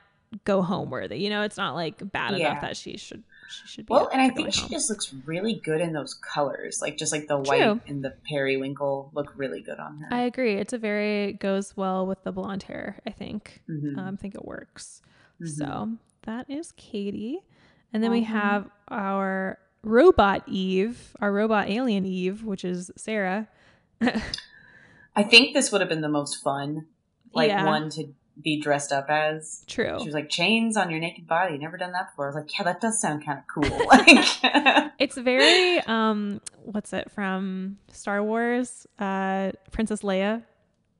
go 0.45 0.63
home 0.63 0.91
worthy. 0.91 1.19
You 1.19 1.31
know, 1.31 1.43
it's 1.43 1.57
not 1.57 1.75
like 1.75 2.11
bad 2.13 2.33
Yeah. 2.37 2.51
enough 2.51 2.61
that 2.63 2.77
she 2.77 2.97
should 2.97 3.23
she 3.49 3.67
should 3.69 3.87
be. 3.87 3.93
Well, 3.93 4.09
and 4.13 4.21
I 4.23 4.31
think 4.31 4.53
she 4.55 4.63
home. 4.63 4.71
just 4.71 4.89
looks 4.89 5.13
really 5.27 5.55
good 5.63 5.81
in 5.83 5.93
those 5.93 6.15
colors. 6.15 6.81
Like 6.81 6.97
just 6.97 7.13
like 7.13 7.29
the 7.29 7.39
white 7.39 7.81
and 7.87 8.03
the 8.03 8.15
periwinkle 8.29 9.11
look 9.15 9.33
really 9.37 9.61
good 9.61 9.79
on 9.79 9.99
her. 9.99 10.09
I 10.11 10.23
agree. 10.23 10.55
It's 10.55 10.73
a 10.73 10.79
very 10.79 11.35
goes 11.35 11.77
well 11.77 12.07
with 12.07 12.23
the 12.25 12.33
blonde 12.33 12.63
hair. 12.63 12.99
I 13.07 13.11
think. 13.11 13.63
Mhm. 13.69 13.99
Um, 13.99 14.15
I 14.15 14.17
think 14.17 14.35
it 14.35 14.45
works. 14.45 15.03
Mhm. 15.41 15.49
So 15.49 15.89
that 16.23 16.49
is 16.49 16.73
Catie, 16.77 17.41
and 17.93 18.03
then 18.03 18.11
we 18.11 18.23
Mhm. 18.23 18.27
have 18.27 18.71
our 18.89 19.59
robot 19.83 20.45
Eve, 20.47 21.15
our 21.21 21.33
robot 21.33 21.69
alien 21.69 22.07
Eve, 22.07 22.45
which 22.45 22.65
is 22.65 22.91
Sara. 22.97 23.49
I 25.15 25.23
think 25.23 25.53
this 25.55 25.71
would 25.73 25.81
have 25.81 25.91
been 25.91 26.01
the 26.01 26.09
most 26.09 26.43
fun, 26.43 26.87
like 27.35 27.49
Yeah. 27.51 27.67
one 27.67 27.91
to 27.91 28.15
be 28.41 28.61
dressed 28.61 28.93
up 28.93 29.07
as. 29.11 29.65
True. 29.67 29.97
She 29.99 30.07
was 30.07 30.15
like 30.15 30.29
chains 30.31 30.77
on 30.77 30.91
your 30.91 31.01
naked 31.01 31.27
body. 31.27 31.59
Never 31.59 31.77
done 31.77 31.93
that 31.93 32.11
before. 32.11 32.27
I 32.27 32.29
was 32.29 32.37
like, 32.37 32.59
yeah, 32.59 32.65
that 32.65 32.81
does 32.81 33.01
sound 33.01 33.25
kind 33.25 33.39
of 33.39 33.45
cool. 33.53 33.87
Like, 33.87 34.93
It's 34.99 35.17
very 35.17 35.81
um 35.81 36.41
what's 36.65 36.93
it 36.93 37.11
from 37.11 37.79
Star 37.93 38.23
Wars? 38.23 38.87
Uh 38.99 39.53
Princess 39.71 40.03
Leia. 40.03 40.43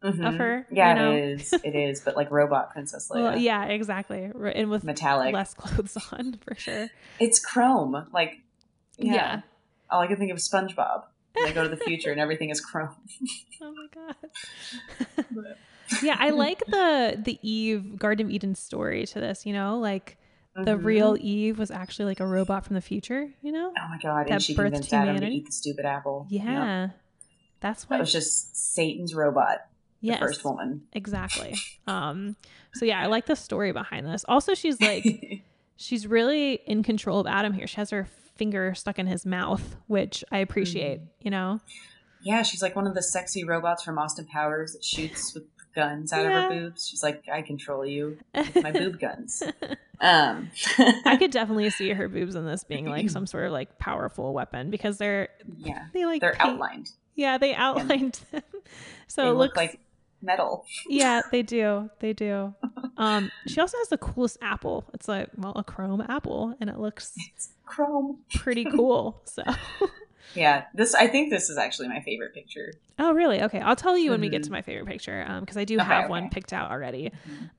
mhm. 0.03 0.37
her, 0.37 0.67
Yeah, 0.71 0.89
you 0.89 0.99
know? 0.99 1.13
it 1.13 1.25
is. 1.41 1.53
It 1.65 1.75
is. 1.77 2.01
But 2.01 2.17
like 2.17 2.31
robot 2.31 2.71
Princess 2.73 3.09
Leia, 3.13 3.23
Well, 3.23 3.39
yeah, 3.39 3.65
exactly. 3.67 4.25
And 4.55 4.69
with 4.71 4.85
metallic. 4.85 5.33
less 5.33 5.55
clothes 5.55 5.97
on 6.13 6.35
for 6.45 6.55
sure. 6.57 6.89
It's 7.21 7.39
chrome. 7.39 8.07
Like, 8.13 8.41
yeah. 8.99 9.15
Yeah. 9.15 9.41
All 9.91 10.01
I 10.01 10.07
can 10.07 10.17
think 10.17 10.31
of 10.33 10.37
is 10.39 10.49
SpongeBob. 10.49 11.05
They 11.35 11.53
go 11.53 11.63
to 11.63 11.69
the 11.69 11.77
future 11.79 12.11
and 12.11 12.21
everything 12.21 12.51
is 12.51 12.61
chrome. 12.61 12.95
Oh 13.63 13.73
my 13.73 13.87
god. 13.95 15.57
Yeah, 16.03 16.17
I 16.19 16.31
like 16.47 16.61
the 16.67 17.21
the 17.23 17.39
Eve 17.43 17.99
Garden 17.99 18.27
of 18.27 18.33
Eden 18.33 18.55
story 18.55 19.05
to 19.07 19.21
this, 19.21 19.45
you 19.47 19.53
know? 19.53 19.79
Like 19.79 20.17
the 20.55 20.77
Mhm. 20.77 20.85
real 20.85 21.17
Eve 21.19 21.59
was 21.59 21.71
actually 21.71 22.05
like 22.07 22.21
a 22.21 22.27
robot 22.27 22.65
from 22.65 22.75
the 22.75 22.81
future, 22.81 23.31
you 23.43 23.53
know? 23.53 23.73
Oh 23.79 23.89
my 23.89 23.99
god! 24.03 24.27
that 24.27 24.33
And 24.33 24.43
she 24.43 24.55
birthed 24.55 24.65
convinced 24.73 24.93
Adam 24.95 25.17
to 25.21 25.27
eat 25.27 25.47
the 25.47 25.53
stupid 25.53 25.85
apple. 25.85 26.27
Yeah. 26.29 26.91
That's 27.61 27.85
That 27.85 27.91
why 27.97 28.01
was 28.01 28.13
just 28.13 28.57
Satan's 28.57 29.15
robot, 29.15 29.59
yes, 30.01 30.19
the 30.21 30.27
first 30.27 30.45
woman. 30.45 30.83
exactly. 30.93 31.57
Um 31.87 32.37
so 32.75 32.85
yeah, 32.85 33.01
I 33.01 33.07
like 33.07 33.27
the 33.27 33.37
story 33.37 33.73
behind 33.73 34.07
this. 34.07 34.25
Also 34.29 34.55
she's 34.55 34.81
like 34.81 35.05
she's 35.77 36.07
really 36.07 36.55
in 36.67 36.83
control 36.83 37.19
of 37.21 37.27
Adam 37.27 37.53
here. 37.53 37.67
She 37.67 37.77
has 37.77 37.91
her 37.91 38.07
finger 38.35 38.75
stuck 38.75 38.99
in 38.99 39.07
his 39.07 39.25
mouth, 39.27 39.77
which 39.87 40.25
I 40.33 40.39
appreciate, 40.39 41.01
Mm-hmm. 41.01 41.09
you 41.21 41.31
know? 41.31 41.61
yeah, 42.25 42.43
she's 42.43 42.63
like 42.63 42.75
one 42.77 42.87
of 42.87 42.95
the 42.95 43.03
sexy 43.03 43.43
robots 43.45 43.83
from 43.83 43.99
Austin 43.99 44.27
Powers 44.27 44.73
that 44.75 44.85
shoots 44.85 45.35
with 45.35 45.52
guns 45.75 46.13
out 46.13 46.25
Yeah. 46.25 46.45
of 46.47 46.53
her 46.53 46.61
boobs. 46.61 46.87
She's 46.89 47.03
like, 47.03 47.25
I 47.33 47.43
control 47.43 47.85
you 47.87 48.19
with 48.35 48.63
my 48.63 48.73
boob 48.73 48.99
guns. 49.01 49.43
Um, 50.05 50.51
I 51.07 51.17
could 51.17 51.31
definitely 51.31 51.71
see 51.71 51.91
her 51.91 52.09
boobs 52.09 52.35
in 52.35 52.45
this 52.45 52.65
being 52.65 52.87
like 52.87 53.09
some 53.09 53.25
sort 53.25 53.47
of 53.47 53.53
like 53.53 53.79
powerful 53.79 54.35
weapon 54.35 54.69
because 54.69 54.99
they're 54.99 55.29
yeah, 55.59 55.85
they 55.93 56.05
like 56.07 56.21
they're 56.21 56.33
paint- 56.33 56.55
outlined. 56.55 56.91
Yeah, 57.15 57.39
they 57.39 57.55
outlined 57.55 58.19
them. 58.33 58.43
So 59.07 59.23
they 59.23 59.29
it 59.29 59.33
look 59.35 59.39
looks 59.39 59.57
like 59.59 59.79
metal. 60.21 60.65
Yeah, 60.89 61.23
they 61.31 61.43
do. 61.43 61.89
They 62.01 62.15
do. 62.15 62.53
Um 62.97 63.31
she 63.47 63.61
also 63.61 63.79
has 63.79 63.91
the 63.91 63.99
coolest 63.99 64.39
apple. 64.43 64.87
It's 64.93 65.07
like, 65.07 65.29
well, 65.37 65.53
a 65.55 65.63
chrome 65.63 66.01
apple 66.09 66.57
and 66.61 66.69
it 66.69 66.81
looks 66.81 67.13
It's 67.37 67.51
chrome. 67.65 68.19
pretty 68.35 68.65
cool. 68.65 69.21
So 69.25 69.45
Yeah, 70.35 70.65
this. 70.75 70.95
I 70.95 71.07
think 71.09 71.31
this 71.31 71.51
is 71.51 71.59
actually 71.59 71.89
my 71.89 72.01
favorite 72.01 72.35
picture. 72.35 72.73
Oh, 72.99 73.13
really? 73.13 73.43
Okay. 73.43 73.61
I'll 73.61 73.77
tell 73.77 73.97
you 73.99 74.11
when 74.13 74.21
we 74.21 74.29
get 74.29 74.43
Mhm. 74.43 74.47
to 74.47 74.53
my 74.53 74.63
favorite 74.63 74.87
picture 74.87 75.25
um 75.29 75.41
because 75.41 75.57
I 75.57 75.65
do 75.65 75.79
Okay, 75.79 75.87
have 75.89 76.05
okay. 76.05 76.11
one 76.11 76.29
picked 76.31 76.53
out 76.53 76.71
already. 76.71 77.11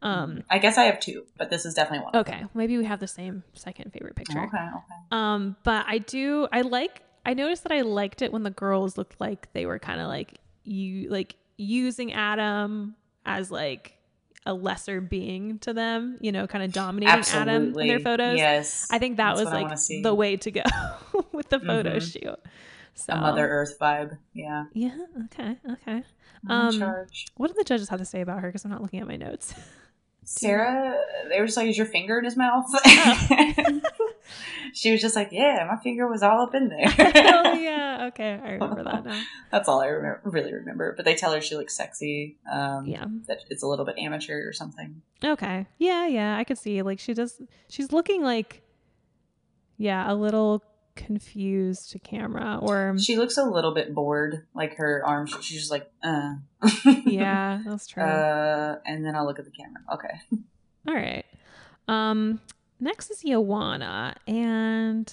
Um 0.01 0.43
I 0.49 0.57
guess 0.59 0.77
I 0.77 0.83
have 0.85 0.99
two, 0.99 1.25
but 1.37 1.49
this 1.49 1.65
is 1.65 1.73
definitely 1.73 2.05
one. 2.05 2.15
okay, 2.17 2.45
maybe 2.53 2.77
we 2.77 2.85
have 2.85 2.99
the 2.99 3.07
same 3.07 3.43
second 3.53 3.91
favorite 3.93 4.15
picture. 4.15 4.39
Okay. 4.39 4.57
Okay. 4.57 4.99
Um, 5.11 5.55
but 5.63 5.85
I 5.87 5.97
do 5.99 6.47
I 6.51 6.61
like 6.61 7.01
I 7.25 7.33
noticed 7.33 7.63
that 7.63 7.71
I 7.71 7.81
liked 7.81 8.21
it 8.21 8.31
when 8.33 8.43
the 8.43 8.49
girls 8.51 8.97
looked 8.97 9.19
like 9.21 9.51
they 9.53 9.65
were 9.65 9.79
kind 9.79 10.01
of 10.01 10.07
like 10.07 10.39
you 10.63 11.09
like 11.09 11.35
using 11.57 12.13
Adam 12.13 12.95
as 13.25 13.51
like 13.51 13.97
a 14.45 14.53
lesser 14.53 14.99
being 15.01 15.59
to 15.59 15.73
them, 15.73 16.17
you 16.21 16.31
know, 16.31 16.47
kind 16.47 16.63
of 16.63 16.71
dominating 16.71 17.23
Adam 17.33 17.77
in 17.77 17.87
their 17.87 17.99
photos. 17.99 18.37
Yes. 18.37 18.87
I 18.91 18.99
think 18.99 19.17
that 19.17 19.35
That's 19.37 19.45
was 19.45 19.89
like 19.89 20.03
the 20.03 20.13
way 20.13 20.37
to 20.37 20.51
go 20.51 20.61
with 21.31 21.49
the 21.49 21.59
photo 21.59 21.97
Mhm. 21.97 22.11
shoot. 22.11 22.39
So 22.95 23.13
a 23.13 23.17
Mother 23.17 23.47
Earth 23.47 23.77
vibe. 23.79 24.17
Yeah. 24.33 24.65
Yeah, 24.73 24.97
okay, 25.25 25.57
okay. 25.71 26.03
Um, 26.47 26.77
charge. 26.77 27.25
What 27.37 27.47
did 27.47 27.57
the 27.57 27.63
judges 27.63 27.89
have 27.89 27.99
to 27.99 28.05
say 28.05 28.21
about 28.21 28.41
her? 28.41 28.49
Because 28.49 28.65
I'm 28.65 28.71
not 28.71 28.81
looking 28.81 28.99
at 28.99 29.07
my 29.07 29.15
notes. 29.15 29.53
Sara, 30.25 30.97
they 31.29 31.39
were 31.39 31.45
just 31.45 31.57
like, 31.57 31.67
"Is 31.67 31.77
your 31.77 31.85
finger 31.87 32.17
in 32.19 32.23
his 32.25 32.37
mouth?" 32.37 32.65
Oh. 32.69 33.81
she 34.73 34.91
was 34.91 35.01
just 35.01 35.15
like, 35.15 35.29
"Yeah, 35.31 35.67
my 35.71 35.81
finger 35.81 36.07
was 36.07 36.23
all 36.23 36.41
up 36.41 36.55
in 36.55 36.69
there." 36.69 36.85
oh 36.99 37.53
yeah, 37.59 38.07
okay, 38.11 38.39
I 38.43 38.51
remember 38.53 38.83
that 38.83 39.05
now. 39.05 39.21
That's 39.51 39.69
all 39.69 39.81
I 39.81 39.87
remember, 39.87 40.21
really 40.23 40.53
remember. 40.53 40.93
But 40.95 41.05
they 41.05 41.15
tell 41.15 41.31
her 41.33 41.41
she 41.41 41.55
looks 41.55 41.75
sexy. 41.75 42.37
Um, 42.51 42.85
Yeah. 42.85 43.05
that 43.27 43.39
it's 43.49 43.63
a 43.63 43.67
little 43.67 43.85
bit 43.85 43.97
amateur 43.97 44.47
or 44.47 44.53
something. 44.53 45.01
Okay. 45.23 45.67
Yeah, 45.77 46.07
yeah, 46.07 46.37
I 46.37 46.43
could 46.43 46.57
see 46.57 46.81
like 46.81 46.99
she 46.99 47.13
does 47.13 47.41
she's 47.69 47.91
looking 47.91 48.21
like 48.23 48.61
yeah, 49.77 50.11
a 50.11 50.13
little 50.15 50.63
confused 50.95 51.91
to 51.91 51.99
camera 51.99 52.59
or 52.61 52.95
She 52.99 53.17
looks 53.17 53.37
a 53.37 53.43
little 53.43 53.73
bit 53.73 53.93
bored. 53.95 54.45
Like 54.53 54.75
her 54.75 55.01
arms, 55.05 55.35
she's 55.41 55.59
just 55.59 55.71
like, 55.71 55.89
"Uh." 56.03 56.35
yeah, 57.05 57.61
that's 57.65 57.87
true. 57.87 58.03
Uh, 58.03 58.77
and 58.85 59.05
then 59.05 59.15
I'll 59.15 59.25
look 59.25 59.39
at 59.39 59.45
the 59.45 59.51
camera. 59.51 59.81
Okay. 59.93 60.41
All 60.87 60.93
right. 60.93 61.25
Um 61.87 62.39
next 62.83 63.09
is 63.09 63.23
Yoanna 63.23 64.15
and 64.27 65.11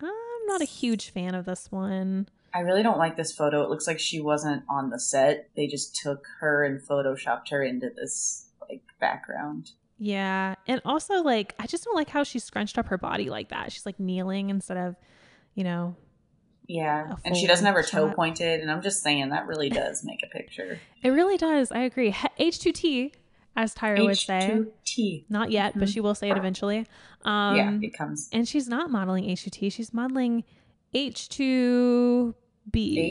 I'm 0.00 0.46
not 0.46 0.60
a 0.60 0.66
huge 0.66 1.10
fan 1.10 1.34
of 1.34 1.44
this 1.46 1.70
one. 1.70 2.28
I 2.52 2.60
really 2.60 2.82
don't 2.82 2.98
like 2.98 3.16
this 3.16 3.32
photo. 3.32 3.62
It 3.62 3.70
looks 3.70 3.86
like 3.86 3.98
she 3.98 4.20
wasn't 4.20 4.62
on 4.68 4.90
the 4.90 5.00
set. 5.00 5.48
They 5.56 5.66
just 5.66 5.96
took 5.96 6.26
her 6.40 6.64
and 6.64 6.80
photoshopped 6.80 7.50
her 7.50 7.62
into 7.62 7.90
this 7.90 8.48
like 8.68 8.82
background. 9.00 9.70
Yeah. 9.98 10.54
And 10.66 10.80
also 10.84 11.22
like 11.22 11.54
I 11.58 11.66
just 11.66 11.84
don't 11.84 11.96
like 11.96 12.10
how 12.10 12.22
she 12.22 12.38
scrunched 12.38 12.78
up 12.78 12.86
her 12.88 12.98
body 12.98 13.30
like 13.30 13.48
that. 13.50 13.72
She's 13.72 13.86
like 13.86 13.98
kneeling 13.98 14.50
instead 14.50 14.76
of, 14.76 14.96
you 15.54 15.64
know, 15.64 15.96
Yeah, 16.66 17.14
and 17.24 17.36
she 17.36 17.46
doesn't 17.46 17.64
have 17.66 17.74
her 17.74 17.82
toe 17.82 18.10
pointed, 18.12 18.60
and 18.60 18.70
I'm 18.70 18.82
just 18.82 19.02
saying 19.02 19.28
that 19.30 19.46
really 19.46 19.68
does 19.68 20.02
make 20.04 20.22
a 20.24 20.28
picture. 20.36 20.80
it 21.02 21.10
really 21.10 21.36
does. 21.36 21.70
I 21.70 21.80
agree. 21.80 22.12
H2T 22.12 23.12
as 23.56 23.74
Tyra 23.74 24.04
would 24.04 24.16
say. 24.18 24.50
H2T. 24.86 25.24
Not 25.28 25.50
yet, 25.50 25.74
but 25.78 25.88
Mhm. 25.88 25.92
she 25.92 26.00
will 26.00 26.14
say 26.14 26.30
it 26.30 26.36
eventually. 26.36 26.86
Um 27.24 27.56
yeah, 27.56 27.78
it 27.82 27.96
comes. 27.96 28.28
and 28.32 28.46
she's 28.48 28.68
not 28.68 28.90
modeling 28.90 29.24
H2T. 29.24 29.70
She's 29.72 29.92
modeling 29.94 30.44
H2B, 30.94 32.34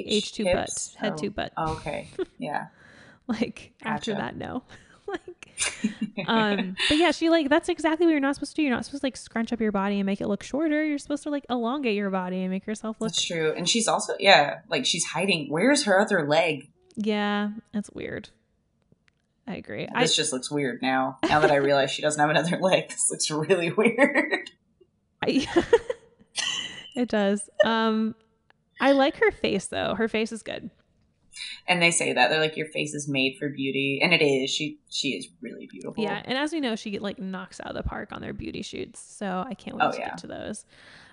H 0.07 0.32
H2 0.34 0.53
butt, 0.53 0.70
head 0.98 1.14
Oh. 1.14 1.18
to 1.22 1.30
butt. 1.30 1.53
Oh, 1.57 1.74
okay. 1.74 2.10
Yeah. 2.38 2.68
Like 3.26 3.72
after 3.82 4.14
that, 4.15 4.36
no. 4.36 4.64
like 5.07 5.53
um, 6.28 6.76
but 6.90 6.98
yeah, 6.98 7.11
she 7.11 7.30
like 7.30 7.48
that's 7.48 7.70
exactly 7.70 8.06
what 8.06 8.11
you're 8.11 8.20
not 8.20 8.36
supposed 8.36 8.52
to 8.52 8.56
do. 8.57 8.64
You're 8.64 8.76
not 8.76 8.84
supposed 8.84 8.99
to 9.02 9.06
like 9.06 9.15
scrunch 9.15 9.53
up 9.53 9.61
your 9.61 9.72
body 9.72 9.95
and 9.98 10.06
make 10.06 10.20
it 10.20 10.28
look 10.28 10.44
shorter. 10.44 10.84
You're 10.84 10.98
supposed 10.98 11.24
to 11.24 11.30
like 11.30 11.45
elongate 11.49 11.95
your 11.95 12.10
body 12.10 12.41
and 12.41 12.49
make 12.52 12.68
yourself 12.68 12.98
look. 12.99 13.11
That's 13.11 13.22
true. 13.24 13.53
And 13.56 13.68
she's 13.70 13.88
also 13.88 14.14
yeah, 14.20 14.60
like 14.68 14.86
she's 14.86 15.06
hiding. 15.06 15.48
Where's 15.49 15.86
her 15.86 16.02
other 16.02 16.28
leg? 16.28 16.70
Yeah, 16.98 17.52
that's 17.72 17.90
weird. 17.91 18.30
I 19.48 19.56
agree. 19.56 19.88
I, 19.94 20.02
This 20.03 20.15
just 20.15 20.32
looks 20.32 20.49
weird 20.49 20.82
now. 20.82 21.18
Now 21.28 21.40
that 21.41 21.52
I 21.52 21.56
realize 21.56 21.91
she 21.91 22.02
doesn't 22.02 22.20
have 22.20 22.30
another 22.30 22.57
leg, 22.61 22.90
this 22.90 23.10
looks 23.11 23.30
really 23.30 23.72
weird. 23.72 24.49
I 25.22 25.48
it 26.95 27.10
does. 27.10 27.49
Um, 27.65 28.15
I 28.80 28.91
like 28.94 29.18
her 29.18 29.32
face 29.32 29.68
though. 29.68 29.95
Her 29.95 30.07
face 30.07 30.32
is 30.32 30.44
good. 30.44 30.70
And 31.68 31.82
they 31.82 31.90
say 31.91 32.14
that 32.14 32.30
they're 32.30 32.40
like 32.40 32.56
your 32.57 32.68
face 32.68 32.94
is 32.94 33.07
made 33.10 33.38
for 33.40 33.49
beauty, 33.49 33.99
and 34.03 34.14
it 34.14 34.22
is. 34.22 34.49
She 34.52 34.80
she 34.90 35.10
is 35.10 35.28
really 35.41 35.65
beautiful. 35.65 36.03
Yeah, 36.03 36.22
and 36.26 36.38
as 36.38 36.52
we 36.53 36.60
know, 36.60 36.76
she 36.76 36.99
like 36.99 37.18
knocks 37.20 37.60
out 37.60 37.68
of 37.68 37.76
the 37.76 37.84
park 37.84 38.10
on 38.11 38.22
their 38.22 38.34
beauty 38.34 38.61
shoots. 38.61 38.99
So 38.99 39.44
I 39.48 39.56
can't 39.56 39.76
wait 39.78 39.86
Oh, 39.86 39.91
to 39.91 39.98
yeah. 39.98 40.10
get 40.10 40.18
to 40.20 40.28
those. 40.28 40.65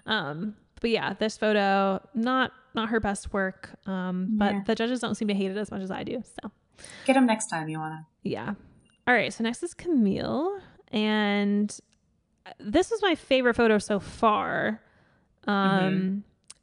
Um, 0.06 0.56
but 0.80 0.90
yeah, 0.90 1.14
this 1.14 1.36
photo 1.38 2.00
not 2.14 2.52
not 2.74 2.90
her 2.90 3.00
best 3.00 3.32
work. 3.32 3.70
Um, 3.86 4.28
but 4.32 4.52
Yeah. 4.52 4.60
the 4.66 4.74
judges 4.74 5.00
don't 5.00 5.14
seem 5.14 5.28
to 5.28 5.34
hate 5.34 5.50
it 5.50 5.56
as 5.56 5.70
much 5.70 5.80
as 5.82 5.90
I 5.90 6.02
do. 6.04 6.22
So 6.42 6.50
Get 7.06 7.14
them 7.14 7.26
next 7.26 7.46
time 7.48 7.68
you 7.68 7.78
wanna. 7.78 8.06
yeah. 8.22 8.54
All 9.06 9.14
right, 9.14 9.32
so 9.32 9.42
next 9.42 9.62
is 9.62 9.74
Camille, 9.74 10.60
and 10.92 11.76
this 12.60 12.90
was 12.90 13.02
my 13.02 13.14
favorite 13.16 13.54
photo 13.54 13.78
so 13.78 13.98
far. 14.00 14.80
Um, 15.46 15.54
Mm-hmm. 15.56 16.18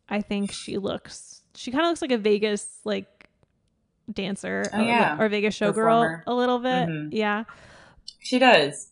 I 0.09 0.21
think 0.21 0.51
she 0.53 0.77
looks. 0.77 1.41
She 1.55 1.71
kind 1.71 1.83
of 1.83 1.89
looks 1.89 2.01
like 2.01 2.11
a 2.11 2.17
Vegas 2.17 2.79
like 2.85 3.29
dancer 4.11 4.63
Oh, 4.73 4.79
or, 4.79 4.83
yeah. 4.83 5.17
or 5.19 5.27
Vegas 5.27 5.57
showgirl 5.59 6.21
a 6.25 6.33
little 6.33 6.59
bit. 6.59 6.87
Mhm. 6.87 7.09
Yeah, 7.11 7.43
She 8.19 8.39
does. 8.39 8.89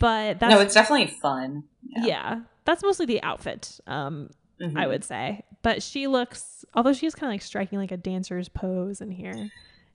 but 0.00 0.38
that's 0.40 0.54
no, 0.54 0.60
it's 0.60 0.72
definitely 0.74 1.08
fun. 1.08 1.64
yeah. 1.82 2.40
that's 2.64 2.82
mostly 2.82 3.04
the 3.06 3.22
outfit. 3.22 3.78
Um, 3.86 4.30
Mhm. 4.60 4.78
I 4.78 4.86
would 4.86 5.04
say, 5.04 5.44
but 5.62 5.82
she 5.82 6.06
looks. 6.06 6.64
Although 6.74 6.92
she's 6.94 7.14
kind 7.14 7.28
of 7.30 7.34
like 7.34 7.42
striking 7.42 7.78
like 7.78 7.90
a 7.92 7.96
dancer's 7.98 8.48
pose 8.48 9.00
in 9.02 9.10
here. 9.10 9.50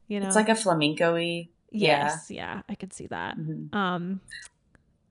You 0.09 0.19
know, 0.19 0.27
It's 0.27 0.35
like 0.35 0.49
a 0.49 0.55
flamenco-y, 0.55 1.47
yeah. 1.71 2.03
yes, 2.05 2.29
yeah, 2.29 2.61
I 2.67 2.75
could 2.75 2.91
see 2.91 3.07
that. 3.07 3.37
Mhm. 3.37 3.73
Um, 3.73 4.19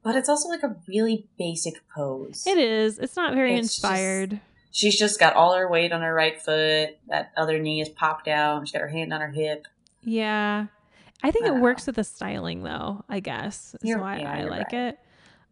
but 0.03 0.15
it's 0.17 0.29
also 0.29 0.49
like 0.51 0.63
a 0.63 0.77
really 0.87 1.27
basic 1.39 1.75
pose. 1.95 2.45
It 2.47 2.59
is. 2.59 2.99
It's 2.99 3.17
not 3.17 3.33
very 3.35 3.55
It's 3.55 3.69
just- 3.69 3.85
inspired. 3.85 4.41
She's 4.71 4.99
just 4.99 5.19
got 5.19 5.35
all 5.35 5.55
her 5.55 5.69
weight 5.69 5.93
on 5.93 6.03
her 6.03 6.13
right 6.13 6.41
foot. 6.41 6.99
That 7.09 7.33
other 7.37 7.59
knee 7.59 7.81
is 7.81 7.89
popped 7.89 8.29
out. 8.29 8.67
She's 8.67 8.73
got 8.73 8.83
her 8.83 8.89
hand 8.89 9.13
on 9.15 9.21
her 9.23 9.31
hip. 9.31 9.67
yeah. 10.03 10.67
I 11.21 11.33
think 11.33 11.47
it 11.47 11.55
works 11.57 11.85
with 11.87 11.97
the 11.97 12.05
styling 12.05 12.63
though, 12.63 13.05
I 13.09 13.19
guess. 13.19 13.75
Is 13.83 13.89
You're- 13.89 14.01
why 14.01 14.19
yeah, 14.21 14.33
I 14.35 14.43
like 14.45 14.73
right. 14.73 14.75
it. 14.95 14.99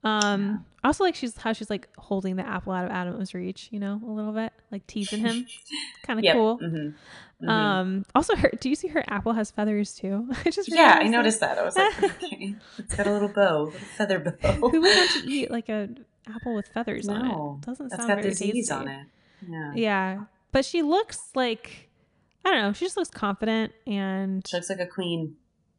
Um 0.07 0.65
I 0.85 0.89
also 0.89 1.03
like 1.05 1.15
she's 1.17 1.37
how 1.37 1.53
she's 1.53 1.69
like 1.71 1.89
holding 1.99 2.37
the 2.37 2.47
apple 2.47 2.73
out 2.73 2.85
of 2.85 2.91
Adam's 2.93 3.35
reach, 3.35 3.69
you 3.73 3.81
know, 3.81 4.01
a 4.07 4.11
little 4.11 4.33
bit, 4.33 4.53
like 4.71 4.87
teasing 4.87 5.21
him. 5.21 5.47
kind 6.07 6.19
of 6.19 6.25
Yep. 6.25 6.35
cool. 6.35 6.59
Mhm. 6.61 6.95
Mhm. 7.43 7.49
Um 7.49 8.05
also 8.15 8.37
her 8.37 8.51
do 8.61 8.69
you 8.69 8.75
see 8.77 8.89
her 8.89 9.03
apple 9.09 9.33
has 9.33 9.51
feathers 9.51 9.95
too? 9.95 10.29
I 10.45 10.51
just 10.51 10.69
yeah, 10.71 10.99
I 11.01 11.05
realized 11.05 11.07
that. 11.07 11.11
noticed 11.11 11.41
that. 11.41 11.59
I 11.59 11.63
was 11.65 11.77
like, 11.77 12.03
okay, 12.23 12.55
it's 12.79 12.95
got 12.95 13.07
a 13.07 13.13
little 13.13 13.29
bow, 13.29 13.63
a 13.63 13.65
little 13.65 13.81
feather 13.97 14.19
bow. 14.21 14.53
Who 14.53 14.81
would 14.81 14.97
want 14.97 15.11
to 15.13 15.31
eat 15.31 15.51
like 15.51 15.69
a 15.69 15.89
apple 16.29 16.55
with 16.55 16.69
feathers 16.69 17.09
on 17.09 17.27
No, 17.29 17.59
it? 17.61 17.67
Doesn't 17.67 17.89
That's 17.89 18.03
sound 18.03 18.09
got 18.09 18.17
very 18.19 18.31
disease 18.31 18.69
tasty. 18.69 18.73
on 18.75 18.89
it. 18.89 19.07
Yeah. 19.49 19.73
Yeah. 19.75 20.21
But 20.53 20.65
she 20.65 20.83
looks 20.83 21.31
like 21.35 21.91
I 22.45 22.51
don't 22.53 22.63
know, 22.63 22.73
she 22.73 22.85
just 22.85 22.97
looks 22.97 23.11
confident 23.11 23.73
and 23.89 24.47
She 24.47 24.57
looks 24.57 24.71
like 24.71 24.79
a 24.81 24.87
queen. 24.87 25.35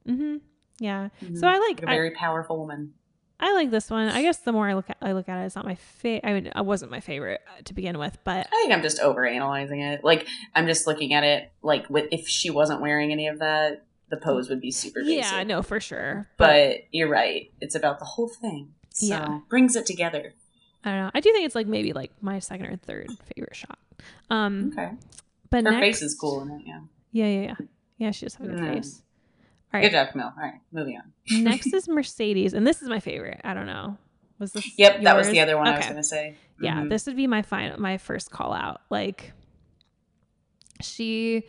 Mm-hmm. 0.05 0.37
yeah. 0.79 1.09
Mhm. 1.23 1.37
So 1.39 1.47
I 1.47 1.57
like 1.59 1.79
Like 1.79 1.83
a 1.83 1.89
I, 1.91 1.95
very 1.95 2.11
powerful 2.11 2.57
woman. 2.57 2.93
I 3.39 3.53
like 3.53 3.69
this 3.69 3.89
one. 3.91 4.09
I 4.09 4.21
guess 4.23 4.37
the 4.39 4.51
more 4.51 4.67
I 4.67 4.73
look 4.73 4.89
at 4.89 4.97
I 5.01 5.11
look 5.11 5.29
at 5.29 5.41
it, 5.41 5.45
it's 5.45 5.55
not 5.55 5.65
my 5.65 5.75
favorite. 5.75 6.27
I 6.27 6.33
mean, 6.33 6.47
it 6.47 6.65
wasn't 6.65 6.91
my 6.91 6.99
favorite 6.99 7.41
uh, 7.47 7.61
to 7.65 7.73
begin 7.73 7.97
with, 7.99 8.17
but 8.23 8.47
I 8.51 8.55
think 8.61 8.73
I'm 8.73 8.81
just 8.81 8.99
overanalyzing 8.99 9.93
it. 9.93 10.03
Like 10.03 10.27
I'm 10.55 10.65
just 10.65 10.87
looking 10.87 11.13
at 11.13 11.23
it 11.23 11.51
like 11.61 11.87
with 11.89 12.07
if 12.11 12.27
she 12.27 12.49
wasn't 12.49 12.81
wearing 12.81 13.11
any 13.11 13.27
of 13.27 13.39
that, 13.39 13.85
the 14.09 14.17
pose 14.17 14.49
would 14.49 14.61
be 14.61 14.71
super 14.71 15.01
basic. 15.01 15.17
yeah, 15.17 15.43
no, 15.43 15.61
for 15.61 15.79
sure. 15.79 16.27
But 16.37 16.77
you're 16.91 17.09
right. 17.09 17.51
It's 17.61 17.75
about 17.75 17.99
the 17.99 18.05
whole 18.05 18.29
thing. 18.29 18.73
So 18.89 19.05
Yeah. 19.07 19.39
brings 19.49 19.75
it 19.75 19.85
together. 19.85 20.33
I 20.83 20.89
don't 20.91 20.99
know. 21.03 21.11
I 21.13 21.19
do 21.19 21.31
think 21.31 21.45
it's 21.45 21.55
like 21.55 21.67
maybe 21.67 21.93
like 21.93 22.11
my 22.21 22.39
second 22.39 22.67
or 22.67 22.77
third 22.77 23.09
favorite 23.35 23.55
shot. 23.55 23.77
Um, 24.31 24.71
Okay. 24.73 24.91
but 25.51 25.63
Her 25.65 25.71
next, 25.71 25.79
face 25.99 26.01
is 26.01 26.15
cool 26.15 26.41
in 26.43 26.51
it, 26.51 26.61
yeah. 26.65 26.79
Yeah, 27.11 27.27
yeah, 27.27 27.41
yeah. 27.41 27.55
Yeah, 27.97 28.11
she 28.11 28.25
does 28.25 28.35
have 28.35 28.47
a 28.47 28.49
good 28.51 28.59
Mm. 28.59 28.73
face. 28.75 29.01
All 29.73 29.81
Good 29.81 29.91
job, 29.91 30.09
Camille. 30.11 30.33
All 30.37 30.43
right, 30.43 30.59
moving 30.71 30.97
on. 30.97 31.43
next 31.43 31.73
is 31.73 31.87
Mercedes, 31.87 32.53
and 32.53 32.65
this 32.65 32.81
is 32.81 32.89
my 32.89 32.99
favorite. 32.99 33.41
I 33.43 33.53
don't 33.53 33.65
know. 33.67 33.97
Was 34.39 34.53
this? 34.53 34.77
Yep, 34.77 35.01
that 35.03 35.15
was 35.15 35.29
the 35.29 35.39
other 35.41 35.57
one 35.57 35.67
I 35.67 35.77
was 35.77 35.85
gonna 35.87 36.03
say. 36.03 36.35
yeah 36.61 36.81
Mhm. 36.81 36.89
this 36.89 37.05
would 37.07 37.15
be 37.15 37.27
my 37.27 37.41
final 37.41 37.79
my 37.79 37.97
first 37.97 38.31
call 38.31 38.53
out 38.53 38.81
like 38.89 39.33
she 40.81 41.43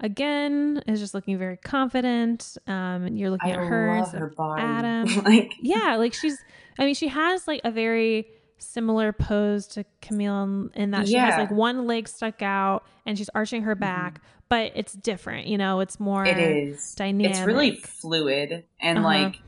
again 0.00 0.82
is 0.86 0.98
just 1.00 1.14
looking 1.14 1.38
very 1.38 1.56
confident 1.56 2.56
um 2.66 3.04
and 3.04 3.18
you're 3.18 3.30
looking 3.30 3.50
I 3.50 3.54
at 3.54 3.58
her 3.68 4.00
love 4.00 4.12
her 4.12 4.26
body. 4.28 4.62
Adam. 4.62 5.06
like 5.24 5.52
yeah 5.60 5.96
like 5.96 6.12
she's 6.14 6.36
i 6.78 6.84
mean 6.84 6.94
she 6.94 7.08
has 7.08 7.46
like 7.46 7.60
a 7.64 7.70
very 7.70 8.26
similar 8.58 9.12
pose 9.12 9.66
to 9.66 9.84
camille 10.00 10.70
in, 10.74 10.90
that 10.92 11.06
she 11.06 11.14
has 11.14 11.36
like 11.36 11.50
one 11.50 11.86
leg 11.86 12.08
stuck 12.08 12.40
out 12.42 12.84
and 13.04 13.18
she's 13.18 13.28
arching 13.34 13.62
her 13.62 13.74
back 13.74 14.20
but 14.48 14.72
it's 14.74 14.92
different 14.92 15.46
you 15.46 15.58
know 15.58 15.80
it's 15.80 15.98
more 16.00 16.24
it 16.24 16.38
is. 16.38 16.94
dynamic 16.94 17.30
It's 17.36 17.46
really 17.46 17.76
fluid 17.76 18.64
and 18.80 18.98
Uh-huh. 18.98 19.06
like 19.06 19.40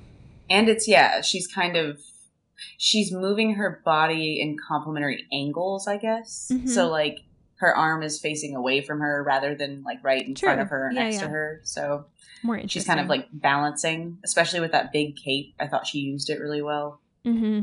and 0.48 0.68
it's 0.68 0.86
yeah, 0.86 1.20
she's 1.22 1.46
kind 1.48 1.76
of 1.76 2.00
she's 2.78 3.12
moving 3.12 3.54
her 3.54 3.82
body 3.84 4.40
in 4.40 4.56
complementary 4.68 5.26
angles, 5.32 5.86
I 5.88 5.96
guess. 5.96 6.50
Mhm. 6.54 6.68
So 6.68 6.88
like 6.88 7.20
her 7.56 7.74
arm 7.74 8.02
is 8.02 8.20
facing 8.20 8.54
away 8.54 8.80
from 8.80 9.00
her 9.00 9.22
rather 9.24 9.54
than 9.54 9.82
like 9.82 9.98
right 10.04 10.26
in 10.26 10.36
front 10.36 10.60
of 10.60 10.68
her 10.68 10.88
or 10.88 10.92
Yeah, 10.92 11.02
next 11.02 11.16
yeah. 11.16 11.20
to 11.22 11.28
her. 11.28 11.60
So 11.64 12.06
more 12.42 12.60
she's 12.68 12.84
kind 12.86 13.00
of 13.00 13.08
like 13.08 13.26
balancing, 13.32 14.18
especially 14.24 14.60
with 14.60 14.72
that 14.72 14.92
big 14.92 15.16
cape. 15.16 15.54
I 15.58 15.66
thought 15.66 15.86
she 15.86 15.98
used 15.98 16.30
it 16.30 16.38
really 16.40 16.62
well. 16.62 17.00
hmm 17.24 17.62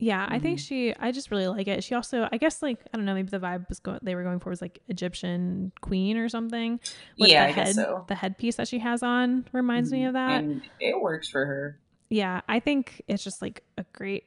Yeah, 0.00 0.26
I 0.28 0.38
think 0.38 0.58
Mhm. 0.58 0.66
she. 0.66 0.94
I 0.98 1.12
just 1.12 1.30
really 1.30 1.46
like 1.46 1.68
it. 1.68 1.84
She 1.84 1.94
also, 1.94 2.28
I 2.32 2.38
guess, 2.38 2.62
like 2.62 2.80
I 2.92 2.96
don't 2.96 3.04
know, 3.06 3.14
maybe 3.14 3.28
the 3.28 3.38
vibe 3.38 3.68
was 3.68 3.78
going. 3.80 4.00
They 4.02 4.14
were 4.14 4.22
going 4.24 4.40
for 4.40 4.50
was 4.50 4.60
like 4.62 4.80
Egyptian 4.88 5.72
queen 5.82 6.16
or 6.16 6.28
something. 6.28 6.80
Yeah, 7.16 7.44
the 7.44 7.48
I 7.48 7.52
head, 7.52 7.66
guess 7.66 7.74
so. 7.76 8.04
The 8.08 8.14
headpiece 8.14 8.56
that 8.56 8.66
she 8.66 8.78
has 8.78 9.02
on 9.02 9.46
reminds 9.52 9.92
me 9.92 10.00
Mhm. 10.02 10.06
of 10.08 10.12
that. 10.14 10.42
And 10.42 10.62
it 10.80 11.00
works 11.00 11.28
for 11.28 11.44
her. 11.46 11.78
yeah, 12.08 12.40
I 12.48 12.58
think 12.60 13.02
it's 13.06 13.22
just 13.22 13.40
like 13.42 13.62
a 13.78 13.84
great, 13.92 14.24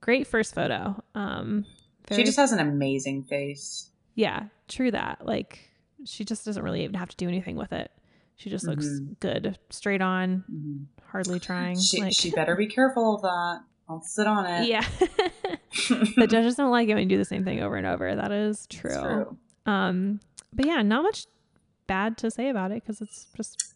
great 0.00 0.26
first 0.26 0.54
photo. 0.54 1.02
Um, 1.14 1.64
She 2.12 2.22
just 2.24 2.36
has 2.36 2.52
an 2.52 2.58
amazing 2.58 3.22
face. 3.22 3.90
yeah, 4.14 4.48
true 4.68 4.90
that. 4.90 5.24
Like 5.24 5.70
she 6.04 6.24
just 6.24 6.44
doesn't 6.44 6.62
really 6.62 6.82
even 6.82 6.94
have 6.96 7.08
to 7.08 7.16
do 7.16 7.28
anything 7.28 7.56
with 7.56 7.72
it. 7.72 7.90
She 8.36 8.50
just 8.50 8.66
looks 8.66 8.84
Mhm. 8.84 9.20
good, 9.20 9.58
straight 9.70 10.02
on, 10.02 10.42
Mhm. 10.52 10.86
hardly 11.06 11.38
trying. 11.38 11.78
She, 11.80 12.00
like, 12.02 12.12
she 12.12 12.30
better 12.34 12.56
be 12.56 12.66
careful 12.66 13.14
of 13.14 13.22
that. 13.22 13.60
I'll 13.88 14.00
sit 14.02 14.26
on 14.26 14.46
it. 14.46 14.68
yeah. 14.68 14.86
the 16.16 16.26
judges 16.28 16.54
don't 16.56 16.70
like 16.70 16.88
it 16.88 16.94
when 16.94 17.02
you 17.04 17.08
do 17.08 17.18
the 17.18 17.24
same 17.24 17.44
thing 17.44 17.62
over 17.62 17.76
and 17.76 17.86
over. 17.86 18.14
That 18.14 18.32
is 18.32 18.66
It's 18.70 18.80
true. 18.80 19.36
Um, 19.66 20.20
but 20.52 20.66
yeah, 20.66 20.82
not 20.82 21.02
much 21.02 21.26
bad 21.86 22.16
to 22.18 22.30
say 22.30 22.48
about 22.48 22.70
it 22.70 22.82
because 22.82 23.00
it's 23.02 23.26
just 23.36 23.74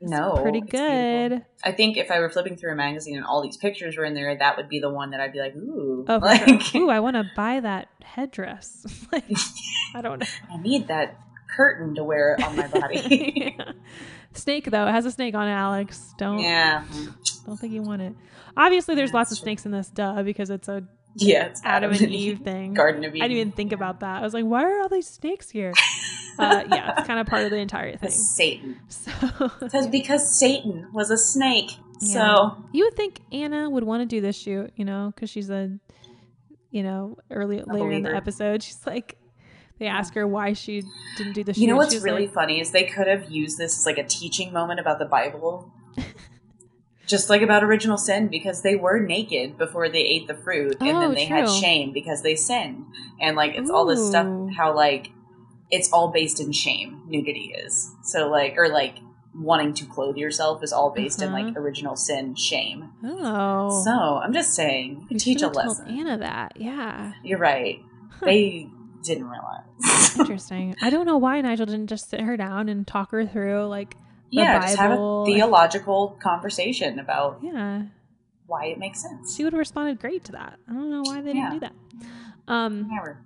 it's 0.00 0.10
No, 0.10 0.38
pretty 0.40 0.60
good. 0.60 1.44
I 1.64 1.72
think 1.72 1.96
if 1.96 2.10
I 2.10 2.20
were 2.20 2.30
flipping 2.30 2.56
through 2.56 2.72
a 2.72 2.76
magazine 2.76 3.16
and 3.16 3.26
all 3.26 3.42
these 3.42 3.56
pictures 3.56 3.96
were 3.96 4.04
in 4.04 4.14
there, 4.14 4.36
that 4.36 4.56
would 4.56 4.68
be 4.68 4.78
the 4.78 4.88
one 4.90 5.10
that 5.10 5.20
I'd 5.20 5.32
be 5.32 5.40
like, 5.40 5.56
ooh, 5.56 6.04
Oh, 6.08 6.18
like 6.18 6.60
sure. 6.62 6.82
Ooh, 6.82 6.90
I 6.90 7.00
want 7.00 7.16
to 7.16 7.24
buy 7.36 7.60
that 7.60 7.88
headdress. 8.02 8.86
like, 9.12 9.24
I 9.94 10.00
don't 10.00 10.20
know. 10.20 10.26
I 10.52 10.62
need 10.62 10.88
that 10.88 11.18
curtain 11.56 11.94
to 11.96 12.04
wear 12.04 12.36
on 12.44 12.56
my 12.56 12.68
body. 12.68 13.54
Yeah. 13.58 13.72
Snake 14.34 14.70
though, 14.70 14.86
it 14.86 14.92
has 14.92 15.06
a 15.06 15.10
snake 15.10 15.34
on 15.34 15.48
it, 15.48 15.52
Alex. 15.52 16.14
Don't 16.18 16.38
yeah, 16.38 16.84
don't 17.46 17.58
think 17.58 17.72
you 17.72 17.82
want 17.82 18.02
it. 18.02 18.14
Obviously, 18.56 18.94
there's 18.94 19.10
Yeah, 19.10 19.16
lots 19.16 19.32
of 19.32 19.38
true. 19.38 19.44
snakes 19.44 19.66
in 19.66 19.72
this, 19.72 19.88
duh, 19.88 20.22
because 20.22 20.50
it's 20.50 20.68
a 20.68 20.84
yeah, 21.16 21.46
it's 21.46 21.60
Adam 21.64 21.90
and 21.90 22.02
Eve 22.02 22.40
thing. 22.40 22.74
Garden 22.74 23.04
of 23.04 23.14
Eden. 23.14 23.22
I 23.24 23.28
didn't 23.28 23.40
even 23.40 23.52
think 23.52 23.72
about 23.72 24.00
that. 24.00 24.20
I 24.20 24.22
was 24.22 24.32
like, 24.34 24.44
why 24.44 24.62
are 24.64 24.80
all 24.80 24.88
these 24.88 25.08
snakes 25.08 25.50
here? 25.50 25.72
uh, 26.38 26.62
yeah, 26.70 26.94
it's 26.98 27.06
kind 27.06 27.18
of 27.18 27.26
part 27.26 27.42
of 27.44 27.50
the 27.50 27.56
entire 27.56 27.96
thing. 27.96 28.10
Satan. 28.10 28.76
So 28.88 29.10
Because 29.60 29.88
because 29.88 30.38
Satan 30.38 30.88
was 30.92 31.10
a 31.10 31.18
snake. 31.18 31.72
Yeah. 32.00 32.14
So 32.14 32.64
you 32.72 32.84
would 32.84 32.94
think 32.96 33.20
Anna 33.32 33.68
would 33.68 33.84
want 33.84 34.02
to 34.02 34.06
do 34.06 34.20
this 34.20 34.36
shoot, 34.36 34.72
you 34.76 34.84
know, 34.84 35.12
because 35.14 35.28
she's 35.30 35.50
a, 35.50 35.76
you 36.70 36.82
know, 36.84 37.18
early 37.30 37.60
later 37.66 37.90
in 37.90 38.02
the 38.04 38.14
episode, 38.14 38.62
she's 38.62 38.86
like, 38.86 39.16
they 39.80 39.86
ask 39.88 40.14
her 40.14 40.26
why 40.28 40.52
she 40.52 40.84
didn't 41.16 41.32
do 41.32 41.42
the 41.42 41.52
shoot. 41.54 41.60
you 41.62 41.66
know 41.66 41.76
what's 41.76 41.96
really 42.00 42.26
like, 42.26 42.34
funny 42.34 42.60
is 42.60 42.70
they 42.70 42.84
could 42.84 43.08
have 43.08 43.28
used 43.28 43.58
this 43.58 43.76
as 43.78 43.84
like 43.86 43.98
a 43.98 44.04
teaching 44.04 44.52
moment 44.52 44.78
about 44.78 45.00
the 45.00 45.04
Bible. 45.06 45.72
Just 47.06 47.28
like 47.28 47.42
about 47.42 47.64
original 47.64 47.96
sin, 47.98 48.28
because 48.28 48.62
they 48.62 48.76
were 48.76 49.00
naked 49.00 49.58
before 49.58 49.88
they 49.88 49.98
ate 49.98 50.28
the 50.28 50.34
fruit, 50.34 50.76
and 50.80 50.96
Oh, 50.96 51.00
then 51.00 51.14
they 51.14 51.24
had 51.24 51.50
shame 51.50 51.92
because 51.92 52.22
they 52.22 52.36
sinned, 52.36 52.84
and 53.20 53.34
like 53.36 53.56
it's 53.56 53.68
all 53.68 53.84
this 53.84 54.06
stuff. 54.06 54.28
How 54.56 54.72
like 54.76 55.10
it's 55.72 55.92
all 55.92 56.12
based 56.12 56.38
in 56.38 56.52
shame. 56.52 57.02
Nudity 57.08 57.52
is 57.64 57.90
so 58.04 58.28
like, 58.28 58.54
or 58.56 58.68
like 58.68 58.98
wanting 59.34 59.74
to 59.74 59.86
clothe 59.86 60.16
yourself 60.18 60.62
is 60.62 60.72
all 60.72 60.90
based 60.90 61.20
in 61.22 61.32
like 61.32 61.46
Uh-huh. 61.46 61.60
original 61.60 61.96
sin, 61.96 62.36
shame. 62.36 62.90
Oh. 63.02 63.82
So 63.84 63.90
I'm 63.90 64.32
just 64.32 64.54
saying, 64.54 65.06
you 65.08 65.14
We 65.14 65.18
teach 65.18 65.42
a 65.42 65.48
lesson. 65.48 65.88
Anna 65.88 66.16
that. 66.18 66.52
Yeah. 66.56 67.12
You're 67.24 67.38
right. 67.40 67.80
They 68.22 68.68
didn't 69.02 69.28
realize. 69.28 70.16
Interesting. 70.18 70.76
I 70.82 70.90
don't 70.90 71.06
know 71.06 71.18
why 71.18 71.40
Nigel 71.40 71.66
didn't 71.66 71.86
just 71.88 72.10
sit 72.10 72.20
her 72.20 72.36
down 72.36 72.68
and 72.68 72.86
talk 72.86 73.10
her 73.12 73.26
through 73.26 73.66
like 73.66 73.96
yeah, 74.30 74.60
just 74.60 74.76
have 74.78 74.92
a 74.92 74.94
Bible. 74.94 75.26
theological 75.26 76.16
conversation 76.22 76.98
about 77.00 77.40
yeah. 77.42 77.82
why 78.46 78.66
it 78.66 78.78
makes 78.78 79.02
sense. 79.02 79.34
She 79.36 79.42
would 79.44 79.52
have 79.52 79.58
responded 79.58 80.00
great 80.00 80.24
to 80.24 80.32
that. 80.32 80.58
I 80.68 80.72
don't 80.72 80.90
know 80.90 81.02
why 81.02 81.20
they 81.20 81.32
Yeah. 81.32 81.50
didn't 81.50 81.52
do 81.54 81.60
that. 81.60 82.52
Um 82.52 82.88
Never. 82.88 83.18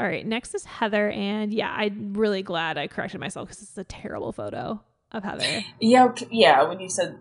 all 0.00 0.06
right, 0.06 0.26
next 0.26 0.54
is 0.54 0.64
Heather 0.64 1.10
and 1.10 1.52
yeah, 1.52 1.72
I'm 1.76 2.14
really 2.14 2.42
glad 2.42 2.78
I 2.78 2.86
corrected 2.86 3.20
myself 3.20 3.48
cuz 3.48 3.62
it's 3.62 3.76
a 3.78 3.84
terrible 3.84 4.32
photo 4.32 4.80
of 5.10 5.24
Heather. 5.24 5.64
Yeah, 5.80 6.12
yeah. 6.30 6.62
When 6.62 6.80
you 6.80 6.88
said 6.88 7.18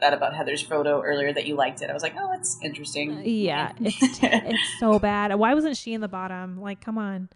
that 0.00 0.12
about 0.12 0.34
Heather's 0.34 0.62
photo 0.62 1.00
earlier, 1.02 1.32
that 1.32 1.46
you 1.46 1.54
liked 1.54 1.80
it, 1.82 1.90
I 1.90 1.92
was 1.92 2.02
like, 2.02 2.14
oh, 2.18 2.28
that's 2.32 2.58
interesting. 2.62 3.12
Uh, 3.18 3.20
yeah, 3.24 3.72
it's 3.80 3.96
it's 4.22 4.78
so 4.80 4.98
bad. 5.10 5.34
Why 5.36 5.54
wasn't 5.54 5.76
she 5.76 5.94
in 5.94 6.00
the 6.00 6.08
bottom? 6.08 6.60
Like, 6.60 6.80
come 6.80 6.98
on. 6.98 7.28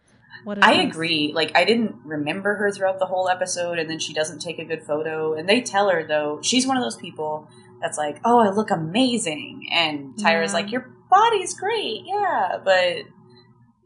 What 0.45 0.63
I 0.65 0.83
agree. 0.83 1.33
Like, 1.35 1.53
I 1.57 1.65
didn't 1.65 1.97
remember 2.05 2.55
her 2.57 2.71
throughout 2.71 2.99
the 3.01 3.07
whole 3.07 3.29
episode, 3.29 3.79
and 3.79 3.91
then 3.91 3.99
she 3.99 4.13
doesn't 4.13 4.39
take 4.41 4.59
a 4.59 4.65
good 4.65 4.83
photo. 4.85 5.35
And 5.35 5.49
they 5.49 5.61
tell 5.61 5.89
her 5.91 6.07
though, 6.07 6.41
she's 6.43 6.67
one 6.67 6.77
of 6.77 6.83
those 6.83 6.97
people 6.97 7.49
that's 7.81 7.99
like, 7.99 8.21
"Oh, 8.25 8.39
I 8.41 8.51
look 8.51 8.71
amazing," 8.71 9.69
and 9.73 10.17
Tyra's 10.19 10.53
Yeah. 10.53 10.59
like, 10.59 10.71
"Your 10.73 10.91
body's 11.11 11.59
great, 11.59 12.03
yeah, 12.05 12.59
but 12.65 12.73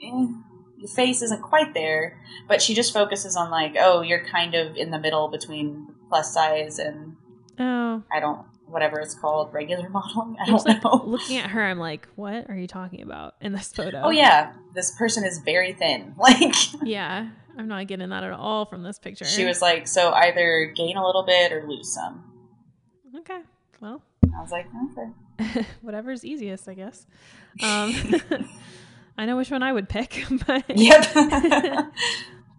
eh, 0.02 0.26
your 0.78 0.88
face 0.94 1.22
isn't 1.22 1.42
quite 1.42 1.72
there." 1.74 2.18
But 2.48 2.60
she 2.60 2.74
just 2.74 2.92
focuses 2.92 3.34
on 3.36 3.50
like, 3.50 3.74
"Oh, 3.78 4.02
you're 4.02 4.24
kind 4.24 4.54
of 4.54 4.76
in 4.76 4.90
the 4.90 4.98
middle 4.98 5.28
between 5.28 5.86
plus 6.08 6.34
size 6.34 6.78
and 6.78 7.16
Oh, 7.58 8.02
I 8.12 8.20
don't 8.20 8.46
whatever 8.72 8.98
it's 8.98 9.14
called, 9.14 9.52
regular 9.52 9.88
modeling. 9.90 10.36
I 10.40 10.46
don't 10.46 10.66
like, 10.66 10.82
know." 10.82 11.02
looking 11.04 11.36
at 11.38 11.50
her, 11.50 11.62
I'm 11.62 11.78
like, 11.78 12.08
what 12.16 12.48
are 12.50 12.56
you 12.56 12.66
talking 12.66 13.02
about 13.02 13.34
in 13.40 13.52
this 13.52 13.72
photo? 13.72 14.00
Oh 14.04 14.10
yeah, 14.10 14.52
this 14.74 14.90
person 14.96 15.24
is 15.24 15.38
very 15.38 15.72
thin. 15.74 16.14
Like 16.18 16.54
Yeah, 16.82 17.28
I'm 17.58 17.68
not 17.68 17.86
getting 17.86 18.08
that 18.08 18.24
at 18.24 18.32
all 18.32 18.64
from 18.64 18.82
this 18.82 18.98
picture. 18.98 19.24
she 19.24 19.44
was 19.44 19.60
like, 19.62 19.86
so 19.86 20.12
either 20.12 20.72
gain 20.74 20.96
a 20.96 21.04
little 21.06 21.24
bit 21.24 21.52
or 21.52 21.64
lose 21.68 21.92
some. 21.94 22.24
okay. 23.18 23.40
Well, 23.80 24.02
I 24.36 24.40
was 24.40 24.50
like, 24.50 24.66
okay. 24.92 25.66
whatever's 25.82 26.24
easiest, 26.24 26.68
I 26.68 26.74
guess. 26.74 27.06
Um, 27.62 27.94
I 29.18 29.26
know 29.26 29.36
which 29.36 29.50
one 29.50 29.62
I 29.62 29.72
would 29.72 29.88
pick, 29.88 30.24
but 30.46 30.64
Yep. 30.74 31.92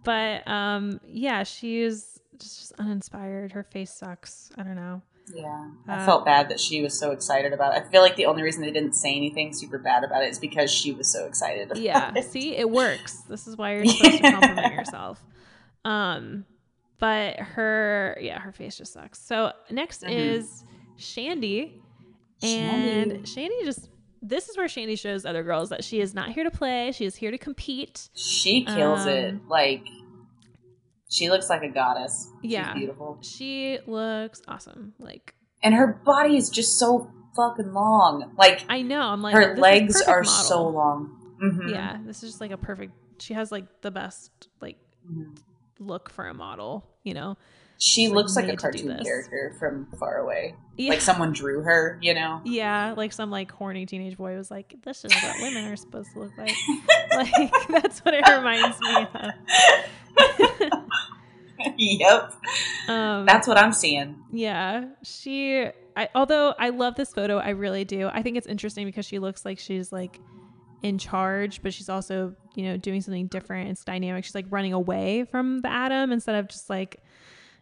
but 0.04 0.46
um, 0.48 1.00
yeah, 1.06 1.42
she's 1.44 2.20
just, 2.38 2.58
just 2.60 2.72
uninspired. 2.78 3.52
Her 3.52 3.62
face 3.64 3.92
sucks. 3.92 4.50
I 4.58 4.62
don't 4.62 4.76
know. 4.76 5.02
Yeah. 5.32 5.70
I 5.88 6.02
Uh, 6.02 6.06
felt 6.06 6.24
bad 6.24 6.48
that 6.50 6.60
she 6.60 6.82
was 6.82 6.98
so 6.98 7.10
excited 7.12 7.52
about 7.52 7.74
it. 7.74 7.82
I 7.82 7.88
feel 7.90 8.02
like 8.02 8.16
the 8.16 8.26
only 8.26 8.42
reason 8.42 8.62
they 8.62 8.70
didn't 8.70 8.94
say 8.94 9.14
anything 9.16 9.52
super 9.54 9.78
bad 9.78 10.04
about 10.04 10.22
it 10.22 10.30
is 10.30 10.38
because 10.38 10.70
she 10.70 10.92
was 10.92 11.10
so 11.10 11.26
excited. 11.26 11.70
About 11.70 11.82
Yeah, 11.82 12.12
it. 12.14 12.24
see, 12.24 12.56
it 12.56 12.68
works. 12.70 13.22
This 13.28 13.46
is 13.46 13.56
why 13.56 13.74
you're 13.74 13.86
supposed 13.86 14.18
to 14.22 14.30
compliment 14.30 14.74
yourself. 14.78 15.24
Um, 15.84 16.44
but 16.98 17.38
her, 17.40 18.18
yeah, 18.20 18.38
her 18.38 18.52
face 18.52 18.76
just 18.76 18.92
sucks. 18.92 19.18
So 19.20 19.52
next 19.70 20.02
Mhm. 20.02 20.10
is 20.10 20.64
Shandi, 20.98 21.80
and 22.42 23.12
Shandi 23.24 23.64
just. 23.64 23.88
This 24.26 24.48
is 24.48 24.56
where 24.56 24.66
Shandi 24.68 24.98
shows 24.98 25.26
other 25.26 25.42
girls 25.42 25.68
that 25.68 25.84
she 25.84 26.00
is 26.00 26.14
not 26.14 26.30
here 26.32 26.44
to 26.44 26.50
play. 26.50 26.92
She 26.92 27.04
is 27.04 27.14
here 27.14 27.30
to 27.30 27.36
compete. 27.36 28.08
She 28.14 28.64
kills 28.64 29.04
it. 29.04 29.34
Um, 29.34 29.40
Like 29.48 29.82
she 31.14 31.30
looks 31.30 31.48
like 31.48 31.62
a 31.62 31.68
goddess. 31.68 32.30
Yeah. 32.42 32.72
She's 32.72 32.78
beautiful. 32.80 33.18
She 33.22 33.78
looks 33.86 34.42
awesome. 34.48 34.94
Like 34.98 35.34
And 35.62 35.74
her 35.74 36.00
body 36.04 36.36
is 36.36 36.50
just 36.50 36.78
so 36.78 37.10
fucking 37.36 37.72
long. 37.72 38.32
Like 38.38 38.64
I 38.68 38.82
know. 38.82 39.00
I'm 39.02 39.22
like 39.22 39.34
her 39.34 39.56
legs 39.56 40.00
are 40.02 40.22
model. 40.22 40.32
so 40.32 40.68
long. 40.68 41.36
Mhm. 41.42 41.70
Yeah, 41.70 41.98
this 42.04 42.22
is 42.22 42.30
just 42.30 42.40
like 42.40 42.50
a 42.50 42.56
perfect. 42.56 42.92
She 43.20 43.34
has 43.34 43.52
like 43.52 43.66
the 43.82 43.90
best 43.90 44.30
like 44.60 44.78
Mhm. 45.10 45.36
look 45.78 46.10
for 46.10 46.26
a 46.26 46.34
model. 46.34 46.84
You 47.02 47.14
know. 47.14 47.36
She 47.76 48.06
Like, 48.06 48.14
looks 48.14 48.36
like 48.36 48.44
a 48.44 48.48
made 48.48 48.58
to 48.60 48.70
do 48.70 48.86
cartoon 48.88 49.04
character 49.04 49.56
from 49.58 49.88
far 49.98 50.18
away. 50.18 50.54
Yeah. 50.76 50.90
Like 50.90 51.00
someone 51.00 51.32
drew 51.32 51.60
her, 51.62 51.98
you 52.00 52.14
know? 52.14 52.40
Yeah, 52.44 52.94
like 52.96 53.12
some 53.12 53.32
like 53.32 53.50
horny 53.50 53.84
teenage 53.84 54.16
boy 54.16 54.36
was 54.36 54.48
like, 54.48 54.76
"This 54.84 55.04
is 55.04 55.12
what 55.12 55.36
women 55.42 55.64
are 55.70 55.74
supposed 55.76 56.12
to 56.12 56.20
look 56.20 56.32
like." 56.38 56.54
like 57.16 57.52
that's 57.68 57.98
what 58.04 58.14
it 58.14 58.24
reminds 58.28 58.80
me 58.80 58.96
of. 59.14 59.30
yep. 61.76 62.34
Um, 62.88 63.26
That's 63.26 63.46
what 63.46 63.58
I'm 63.58 63.72
seeing. 63.72 64.16
yeah, 64.32 64.86
she. 65.02 65.66
I 65.96 66.08
although 66.14 66.54
I 66.58 66.70
love 66.70 66.96
this 66.96 67.12
photo, 67.12 67.38
I 67.38 67.50
really 67.50 67.84
do. 67.84 68.08
I 68.12 68.22
think 68.22 68.36
it's 68.36 68.46
interesting 68.48 68.86
because 68.86 69.06
she 69.06 69.18
looks 69.20 69.44
like 69.44 69.58
she's 69.58 69.92
like 69.92 70.18
in 70.82 70.98
charge, 70.98 71.62
but 71.62 71.72
she's 71.72 71.88
also 71.88 72.34
you 72.54 72.64
know 72.64 72.76
doing 72.76 73.00
something 73.00 73.28
different. 73.28 73.70
It's 73.70 73.84
dynamic. 73.84 74.24
She's 74.24 74.34
like 74.34 74.46
running 74.50 74.72
away 74.72 75.24
from 75.24 75.60
the 75.60 75.68
Adam 75.68 76.10
instead 76.10 76.34
of 76.34 76.48
just 76.48 76.68
like 76.68 77.00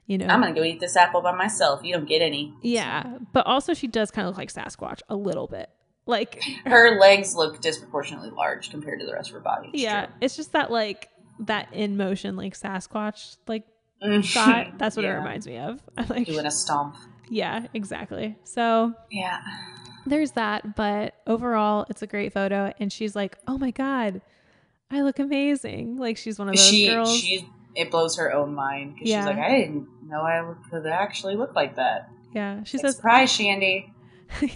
you 0.06 0.16
know. 0.16 0.26
I'm 0.26 0.40
gonna 0.40 0.54
go 0.54 0.62
eat 0.62 0.80
this 0.80 0.96
apple 0.96 1.20
by 1.20 1.32
myself. 1.32 1.84
You 1.84 1.92
don't 1.92 2.08
get 2.08 2.22
any. 2.22 2.54
yeah, 2.62 3.18
but 3.32 3.46
also 3.46 3.74
she 3.74 3.86
does 3.86 4.10
kind 4.10 4.26
of 4.26 4.30
look 4.32 4.38
like 4.38 4.52
Sasquatch 4.52 5.00
a 5.10 5.14
little 5.16 5.46
bit. 5.46 5.68
Like 6.04 6.42
Her 6.64 6.98
legs 6.98 7.36
look 7.36 7.60
disproportionately 7.60 8.30
large 8.30 8.70
compared 8.70 8.98
to 9.00 9.06
the 9.06 9.12
rest 9.12 9.28
of 9.28 9.34
her 9.34 9.40
body. 9.40 9.70
It's 9.72 9.82
yeah, 9.82 10.06
it's 10.20 10.34
just 10.36 10.52
that 10.52 10.70
like 10.72 11.08
that 11.46 11.72
in 11.72 11.96
motion 11.96 12.36
like 12.36 12.54
Sasquatch 12.58 13.36
like 13.46 13.64
mm. 14.02 14.22
shot. 14.24 14.78
That's 14.78 14.96
what 14.96 15.04
it 15.04 15.10
reminds 15.12 15.46
me 15.46 15.58
of. 15.58 15.80
I'm 15.96 16.06
like, 16.08 16.26
Doing 16.26 16.46
a 16.46 16.50
stomp. 16.50 16.96
yeah, 17.28 17.66
exactly. 17.74 18.36
So 18.44 18.94
Yeah. 19.10 19.40
there's 20.06 20.32
that, 20.32 20.74
but 20.76 21.14
overall, 21.26 21.86
it's 21.88 22.02
a 22.02 22.06
great 22.06 22.32
photo. 22.32 22.72
And 22.80 22.92
she's 22.92 23.14
like, 23.16 23.38
"Oh 23.46 23.58
my 23.58 23.70
god, 23.70 24.20
I 24.90 25.02
look 25.02 25.18
amazing!" 25.18 25.96
Like 25.98 26.16
she's 26.16 26.38
one 26.38 26.48
of 26.48 26.56
those 26.56 26.66
She 26.68 26.86
girls. 26.88 27.16
she 27.18 27.48
it 27.74 27.90
blows 27.90 28.16
her 28.16 28.32
own 28.34 28.54
mind 28.54 28.94
because 28.94 29.08
Yeah. 29.08 29.20
she's 29.20 29.26
like, 29.26 29.38
I 29.38 29.50
didn't 29.58 29.88
know 30.06 30.20
I 30.20 30.44
could 30.70 30.86
actually 30.86 31.36
look 31.36 31.54
like 31.54 31.76
that. 31.76 32.10
yeah, 32.34 32.62
she 32.64 32.76
Like, 32.76 32.82
says, 32.86 32.96
surprise, 32.96 33.30
Shandi. 33.32 33.90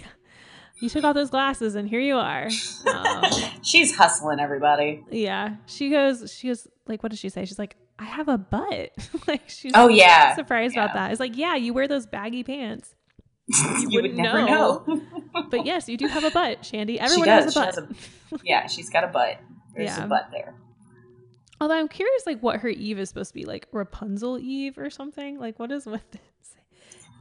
"You 0.79 0.89
took 0.89 1.03
off 1.03 1.15
those 1.15 1.29
glasses, 1.29 1.75
and 1.75 1.87
here 1.89 1.99
you 1.99 2.15
are." 2.15 2.47
Um, 2.87 3.23
she's 3.63 3.95
hustling 3.95 4.39
everybody. 4.39 5.03
yeah, 5.11 5.55
she 5.65 5.89
goes. 5.89 6.31
She 6.33 6.47
goes 6.47 6.67
like, 6.87 7.03
"What 7.03 7.09
does 7.09 7.19
she 7.19 7.29
say?" 7.29 7.45
She's 7.45 7.59
like, 7.59 7.75
"I 7.99 8.05
have 8.05 8.27
a 8.27 8.37
butt." 8.37 8.91
like 9.27 9.49
she's 9.49 9.71
Oh 9.75 9.87
yeah. 9.87 10.35
surprised 10.35 10.75
yeah. 10.75 10.85
about 10.85 10.93
that. 10.95 11.11
It's 11.11 11.19
like, 11.19 11.35
yeah, 11.37 11.55
you 11.55 11.73
wear 11.73 11.87
those 11.87 12.05
baggy 12.05 12.43
pants, 12.43 12.95
you, 13.47 13.89
would 13.91 13.93
wouldn't 14.03 14.15
never 14.15 14.43
know. 14.45 14.83
know. 14.87 15.01
but 15.49 15.65
yes, 15.65 15.87
you 15.89 15.97
do 15.97 16.07
have 16.07 16.23
a 16.23 16.31
butt, 16.31 16.61
Shandi. 16.61 16.93
She 16.93 16.99
Everyone 16.99 17.27
does. 17.27 17.43
has 17.45 17.53
She 17.53 17.59
a 17.59 17.65
has 17.65 17.75
butt. 17.75 17.91
a- 17.91 18.39
yeah, 18.43 18.67
she's 18.67 18.89
got 18.89 19.03
a 19.03 19.07
butt. 19.07 19.39
There's 19.75 19.89
Yeah. 19.97 20.03
a 20.05 20.07
butt 20.07 20.29
there. 20.31 20.53
Although 21.59 21.75
I'm 21.75 21.87
curious, 21.87 22.23
like 22.27 22.39
what 22.41 22.59
her 22.59 22.69
Eve 22.69 22.99
is 22.99 23.09
supposed 23.09 23.29
to 23.29 23.33
be, 23.33 23.45
like 23.45 23.67
Rapunzel 23.71 24.37
Eve 24.37 24.77
or 24.77 24.89
something. 24.91 25.39
Like 25.39 25.57
what 25.59 25.71
is 25.71 25.85
with 25.87 26.03
this? 26.11 26.21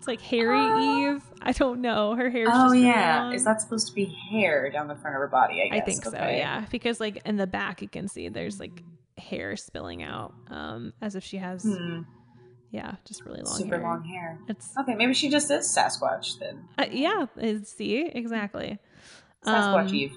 It's 0.07 0.09
like 0.09 0.20
hairy 0.20 0.59
Uh, 0.59 1.12
Eve. 1.16 1.23
I 1.43 1.53
don't 1.53 1.81
know. 1.81 2.15
Her 2.15 2.31
hair. 2.31 2.47
Oh 2.49 2.73
yeah, 2.73 3.24
long. 3.24 3.33
is 3.35 3.45
that 3.45 3.61
supposed 3.61 3.89
to 3.89 3.95
be 3.95 4.05
hair 4.31 4.70
down 4.70 4.89
the 4.89 4.95
front 4.97 5.16
of 5.16 5.20
her 5.20 5.28
body? 5.28 5.69
I 5.73 5.77
I 5.77 5.81
think 5.81 6.05
so. 6.05 6.12
Yeah, 6.12 6.65
because 6.70 7.01
like 7.01 7.20
in 7.24 7.37
the 7.37 7.47
back 7.47 7.83
you 7.83 7.89
can 7.89 8.09
see 8.09 8.28
there's 8.28 8.61
like 8.61 8.83
hair 9.19 9.57
spilling 9.57 10.03
out, 10.03 10.35
um, 10.49 10.93
as 11.01 11.15
if 11.16 11.24
she 11.24 11.39
has 11.39 11.62
Hmm. 11.65 12.03
yeah, 12.70 12.97
just 13.05 13.24
really 13.24 13.43
long 13.43 13.57
Super 13.57 13.77
hair. 13.78 13.83
long 13.85 14.05
hair. 14.05 14.39
It's 14.49 14.73
Okay, 14.81 14.95
maybe 14.95 15.15
she 15.15 15.28
just 15.31 15.51
is 15.51 15.66
Sasquatch 15.66 16.39
then. 16.39 16.65
uh, 16.78 16.87
yeah. 16.91 17.27
See 17.65 18.03
exactly. 18.07 18.78
Sasquatch 19.45 19.89
Um, 19.89 19.95
Eve. 19.95 20.16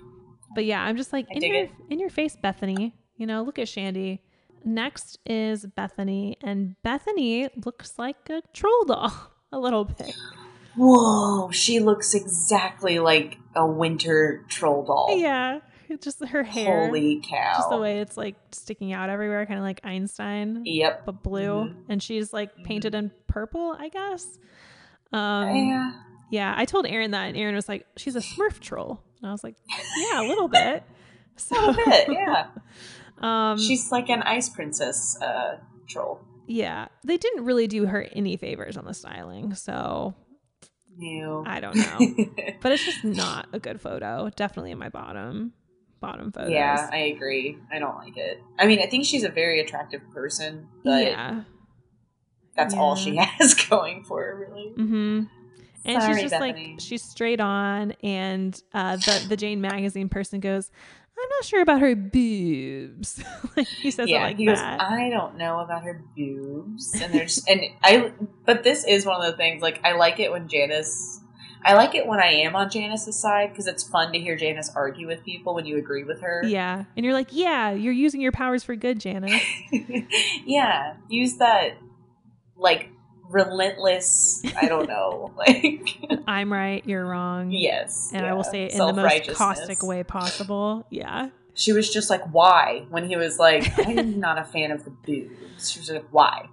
But 0.56 0.66
yeah, 0.66 0.82
I'm 0.84 0.98
just 0.98 1.14
like 1.14 1.28
I 1.32 1.36
in 1.36 1.42
your 1.44 1.64
it. 1.66 1.72
in 1.90 2.00
your 2.00 2.10
face, 2.10 2.36
Bethany. 2.36 2.96
You 3.18 3.26
know, 3.28 3.44
look 3.44 3.60
at 3.60 3.68
Shandi. 3.68 4.20
Next 4.66 5.20
is 5.26 5.66
Bethany, 5.66 6.38
and 6.44 6.76
Bethany 6.84 7.50
looks 7.66 7.98
like 7.98 8.30
a 8.30 8.42
troll 8.54 8.84
doll 8.86 9.14
a 9.52 9.60
little 9.60 9.86
bit. 9.86 10.16
Whoa, 10.76 11.50
she 11.52 11.80
looks 11.80 12.14
exactly 12.14 13.00
like 13.00 13.38
a 13.56 13.66
winter 13.66 14.46
troll 14.48 14.86
doll. 14.86 15.18
Yeah, 15.18 15.60
it's 15.90 16.06
just 16.06 16.24
her 16.24 16.44
hair, 16.44 16.86
Holy 16.86 17.22
cow. 17.28 17.54
just 17.58 17.70
the 17.70 17.78
way 17.78 18.00
it's 18.00 18.16
like 18.16 18.36
sticking 18.52 18.94
out 18.94 19.10
everywhere, 19.10 19.46
kind 19.46 19.60
of 19.60 19.64
like 19.64 19.82
Einstein, 19.84 20.62
Yep. 20.66 21.06
but 21.06 21.24
blue. 21.24 21.66
Mhm. 21.66 21.76
And 21.90 22.04
she's 22.04 22.32
like 22.32 22.56
painted 22.64 22.96
in 22.96 23.12
purple, 23.28 23.76
I 23.78 23.90
guess. 23.90 24.38
Um, 25.12 25.56
yeah. 25.56 25.92
yeah, 26.30 26.54
I 26.56 26.66
told 26.66 26.86
Aaron 26.86 27.12
that, 27.12 27.30
and 27.30 27.36
Aaron 27.38 27.56
was 27.56 27.68
like, 27.68 27.86
"She's 27.98 28.16
a 28.16 28.20
Smurf 28.22 28.60
troll," 28.60 29.02
and 29.22 29.28
I 29.30 29.32
was 29.32 29.44
like, 29.44 29.56
"Yeah, 29.98 30.22
a 30.22 30.28
little 30.28 30.48
bit." 30.48 30.84
So, 31.36 31.56
A 31.60 31.72
little 31.72 31.86
bit, 31.86 32.08
yeah. 32.12 32.48
um, 33.18 33.58
She's 33.58 33.92
like 33.92 34.10
an 34.10 34.22
ice 34.22 34.50
princess 34.50 35.18
uh, 35.22 35.58
troll. 35.88 36.22
Yeah, 36.50 36.88
they 37.04 37.18
didn't 37.18 37.46
really 37.46 37.68
do 37.68 37.86
her 37.86 38.08
any 38.12 38.36
favors 38.36 38.76
on 38.76 38.86
the 38.86 38.94
styling, 38.96 39.54
so 39.54 40.16
New. 40.98 41.44
I 41.46 41.60
don't 41.60 41.76
know. 41.76 42.26
but 42.62 42.72
it's 42.72 42.84
just 42.84 43.04
not 43.04 43.48
a 43.54 43.60
good 43.60 43.80
photo. 43.80 44.32
Definitely 44.36 44.72
in 44.72 44.80
my 44.80 44.90
bottom 44.90 45.54
bottom 46.00 46.32
photos. 46.32 46.50
yeah, 46.50 46.90
I 46.92 46.98
agree. 46.98 47.58
I 47.72 47.78
don't 47.78 47.96
like 47.98 48.18
it. 48.18 48.42
I 48.58 48.66
mean, 48.66 48.80
I 48.82 48.88
think 48.88 49.06
she's 49.06 49.24
a 49.24 49.30
very 49.30 49.60
attractive 49.60 50.02
person, 50.12 50.68
but 50.84 51.04
yeah, 51.04 51.44
that's 52.56 52.74
all 52.74 52.96
she 52.96 53.16
has 53.18 53.54
going 53.70 54.04
for 54.04 54.24
her, 54.24 54.48
really. 54.50 54.74
Mm-hmm. 54.76 55.24
And 55.86 56.02
Sorry, 56.02 56.14
she's 56.16 56.24
just 56.24 56.32
Bethany. 56.34 56.72
like 56.72 56.80
she's 56.82 57.04
straight 57.04 57.40
on, 57.40 57.92
and 58.04 58.60
uh, 58.74 58.96
the 58.96 59.26
the 59.30 59.38
Jane 59.38 59.62
magazine 59.62 60.10
person 60.10 60.40
goes, 60.40 60.72
"I'm 61.22 61.30
not 61.30 61.44
sure 61.44 61.62
about 61.62 61.82
her 61.82 61.96
boobs." 61.96 63.24
like 63.58 63.68
he 63.68 63.92
says 63.92 64.10
yeah, 64.10 64.22
it 64.22 64.24
like 64.24 64.38
he 64.38 64.46
goes, 64.46 64.58
that. 64.58 64.82
I 64.82 65.10
don't 65.10 65.38
know 65.38 65.60
about 65.60 65.84
her 65.84 66.04
boobs, 66.16 67.00
and 67.02 67.14
there's 67.14 67.44
and 67.48 67.62
I, 67.84 68.12
but 68.46 68.64
this 68.64 68.86
is 68.86 69.06
one 69.06 69.22
of 69.22 69.32
the 69.32 69.38
things. 69.38 69.62
Like 69.62 69.80
I 69.84 69.94
like 69.94 70.20
it 70.20 70.32
when 70.32 70.48
Janice, 70.48 71.22
I 71.64 71.76
like 71.76 71.96
it 71.96 72.08
when 72.08 72.20
I 72.20 72.32
am 72.32 72.56
on 72.56 72.70
Janice's 72.70 73.20
side 73.20 73.50
because 73.50 73.68
it's 73.68 73.84
fun 73.84 74.14
to 74.14 74.20
hear 74.20 74.36
Janice 74.36 74.72
argue 74.76 75.08
with 75.08 75.24
people 75.24 75.54
when 75.56 75.66
you 75.66 75.78
agree 75.78 76.04
with 76.04 76.22
her. 76.22 76.44
yeah, 76.46 76.86
and 76.96 77.04
you're 77.04 77.14
like, 77.14 77.30
"Yeah, 77.32 77.72
you're 77.72 77.94
using 77.94 78.22
your 78.22 78.32
powers 78.32 78.64
for 78.64 78.76
good, 78.76 79.00
Janice." 79.00 79.44
yeah, 80.46 80.96
use 81.10 81.38
that 81.38 81.78
like 82.56 82.90
relentless. 83.30 84.42
I 84.60 84.68
don't 84.68 84.88
know, 84.88 85.32
like 85.38 85.98
I'm 86.28 86.52
right, 86.52 86.84
you're 86.86 87.06
wrong. 87.06 87.52
yes, 87.52 88.12
and 88.14 88.26
I 88.26 88.34
will 88.34 88.44
say 88.44 88.64
it 88.66 88.74
in 88.74 88.78
the 88.80 88.94
most 88.94 89.30
caustic 89.34 89.84
way 89.84 90.04
possible. 90.04 90.86
Yeah, 90.90 91.30
She 91.54 91.72
was 91.74 91.92
just 91.92 92.10
like, 92.10 92.24
"Why?" 92.34 92.86
When 92.90 93.08
he 93.08 93.16
was 93.16 93.40
like, 93.40 93.72
"I'm 93.88 94.20
not 94.28 94.38
a 94.38 94.44
fan 94.44 94.72
of 94.72 94.84
the 94.86 94.92
boobs," 94.92 95.72
she 95.72 95.80
was 95.80 95.90
like, 95.90 96.06
"Why?" 96.12 96.50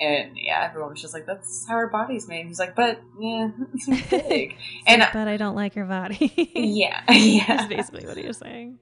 And 0.00 0.36
yeah, 0.36 0.66
everyone 0.68 0.90
was 0.90 1.00
just 1.00 1.14
like, 1.14 1.24
"That's 1.26 1.66
how 1.68 1.76
her 1.76 1.86
body's 1.88 2.26
made." 2.28 2.46
He's 2.46 2.58
like, 2.58 2.74
"But 2.74 3.00
yeah, 3.20 3.50
it's 3.74 4.10
big." 4.10 4.56
and 4.86 5.06
but 5.12 5.28
I 5.28 5.36
don't 5.36 5.54
like 5.54 5.74
her 5.74 5.84
body. 5.84 6.32
yeah, 6.54 7.02
yeah. 7.12 7.44
That's 7.46 7.62
yeah, 7.62 7.66
basically 7.68 8.06
what 8.06 8.16
he 8.16 8.26
was 8.26 8.38
saying. 8.38 8.78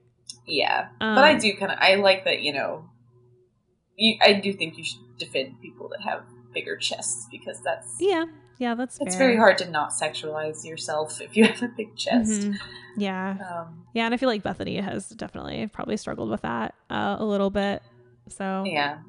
yeah. 0.47 0.87
Um, 0.99 1.15
but 1.15 1.23
I 1.23 1.35
do 1.37 1.53
kind 1.55 1.71
of 1.71 1.77
I 1.79 1.95
like 1.95 2.25
that. 2.25 2.41
You 2.41 2.53
know, 2.53 2.85
you, 3.95 4.17
I 4.21 4.33
do 4.33 4.53
think 4.53 4.77
you 4.77 4.83
should 4.83 5.01
defend 5.19 5.61
people 5.61 5.89
that 5.89 6.01
have 6.01 6.23
bigger 6.53 6.77
chests 6.77 7.27
because 7.31 7.61
that's 7.61 7.95
Yeah, 7.99 8.25
yeah, 8.57 8.75
that's 8.75 8.99
it's 9.01 9.15
very 9.15 9.35
hard 9.37 9.57
to 9.59 9.69
not 9.69 9.91
sexualize 9.91 10.65
yourself 10.65 11.19
if 11.25 11.35
you 11.35 11.45
have 11.45 11.61
a 11.63 11.67
big 11.67 11.95
chest. 11.95 12.41
Mhm. 12.49 12.57
Yeah, 12.95 13.37
Um, 13.51 13.85
yeah, 13.93 14.05
and 14.05 14.13
I 14.13 14.17
feel 14.17 14.29
like 14.29 14.43
Bethany 14.43 14.77
has 14.79 15.09
definitely 15.09 15.67
probably 15.67 15.97
struggled 15.97 16.29
with 16.29 16.41
that 16.41 16.75
uh, 16.89 17.15
a 17.19 17.25
little 17.25 17.49
bit. 17.49 17.81
So 18.29 18.63
yeah, 18.65 18.99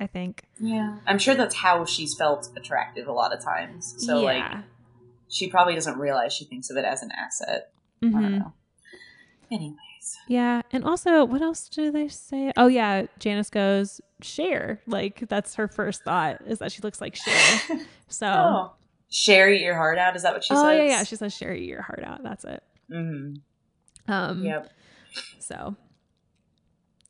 I 0.00 0.06
think, 0.06 0.44
yeah. 0.58 0.98
I'm 1.06 1.18
sure 1.18 1.34
that's 1.34 1.54
how 1.56 1.84
she's 1.84 2.14
felt 2.14 2.48
attractive 2.56 3.08
a 3.08 3.12
lot 3.12 3.34
of 3.34 3.42
times. 3.42 3.94
So 3.98 4.22
like. 4.22 4.44
she 5.28 5.48
probably 5.48 5.74
doesn't 5.74 5.98
realize 5.98 6.32
she 6.32 6.44
thinks 6.44 6.70
of 6.70 6.76
it 6.76 6.84
as 6.84 7.02
an 7.02 7.10
asset. 7.10 7.72
I 8.02 8.06
don't 8.06 8.22
Mhm. 8.22 8.38
know. 8.38 8.52
Anyways, 9.50 9.78
yeah, 10.28 10.62
and 10.72 10.84
also, 10.84 11.24
what 11.24 11.42
else 11.42 11.68
do 11.68 11.90
they 11.90 12.08
say? 12.08 12.52
Oh 12.56 12.66
yeah, 12.66 13.06
Janice 13.18 13.50
goes 13.50 14.00
Cher. 14.22 14.80
Like 14.86 15.28
that's 15.28 15.54
her 15.56 15.68
first 15.68 16.02
thought 16.04 16.40
is 16.46 16.58
that 16.60 16.72
she 16.72 16.82
looks 16.82 17.00
like 17.00 17.16
Cher. 17.16 17.78
So, 18.08 18.26
oh, 18.26 18.72
Sherry, 19.10 19.62
your 19.62 19.74
heart 19.76 19.98
out. 19.98 20.14
Is 20.14 20.22
that 20.22 20.34
what 20.34 20.44
she 20.44 20.54
oh 20.54 20.62
says? 20.68 20.76
yeah, 20.78 20.84
yeah, 20.98 21.02
she 21.04 21.16
says 21.16 21.32
Cher 21.32 21.52
eat 21.54 21.68
your 21.68 21.82
heart 21.82 22.02
out. 22.04 22.22
That's 22.22 22.44
it. 22.44 22.62
hmm 22.88 23.34
Um, 24.08 24.44
Yep. 24.44 24.70
So, 25.38 25.74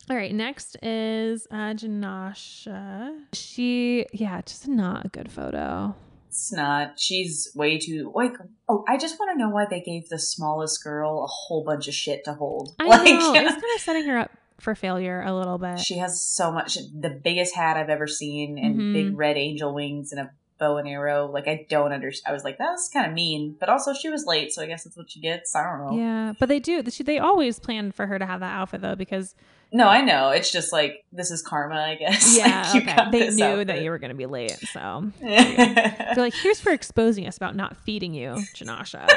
all 0.09 0.15
right. 0.15 0.33
Next 0.33 0.77
is 0.83 1.47
uh, 1.51 1.73
Jenascia. 1.73 3.15
She, 3.33 4.05
yeah, 4.13 4.41
just 4.41 4.67
not 4.67 5.05
a 5.05 5.09
good 5.09 5.31
photo. 5.31 5.95
It's 6.35 6.51
not. 6.51 6.99
She's 6.99 7.49
way 7.55 7.77
too 7.79 8.11
like. 8.13 8.33
Oh, 8.67 8.83
I 8.89 8.97
just 8.97 9.17
want 9.17 9.31
to 9.31 9.37
know 9.37 9.49
why 9.49 9.65
they 9.69 9.79
gave 9.79 10.09
the 10.09 10.19
smallest 10.19 10.83
girl 10.83 11.23
a 11.23 11.27
whole 11.27 11.63
bunch 11.63 11.87
of 11.87 11.93
shit 11.93 12.25
to 12.25 12.33
hold. 12.33 12.75
I 12.77 12.87
like, 12.87 13.05
know 13.05 13.33
it's 13.35 13.53
kind 13.53 13.63
of 13.75 13.81
setting 13.81 14.05
her 14.05 14.17
up 14.17 14.31
for 14.59 14.75
failure 14.75 15.21
a 15.21 15.33
little 15.33 15.57
bit. 15.57 15.79
she 15.79 15.97
has 15.99 16.21
so 16.21 16.51
much. 16.51 16.75
The 16.93 17.09
biggest 17.09 17.55
hat 17.55 17.77
I've 17.77 17.89
ever 17.89 18.05
seen, 18.07 18.57
and 18.57 18.75
Mhm. 18.75 18.93
big 18.93 19.17
red 19.17 19.37
angel 19.37 19.73
wings, 19.73 20.11
and 20.11 20.19
a 20.21 20.31
bow 20.65 20.77
and 20.77 20.87
arrow. 20.87 21.27
Like 21.31 21.47
I 21.47 21.65
don't 21.69 21.91
understand. 21.91 22.31
I 22.31 22.33
was 22.33 22.43
like, 22.43 22.57
that's 22.57 22.89
kind 22.89 23.05
of 23.05 23.13
mean. 23.13 23.55
But 23.59 23.69
also, 23.69 23.93
she 23.93 24.09
was 24.09 24.25
late, 24.25 24.51
so 24.51 24.61
I 24.61 24.65
guess 24.67 24.83
that's 24.83 24.97
what 24.97 25.09
she 25.11 25.19
gets. 25.19 25.55
I 25.55 25.63
don't 25.63 25.85
know. 25.85 25.97
Yeah, 25.97 26.33
but 26.39 26.49
they 26.49 26.59
do. 26.59 26.81
They 26.81 27.19
always 27.19 27.59
plan 27.59 27.91
for 27.91 28.07
her 28.07 28.17
to 28.19 28.25
have 28.25 28.39
that 28.39 28.53
outfit 28.53 28.81
though, 28.81 28.95
because 28.95 29.35
No, 29.71 29.87
I 29.87 30.01
know. 30.01 30.29
It's 30.29 30.51
just 30.51 30.71
like 30.73 31.03
this 31.11 31.31
is 31.31 31.41
karma, 31.41 31.75
I 31.75 31.95
guess. 31.95 32.37
yeah, 32.37 32.71
Like, 32.73 32.87
okay. 32.87 33.11
they 33.11 33.29
knew 33.31 33.43
outfit. 33.45 33.67
that 33.67 33.81
you 33.81 33.89
were 33.91 33.99
going 33.99 34.09
to 34.11 34.15
be 34.15 34.25
late. 34.25 34.51
So 34.73 35.11
they're 35.21 36.13
like, 36.17 36.33
here's 36.33 36.59
for 36.59 36.71
exposing 36.71 37.27
us 37.27 37.37
about 37.37 37.55
not 37.55 37.77
feeding 37.77 38.13
you, 38.13 38.29
Jenascia. 38.55 39.07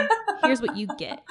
Here's 0.43 0.61
what 0.61 0.77
you 0.77 0.89
get. 0.99 1.23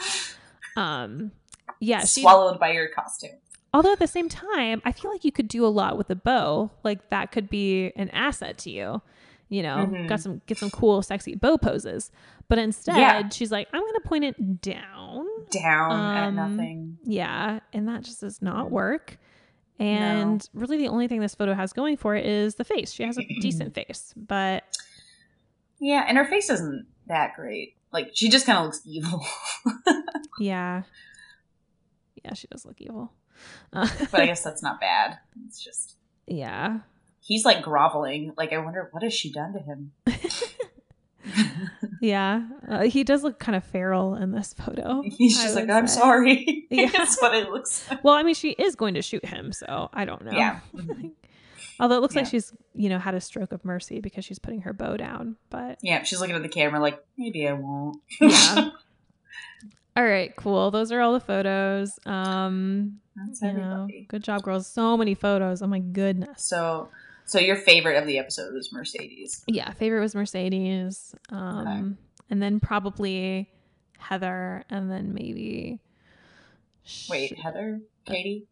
Um, 0.76 1.32
yeah, 1.80 2.02
she 2.06 2.22
swallowed 2.22 2.60
by 2.60 2.72
your 2.72 2.88
costume. 2.90 3.32
Although 3.74 3.92
at 3.92 4.00
the 4.00 4.08
same 4.08 4.30
time, 4.30 4.82
I 4.86 4.92
feel 4.92 5.12
like 5.12 5.26
you 5.26 5.32
could 5.32 5.48
do 5.48 5.66
a 5.66 5.68
lot 5.68 5.98
with 5.98 6.10
a 6.10 6.16
bow. 6.16 6.72
Like 6.84 7.10
that 7.10 7.32
could 7.32 7.50
be 7.50 7.92
an 7.96 8.10
asset 8.10 8.58
to 8.60 8.70
you. 8.72 9.02
You 9.50 9.64
know, 9.64 9.88
Mhm. 9.90 10.08
got 10.10 10.20
some 10.20 10.42
get 10.46 10.58
some 10.58 10.70
cool, 10.70 11.02
sexy 11.02 11.36
bow 11.36 11.58
poses. 11.58 12.12
But 12.50 12.58
instead, 12.60 12.98
Yeah. 12.98 13.30
she's 13.30 13.52
like, 13.52 13.68
I'm 13.74 13.82
gonna 13.82 14.00
point 14.02 14.26
it 14.26 14.62
down. 14.62 15.26
Down 15.52 15.92
at 16.18 16.28
Um, 16.28 16.36
nothing. 16.36 16.98
Yeah, 17.04 17.60
and 17.72 17.88
that 17.88 18.04
just 18.04 18.20
does 18.22 18.42
not 18.42 18.72
work. 18.72 19.18
And 19.80 20.48
really, 20.54 20.78
the 20.78 20.88
only 20.90 21.08
thing 21.08 21.20
this 21.22 21.36
photo 21.36 21.54
has 21.54 21.72
going 21.72 21.98
for 21.98 22.16
it 22.16 22.26
is 22.26 22.56
the 22.56 22.64
face. 22.66 22.92
She 22.92 23.04
has 23.04 23.18
a 23.18 23.22
decent 23.42 23.74
face, 23.76 24.14
but 24.18 24.64
Yeah, 25.80 26.04
and 26.08 26.18
her 26.18 26.26
face 26.26 26.50
isn't 26.50 26.88
that 27.06 27.36
great. 27.36 27.76
Like 27.94 28.10
she 28.14 28.30
just 28.30 28.46
kind 28.46 28.58
of 28.58 28.66
looks 28.66 28.82
evil. 28.86 29.26
yeah, 30.40 30.84
yeah, 32.24 32.34
she 32.34 32.48
does 32.48 32.66
look 32.66 32.82
evil. 32.82 33.14
Uh, 33.72 33.88
but 34.12 34.22
I 34.22 34.26
guess 34.28 34.44
that's 34.44 34.64
not 34.64 34.80
bad. 34.82 35.20
It's 35.48 35.64
just 35.64 35.96
yeah, 36.26 36.80
he's 37.28 37.46
like 37.46 37.62
groveling. 37.62 38.34
Like 38.38 38.54
I 38.54 38.58
wonder 38.58 38.88
what 38.92 39.04
has 39.04 39.14
she 39.14 39.32
done 39.32 39.54
to 39.54 39.60
him. 39.60 39.92
yeah, 42.02 42.48
uh, 42.68 42.84
he 42.84 43.04
does 43.04 43.22
look 43.22 43.38
kind 43.38 43.56
of 43.56 43.64
feral 43.64 44.16
in 44.16 44.32
this 44.32 44.54
photo. 44.54 45.02
He's 45.04 45.42
just 45.42 45.56
like, 45.56 45.70
I'm 45.70 45.88
say. 45.88 46.00
sorry. 46.00 46.64
Yeah. 46.70 46.90
That's 46.92 47.20
what 47.22 47.34
it 47.34 47.50
looks 47.50 47.90
like. 47.90 48.04
Well, 48.04 48.14
I 48.14 48.24
mean, 48.24 48.36
she 48.36 48.52
is 48.52 48.76
going 48.76 48.94
to 48.96 49.02
shoot 49.02 49.24
him, 49.26 49.52
so 49.52 49.90
I 49.94 50.06
don't 50.06 50.24
know. 50.26 50.32
Yeah. 50.32 50.60
Although 51.80 51.98
it 51.98 52.02
looks 52.02 52.16
like 52.16 52.26
she's, 52.26 52.54
you 52.74 52.90
know, 52.90 53.00
had 53.00 53.14
a 53.16 53.22
stroke 53.22 53.52
of 53.52 53.64
mercy 53.64 54.00
because 54.00 54.26
she's 54.26 54.40
putting 54.40 54.62
her 54.62 54.74
bow 54.74 54.98
down. 54.98 55.38
But 55.50 55.80
Yeah, 55.82 56.04
she's 56.04 56.20
looking 56.20 56.36
at 56.36 56.42
the 56.44 56.50
camera 56.50 56.80
like, 56.80 57.04
maybe 57.18 57.48
I 57.48 57.54
won't. 57.54 58.02
yeah. 58.20 58.72
all 59.96 60.04
right, 60.04 60.36
cool. 60.36 60.72
Those 60.72 60.92
are 60.92 61.00
all 61.02 61.14
the 61.14 61.20
photos. 61.20 61.98
Um, 62.06 63.00
That's 63.16 63.42
you 63.42 63.54
know, 63.54 63.88
good 64.08 64.24
job, 64.24 64.44
girls. 64.44 64.68
So 64.68 64.98
many 64.98 65.14
photos. 65.14 65.62
Oh 65.62 65.68
my 65.68 65.80
goodness. 65.80 66.46
So 66.46 66.90
so 67.28 67.40
your 67.40 67.56
favorite 67.56 67.98
of 67.98 68.06
the 68.08 68.18
episode 68.18 68.54
was 68.54 68.74
Mercedes. 68.74 69.44
Yeah, 69.48 69.72
favorite 69.74 70.00
was 70.02 70.16
Mercedes. 70.16 71.14
Um, 71.30 71.98
and 72.30 72.42
then 72.42 72.60
probably 72.60 73.50
Heather, 74.00 74.64
and 74.70 74.90
then 74.92 75.14
maybe. 75.14 75.80
Wait, 77.10 77.38
Heather? 77.38 77.82
Catie? 78.06 78.48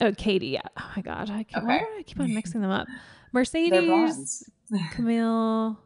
Oh, 0.00 0.12
Catie. 0.12 0.48
Yeah. 0.48 0.60
Oh 0.78 0.92
my 0.96 1.02
God. 1.02 1.30
I 1.30 1.42
keep, 1.42 1.56
Okay. 1.58 1.80
I 1.98 2.02
keep 2.06 2.20
on 2.20 2.32
mixing 2.34 2.60
them 2.60 2.70
up? 2.70 2.86
Mercedes. 3.32 4.48
Camille, 4.92 5.78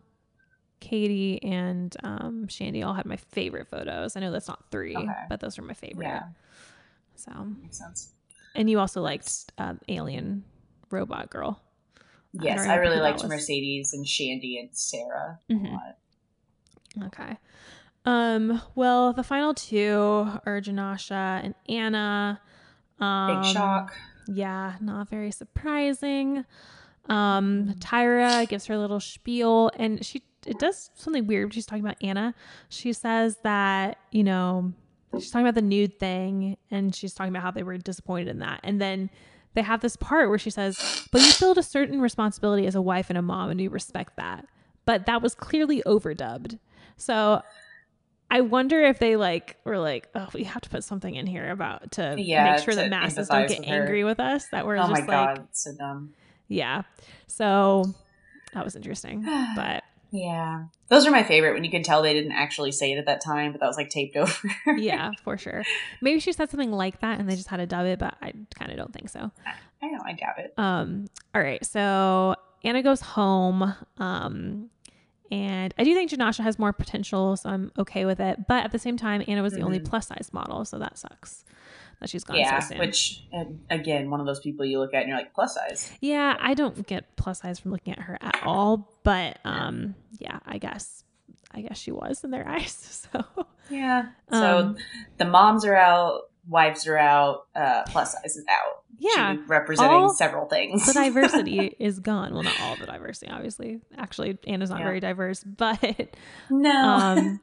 Catie, 0.81 1.41
and 1.43 1.97
um, 2.03 2.47
Shandi 2.49 2.85
all 2.85 2.95
had 2.95 3.07
my 3.07 3.17
favorite 3.17 3.69
photos. 3.69 4.17
I 4.17 4.21
know 4.21 4.31
that's 4.33 4.49
not 4.49 4.65
three, 4.71 4.97
Okay. 4.97 5.07
but 5.29 5.41
those 5.41 5.59
are 5.59 5.63
my 5.63 5.75
favorite. 5.75 6.07
Yeah, 6.07 6.23
So, 7.15 7.31
makes 7.63 7.79
sense. 7.79 8.13
and 8.57 8.69
you 8.69 8.79
also 8.81 9.01
liked 9.01 9.31
um, 9.59 9.79
Alien 9.89 10.45
Robot 10.91 11.31
Girl. 11.31 11.63
I 12.41 12.45
Yes, 12.45 12.63
don't 12.63 12.71
I, 12.71 12.75
really 12.77 12.99
liked. 13.01 13.25
Mercedes 13.25 13.93
and 13.93 14.07
Shandy 14.09 14.59
and 14.59 14.71
Sara 14.77 15.39
a 15.49 15.53
Mhm. 15.53 15.73
lot. 15.73 15.99
Okay. 17.07 17.37
Um. 18.05 18.61
Well, 18.75 19.13
the 19.13 19.23
final 19.23 19.55
two 19.55 19.97
are 20.47 20.61
Jenascia 20.61 21.45
and 21.45 21.55
Anna. 21.69 22.41
Um, 22.99 23.43
Big 23.43 23.53
shock. 23.53 23.95
Yeah, 24.29 24.75
not 24.81 25.09
very 25.09 25.31
surprising. 25.31 26.45
Um, 27.09 27.75
Tyra 27.81 28.49
gives 28.49 28.67
her 28.67 28.79
little 28.79 29.01
spiel, 29.01 29.71
and 29.77 30.05
she 30.05 30.23
it 30.47 30.59
does 30.59 30.91
something 30.95 31.27
weird. 31.27 31.45
when 31.47 31.51
She's 31.53 31.67
talking 31.67 31.85
about 31.85 31.97
Anna. 32.03 32.35
She 32.69 32.93
says 32.93 33.39
that 33.45 33.99
you 34.11 34.25
know 34.25 34.73
she's 35.15 35.31
talking 35.31 35.47
about 35.47 35.55
the 35.55 35.63
nude 35.63 35.99
thing, 36.01 36.57
and 36.71 36.95
she's 36.95 37.15
talking 37.15 37.33
about 37.33 37.43
how 37.43 37.51
they 37.53 37.63
were 37.63 37.77
disappointed 37.79 38.29
in 38.29 38.39
that, 38.41 38.61
and 38.65 38.81
then 38.81 39.11
they 39.55 39.63
have 39.63 39.81
this 39.81 39.97
part 39.97 40.29
where 40.29 40.39
she 40.39 40.51
says, 40.51 41.09
"But 41.11 41.21
you 41.23 41.33
feel 41.33 41.59
a 41.59 41.63
certain 41.63 42.01
responsibility 42.01 42.67
as 42.67 42.75
a 42.75 42.83
wife 42.83 43.11
and 43.11 43.19
a 43.19 43.23
mom, 43.23 43.51
and 43.51 43.61
you 43.61 43.71
respect 43.71 44.17
that." 44.17 44.47
But 44.85 45.07
that 45.07 45.23
was 45.23 45.35
clearly 45.35 45.83
overdubbed. 45.87 46.59
So 46.97 47.43
I 48.31 48.41
wonder 48.41 48.81
if 48.83 48.99
they 48.99 49.17
like 49.17 49.57
were 49.65 49.79
like, 49.79 50.09
oh, 50.15 50.29
we 50.33 50.45
have 50.45 50.63
to 50.63 50.71
put 50.71 50.85
something 50.85 51.15
in 51.15 51.27
here 51.27 51.51
about 51.51 51.93
to 51.93 52.17
Yeah, 52.19 52.53
make 52.55 52.65
sure 52.65 52.75
that 52.75 52.89
masses 52.89 53.29
don't 53.29 53.47
get 53.47 53.61
with 53.61 53.69
angry 53.69 54.05
with 54.05 54.19
us. 54.21 54.47
That 54.49 54.65
we're 54.67 54.79
like, 54.79 54.87
Oh 54.87 54.91
my 54.91 54.99
just 55.01 55.09
like, 55.09 55.37
god, 55.37 55.49
so 55.53 55.73
dumb. 55.79 56.15
yeah. 56.49 56.83
So 57.27 57.85
that 58.55 58.65
was 58.65 58.75
interesting, 58.75 59.23
but 59.57 59.85
Yeah. 60.13 60.65
Those 60.89 61.07
are 61.07 61.11
my 61.11 61.23
favorite 61.23 61.55
when 61.55 61.65
you 61.65 61.71
can 61.71 61.83
tell 61.83 62.03
they 62.03 62.13
didn't 62.13 62.33
actually 62.33 62.71
say 62.71 62.93
it 62.93 62.99
at 62.99 63.07
that 63.07 63.23
time, 63.25 63.51
but 63.53 63.61
that 63.61 63.67
was 63.67 63.77
like 63.79 63.89
taped 63.89 64.15
over. 64.17 64.33
yeah, 64.77 65.11
for 65.25 65.37
sure. 65.39 65.65
Maybe 66.03 66.21
she 66.21 66.33
said 66.33 66.51
something 66.51 66.71
like 66.71 67.01
that 67.01 67.19
and 67.19 67.29
they 67.29 67.35
just 67.35 67.49
had 67.49 67.57
to 67.57 67.67
dub 67.67 67.87
it, 67.87 67.99
but 67.99 68.15
I 68.23 68.33
kind 68.55 68.71
of 68.71 68.77
don't 68.77 68.93
think 68.93 69.09
so. 69.09 69.31
I 69.83 69.87
know, 69.89 69.99
I 70.05 70.13
doubt 70.13 70.39
it. 70.39 70.53
Um, 70.59 71.07
all 71.35 71.41
right. 71.43 71.65
So 71.65 72.37
Anna 72.63 72.83
goes 72.83 73.01
home. 73.01 73.75
Um, 73.99 74.69
and 75.31 75.73
I 75.79 75.85
do 75.85 75.95
think 75.95 76.11
Jenascia 76.11 76.43
has 76.45 76.59
more 76.59 76.75
potential, 76.75 77.37
so 77.39 77.49
I'm 77.49 77.73
okay 77.79 78.05
with 78.05 78.21
it. 78.21 78.47
But 78.47 78.65
at 78.65 78.71
the 78.73 78.79
same 78.79 78.99
time, 78.99 79.25
Anna 79.27 79.43
was 79.43 79.55
the 79.55 79.63
only 79.63 79.81
Mhm. 79.81 79.87
plus 79.89 80.09
size 80.09 80.29
model, 80.31 80.67
so 80.67 80.79
that 80.79 80.99
sucks 80.99 81.45
that 82.03 82.11
she's 82.11 82.25
gone 82.25 82.37
yeah, 82.37 82.59
so 82.61 82.69
soon. 82.69 82.79
which 82.79 83.25
again, 83.71 84.11
one 84.11 84.21
of 84.21 84.27
those 84.27 84.41
people 84.41 84.67
you 84.67 84.79
look 84.79 84.93
at 84.93 85.01
and 85.01 85.09
you're 85.09 85.17
like 85.19 85.33
plus 85.33 85.55
size. 85.55 85.91
yeah, 86.01 86.37
I 86.39 86.53
don't 86.55 86.87
get 86.87 87.17
plus 87.17 87.41
size 87.41 87.59
from 87.59 87.71
looking 87.73 87.95
at 87.95 88.01
her 88.01 88.19
at 88.21 88.41
all. 88.45 88.93
But 89.03 89.39
um, 89.45 89.95
yeah, 90.19 90.39
I 90.45 90.59
guess 90.59 91.05
I 91.55 91.63
guess 91.63 91.79
she 91.79 91.91
was 91.93 92.23
in 92.25 92.31
their 92.31 92.47
eyes. 92.57 93.09
So 93.13 93.25
Yeah. 93.71 94.07
So 94.31 94.59
Um, 94.59 94.77
the 95.19 95.25
moms 95.25 95.65
are 95.65 95.75
out, 95.77 96.23
wives 96.49 96.87
are 96.87 96.99
out, 96.99 97.47
uh, 97.57 97.83
plus 97.87 98.13
size 98.13 98.37
is 98.37 98.45
out. 98.51 98.83
yeah, 98.99 99.35
She 99.35 99.39
representing 99.43 100.09
several 100.11 100.47
things. 100.47 100.87
the 100.87 100.93
diversity 100.93 101.75
is 101.79 101.99
gone. 102.01 102.35
Well, 102.35 102.43
not 102.43 102.61
all 102.61 102.77
the 102.77 102.87
diversity, 102.87 103.31
obviously. 103.31 103.81
Actually, 103.97 104.39
Anna's 104.47 104.71
not 104.71 104.79
Yeah. 104.81 104.85
very 104.87 105.01
diverse, 105.01 105.43
but 105.45 105.81
no. 106.51 106.71
um, 106.71 107.41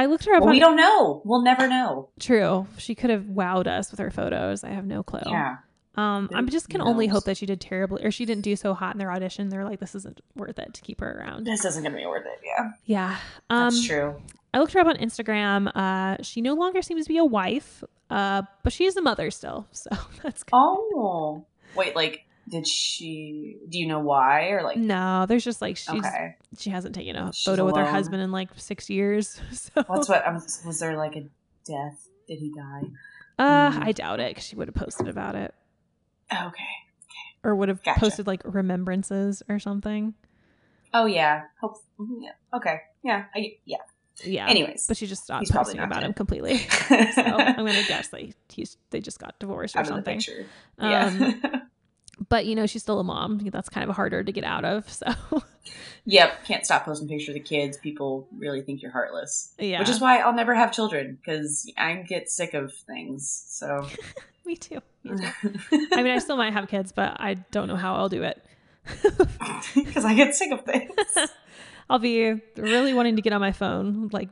I 0.00 0.06
looked 0.06 0.24
her 0.24 0.34
up. 0.34 0.40
well, 0.40 0.48
on, 0.48 0.54
we 0.54 0.60
don't 0.60 0.76
know. 0.76 1.20
We'll 1.26 1.42
never 1.42 1.68
know. 1.68 2.08
True, 2.18 2.66
she 2.78 2.94
could 2.94 3.10
have 3.10 3.24
wowed 3.24 3.66
us 3.66 3.90
with 3.90 4.00
her 4.00 4.10
photos. 4.10 4.64
I 4.64 4.70
have 4.70 4.86
no 4.86 5.02
clue. 5.02 5.20
Yeah. 5.26 5.56
Um, 5.94 6.30
I 6.34 6.40
just 6.42 6.70
can 6.70 6.80
only 6.80 7.06
hope 7.06 7.24
that 7.24 7.36
she 7.36 7.44
did 7.44 7.60
terribly, 7.60 8.02
or 8.02 8.10
she 8.10 8.24
didn't 8.24 8.44
do 8.44 8.56
so 8.56 8.72
hot 8.72 8.94
in 8.94 8.98
their 8.98 9.12
audition. 9.12 9.50
They're 9.50 9.66
like, 9.66 9.78
this 9.78 9.94
isn't 9.94 10.22
worth 10.34 10.58
it 10.58 10.72
to 10.72 10.80
keep 10.80 11.00
her 11.00 11.20
around. 11.20 11.44
This 11.44 11.66
isn't 11.66 11.82
going 11.82 11.92
to 11.92 11.98
be 11.98 12.06
worth 12.06 12.24
it. 12.24 12.40
Yeah. 12.42 12.70
Yeah. 12.86 13.16
Um, 13.50 13.64
That's 13.64 13.86
true. 13.86 14.22
I 14.54 14.58
looked 14.58 14.72
her 14.72 14.80
up 14.80 14.86
on 14.86 14.96
Instagram. 14.96 15.70
Uh, 15.74 16.22
she 16.22 16.40
no 16.40 16.54
longer 16.54 16.80
seems 16.80 17.04
to 17.04 17.08
be 17.10 17.18
a 17.18 17.24
wife, 17.24 17.84
uh, 18.08 18.42
but 18.64 18.72
she 18.72 18.86
is 18.86 18.96
a 18.96 19.02
mother 19.02 19.30
still. 19.30 19.66
So 19.72 19.90
that's 20.22 20.44
good. 20.44 20.54
Oh. 20.54 21.44
Wait, 21.76 21.94
like, 21.94 22.24
did 22.50 22.66
she, 22.66 23.58
do 23.68 23.78
you 23.78 23.86
know 23.86 24.00
why? 24.00 24.48
Or 24.48 24.62
like, 24.62 24.76
No, 24.76 25.24
there's 25.26 25.44
just 25.44 25.62
like 25.62 25.76
she's 25.76 25.88
okay. 26.04 26.36
she 26.58 26.68
hasn't 26.70 26.94
taken 26.94 27.14
a 27.16 27.32
She's 27.32 27.44
photo 27.44 27.64
with 27.64 27.76
her 27.76 27.86
husband 27.86 28.20
in 28.22 28.32
like 28.32 28.48
six 28.56 28.90
years. 28.90 29.40
So 29.52 29.84
What's 29.86 30.08
what, 30.08 30.26
um, 30.26 30.34
was 30.66 30.78
there 30.80 30.96
like 30.96 31.14
a 31.16 31.28
death? 31.64 32.08
Did 32.26 32.38
he 32.40 32.52
die? 32.54 32.82
uh, 33.38 33.70
Hmm. 33.72 33.82
I 33.84 33.92
doubt 33.92 34.20
it 34.20 34.30
because 34.32 34.44
she 34.44 34.56
would 34.56 34.68
have 34.68 34.74
posted 34.74 35.08
about 35.08 35.34
it 35.36 35.54
Okay. 36.32 36.64
or 37.44 37.54
would 37.54 37.68
have 37.68 37.82
Gotcha. 37.82 38.00
posted 38.00 38.26
like 38.26 38.42
remembrances 38.44 39.42
or 39.48 39.58
something. 39.58 40.14
Oh, 40.92 41.06
yeah. 41.06 41.42
Hope, 41.60 41.76
yeah. 42.20 42.30
Okay. 42.52 42.80
Yeah. 43.04 43.26
I, 43.34 43.54
yeah. 43.64 43.76
Yeah. 44.24 44.48
Anyways. 44.48 44.86
but 44.88 44.96
she 44.96 45.06
just 45.06 45.22
stopped 45.24 45.50
posting 45.50 45.76
not 45.78 45.86
about 45.86 46.00
dead. 46.00 46.06
him 46.08 46.12
completely. 46.14 46.58
so 46.88 47.22
I'm 47.22 47.54
gonna 47.56 47.82
guess 47.88 48.08
they 48.08 48.34
he's 48.50 48.76
they 48.90 49.00
just 49.00 49.18
got 49.18 49.38
divorced 49.38 49.76
or 49.76 49.80
Out 49.80 49.86
something. 49.86 50.20
Um, 50.78 50.90
Yeah. 50.90 51.60
But 52.30 52.46
you 52.46 52.54
know, 52.54 52.64
she's 52.64 52.80
still 52.82 53.00
a 53.00 53.04
mom. 53.04 53.38
That's 53.50 53.68
kind 53.68 53.90
of 53.90 53.94
harder 53.96 54.24
to 54.24 54.32
get 54.32 54.44
out 54.44 54.64
of. 54.64 54.88
So 54.90 55.06
yep. 56.04 56.44
Can't 56.46 56.64
stop 56.64 56.84
posting 56.86 57.08
pictures 57.08 57.36
of 57.36 57.44
kids. 57.44 57.76
People 57.76 58.28
really 58.38 58.62
think 58.62 58.80
you're 58.80 58.92
heartless. 58.92 59.52
yeah, 59.58 59.80
Which 59.80 59.88
is 59.90 60.00
why 60.00 60.20
I'll 60.20 60.32
never 60.32 60.54
have 60.54 60.72
children 60.72 61.18
because 61.20 61.70
I 61.76 61.96
get 62.08 62.30
sick 62.30 62.54
of 62.54 62.72
things. 62.72 63.44
So, 63.48 63.86
me 64.46 64.56
too. 64.56 64.80
Me 65.02 65.16
too. 65.16 65.56
I 65.92 66.02
mean, 66.02 66.12
I 66.12 66.18
still 66.18 66.36
might 66.36 66.52
have 66.52 66.68
kids, 66.68 66.92
but 66.92 67.16
I 67.20 67.34
don't 67.50 67.68
know 67.68 67.76
how 67.76 67.94
I'll 67.96 68.10
do 68.10 68.22
it. 68.22 68.44
because 69.74 70.04
I 70.04 70.14
get 70.14 70.34
sick 70.34 70.52
of 70.52 70.64
things. 70.64 70.92
I'll 71.88 71.98
be 71.98 72.34
really 72.56 72.92
wanting 72.94 73.16
to 73.16 73.22
get 73.22 73.32
on 73.32 73.40
my 73.40 73.52
phone 73.52 74.10
like 74.12 74.28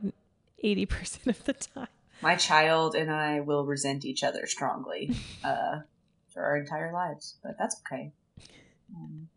80% 0.63 1.27
of 1.27 1.43
the 1.43 1.53
time. 1.53 1.87
My 2.21 2.35
child 2.35 2.95
and 2.95 3.11
I 3.11 3.39
will 3.39 3.65
resent 3.65 4.05
each 4.05 4.23
other 4.23 4.45
strongly 4.45 5.15
uh, 5.43 5.79
for 6.39 6.45
our 6.45 6.55
entire 6.57 6.93
lives, 6.93 7.35
but 7.43 7.57
that's 7.59 7.75
okay. 7.85 8.11
Um, 8.95 9.27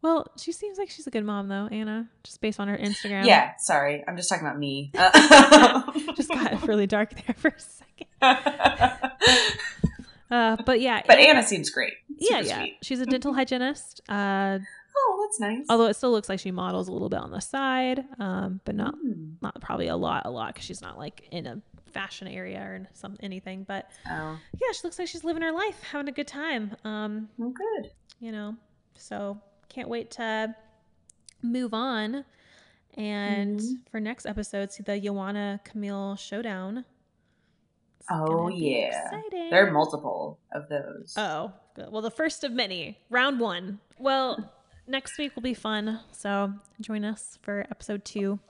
Well, 0.00 0.26
she 0.38 0.50
seems 0.50 0.78
like 0.78 0.88
she's 0.88 1.06
a 1.06 1.10
good 1.10 1.24
mom, 1.26 1.48
though, 1.48 1.68
Anna, 1.70 2.08
just 2.22 2.40
based 2.40 2.58
on 2.58 2.68
her 2.68 2.78
Instagram. 2.78 3.26
yeah, 3.26 3.52
sorry, 3.58 4.02
I'm 4.08 4.16
just 4.16 4.30
talking 4.30 4.46
about 4.46 4.58
me. 4.58 4.92
Uh, 4.98 5.82
Just 6.16 6.30
got 6.30 6.62
really 6.66 6.86
dark 6.86 7.10
there 7.26 7.34
for 7.36 7.48
a 7.48 7.60
second. 7.60 8.06
but 8.20 9.12
Uh, 10.30 10.56
but 10.64 10.80
yeah. 10.80 11.02
Anna 11.08 11.42
seems 11.46 11.68
great. 11.70 11.92
yeah, 12.16 12.38
Super 12.38 12.48
yeah. 12.48 12.58
sweet. 12.60 12.76
She's 12.82 13.00
a 13.00 13.06
dental 13.06 13.34
hygienist. 13.34 14.00
Uh, 14.08 14.58
Oh, 15.02 15.26
that's 15.26 15.40
nice. 15.40 15.66
although 15.70 15.86
it 15.86 15.94
still 15.94 16.10
looks 16.12 16.28
like 16.28 16.40
she 16.40 16.50
models 16.50 16.88
a 16.88 16.92
little 16.92 17.08
bit 17.08 17.20
on 17.20 17.30
the 17.30 17.40
side, 17.40 18.04
um, 18.18 18.60
but 18.64 18.74
not 18.74 18.94
Mm. 18.96 19.34
not 19.40 19.60
probably 19.60 19.86
a 19.88 19.96
lot, 19.96 20.26
a 20.26 20.30
lot 20.30 20.52
because 20.54 20.64
she's 20.66 20.82
not 20.82 20.98
like 20.98 21.26
in 21.30 21.46
a 21.46 21.60
fashion 21.90 22.26
area 22.28 22.60
or 22.60 22.88
some 22.94 23.16
anything. 23.20 23.64
But 23.64 23.90
Oh, 24.08 24.38
yeah, 24.60 24.72
she 24.72 24.80
looks 24.84 24.98
like 24.98 25.08
she's 25.08 25.24
living 25.24 25.42
her 25.42 25.52
life, 25.52 25.82
having 25.82 26.08
a 26.08 26.12
good 26.12 26.26
time. 26.28 26.76
Um, 26.84 27.28
well, 27.36 27.50
good. 27.50 27.90
you 28.20 28.32
know, 28.32 28.56
so 28.94 29.38
can't 29.68 29.88
wait 29.88 30.10
to 30.12 30.54
move 31.42 31.74
on. 31.74 32.24
And 32.96 33.60
Mhm. 33.60 33.88
for 33.90 34.00
next 34.00 34.26
episode, 34.26 34.72
see 34.72 34.82
the 34.82 34.98
Yoanna 34.98 35.60
Camille 35.64 36.16
showdown. 36.16 36.84
It's 37.98 38.08
Oh, 38.10 38.48
yeah. 38.48 39.04
exciting. 39.04 39.50
There 39.50 39.66
are 39.66 39.70
multiple 39.70 40.38
of 40.52 40.68
those. 40.68 41.14
Oh. 41.16 41.52
Well, 41.76 42.02
the 42.02 42.10
first 42.10 42.42
of 42.44 42.52
many. 42.52 42.98
Round 43.10 43.38
one. 43.40 43.78
Well, 43.98 44.52
next 44.86 45.16
week 45.18 45.34
will 45.36 45.42
be 45.42 45.54
fun. 45.54 46.00
So 46.12 46.52
join 46.80 47.04
us 47.04 47.38
for 47.42 47.60
episode 47.70 48.04
two. 48.04 48.40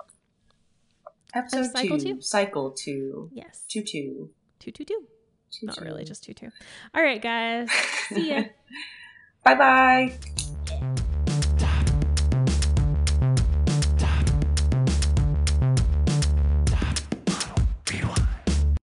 Episode 1.34 1.66
cycle 1.72 1.98
two, 1.98 2.14
two? 2.16 2.20
cycle 2.20 2.70
two, 2.72 3.30
Yes. 3.32 3.64
two 3.68 3.82
two, 3.82 4.30
Two, 4.58 4.70
two, 4.72 4.84
two. 4.84 5.02
two 5.50 5.66
Not 5.66 5.76
two. 5.78 5.84
really, 5.84 6.04
just 6.04 6.22
two, 6.24 6.34
two. 6.34 6.48
All 6.94 7.02
right, 7.02 7.20
guys. 7.22 7.70
See 8.08 8.30
ya. 8.30 8.42
bye 9.44 9.54
bye. 9.54 10.18